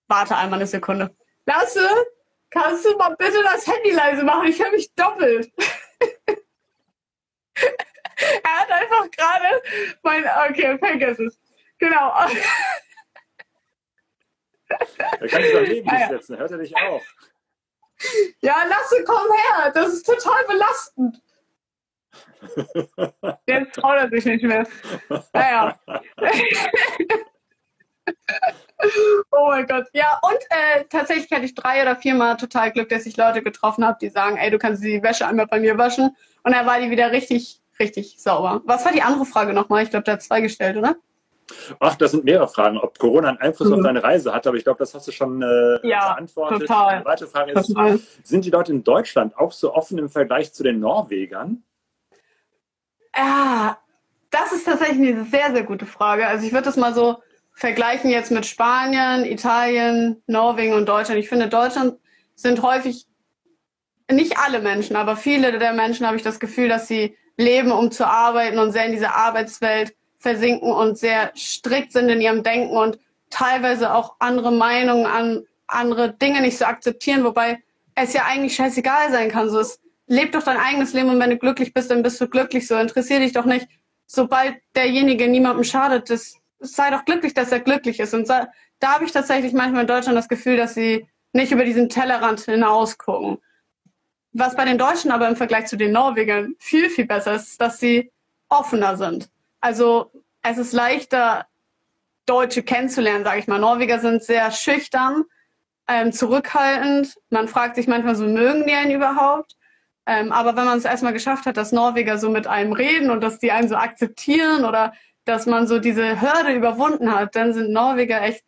warte 0.08 0.36
einmal 0.36 0.60
eine 0.60 0.68
Sekunde. 0.68 1.16
Lasse, 1.46 1.88
kannst 2.50 2.86
du 2.86 2.98
mal 2.98 3.16
bitte 3.16 3.42
das 3.44 3.68
Handy 3.68 3.92
leise 3.92 4.24
machen? 4.24 4.48
Ich 4.48 4.62
höre 4.62 4.72
mich 4.72 4.94
doppelt. 4.96 5.52
er 7.56 8.60
hat 8.60 8.72
einfach 8.72 9.12
gerade 9.12 9.62
mein. 10.02 10.26
Okay, 10.50 10.78
vergiss 10.78 11.20
es. 11.20 11.40
Genau. 11.78 12.14
Er 14.68 15.28
kann 15.28 15.44
sich 15.44 15.54
doch 15.54 15.62
neben 15.62 15.90
dich 15.90 16.08
setzen. 16.08 16.38
Hört 16.38 16.52
er 16.52 16.58
dich 16.58 16.76
auf? 16.76 17.04
Ja, 18.42 18.64
Lasse, 18.64 19.04
komm 19.06 19.28
her. 19.32 19.72
Das 19.72 19.94
ist 19.94 20.06
total 20.06 20.44
belastend. 20.46 21.22
Jetzt 23.48 23.76
traut 23.76 23.98
er 23.98 24.10
sich 24.10 24.26
nicht 24.26 24.44
mehr. 24.44 24.68
Naja. 25.34 25.80
oh 29.32 29.48
mein 29.48 29.66
Gott. 29.68 29.86
Ja, 29.94 30.20
und 30.22 30.40
äh, 30.50 30.84
tatsächlich 30.90 31.32
hatte 31.32 31.46
ich 31.46 31.56
drei 31.56 31.82
oder 31.82 31.96
viermal 31.96 32.38
total 32.38 32.72
Glück, 32.72 32.90
dass 32.90 33.06
ich 33.06 33.18
Leute 33.18 33.42
getroffen 33.42 33.86
habe, 33.86 33.98
die 34.02 34.10
sagen, 34.10 34.38
ey, 34.38 34.52
du 34.52 34.58
kannst 34.58 34.84
die 34.84 35.02
Wäsche 35.02 35.28
einmal 35.28 35.48
bei 35.48 35.60
mir 35.60 35.78
waschen. 35.78 36.16
Und 36.44 36.54
dann 36.54 36.66
war 36.66 36.80
die 36.80 36.92
wieder 36.92 37.12
richtig, 37.12 37.62
richtig 37.80 38.20
sauber. 38.20 38.62
Was 38.66 38.86
war 38.86 38.92
die 38.92 39.02
andere 39.02 39.26
Frage 39.26 39.54
nochmal? 39.54 39.84
Ich 39.84 39.90
glaube, 39.90 40.04
der 40.04 40.16
hat 40.16 40.22
zwei 40.22 40.42
gestellt, 40.42 40.78
oder? 40.78 40.96
Ach, 41.80 41.96
das 41.96 42.12
sind 42.12 42.24
mehrere 42.24 42.48
Fragen, 42.48 42.78
ob 42.78 42.98
Corona 42.98 43.30
einen 43.30 43.38
Einfluss 43.40 43.70
mhm. 43.70 43.76
auf 43.76 43.82
deine 43.82 44.04
Reise 44.04 44.34
hat, 44.34 44.48
aber 44.48 44.58
ich 44.58 44.64
glaube, 44.64 44.80
das 44.80 44.94
hast 44.94 45.08
du 45.08 45.12
schon 45.12 45.42
äh, 45.42 45.88
ja, 45.88 46.14
beantwortet. 46.14 46.62
Total. 46.62 47.00
Die 47.00 47.06
weitere 47.06 47.28
Frage 47.28 47.52
ist, 47.52 47.68
total. 47.68 48.00
sind 48.24 48.46
die 48.46 48.50
Leute 48.50 48.72
in 48.72 48.84
Deutschland 48.84 49.38
auch 49.38 49.52
so 49.52 49.74
offen 49.74 49.98
im 49.98 50.10
Vergleich 50.10 50.54
zu 50.54 50.64
den 50.64 50.80
Norwegern? 50.80 51.64
Ja, 53.16 53.78
das 54.30 54.52
ist 54.52 54.66
tatsächlich 54.66 55.16
eine 55.16 55.26
sehr, 55.26 55.52
sehr 55.54 55.64
gute 55.64 55.86
Frage. 55.86 56.28
Also 56.28 56.46
ich 56.46 56.54
würde 56.54 56.66
das 56.66 56.78
mal 56.78 56.94
so 56.94 57.22
vergleichen 57.54 58.10
jetzt 58.10 58.32
mit 58.32 58.46
Spanien, 58.46 59.26
Italien, 59.26 60.22
Norwegen 60.28 60.74
und 60.74 60.88
Deutschland. 60.88 61.20
Ich 61.20 61.30
finde, 61.30 61.48
Deutschland 61.48 61.96
sind 62.36 62.62
häufig, 62.62 63.06
nicht 64.12 64.38
alle 64.38 64.60
Menschen, 64.60 64.96
aber 64.96 65.16
viele 65.16 65.58
der 65.58 65.74
Menschen 65.74 66.06
habe 66.06 66.18
ich 66.18 66.24
das 66.24 66.40
Gefühl, 66.40 66.68
dass 66.68 66.88
sie 66.88 67.16
leben, 67.38 67.72
um 67.72 67.92
zu 67.92 68.06
arbeiten 68.06 68.60
und 68.60 68.72
sehr 68.72 68.86
in 68.86 68.92
dieser 68.92 69.16
Arbeitswelt 69.16 69.96
versinken 70.20 70.72
und 70.72 70.98
sehr 70.98 71.32
strikt 71.36 71.92
sind 71.92 72.10
in 72.10 72.22
ihrem 72.22 72.44
Denken 72.44 72.76
und 72.76 73.00
teilweise 73.30 73.94
auch 73.94 74.16
andere 74.20 74.52
Meinungen 74.52 75.06
an 75.06 75.46
andere 75.68 76.14
Dinge 76.14 76.42
nicht 76.42 76.58
so 76.58 76.66
akzeptieren, 76.66 77.24
wobei 77.24 77.62
es 77.96 78.14
ja 78.14 78.24
eigentlich 78.26 78.56
scheißegal 78.56 79.12
sein 79.12 79.30
kann. 79.30 79.50
So, 79.50 79.60
es 79.60 79.80
leb 80.08 80.32
doch 80.32 80.44
dein 80.44 80.58
eigenes 80.58 80.94
Leben 80.94 81.10
und 81.10 81.20
wenn 81.20 81.30
du 81.30 81.38
glücklich 81.38 81.74
bist, 81.74 81.92
dann 81.92 82.04
bist 82.04 82.20
du 82.20 82.28
glücklich. 82.28 82.68
So 82.68 82.78
interessier 82.78 83.20
dich 83.20 83.34
doch 83.34 83.46
nicht, 83.46 83.68
sobald 84.06 84.56
derjenige 84.76 85.28
niemandem 85.28 85.64
schadet. 85.64 86.10
Das, 86.10 86.36
sei 86.64 86.90
doch 86.90 87.06
glücklich, 87.06 87.34
dass 87.34 87.52
er 87.52 87.60
glücklich 87.60 88.00
ist. 88.00 88.14
Und 88.14 88.28
da, 88.30 88.48
habe 88.84 89.06
ich 89.06 89.12
tatsächlich 89.12 89.54
manchmal 89.54 89.82
in 89.82 89.88
Deutschland 89.88 90.18
das 90.18 90.28
Gefühl, 90.28 90.58
dass 90.58 90.74
sie 90.74 91.08
nicht 91.32 91.52
über 91.52 91.66
diesen 91.66 91.90
Tellerrand 91.90 92.42
hinaus 92.42 92.98
gucken. 92.98 93.38
Was 94.34 94.56
bei 94.56 94.66
den 94.66 94.78
Deutschen 94.78 95.12
aber 95.12 95.28
im 95.28 95.36
Vergleich 95.36 95.68
zu 95.68 95.78
den 95.78 95.92
Norwegern 95.92 96.56
viel, 96.60 96.90
viel 96.90 97.06
besser 97.06 97.36
ist, 97.36 97.62
dass 97.62 97.80
sie 97.80 98.12
offener 98.50 98.98
sind. 98.98 99.30
Also 99.62 100.12
es 100.42 100.58
ist 100.58 100.74
leichter, 100.74 101.48
Deutsche 102.26 102.64
kennenzulernen, 102.64 103.24
sage 103.24 103.40
ich 103.40 103.48
mal. 103.48 103.60
Norweger 103.60 104.00
sind 104.00 104.24
sehr 104.24 104.52
schüchtern, 104.52 105.24
ähm, 105.88 106.12
zurückhaltend. 106.12 107.16
Man 107.30 107.48
fragt 107.48 107.76
sich 107.76 107.88
manchmal 107.88 108.16
so, 108.16 108.26
mögen 108.26 108.66
die 108.66 108.74
einen 108.74 108.92
überhaupt? 108.92 109.56
Ähm, 110.06 110.32
aber 110.32 110.56
wenn 110.56 110.66
man 110.66 110.78
es 110.78 110.86
erstmal 110.86 111.14
geschafft 111.14 111.46
hat, 111.46 111.58
dass 111.58 111.72
Norweger 111.72 112.18
so 112.18 112.30
mit 112.30 112.48
einem 112.48 112.74
reden 112.74 113.10
und 113.10 113.22
dass 113.22 113.40
die 113.40 113.52
einen 113.52 113.70
so 113.70 113.76
akzeptieren 113.76 114.66
oder 114.66 114.94
dass 115.26 115.46
man 115.46 115.68
so 115.68 115.80
diese 115.80 116.22
Hürde 116.22 116.54
überwunden 116.54 117.14
hat, 117.14 117.36
dann 117.36 117.54
sind 117.54 117.72
Norweger 117.72 118.22
echt 118.22 118.44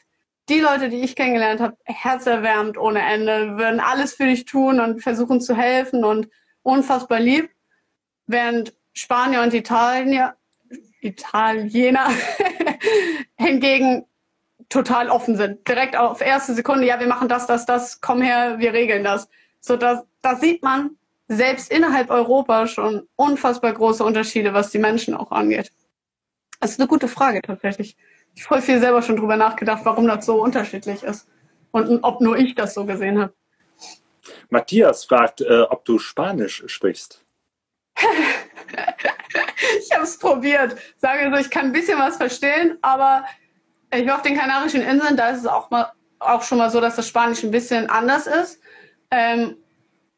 die 0.50 0.60
Leute, 0.60 0.90
die 0.90 1.02
ich 1.02 1.16
kennengelernt 1.16 1.62
habe, 1.62 1.78
herzerwärmend 1.86 2.78
ohne 2.78 3.02
Ende, 3.02 3.58
würden 3.58 3.80
alles 3.80 4.14
für 4.14 4.26
dich 4.26 4.46
tun 4.46 4.80
und 4.80 5.02
versuchen 5.02 5.42
zu 5.42 5.56
helfen 5.56 6.04
und 6.04 6.28
unfassbar 6.62 7.20
lieb. 7.20 7.50
Während 8.28 8.74
Spanier 8.94 9.42
und 9.42 9.54
Italiener, 9.54 10.36
Italiener 11.02 12.10
hingegen 13.38 14.06
total 14.70 15.10
offen 15.10 15.38
sind. 15.38 15.68
Direkt 15.68 15.96
auf 15.96 16.22
erste 16.22 16.54
Sekunde, 16.54 16.86
ja, 16.86 17.00
wir 17.00 17.08
machen 17.08 17.28
das, 17.28 17.48
das, 17.48 17.66
das, 17.66 18.02
komm 18.02 18.22
her, 18.22 18.60
wir 18.60 18.74
regeln 18.74 19.04
das. 19.04 19.28
So, 19.62 19.78
da, 19.78 20.04
da 20.22 20.36
sieht 20.36 20.64
man, 20.64 20.98
selbst 21.28 21.72
innerhalb 21.72 22.10
Europa 22.10 22.68
schon 22.68 23.08
unfassbar 23.16 23.74
große 23.74 24.04
Unterschiede, 24.04 24.54
was 24.54 24.72
die 24.72 24.80
Menschen 24.80 25.16
auch 25.16 25.32
angeht. 25.32 25.72
Das 26.60 26.72
ist 26.72 26.80
eine 26.80 26.88
gute 26.88 27.08
Frage 27.08 27.42
tatsächlich. 27.42 27.98
Ich 28.34 28.44
habe 28.44 28.56
voll 28.56 28.62
viel 28.62 28.80
selber 28.80 29.02
schon 29.02 29.18
drüber 29.18 29.38
nachgedacht, 29.38 29.86
warum 29.86 30.08
das 30.08 30.26
so 30.26 30.42
unterschiedlich 30.42 31.04
ist 31.04 31.28
und 31.72 32.04
ob 32.04 32.22
nur 32.22 32.38
ich 32.38 32.56
das 32.56 32.74
so 32.74 32.86
gesehen 32.86 33.20
habe. 33.20 33.34
Matthias 34.50 35.06
fragt, 35.06 35.42
äh, 35.42 35.62
ob 35.62 35.86
du 35.86 36.00
Spanisch 36.00 36.64
sprichst. 36.68 37.24
ich 39.80 39.92
habe 39.94 40.04
es 40.04 40.18
probiert. 40.18 40.76
Sage 40.98 41.32
so, 41.34 41.40
ich 41.40 41.50
kann 41.50 41.68
ein 41.68 41.72
bisschen 41.72 42.00
was 42.00 42.18
verstehen, 42.18 42.78
aber 42.82 43.26
ich 43.94 44.06
war 44.06 44.16
auf 44.16 44.22
den 44.22 44.38
Kanarischen 44.38 44.82
Inseln, 44.82 45.18
da 45.18 45.30
ist 45.30 45.40
es 45.40 45.48
auch, 45.48 45.70
mal, 45.70 45.92
auch 46.20 46.42
schon 46.42 46.58
mal 46.58 46.70
so, 46.70 46.82
dass 46.82 46.96
das 46.96 47.08
Spanisch 47.08 47.44
ein 47.44 47.52
bisschen 47.52 47.90
anders 47.90 48.28
ist. 48.28 48.60
Ähm, 49.12 49.58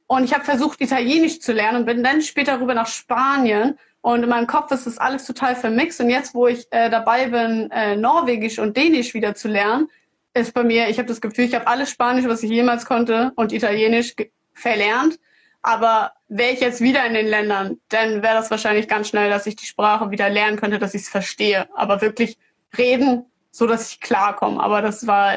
und 0.07 0.23
ich 0.23 0.33
habe 0.33 0.45
versucht, 0.45 0.79
Italienisch 0.79 1.41
zu 1.41 1.51
lernen 1.51 1.79
und 1.79 1.85
bin 1.85 2.01
dann 2.01 2.21
später 2.21 2.59
rüber 2.59 2.73
nach 2.73 2.87
Spanien 2.87 3.77
Und 4.01 4.23
in 4.23 4.29
meinem 4.29 4.47
Kopf 4.47 4.71
ist 4.71 4.87
das 4.87 4.97
alles 4.97 5.25
total 5.25 5.55
vermixt. 5.55 5.99
Und 5.99 6.09
jetzt, 6.09 6.33
wo 6.33 6.47
ich 6.47 6.65
äh, 6.71 6.89
dabei 6.89 7.27
bin, 7.27 7.69
äh, 7.71 7.97
Norwegisch 7.97 8.57
und 8.57 8.77
Dänisch 8.77 9.13
wieder 9.13 9.35
zu 9.35 9.49
lernen, 9.49 9.89
ist 10.33 10.53
bei 10.53 10.63
mir, 10.63 10.87
ich 10.87 10.97
habe 10.97 11.09
das 11.09 11.19
Gefühl, 11.19 11.45
ich 11.45 11.55
habe 11.55 11.67
alles 11.67 11.89
Spanisch, 11.89 12.25
was 12.25 12.41
ich 12.41 12.49
jemals 12.49 12.85
konnte, 12.85 13.33
und 13.35 13.51
Italienisch 13.51 14.15
verlernt. 14.53 15.19
Aber 15.61 16.13
wäre 16.29 16.53
ich 16.53 16.61
jetzt 16.61 16.79
wieder 16.79 17.05
in 17.05 17.13
den 17.13 17.27
Ländern, 17.27 17.79
dann 17.89 18.21
wäre 18.21 18.35
das 18.35 18.49
wahrscheinlich 18.49 18.87
ganz 18.87 19.09
schnell, 19.09 19.29
dass 19.29 19.45
ich 19.45 19.57
die 19.57 19.65
Sprache 19.65 20.09
wieder 20.09 20.29
lernen 20.29 20.57
könnte, 20.57 20.79
dass 20.79 20.93
ich 20.93 21.01
es 21.01 21.09
verstehe. 21.09 21.67
Aber 21.75 22.01
wirklich 22.01 22.37
reden, 22.77 23.25
so 23.51 23.67
dass 23.67 23.91
ich 23.91 23.99
klarkomme. 23.99 24.63
Aber 24.63 24.81
das 24.81 25.05
war, 25.05 25.33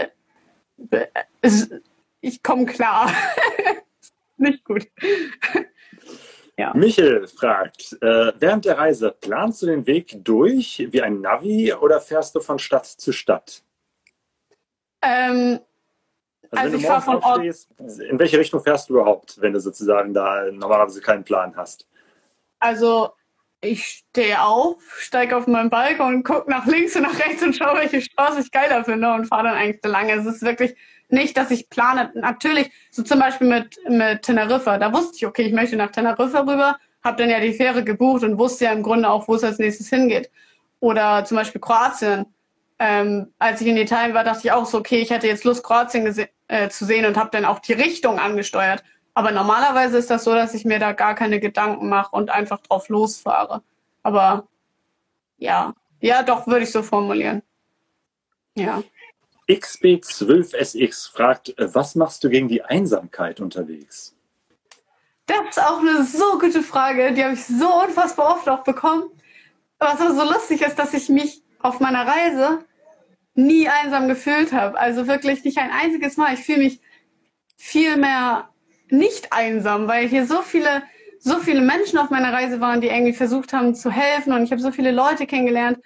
es, 1.40 1.70
ich 2.20 2.44
komme 2.44 2.66
klar. 2.66 3.12
Nicht 4.40 4.64
gut. 4.64 4.86
ja. 6.56 6.72
Michel 6.74 7.26
fragt, 7.28 7.92
äh, 8.00 8.32
während 8.38 8.64
der 8.64 8.78
Reise 8.78 9.14
planst 9.20 9.62
du 9.62 9.66
den 9.66 9.86
Weg 9.86 10.16
durch 10.24 10.88
wie 10.90 11.02
ein 11.02 11.20
Navi 11.20 11.74
oder 11.74 12.00
fährst 12.00 12.34
du 12.34 12.40
von 12.40 12.58
Stadt 12.58 12.86
zu 12.86 13.12
Stadt? 13.12 13.62
Ähm, 15.02 15.60
also, 16.50 16.64
also 16.64 16.76
ich 16.78 16.86
fahre 16.86 17.02
von 17.02 17.16
Ort. 17.22 17.44
In 18.08 18.18
welche 18.18 18.38
Richtung 18.38 18.62
fährst 18.62 18.88
du 18.88 18.94
überhaupt, 18.94 19.40
wenn 19.40 19.52
du 19.52 19.60
sozusagen 19.60 20.14
da 20.14 20.50
normalerweise 20.50 21.00
keinen 21.00 21.22
Plan 21.22 21.54
hast? 21.54 21.86
Also 22.58 23.12
ich 23.60 24.04
stehe 24.10 24.42
auf, 24.42 24.82
steige 24.98 25.36
auf 25.36 25.46
meinen 25.46 25.70
Balkon 25.70 26.16
und 26.16 26.22
gucke 26.24 26.50
nach 26.50 26.66
links 26.66 26.96
und 26.96 27.02
nach 27.02 27.18
rechts 27.18 27.42
und 27.42 27.54
schaue, 27.54 27.78
welche 27.78 28.00
Straße 28.00 28.40
ich 28.40 28.50
geiler 28.50 28.84
finde 28.84 29.12
und 29.12 29.26
fahre 29.26 29.44
dann 29.44 29.56
eigentlich 29.56 29.80
so 29.82 29.90
lange. 29.90 30.12
Es 30.14 30.26
ist 30.26 30.42
wirklich 30.42 30.74
nicht, 31.08 31.36
dass 31.36 31.50
ich 31.50 31.68
plane. 31.68 32.10
Natürlich, 32.14 32.70
so 32.90 33.02
zum 33.02 33.20
Beispiel 33.20 33.48
mit, 33.48 33.76
mit 33.88 34.22
Teneriffa, 34.22 34.78
da 34.78 34.92
wusste 34.92 35.16
ich, 35.16 35.26
okay, 35.26 35.42
ich 35.42 35.52
möchte 35.52 35.76
nach 35.76 35.90
Teneriffa 35.90 36.40
rüber, 36.40 36.78
habe 37.04 37.16
dann 37.16 37.30
ja 37.30 37.40
die 37.40 37.52
Fähre 37.52 37.84
gebucht 37.84 38.22
und 38.24 38.38
wusste 38.38 38.66
ja 38.66 38.72
im 38.72 38.82
Grunde 38.82 39.10
auch, 39.10 39.28
wo 39.28 39.34
es 39.34 39.44
als 39.44 39.58
nächstes 39.58 39.88
hingeht. 39.88 40.30
Oder 40.80 41.24
zum 41.24 41.36
Beispiel 41.36 41.60
Kroatien. 41.60 42.26
Ähm, 42.78 43.34
als 43.38 43.60
ich 43.60 43.66
in 43.66 43.76
Italien 43.76 44.14
war, 44.14 44.24
dachte 44.24 44.40
ich 44.44 44.52
auch 44.52 44.64
so, 44.64 44.78
okay, 44.78 45.00
ich 45.00 45.10
hätte 45.10 45.26
jetzt 45.26 45.44
Lust, 45.44 45.62
Kroatien 45.62 46.14
äh, 46.48 46.68
zu 46.70 46.86
sehen 46.86 47.04
und 47.04 47.18
habe 47.18 47.28
dann 47.30 47.44
auch 47.44 47.58
die 47.58 47.74
Richtung 47.74 48.18
angesteuert. 48.18 48.82
Aber 49.14 49.32
normalerweise 49.32 49.98
ist 49.98 50.10
das 50.10 50.24
so, 50.24 50.34
dass 50.34 50.54
ich 50.54 50.64
mir 50.64 50.78
da 50.78 50.92
gar 50.92 51.14
keine 51.14 51.40
Gedanken 51.40 51.88
mache 51.88 52.14
und 52.14 52.30
einfach 52.30 52.60
drauf 52.60 52.88
losfahre. 52.88 53.62
Aber 54.02 54.46
ja, 55.38 55.74
ja, 56.00 56.22
doch, 56.22 56.46
würde 56.46 56.64
ich 56.64 56.72
so 56.72 56.82
formulieren. 56.82 57.42
Ja. 58.54 58.82
XB12SX 59.48 61.10
fragt, 61.10 61.58
äh, 61.58 61.74
was 61.74 61.94
machst 61.94 62.22
du 62.22 62.30
gegen 62.30 62.48
die 62.48 62.62
Einsamkeit 62.62 63.40
unterwegs? 63.40 64.14
Das 65.26 65.38
ist 65.50 65.62
auch 65.62 65.80
eine 65.80 66.04
so 66.04 66.38
gute 66.38 66.62
Frage. 66.62 67.12
Die 67.12 67.22
habe 67.22 67.34
ich 67.34 67.44
so 67.44 67.82
unfassbar 67.82 68.34
oft 68.34 68.48
auch 68.48 68.64
bekommen. 68.64 69.04
Was 69.78 70.00
aber 70.00 70.14
so 70.14 70.24
lustig 70.24 70.62
ist, 70.62 70.78
dass 70.78 70.92
ich 70.92 71.08
mich 71.08 71.42
auf 71.60 71.80
meiner 71.80 72.06
Reise 72.06 72.64
nie 73.34 73.68
einsam 73.68 74.08
gefühlt 74.08 74.52
habe. 74.52 74.78
Also 74.78 75.06
wirklich 75.06 75.44
nicht 75.44 75.58
ein 75.58 75.70
einziges 75.70 76.16
Mal. 76.16 76.34
Ich 76.34 76.40
fühle 76.40 76.58
mich 76.58 76.80
viel 77.56 77.96
mehr 77.96 78.48
nicht 78.92 79.32
einsam, 79.32 79.88
weil 79.88 80.08
hier 80.08 80.26
so 80.26 80.42
viele, 80.42 80.82
so 81.18 81.38
viele 81.38 81.60
Menschen 81.60 81.98
auf 81.98 82.10
meiner 82.10 82.32
Reise 82.32 82.60
waren, 82.60 82.80
die 82.80 82.88
irgendwie 82.88 83.12
versucht 83.12 83.52
haben 83.52 83.74
zu 83.74 83.90
helfen 83.90 84.32
und 84.32 84.42
ich 84.42 84.52
habe 84.52 84.60
so 84.62 84.72
viele 84.72 84.90
Leute 84.90 85.26
kennengelernt 85.26 85.78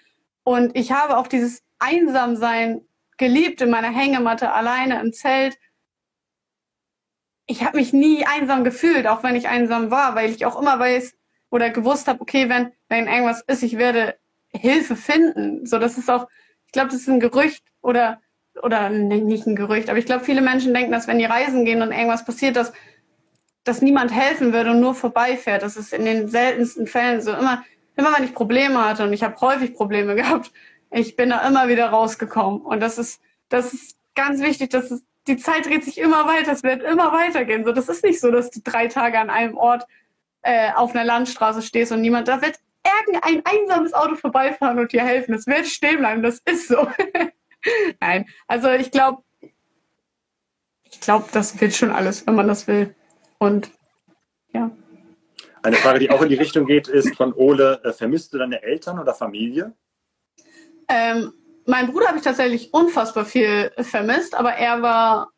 und 0.43 0.77
ich 0.77 0.93
habe 0.93 1.17
auch 1.17 1.27
dieses 1.27 1.63
Einsamsein 1.79 2.83
geliebt 3.17 3.61
in 3.61 3.71
meiner 3.71 3.91
Hängematte 3.91 4.53
alleine 4.53 5.01
im 5.01 5.13
Zelt. 5.13 5.57
Ich 7.47 7.63
habe 7.65 7.77
mich 7.77 7.93
nie 7.93 8.25
einsam 8.27 8.65
gefühlt, 8.65 9.07
auch 9.07 9.23
wenn 9.23 9.37
ich 9.37 9.49
einsam 9.49 9.91
war, 9.91 10.15
weil 10.15 10.31
ich 10.31 10.47
auch 10.47 10.61
immer 10.61 10.79
weiß 10.79 11.15
oder 11.51 11.71
gewusst 11.71 12.09
habe, 12.09 12.21
okay, 12.21 12.49
wenn, 12.49 12.73
wenn 12.89 13.07
irgendwas 13.07 13.43
ist, 13.43 13.63
ich 13.63 13.79
werde 13.79 14.17
Hilfe 14.49 14.97
finden. 14.97 15.67
So, 15.67 15.79
das 15.79 15.99
ist 15.99 16.11
auch, 16.11 16.29
ich 16.67 16.73
glaube, 16.73 16.89
das 16.89 17.01
ist 17.01 17.09
ein 17.09 17.21
Gerücht 17.21 17.65
oder 17.83 18.21
oder 18.63 18.89
nicht 18.89 19.47
ein 19.47 19.57
Gerücht, 19.57 19.89
aber 19.91 19.99
ich 19.99 20.07
glaube, 20.07 20.25
viele 20.25 20.41
Menschen 20.41 20.75
denken, 20.75 20.93
dass 20.93 21.09
wenn 21.09 21.19
die 21.19 21.25
reisen 21.25 21.65
gehen 21.65 21.83
und 21.83 21.93
irgendwas 21.93 22.25
passiert, 22.25 22.57
dass, 22.57 22.73
dass 23.65 23.83
niemand 23.83 24.13
helfen 24.13 24.53
würde 24.53 24.71
und 24.71 24.81
nur 24.81 24.95
vorbeifährt. 24.95 25.63
Das 25.63 25.77
ist 25.77 25.93
in 25.93 26.05
den 26.05 26.29
seltensten 26.29 26.87
Fällen 26.87 27.21
so. 27.21 27.33
Immer, 27.33 27.65
immer 27.97 28.17
wenn 28.17 28.25
ich 28.25 28.35
Probleme 28.35 28.85
hatte 28.85 29.05
und 29.05 29.13
ich 29.13 29.23
habe 29.23 29.41
häufig 29.41 29.75
Probleme 29.75 30.15
gehabt, 30.17 30.53
ich 30.91 31.17
bin 31.17 31.31
da 31.31 31.47
immer 31.47 31.69
wieder 31.69 31.89
rausgekommen. 31.89 32.61
Und 32.61 32.81
das 32.81 32.99
ist, 32.99 33.21
das 33.49 33.73
ist 33.73 33.97
ganz 34.15 34.41
wichtig, 34.41 34.71
dass 34.71 34.91
es, 34.91 35.03
die 35.27 35.39
Zeit 35.39 35.67
dreht 35.67 35.85
sich 35.85 35.99
immer 35.99 36.27
weiter, 36.27 36.53
es 36.53 36.63
wird 36.63 36.83
immer 36.83 37.13
weitergehen. 37.13 37.65
So, 37.65 37.73
das 37.73 37.89
ist 37.89 38.05
nicht 38.05 38.21
so, 38.21 38.31
dass 38.31 38.51
du 38.51 38.61
drei 38.63 38.89
Tage 38.89 39.19
an 39.19 39.31
einem 39.31 39.57
Ort 39.57 39.85
äh, 40.43 40.71
auf 40.73 40.95
einer 40.95 41.05
Landstraße 41.05 41.63
stehst 41.63 41.91
und 41.91 42.03
niemand, 42.03 42.29
da 42.29 42.43
wird 42.43 42.59
irgendein 42.85 43.43
einsames 43.47 43.95
Auto 43.95 44.15
vorbeifahren 44.15 44.79
und 44.79 44.93
dir 44.93 45.03
helfen. 45.03 45.33
Das 45.33 45.47
wird 45.47 45.67
stehen 45.67 45.99
bleiben, 45.99 46.23
das 46.23 46.41
ist 46.45 46.69
so. 46.69 46.87
Nein, 48.01 48.27
also 48.47 48.71
ich 48.71 48.91
glaube, 48.91 49.23
ich 50.85 51.01
glaube, 51.01 51.27
das 51.33 51.61
wird 51.61 51.75
schon 51.75 51.91
alles, 51.91 52.27
wenn 52.27 52.35
man 52.35 52.47
das 52.47 52.69
will. 52.69 52.95
Und 53.45 53.71
ja. 54.55 54.71
Eine 55.63 55.77
Frage, 55.77 55.99
die 55.99 56.11
auch 56.11 56.23
in 56.23 56.31
die 56.31 56.35
Richtung 56.35 56.65
geht, 56.65 56.89
ist 56.89 57.15
von 57.15 57.35
Ole, 57.35 57.79
äh, 57.85 57.93
vermisst 57.93 58.33
du 58.33 58.39
deine 58.39 58.63
Eltern 58.63 58.99
oder 58.99 59.13
Familie? 59.13 59.75
Ähm, 60.89 61.33
mein 61.67 61.91
Bruder 61.91 62.09
habe 62.09 62.17
ich 62.19 62.25
tatsächlich 62.25 62.73
unfassbar 62.73 63.27
viel 63.27 63.71
vermisst, 63.79 64.35
aber 64.35 64.55
er 64.55 64.81
war, 64.81 65.31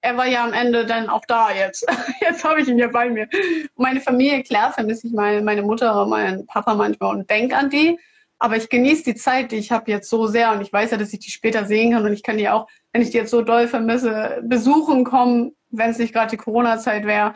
er 0.00 0.16
war 0.16 0.26
ja 0.26 0.42
am 0.42 0.54
Ende 0.54 0.86
dann 0.86 1.10
auch 1.10 1.24
da 1.26 1.52
jetzt. 1.52 1.86
Jetzt 2.20 2.44
habe 2.44 2.62
ich 2.62 2.68
ihn 2.68 2.78
ja 2.78 2.88
bei 2.88 3.10
mir. 3.10 3.28
Meine 3.76 4.00
Familie, 4.00 4.42
klar, 4.42 4.72
vermisse 4.72 5.06
ich 5.06 5.12
meine, 5.12 5.42
meine 5.42 5.62
Mutter, 5.62 6.06
meinen 6.06 6.46
Papa 6.46 6.74
manchmal 6.74 7.14
und 7.14 7.28
denke 7.28 7.56
an 7.56 7.68
die. 7.68 7.98
Aber 8.38 8.56
ich 8.56 8.70
genieße 8.70 9.04
die 9.04 9.14
Zeit, 9.14 9.52
die 9.52 9.56
ich 9.56 9.70
habe 9.70 9.90
jetzt 9.90 10.08
so 10.08 10.26
sehr 10.26 10.52
und 10.52 10.62
ich 10.62 10.72
weiß 10.72 10.90
ja, 10.90 10.96
dass 10.96 11.12
ich 11.12 11.20
die 11.20 11.30
später 11.30 11.66
sehen 11.66 11.92
kann 11.92 12.04
und 12.04 12.12
ich 12.12 12.22
kann 12.22 12.38
die 12.38 12.48
auch, 12.48 12.68
wenn 12.92 13.02
ich 13.02 13.10
die 13.10 13.18
jetzt 13.18 13.30
so 13.30 13.42
doll 13.42 13.68
vermisse, 13.68 14.40
besuchen 14.42 15.04
kommen, 15.04 15.54
wenn 15.72 15.90
es 15.90 15.98
nicht 15.98 16.12
gerade 16.12 16.30
die 16.30 16.36
Corona-Zeit 16.36 17.04
wäre. 17.06 17.34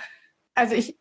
Also 0.54 0.74
ich, 0.74 0.96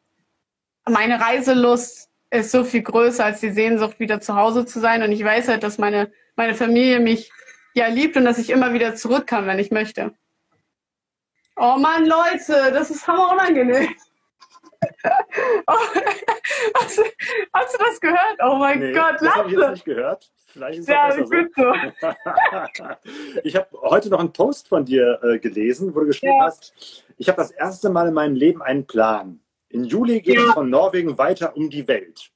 meine 0.88 1.20
Reiselust 1.20 2.10
ist 2.32 2.52
so 2.52 2.64
viel 2.64 2.82
größer 2.82 3.24
als 3.24 3.42
die 3.42 3.52
Sehnsucht, 3.52 4.00
wieder 4.00 4.20
zu 4.20 4.36
Hause 4.36 4.66
zu 4.66 4.80
sein. 4.80 5.04
Und 5.04 5.12
ich 5.12 5.24
weiß 5.24 5.48
halt, 5.48 5.64
dass 5.64 5.78
meine, 5.78 6.12
meine 6.36 6.56
Familie 6.56 7.00
mich 7.00 7.32
ja 7.74 7.88
liebt 7.88 8.18
und 8.18 8.26
dass 8.26 8.38
ich 8.38 8.50
immer 8.50 8.74
wieder 8.74 8.96
zurück 8.96 9.28
kann, 9.28 9.46
wenn 9.48 9.60
ich 9.60 9.72
möchte. 9.72 10.14
Oh 11.58 11.78
Mann, 11.78 12.06
Leute, 12.06 12.72
das 12.74 12.90
ist 12.90 13.08
hammer 13.08 13.32
unangenehm. 13.32 13.90
oh, 15.68 15.74
hast, 16.76 17.02
hast, 17.54 17.74
du 17.74 17.78
das 17.78 18.00
gehört? 18.00 18.38
Oh 18.44 18.56
mein 18.56 18.80
nee, 18.80 18.92
Gott, 18.92 19.16
das 19.20 19.36
habe 19.36 19.50
ich 19.50 19.58
jetzt 19.58 19.72
nicht 19.72 19.86
gehört. 19.86 20.32
Vielleicht 20.48 20.80
ist 20.80 20.90
ja, 20.90 21.10
auch 21.10 21.16
besser 21.16 21.74
so. 22.02 23.04
ich 23.44 23.56
habe 23.56 23.68
heute 23.82 24.10
noch 24.10 24.20
einen 24.20 24.32
Post 24.32 24.68
von 24.68 24.86
dir 24.86 25.20
äh, 25.24 25.40
gelesen, 25.40 25.94
wo 25.94 26.02
du 26.02 26.08
geschrieben 26.08 26.38
ja. 26.40 26.46
hast, 26.46 27.05
ich 27.18 27.28
habe 27.28 27.38
das 27.38 27.52
erste 27.52 27.90
Mal 27.90 28.08
in 28.08 28.14
meinem 28.14 28.36
Leben 28.36 28.62
einen 28.62 28.86
Plan. 28.86 29.40
Im 29.70 29.84
Juli 29.84 30.22
geht 30.22 30.36
ja. 30.36 30.48
es 30.48 30.54
von 30.54 30.70
Norwegen 30.70 31.18
weiter 31.18 31.56
um 31.56 31.70
die 31.70 31.88
Welt. 31.88 32.32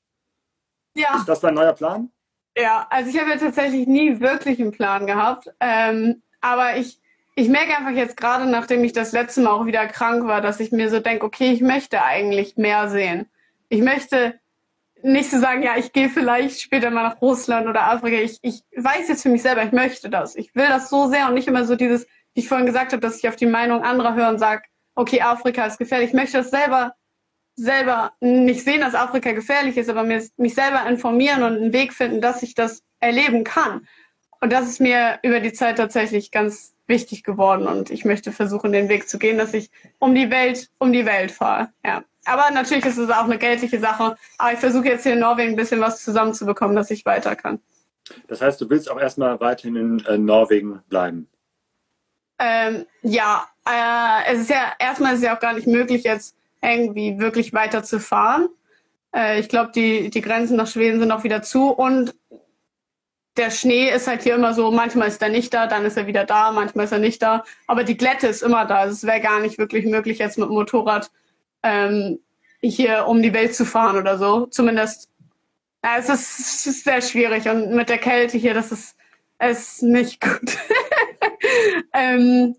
Ja. 0.96 1.16
Ist 1.18 1.30
das 1.30 1.40
dein 1.40 1.54
neuer 1.54 1.74
Plan? 1.74 2.12
Ja, 2.58 2.88
also 2.90 3.10
ich 3.10 3.20
habe 3.20 3.30
ja 3.30 3.38
tatsächlich 3.38 3.88
nie 3.88 4.20
wirklich 4.20 4.60
einen 4.60 4.72
Plan 4.72 5.06
gehabt. 5.08 5.50
Ähm, 5.60 6.22
aber 6.42 6.78
ich, 6.78 7.00
ich 7.36 7.48
merke 7.48 7.78
einfach 7.78 7.92
jetzt 7.92 8.18
gerade, 8.18 8.46
nachdem 8.50 8.84
ich 8.84 8.94
das 8.94 9.12
letzte 9.12 9.42
Mal 9.42 9.52
auch 9.52 9.66
wieder 9.66 9.88
krank 9.88 10.28
war, 10.28 10.42
dass 10.42 10.60
ich 10.60 10.72
mir 10.72 10.90
so 10.90 11.00
denke, 11.00 11.26
okay, 11.26 11.52
ich 11.52 11.62
möchte 11.62 12.04
eigentlich 12.04 12.58
mehr 12.58 12.90
sehen. 12.90 13.28
Ich 13.70 13.82
möchte 13.82 14.40
nicht 15.02 15.30
so 15.30 15.40
sagen, 15.40 15.64
ja, 15.64 15.78
ich 15.78 15.94
gehe 15.94 16.10
vielleicht 16.10 16.60
später 16.60 16.90
mal 16.90 17.04
nach 17.04 17.22
Russland 17.22 17.68
oder 17.68 17.84
Afrika. 17.84 18.18
Ich, 18.18 18.40
ich 18.42 18.64
weiß 18.76 19.08
jetzt 19.08 19.24
für 19.24 19.30
mich 19.30 19.42
selber, 19.42 19.64
ich 19.64 19.72
möchte 19.72 20.10
das. 20.10 20.36
Ich 20.36 20.54
will 20.56 20.68
das 20.68 20.90
so 20.90 21.08
sehr 21.08 21.28
und 21.28 21.36
nicht 21.36 21.48
immer 21.48 21.64
so 21.64 21.76
dieses, 21.76 22.06
wie 22.34 22.42
ich 22.42 22.50
vorhin 22.50 22.66
gesagt 22.66 22.92
habe, 22.92 23.02
dass 23.02 23.18
ich 23.18 23.30
auf 23.30 23.36
die 23.36 23.46
Meinung 23.46 23.84
anderer 23.84 24.16
höre 24.16 24.30
und 24.30 24.40
sage, 24.40 24.64
okay, 25.00 25.22
Afrika 25.22 25.66
ist 25.66 25.78
gefährlich. 25.78 26.10
Ich 26.10 26.16
möchte 26.16 26.38
das 26.38 26.52
selber 26.52 26.94
selber 27.56 28.14
nicht 28.22 28.64
sehen, 28.64 28.82
dass 28.82 28.96
Afrika 28.96 29.34
gefährlich 29.34 29.76
ist, 29.76 29.90
aber 29.90 30.04
mir, 30.04 30.24
mich 30.38 30.56
selber 30.56 30.88
informieren 30.88 31.44
und 31.44 31.58
einen 31.58 31.74
Weg 31.74 31.94
finden, 31.94 32.22
dass 32.22 32.42
ich 32.42 32.56
das 32.56 32.84
erleben 33.00 33.44
kann. 33.44 33.88
Und 34.40 34.54
das 34.54 34.68
ist 34.68 34.80
mir 34.80 35.20
über 35.24 35.42
die 35.42 35.52
Zeit 35.52 35.78
tatsächlich 35.78 36.32
ganz 36.32 36.74
wichtig 36.88 37.24
geworden 37.24 37.68
und 37.68 37.92
ich 37.92 38.06
möchte 38.06 38.32
versuchen, 38.32 38.72
den 38.72 38.88
Weg 38.88 39.10
zu 39.10 39.20
gehen, 39.20 39.38
dass 39.38 39.54
ich 39.54 39.70
um 40.00 40.16
die 40.16 40.32
Welt, 40.32 40.70
um 40.80 40.94
die 40.94 41.06
Welt 41.06 41.32
fahre. 41.32 41.70
Ja. 41.86 42.04
Aber 42.26 42.50
natürlich 42.52 42.86
ist 42.86 42.98
es 42.98 43.10
auch 43.10 43.26
eine 43.26 43.38
geldliche 43.38 43.80
Sache. 43.80 44.16
Aber 44.38 44.54
ich 44.54 44.60
versuche 44.60 44.88
jetzt 44.88 45.04
hier 45.04 45.14
in 45.14 45.20
Norwegen 45.20 45.52
ein 45.52 45.56
bisschen 45.56 45.82
was 45.82 46.04
zusammenzubekommen, 46.04 46.76
dass 46.76 46.92
ich 46.92 47.06
weiter 47.06 47.36
kann. 47.36 47.60
Das 48.28 48.42
heißt, 48.42 48.60
du 48.62 48.70
willst 48.70 48.90
auch 48.90 49.00
erstmal 49.00 49.40
weiterhin 49.40 49.76
in 49.76 50.06
äh, 50.06 50.18
Norwegen 50.18 50.82
bleiben? 50.90 51.28
Ähm, 52.40 52.86
ja, 53.02 53.48
äh, 53.70 54.34
es 54.34 54.42
ist 54.42 54.50
ja 54.50 54.74
erstmal 54.80 55.14
ist 55.14 55.20
es 55.20 55.26
ja 55.26 55.36
auch 55.36 55.40
gar 55.40 55.54
nicht 55.54 55.68
möglich, 55.68 56.04
jetzt 56.04 56.36
irgendwie 56.62 57.20
wirklich 57.20 57.54
weiter 57.54 57.84
zu 57.84 58.00
fahren. 58.00 58.50
Äh, 59.16 59.40
ich 59.40 59.50
glaube, 59.50 59.72
die, 59.74 60.10
die 60.10 60.22
Grenzen 60.22 60.58
nach 60.58 60.68
Schweden 60.68 61.00
sind 61.00 61.12
auch 61.12 61.24
wieder 61.24 61.42
zu 61.42 61.70
und 61.70 62.16
der 63.38 63.52
Schnee 63.52 63.90
ist 63.90 64.08
halt 64.08 64.24
hier 64.24 64.36
immer 64.36 64.54
so, 64.54 64.70
manchmal 64.72 65.08
ist 65.08 65.22
er 65.22 65.30
nicht 65.30 65.54
da, 65.54 65.68
dann 65.68 65.86
ist 65.86 65.96
er 65.98 66.08
wieder 66.08 66.26
da, 66.26 66.52
manchmal 66.52 66.86
ist 66.86 66.92
er 66.92 67.00
nicht 67.00 67.22
da. 67.22 67.46
Aber 67.68 67.86
die 67.86 67.96
Glätte 67.96 68.28
ist 68.28 68.44
immer 68.44 68.66
da. 68.66 68.80
Also 68.80 68.94
es 68.94 69.04
wäre 69.06 69.22
gar 69.22 69.40
nicht 69.40 69.58
wirklich 69.58 69.86
möglich, 69.86 70.18
jetzt 70.20 70.38
mit 70.38 70.50
dem 70.50 70.56
Motorrad 70.56 71.10
ähm, 71.64 72.20
hier 72.62 73.06
um 73.08 73.22
die 73.22 73.34
Welt 73.34 73.56
zu 73.56 73.66
fahren 73.66 73.98
oder 73.98 74.18
so. 74.18 74.48
Zumindest 74.48 75.10
Ja, 75.84 75.98
es, 75.98 76.10
ist, 76.10 76.40
es 76.40 76.68
ist 76.68 76.84
sehr 76.84 77.02
schwierig 77.02 77.48
und 77.48 77.72
mit 77.72 77.88
der 77.88 78.00
Kälte 78.00 78.38
hier, 78.38 78.54
das 78.54 78.74
ist, 78.74 78.98
ist 79.40 79.84
nicht 79.84 80.20
gut. 80.20 80.58
ähm, 81.94 82.56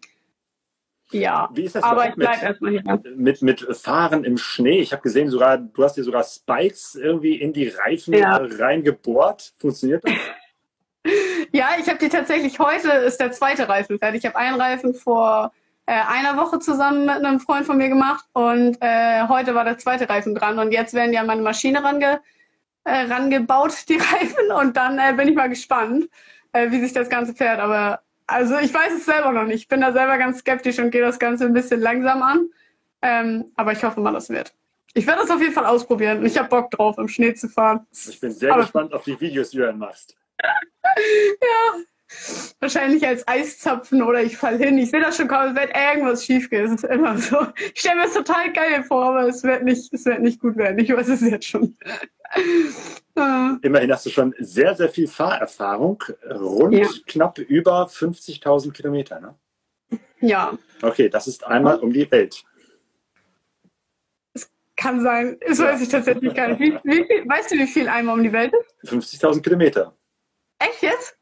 ja, 1.11 1.49
Wie 1.53 1.65
ist 1.65 1.75
das 1.75 1.83
aber 1.85 2.09
ich 2.09 2.15
überhaupt 2.15 2.19
mit, 2.19 2.29
bleib 2.29 2.43
erstmal 2.43 2.71
hier. 2.73 3.03
mit, 3.17 3.43
mit 3.43 3.77
Fahren 3.77 4.25
im 4.25 4.39
Schnee? 4.39 4.81
Ich 4.81 4.93
habe 4.93 5.03
gesehen, 5.03 5.29
sogar, 5.29 5.59
du 5.59 5.83
hast 5.85 5.97
dir 5.97 6.05
sogar 6.05 6.23
Spikes 6.25 6.95
irgendwie 6.95 7.35
in 7.37 7.53
die 7.53 7.69
Reifen 7.69 8.15
Ja. 8.15 8.37
äh, 8.39 8.63
reingebohrt. 8.63 9.53
Funktioniert 9.59 10.05
das? 10.05 10.13
Ja, 11.53 11.71
ich 11.81 11.89
habe 11.89 11.99
die 11.99 12.11
tatsächlich, 12.11 12.59
heute 12.61 12.91
ist 12.91 13.19
der 13.19 13.33
zweite 13.33 13.69
Reifen 13.69 13.99
fertig. 13.99 14.21
Ich 14.23 14.27
habe 14.27 14.37
einen 14.37 14.61
Reifen 14.61 14.95
vor 14.95 15.51
äh, 15.87 15.93
einer 15.95 16.37
Woche 16.37 16.59
zusammen 16.61 17.07
mit 17.07 17.17
einem 17.17 17.41
Freund 17.41 17.67
von 17.67 17.79
mir 17.79 17.89
gemacht 17.89 18.25
und 18.35 18.77
äh, 18.81 19.27
heute 19.27 19.55
war 19.55 19.65
der 19.65 19.79
zweite 19.79 20.09
Reifen 20.09 20.35
dran 20.35 20.59
und 20.59 20.73
jetzt 20.73 20.95
werden 20.95 21.11
die 21.11 21.19
an 21.19 21.27
meine 21.27 21.43
Maschine 21.43 21.83
range, 21.83 22.21
äh, 22.85 23.01
rangebaut, 23.11 23.73
die 23.89 23.97
Reifen 23.97 24.53
und 24.61 24.77
dann 24.77 24.99
äh, 24.99 25.15
bin 25.17 25.27
ich 25.29 25.35
mal 25.35 25.49
gespannt, 25.49 26.09
äh, 26.53 26.71
wie 26.71 26.81
sich 26.81 26.93
das 26.93 27.09
Ganze 27.09 27.35
fährt. 27.35 27.59
Aber 27.59 28.01
also 28.31 28.59
ich 28.59 28.73
weiß 28.73 28.93
es 28.95 29.05
selber 29.05 29.33
noch 29.33 29.45
nicht. 29.45 29.63
Ich 29.63 29.69
bin 29.69 29.81
da 29.81 29.93
selber 29.93 30.17
ganz 30.19 30.39
skeptisch 30.39 30.79
und 30.79 30.91
gehe 30.91 31.03
das 31.03 31.19
Ganze 31.19 31.45
ein 31.45 31.53
bisschen 31.53 31.81
langsam 31.81 32.23
an. 32.23 32.49
Ähm, 33.03 33.53
aber 33.57 33.73
ich 33.73 33.83
hoffe 33.85 34.01
mal, 34.01 34.13
das 34.13 34.29
wird. 34.31 34.55
Ich 34.95 35.07
werde 35.07 35.21
das 35.23 35.31
auf 35.31 35.41
jeden 35.41 35.53
Fall 35.53 35.67
ausprobieren 35.67 36.19
und 36.19 36.27
ich 36.27 36.37
habe 36.39 36.49
Bock 36.49 36.71
drauf, 36.71 36.99
im 36.99 37.09
Schnee 37.09 37.35
zu 37.35 37.49
fahren. 37.49 37.87
Ich 37.93 38.19
bin 38.21 38.31
sehr 38.33 38.53
Aber- 38.53 38.63
gespannt 38.63 38.93
auf 38.93 39.05
die 39.05 39.19
Videos, 39.21 39.51
die 39.51 39.59
du 39.59 39.67
dann 39.67 39.79
machst. 39.79 40.17
Wahrscheinlich 42.59 43.07
als 43.07 43.27
Eiszapfen 43.29 44.03
oder 44.03 44.23
ich 44.23 44.37
fall 44.37 44.59
hin. 44.59 44.77
Ich 44.79 44.91
sehe 44.91 45.01
das 45.01 45.17
schon 45.17 45.29
kommen, 45.29 45.55
es 45.57 45.63
wird 45.63 45.77
irgendwas 45.77 46.25
schief 46.25 46.51
gehen. 46.51 46.65
Es 46.67 46.73
ist 46.83 46.85
immer 46.85 47.17
so. 47.19 47.37
Ich 47.73 47.81
stelle 47.81 47.97
mir 47.97 48.03
das 48.05 48.15
total 48.15 48.53
geil 48.53 48.83
vor, 48.85 49.05
aber 49.05 49.29
es 49.29 49.43
wird 49.45 49.63
nicht, 49.65 49.93
es 49.93 50.05
wird 50.05 50.21
nicht 50.21 50.41
gut 50.41 50.57
werden. 50.57 50.79
Ich 50.79 50.91
weiß 50.95 51.09
es 51.09 51.21
jetzt 51.23 51.47
schon. 51.47 51.77
Äh, 53.17 53.57
Immerhin 53.63 53.93
hast 53.93 54.07
du 54.07 54.11
schon 54.11 54.35
sehr, 54.39 54.75
sehr 54.75 54.89
viel 54.89 55.09
Fahrerfahrung. 55.09 56.03
Rund 56.31 56.75
Ja. 56.75 56.89
knapp 57.07 57.39
über 57.39 57.87
50.000 57.89 58.73
Kilometer. 58.73 59.21
Ne? 59.21 59.35
ja, 60.21 60.57
Okay, 60.83 61.09
das 61.09 61.27
ist 61.27 61.45
einmal 61.47 61.79
um 61.81 61.93
die 61.93 62.11
Welt. 62.11 62.45
kann 64.77 65.03
sein. 65.03 65.39
Das 65.47 65.59
Ja. 65.59 65.67
weiß 65.67 65.83
ich 65.83 65.89
tatsächlich 65.91 66.33
gar 66.35 66.49
nicht. 66.49 66.61
Wie, 66.61 66.73
wie 66.85 67.05
viel, 67.05 67.29
weißt 67.29 67.51
du, 67.51 67.57
wie 67.57 67.67
viel 67.67 67.87
einmal 67.89 68.17
um 68.17 68.23
die 68.25 68.33
Welt 68.33 68.53
ist? 68.83 68.91
50.000 68.91 69.43
Kilometer. 69.43 69.95
Echt 70.59 70.83
jetzt? 70.83 71.19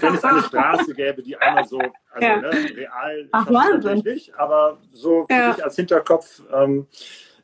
Wenn 0.00 0.14
es 0.14 0.24
eine 0.24 0.42
Straße 0.48 0.94
gäbe, 0.94 1.22
die 1.22 1.36
einmal 1.36 1.64
so, 1.64 1.78
also 2.12 2.26
Ja. 2.26 2.40
ne, 2.40 2.50
real 2.76 3.28
Ach, 3.32 3.46
Wahnsinn. 3.46 4.02
nicht, 4.04 4.34
aber 4.36 4.80
so 4.92 5.24
für 5.24 5.32
Ja. 5.34 5.52
dich 5.52 5.64
als 5.64 5.76
Hinterkopf, 5.76 6.42
ähm, 6.52 6.86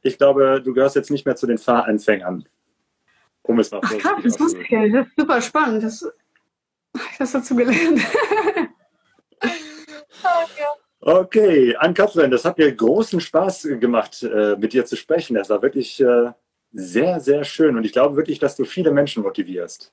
ich 0.03 0.19
glaube, 0.19 0.61
du 0.63 0.73
gehörst 0.75 0.97
jetzt 0.97 1.11
nicht 1.11 1.27
mehr 1.27 1.37
zu 1.37 1.47
den 1.47 1.59
Fahranfängern. 1.59 2.49
Um 3.43 3.59
es 3.59 3.71
mal 3.71 3.81
Ach 3.83 3.91
krass, 3.91 4.21
das 4.23 4.41
wusste 4.41 4.63
ich 4.63 4.73
auszudrücken. 4.73 4.95
ja. 4.95 4.99
Das 5.01 5.07
ist 5.09 5.17
super 5.19 5.41
spannend. 5.41 5.83
Das, 5.85 6.03
ich 6.03 7.01
habe 7.03 7.21
was 7.21 7.33
dazu 7.33 7.57
gelernt. 7.57 8.01
Okay, 11.01 11.77
Ann-Kathrin, 11.77 12.31
das 12.31 12.45
hat 12.45 12.59
mir 12.59 12.75
großen 12.75 13.21
Spaß 13.21 13.69
gemacht, 13.81 14.23
äh, 14.25 14.57
mit 14.57 14.73
dir 14.73 14.85
zu 14.85 14.97
sprechen. 14.97 15.35
Das 15.35 15.49
war 15.49 15.63
wirklich 15.63 16.01
äh, 16.01 16.33
sehr, 16.73 17.21
sehr 17.21 17.45
schön 17.45 17.77
und 17.77 17.85
ich 17.85 17.93
glaube 17.93 18.17
wirklich, 18.17 18.39
dass 18.41 18.57
du 18.57 18.65
viele 18.65 18.91
Menschen 18.91 19.23
motivierst. 19.23 19.93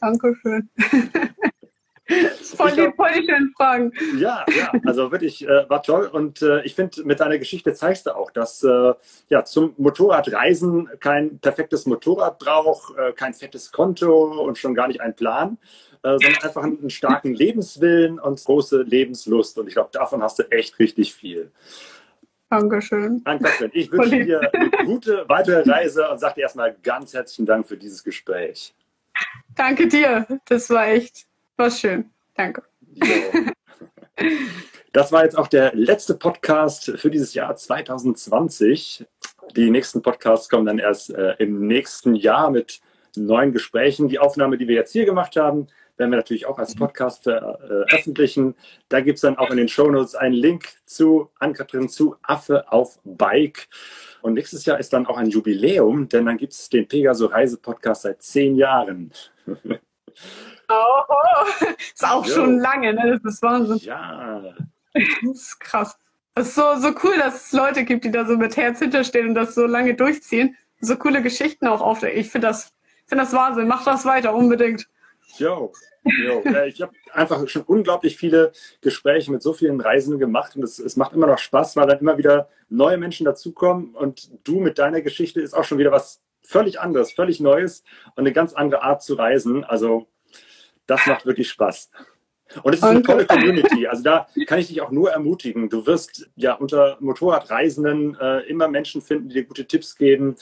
Dankeschön. 0.00 0.68
voll, 2.56 2.72
die, 2.72 2.92
voll 2.96 3.12
die 3.16 3.26
schönen 3.26 3.52
Fragen. 3.56 3.92
Ja, 4.18 4.44
ja, 4.56 4.72
also 4.84 5.12
wirklich 5.12 5.46
äh, 5.46 5.68
war 5.68 5.82
toll 5.82 6.06
und 6.06 6.42
äh, 6.42 6.62
ich 6.62 6.74
finde, 6.74 7.04
mit 7.04 7.20
deiner 7.20 7.38
Geschichte 7.38 7.72
zeigst 7.74 8.06
du 8.06 8.16
auch, 8.16 8.30
dass 8.30 8.62
äh, 8.64 8.94
ja 9.28 9.44
zum 9.44 9.74
Motorradreisen 9.76 10.88
kein 11.00 11.38
perfektes 11.38 11.86
Motorrad 11.86 12.38
braucht, 12.38 12.96
äh, 12.96 13.12
kein 13.12 13.34
fettes 13.34 13.72
Konto 13.72 14.42
und 14.42 14.58
schon 14.58 14.74
gar 14.74 14.88
nicht 14.88 15.00
ein 15.00 15.14
Plan, 15.14 15.58
äh, 16.02 16.18
sondern 16.18 16.42
einfach 16.42 16.62
einen, 16.62 16.78
einen 16.80 16.90
starken 16.90 17.34
Lebenswillen 17.34 18.18
und 18.18 18.44
große 18.44 18.82
Lebenslust 18.82 19.58
und 19.58 19.68
ich 19.68 19.74
glaube, 19.74 19.90
davon 19.92 20.22
hast 20.22 20.38
du 20.38 20.50
echt 20.50 20.78
richtig 20.78 21.14
viel. 21.14 21.50
Dankeschön. 22.48 23.22
Ann-Kathrin, 23.24 23.70
ich 23.74 23.92
wünsche 23.92 24.24
dir 24.24 24.40
eine 24.52 24.70
gute 24.84 25.24
weitere 25.28 25.70
Reise 25.70 26.10
und 26.10 26.18
sage 26.18 26.34
dir 26.34 26.40
erstmal 26.42 26.74
ganz 26.82 27.14
herzlichen 27.14 27.46
Dank 27.46 27.68
für 27.68 27.76
dieses 27.76 28.02
Gespräch. 28.02 28.74
Danke 29.60 29.88
dir. 29.88 30.26
Das 30.46 30.70
war 30.70 30.88
echt 30.88 31.26
was 31.58 31.80
schön. 31.80 32.08
Danke. 32.34 32.62
Das 34.92 35.12
war 35.12 35.22
jetzt 35.24 35.36
auch 35.36 35.48
der 35.48 35.74
letzte 35.74 36.14
Podcast 36.14 36.90
für 36.96 37.10
dieses 37.10 37.34
Jahr 37.34 37.54
2020. 37.54 39.04
Die 39.54 39.70
nächsten 39.70 40.00
Podcasts 40.00 40.48
kommen 40.48 40.64
dann 40.64 40.78
erst 40.78 41.10
äh, 41.10 41.34
im 41.38 41.66
nächsten 41.66 42.14
Jahr 42.14 42.50
mit 42.50 42.80
neuen 43.16 43.52
Gesprächen. 43.52 44.08
Die 44.08 44.18
Aufnahme, 44.18 44.56
die 44.56 44.66
wir 44.66 44.76
jetzt 44.76 44.92
hier 44.92 45.04
gemacht 45.04 45.36
haben, 45.36 45.66
werden 46.00 46.10
wir 46.10 46.16
natürlich 46.16 46.46
auch 46.46 46.58
als 46.58 46.74
Podcast 46.74 47.24
veröffentlichen. 47.24 48.54
Da 48.88 49.00
gibt 49.00 49.16
es 49.16 49.20
dann 49.20 49.36
auch 49.36 49.50
in 49.50 49.58
den 49.58 49.68
Shownotes 49.68 50.14
einen 50.14 50.34
Link 50.34 50.70
zu 50.86 51.30
Ann-Kathrin 51.38 51.90
zu 51.90 52.16
Affe 52.22 52.72
auf 52.72 52.98
Bike. 53.04 53.68
Und 54.22 54.34
nächstes 54.34 54.64
Jahr 54.64 54.80
ist 54.80 54.92
dann 54.92 55.06
auch 55.06 55.18
ein 55.18 55.28
Jubiläum, 55.28 56.08
denn 56.08 56.26
dann 56.26 56.38
gibt 56.38 56.54
es 56.54 56.68
den 56.70 56.88
Pegaso 56.88 57.26
Reise 57.26 57.58
Podcast 57.58 58.02
seit 58.02 58.22
zehn 58.22 58.56
Jahren. 58.56 59.12
Oh, 60.68 61.02
ist 61.78 62.04
auch 62.04 62.24
Jo. 62.26 62.34
schon 62.34 62.58
lange, 62.58 62.94
ne? 62.94 63.20
Das 63.22 63.34
ist 63.34 63.42
Wahnsinn. 63.42 63.78
Ja, 63.78 64.42
Das 64.94 65.04
ist 65.22 65.60
krass. 65.60 65.98
Es 66.34 66.48
ist 66.48 66.54
so, 66.54 66.76
so 66.76 66.88
cool, 67.02 67.16
dass 67.18 67.46
es 67.46 67.52
Leute 67.52 67.84
gibt, 67.84 68.04
die 68.04 68.10
da 68.10 68.24
so 68.24 68.36
mit 68.36 68.56
Herz 68.56 68.78
hinterstehen 68.78 69.28
und 69.28 69.34
das 69.34 69.54
so 69.54 69.66
lange 69.66 69.94
durchziehen. 69.94 70.56
So 70.80 70.96
coole 70.96 71.22
Geschichten 71.22 71.66
auch 71.66 71.80
aufdecken. 71.80 72.18
Ich 72.20 72.30
finde 72.30 72.46
das, 72.48 72.72
finde 73.06 73.24
das 73.24 73.32
Wahnsinn. 73.32 73.68
Mach 73.68 73.84
das 73.84 74.04
weiter, 74.04 74.34
unbedingt. 74.34 74.88
Jo, 75.38 75.72
jo. 76.04 76.42
Ich 76.66 76.80
habe 76.82 76.92
einfach 77.12 77.46
schon 77.48 77.62
unglaublich 77.62 78.16
viele 78.16 78.52
Gespräche 78.80 79.30
mit 79.30 79.42
so 79.42 79.52
vielen 79.52 79.80
Reisenden 79.80 80.18
gemacht 80.18 80.56
und 80.56 80.62
es, 80.62 80.78
es 80.78 80.96
macht 80.96 81.12
immer 81.12 81.26
noch 81.26 81.38
Spaß, 81.38 81.76
weil 81.76 81.86
dann 81.86 81.98
immer 81.98 82.16
wieder 82.18 82.48
neue 82.68 82.96
Menschen 82.96 83.24
dazukommen 83.24 83.94
und 83.94 84.30
du 84.44 84.60
mit 84.60 84.78
deiner 84.78 85.02
Geschichte 85.02 85.40
ist 85.40 85.54
auch 85.54 85.64
schon 85.64 85.78
wieder 85.78 85.92
was 85.92 86.20
völlig 86.50 86.80
anderes, 86.80 87.12
völlig 87.12 87.40
Neues 87.40 87.84
und 88.16 88.18
eine 88.18 88.32
ganz 88.32 88.52
andere 88.52 88.82
Art 88.82 89.02
zu 89.02 89.14
reisen. 89.14 89.64
Also 89.64 90.08
das 90.86 91.06
macht 91.06 91.24
wirklich 91.24 91.48
Spaß. 91.48 91.90
Und 92.62 92.74
es 92.74 92.80
ist 92.80 92.84
eine 92.84 93.02
tolle. 93.02 93.26
Community. 93.26 93.86
Also 93.86 94.02
da 94.02 94.26
kann 94.46 94.58
ich 94.58 94.68
dich 94.68 94.80
auch 94.80 94.90
nur 94.90 95.10
ermutigen. 95.10 95.68
Du 95.68 95.86
wirst 95.86 96.28
ja 96.36 96.54
unter 96.54 96.96
Motorradreisenden 97.00 98.16
äh, 98.20 98.40
immer 98.48 98.68
Menschen 98.68 99.02
finden, 99.02 99.28
die 99.28 99.34
dir 99.34 99.44
gute 99.44 99.66
Tipps 99.66 99.96
geben, 99.96 100.36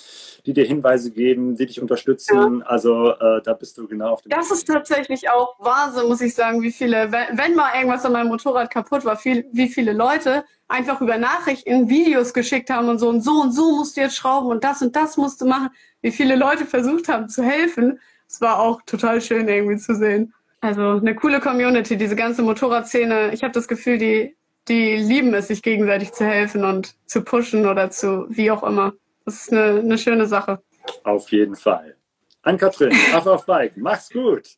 die 0.46 0.52
dir 0.52 0.64
Hinweise 0.64 1.10
geben, 1.10 1.56
die 1.56 1.66
dich 1.66 1.80
unterstützen. 1.80 2.62
Also 2.62 3.12
äh, 3.12 3.42
da 3.42 3.52
bist 3.52 3.76
du 3.78 3.86
genau 3.86 4.10
auf 4.10 4.22
dem 4.22 4.30
Das 4.30 4.50
ist 4.50 4.66
tatsächlich 4.66 5.28
auch 5.30 5.58
Wahnsinn, 5.58 6.08
muss 6.08 6.20
ich 6.20 6.34
sagen, 6.34 6.62
wie 6.62 6.72
viele, 6.72 7.12
wenn, 7.12 7.36
wenn 7.36 7.54
mal 7.54 7.74
irgendwas 7.74 8.04
an 8.04 8.12
meinem 8.12 8.28
Motorrad 8.28 8.70
kaputt 8.70 9.04
war, 9.04 9.16
viel, 9.16 9.46
wie 9.52 9.68
viele 9.68 9.92
Leute 9.92 10.44
einfach 10.68 11.00
über 11.00 11.18
Nachrichten 11.18 11.88
Videos 11.88 12.34
geschickt 12.34 12.70
haben 12.70 12.88
und 12.88 12.98
so 12.98 13.08
und 13.08 13.22
so 13.22 13.40
und 13.40 13.52
so 13.52 13.76
musst 13.76 13.96
du 13.96 14.02
jetzt 14.02 14.16
schrauben 14.16 14.48
und 14.48 14.64
das 14.64 14.82
und 14.82 14.94
das 14.94 15.16
musst 15.16 15.40
du 15.40 15.46
machen. 15.46 15.70
Wie 16.02 16.10
viele 16.10 16.36
Leute 16.36 16.66
versucht 16.66 17.08
haben 17.08 17.28
zu 17.28 17.42
helfen. 17.42 17.98
Es 18.28 18.40
war 18.40 18.60
auch 18.60 18.82
total 18.82 19.22
schön 19.22 19.48
irgendwie 19.48 19.78
zu 19.78 19.94
sehen. 19.94 20.34
Also 20.60 20.82
eine 20.96 21.14
coole 21.14 21.40
Community, 21.40 21.96
diese 21.96 22.16
ganze 22.16 22.42
Motorradszene. 22.42 23.32
Ich 23.32 23.42
habe 23.42 23.52
das 23.52 23.68
Gefühl, 23.68 23.98
die, 23.98 24.36
die 24.66 24.96
lieben 24.96 25.32
es, 25.34 25.48
sich 25.48 25.62
gegenseitig 25.62 26.12
zu 26.12 26.24
helfen 26.24 26.64
und 26.64 26.96
zu 27.06 27.22
pushen 27.22 27.66
oder 27.66 27.90
zu 27.90 28.26
wie 28.28 28.50
auch 28.50 28.62
immer. 28.64 28.92
Das 29.24 29.42
ist 29.42 29.52
eine, 29.52 29.80
eine 29.80 29.98
schöne 29.98 30.26
Sache. 30.26 30.60
Auf 31.04 31.30
jeden 31.30 31.54
Fall. 31.54 31.96
Ann-Kathrin, 32.42 32.92
Affe 33.14 33.32
auf 33.32 33.46
Bike, 33.46 33.76
mach's 33.76 34.08
gut. 34.10 34.48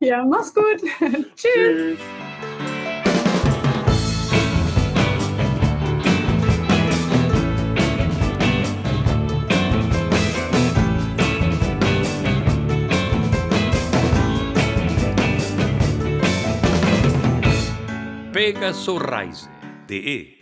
Ja, 0.00 0.24
mach's 0.24 0.54
gut. 0.54 0.80
Tschüss. 1.36 1.36
Tschüss. 1.36 1.98
Pegaso 18.38 19.00
Rise 19.00 19.50
de 19.88 19.96
e! 19.96 20.37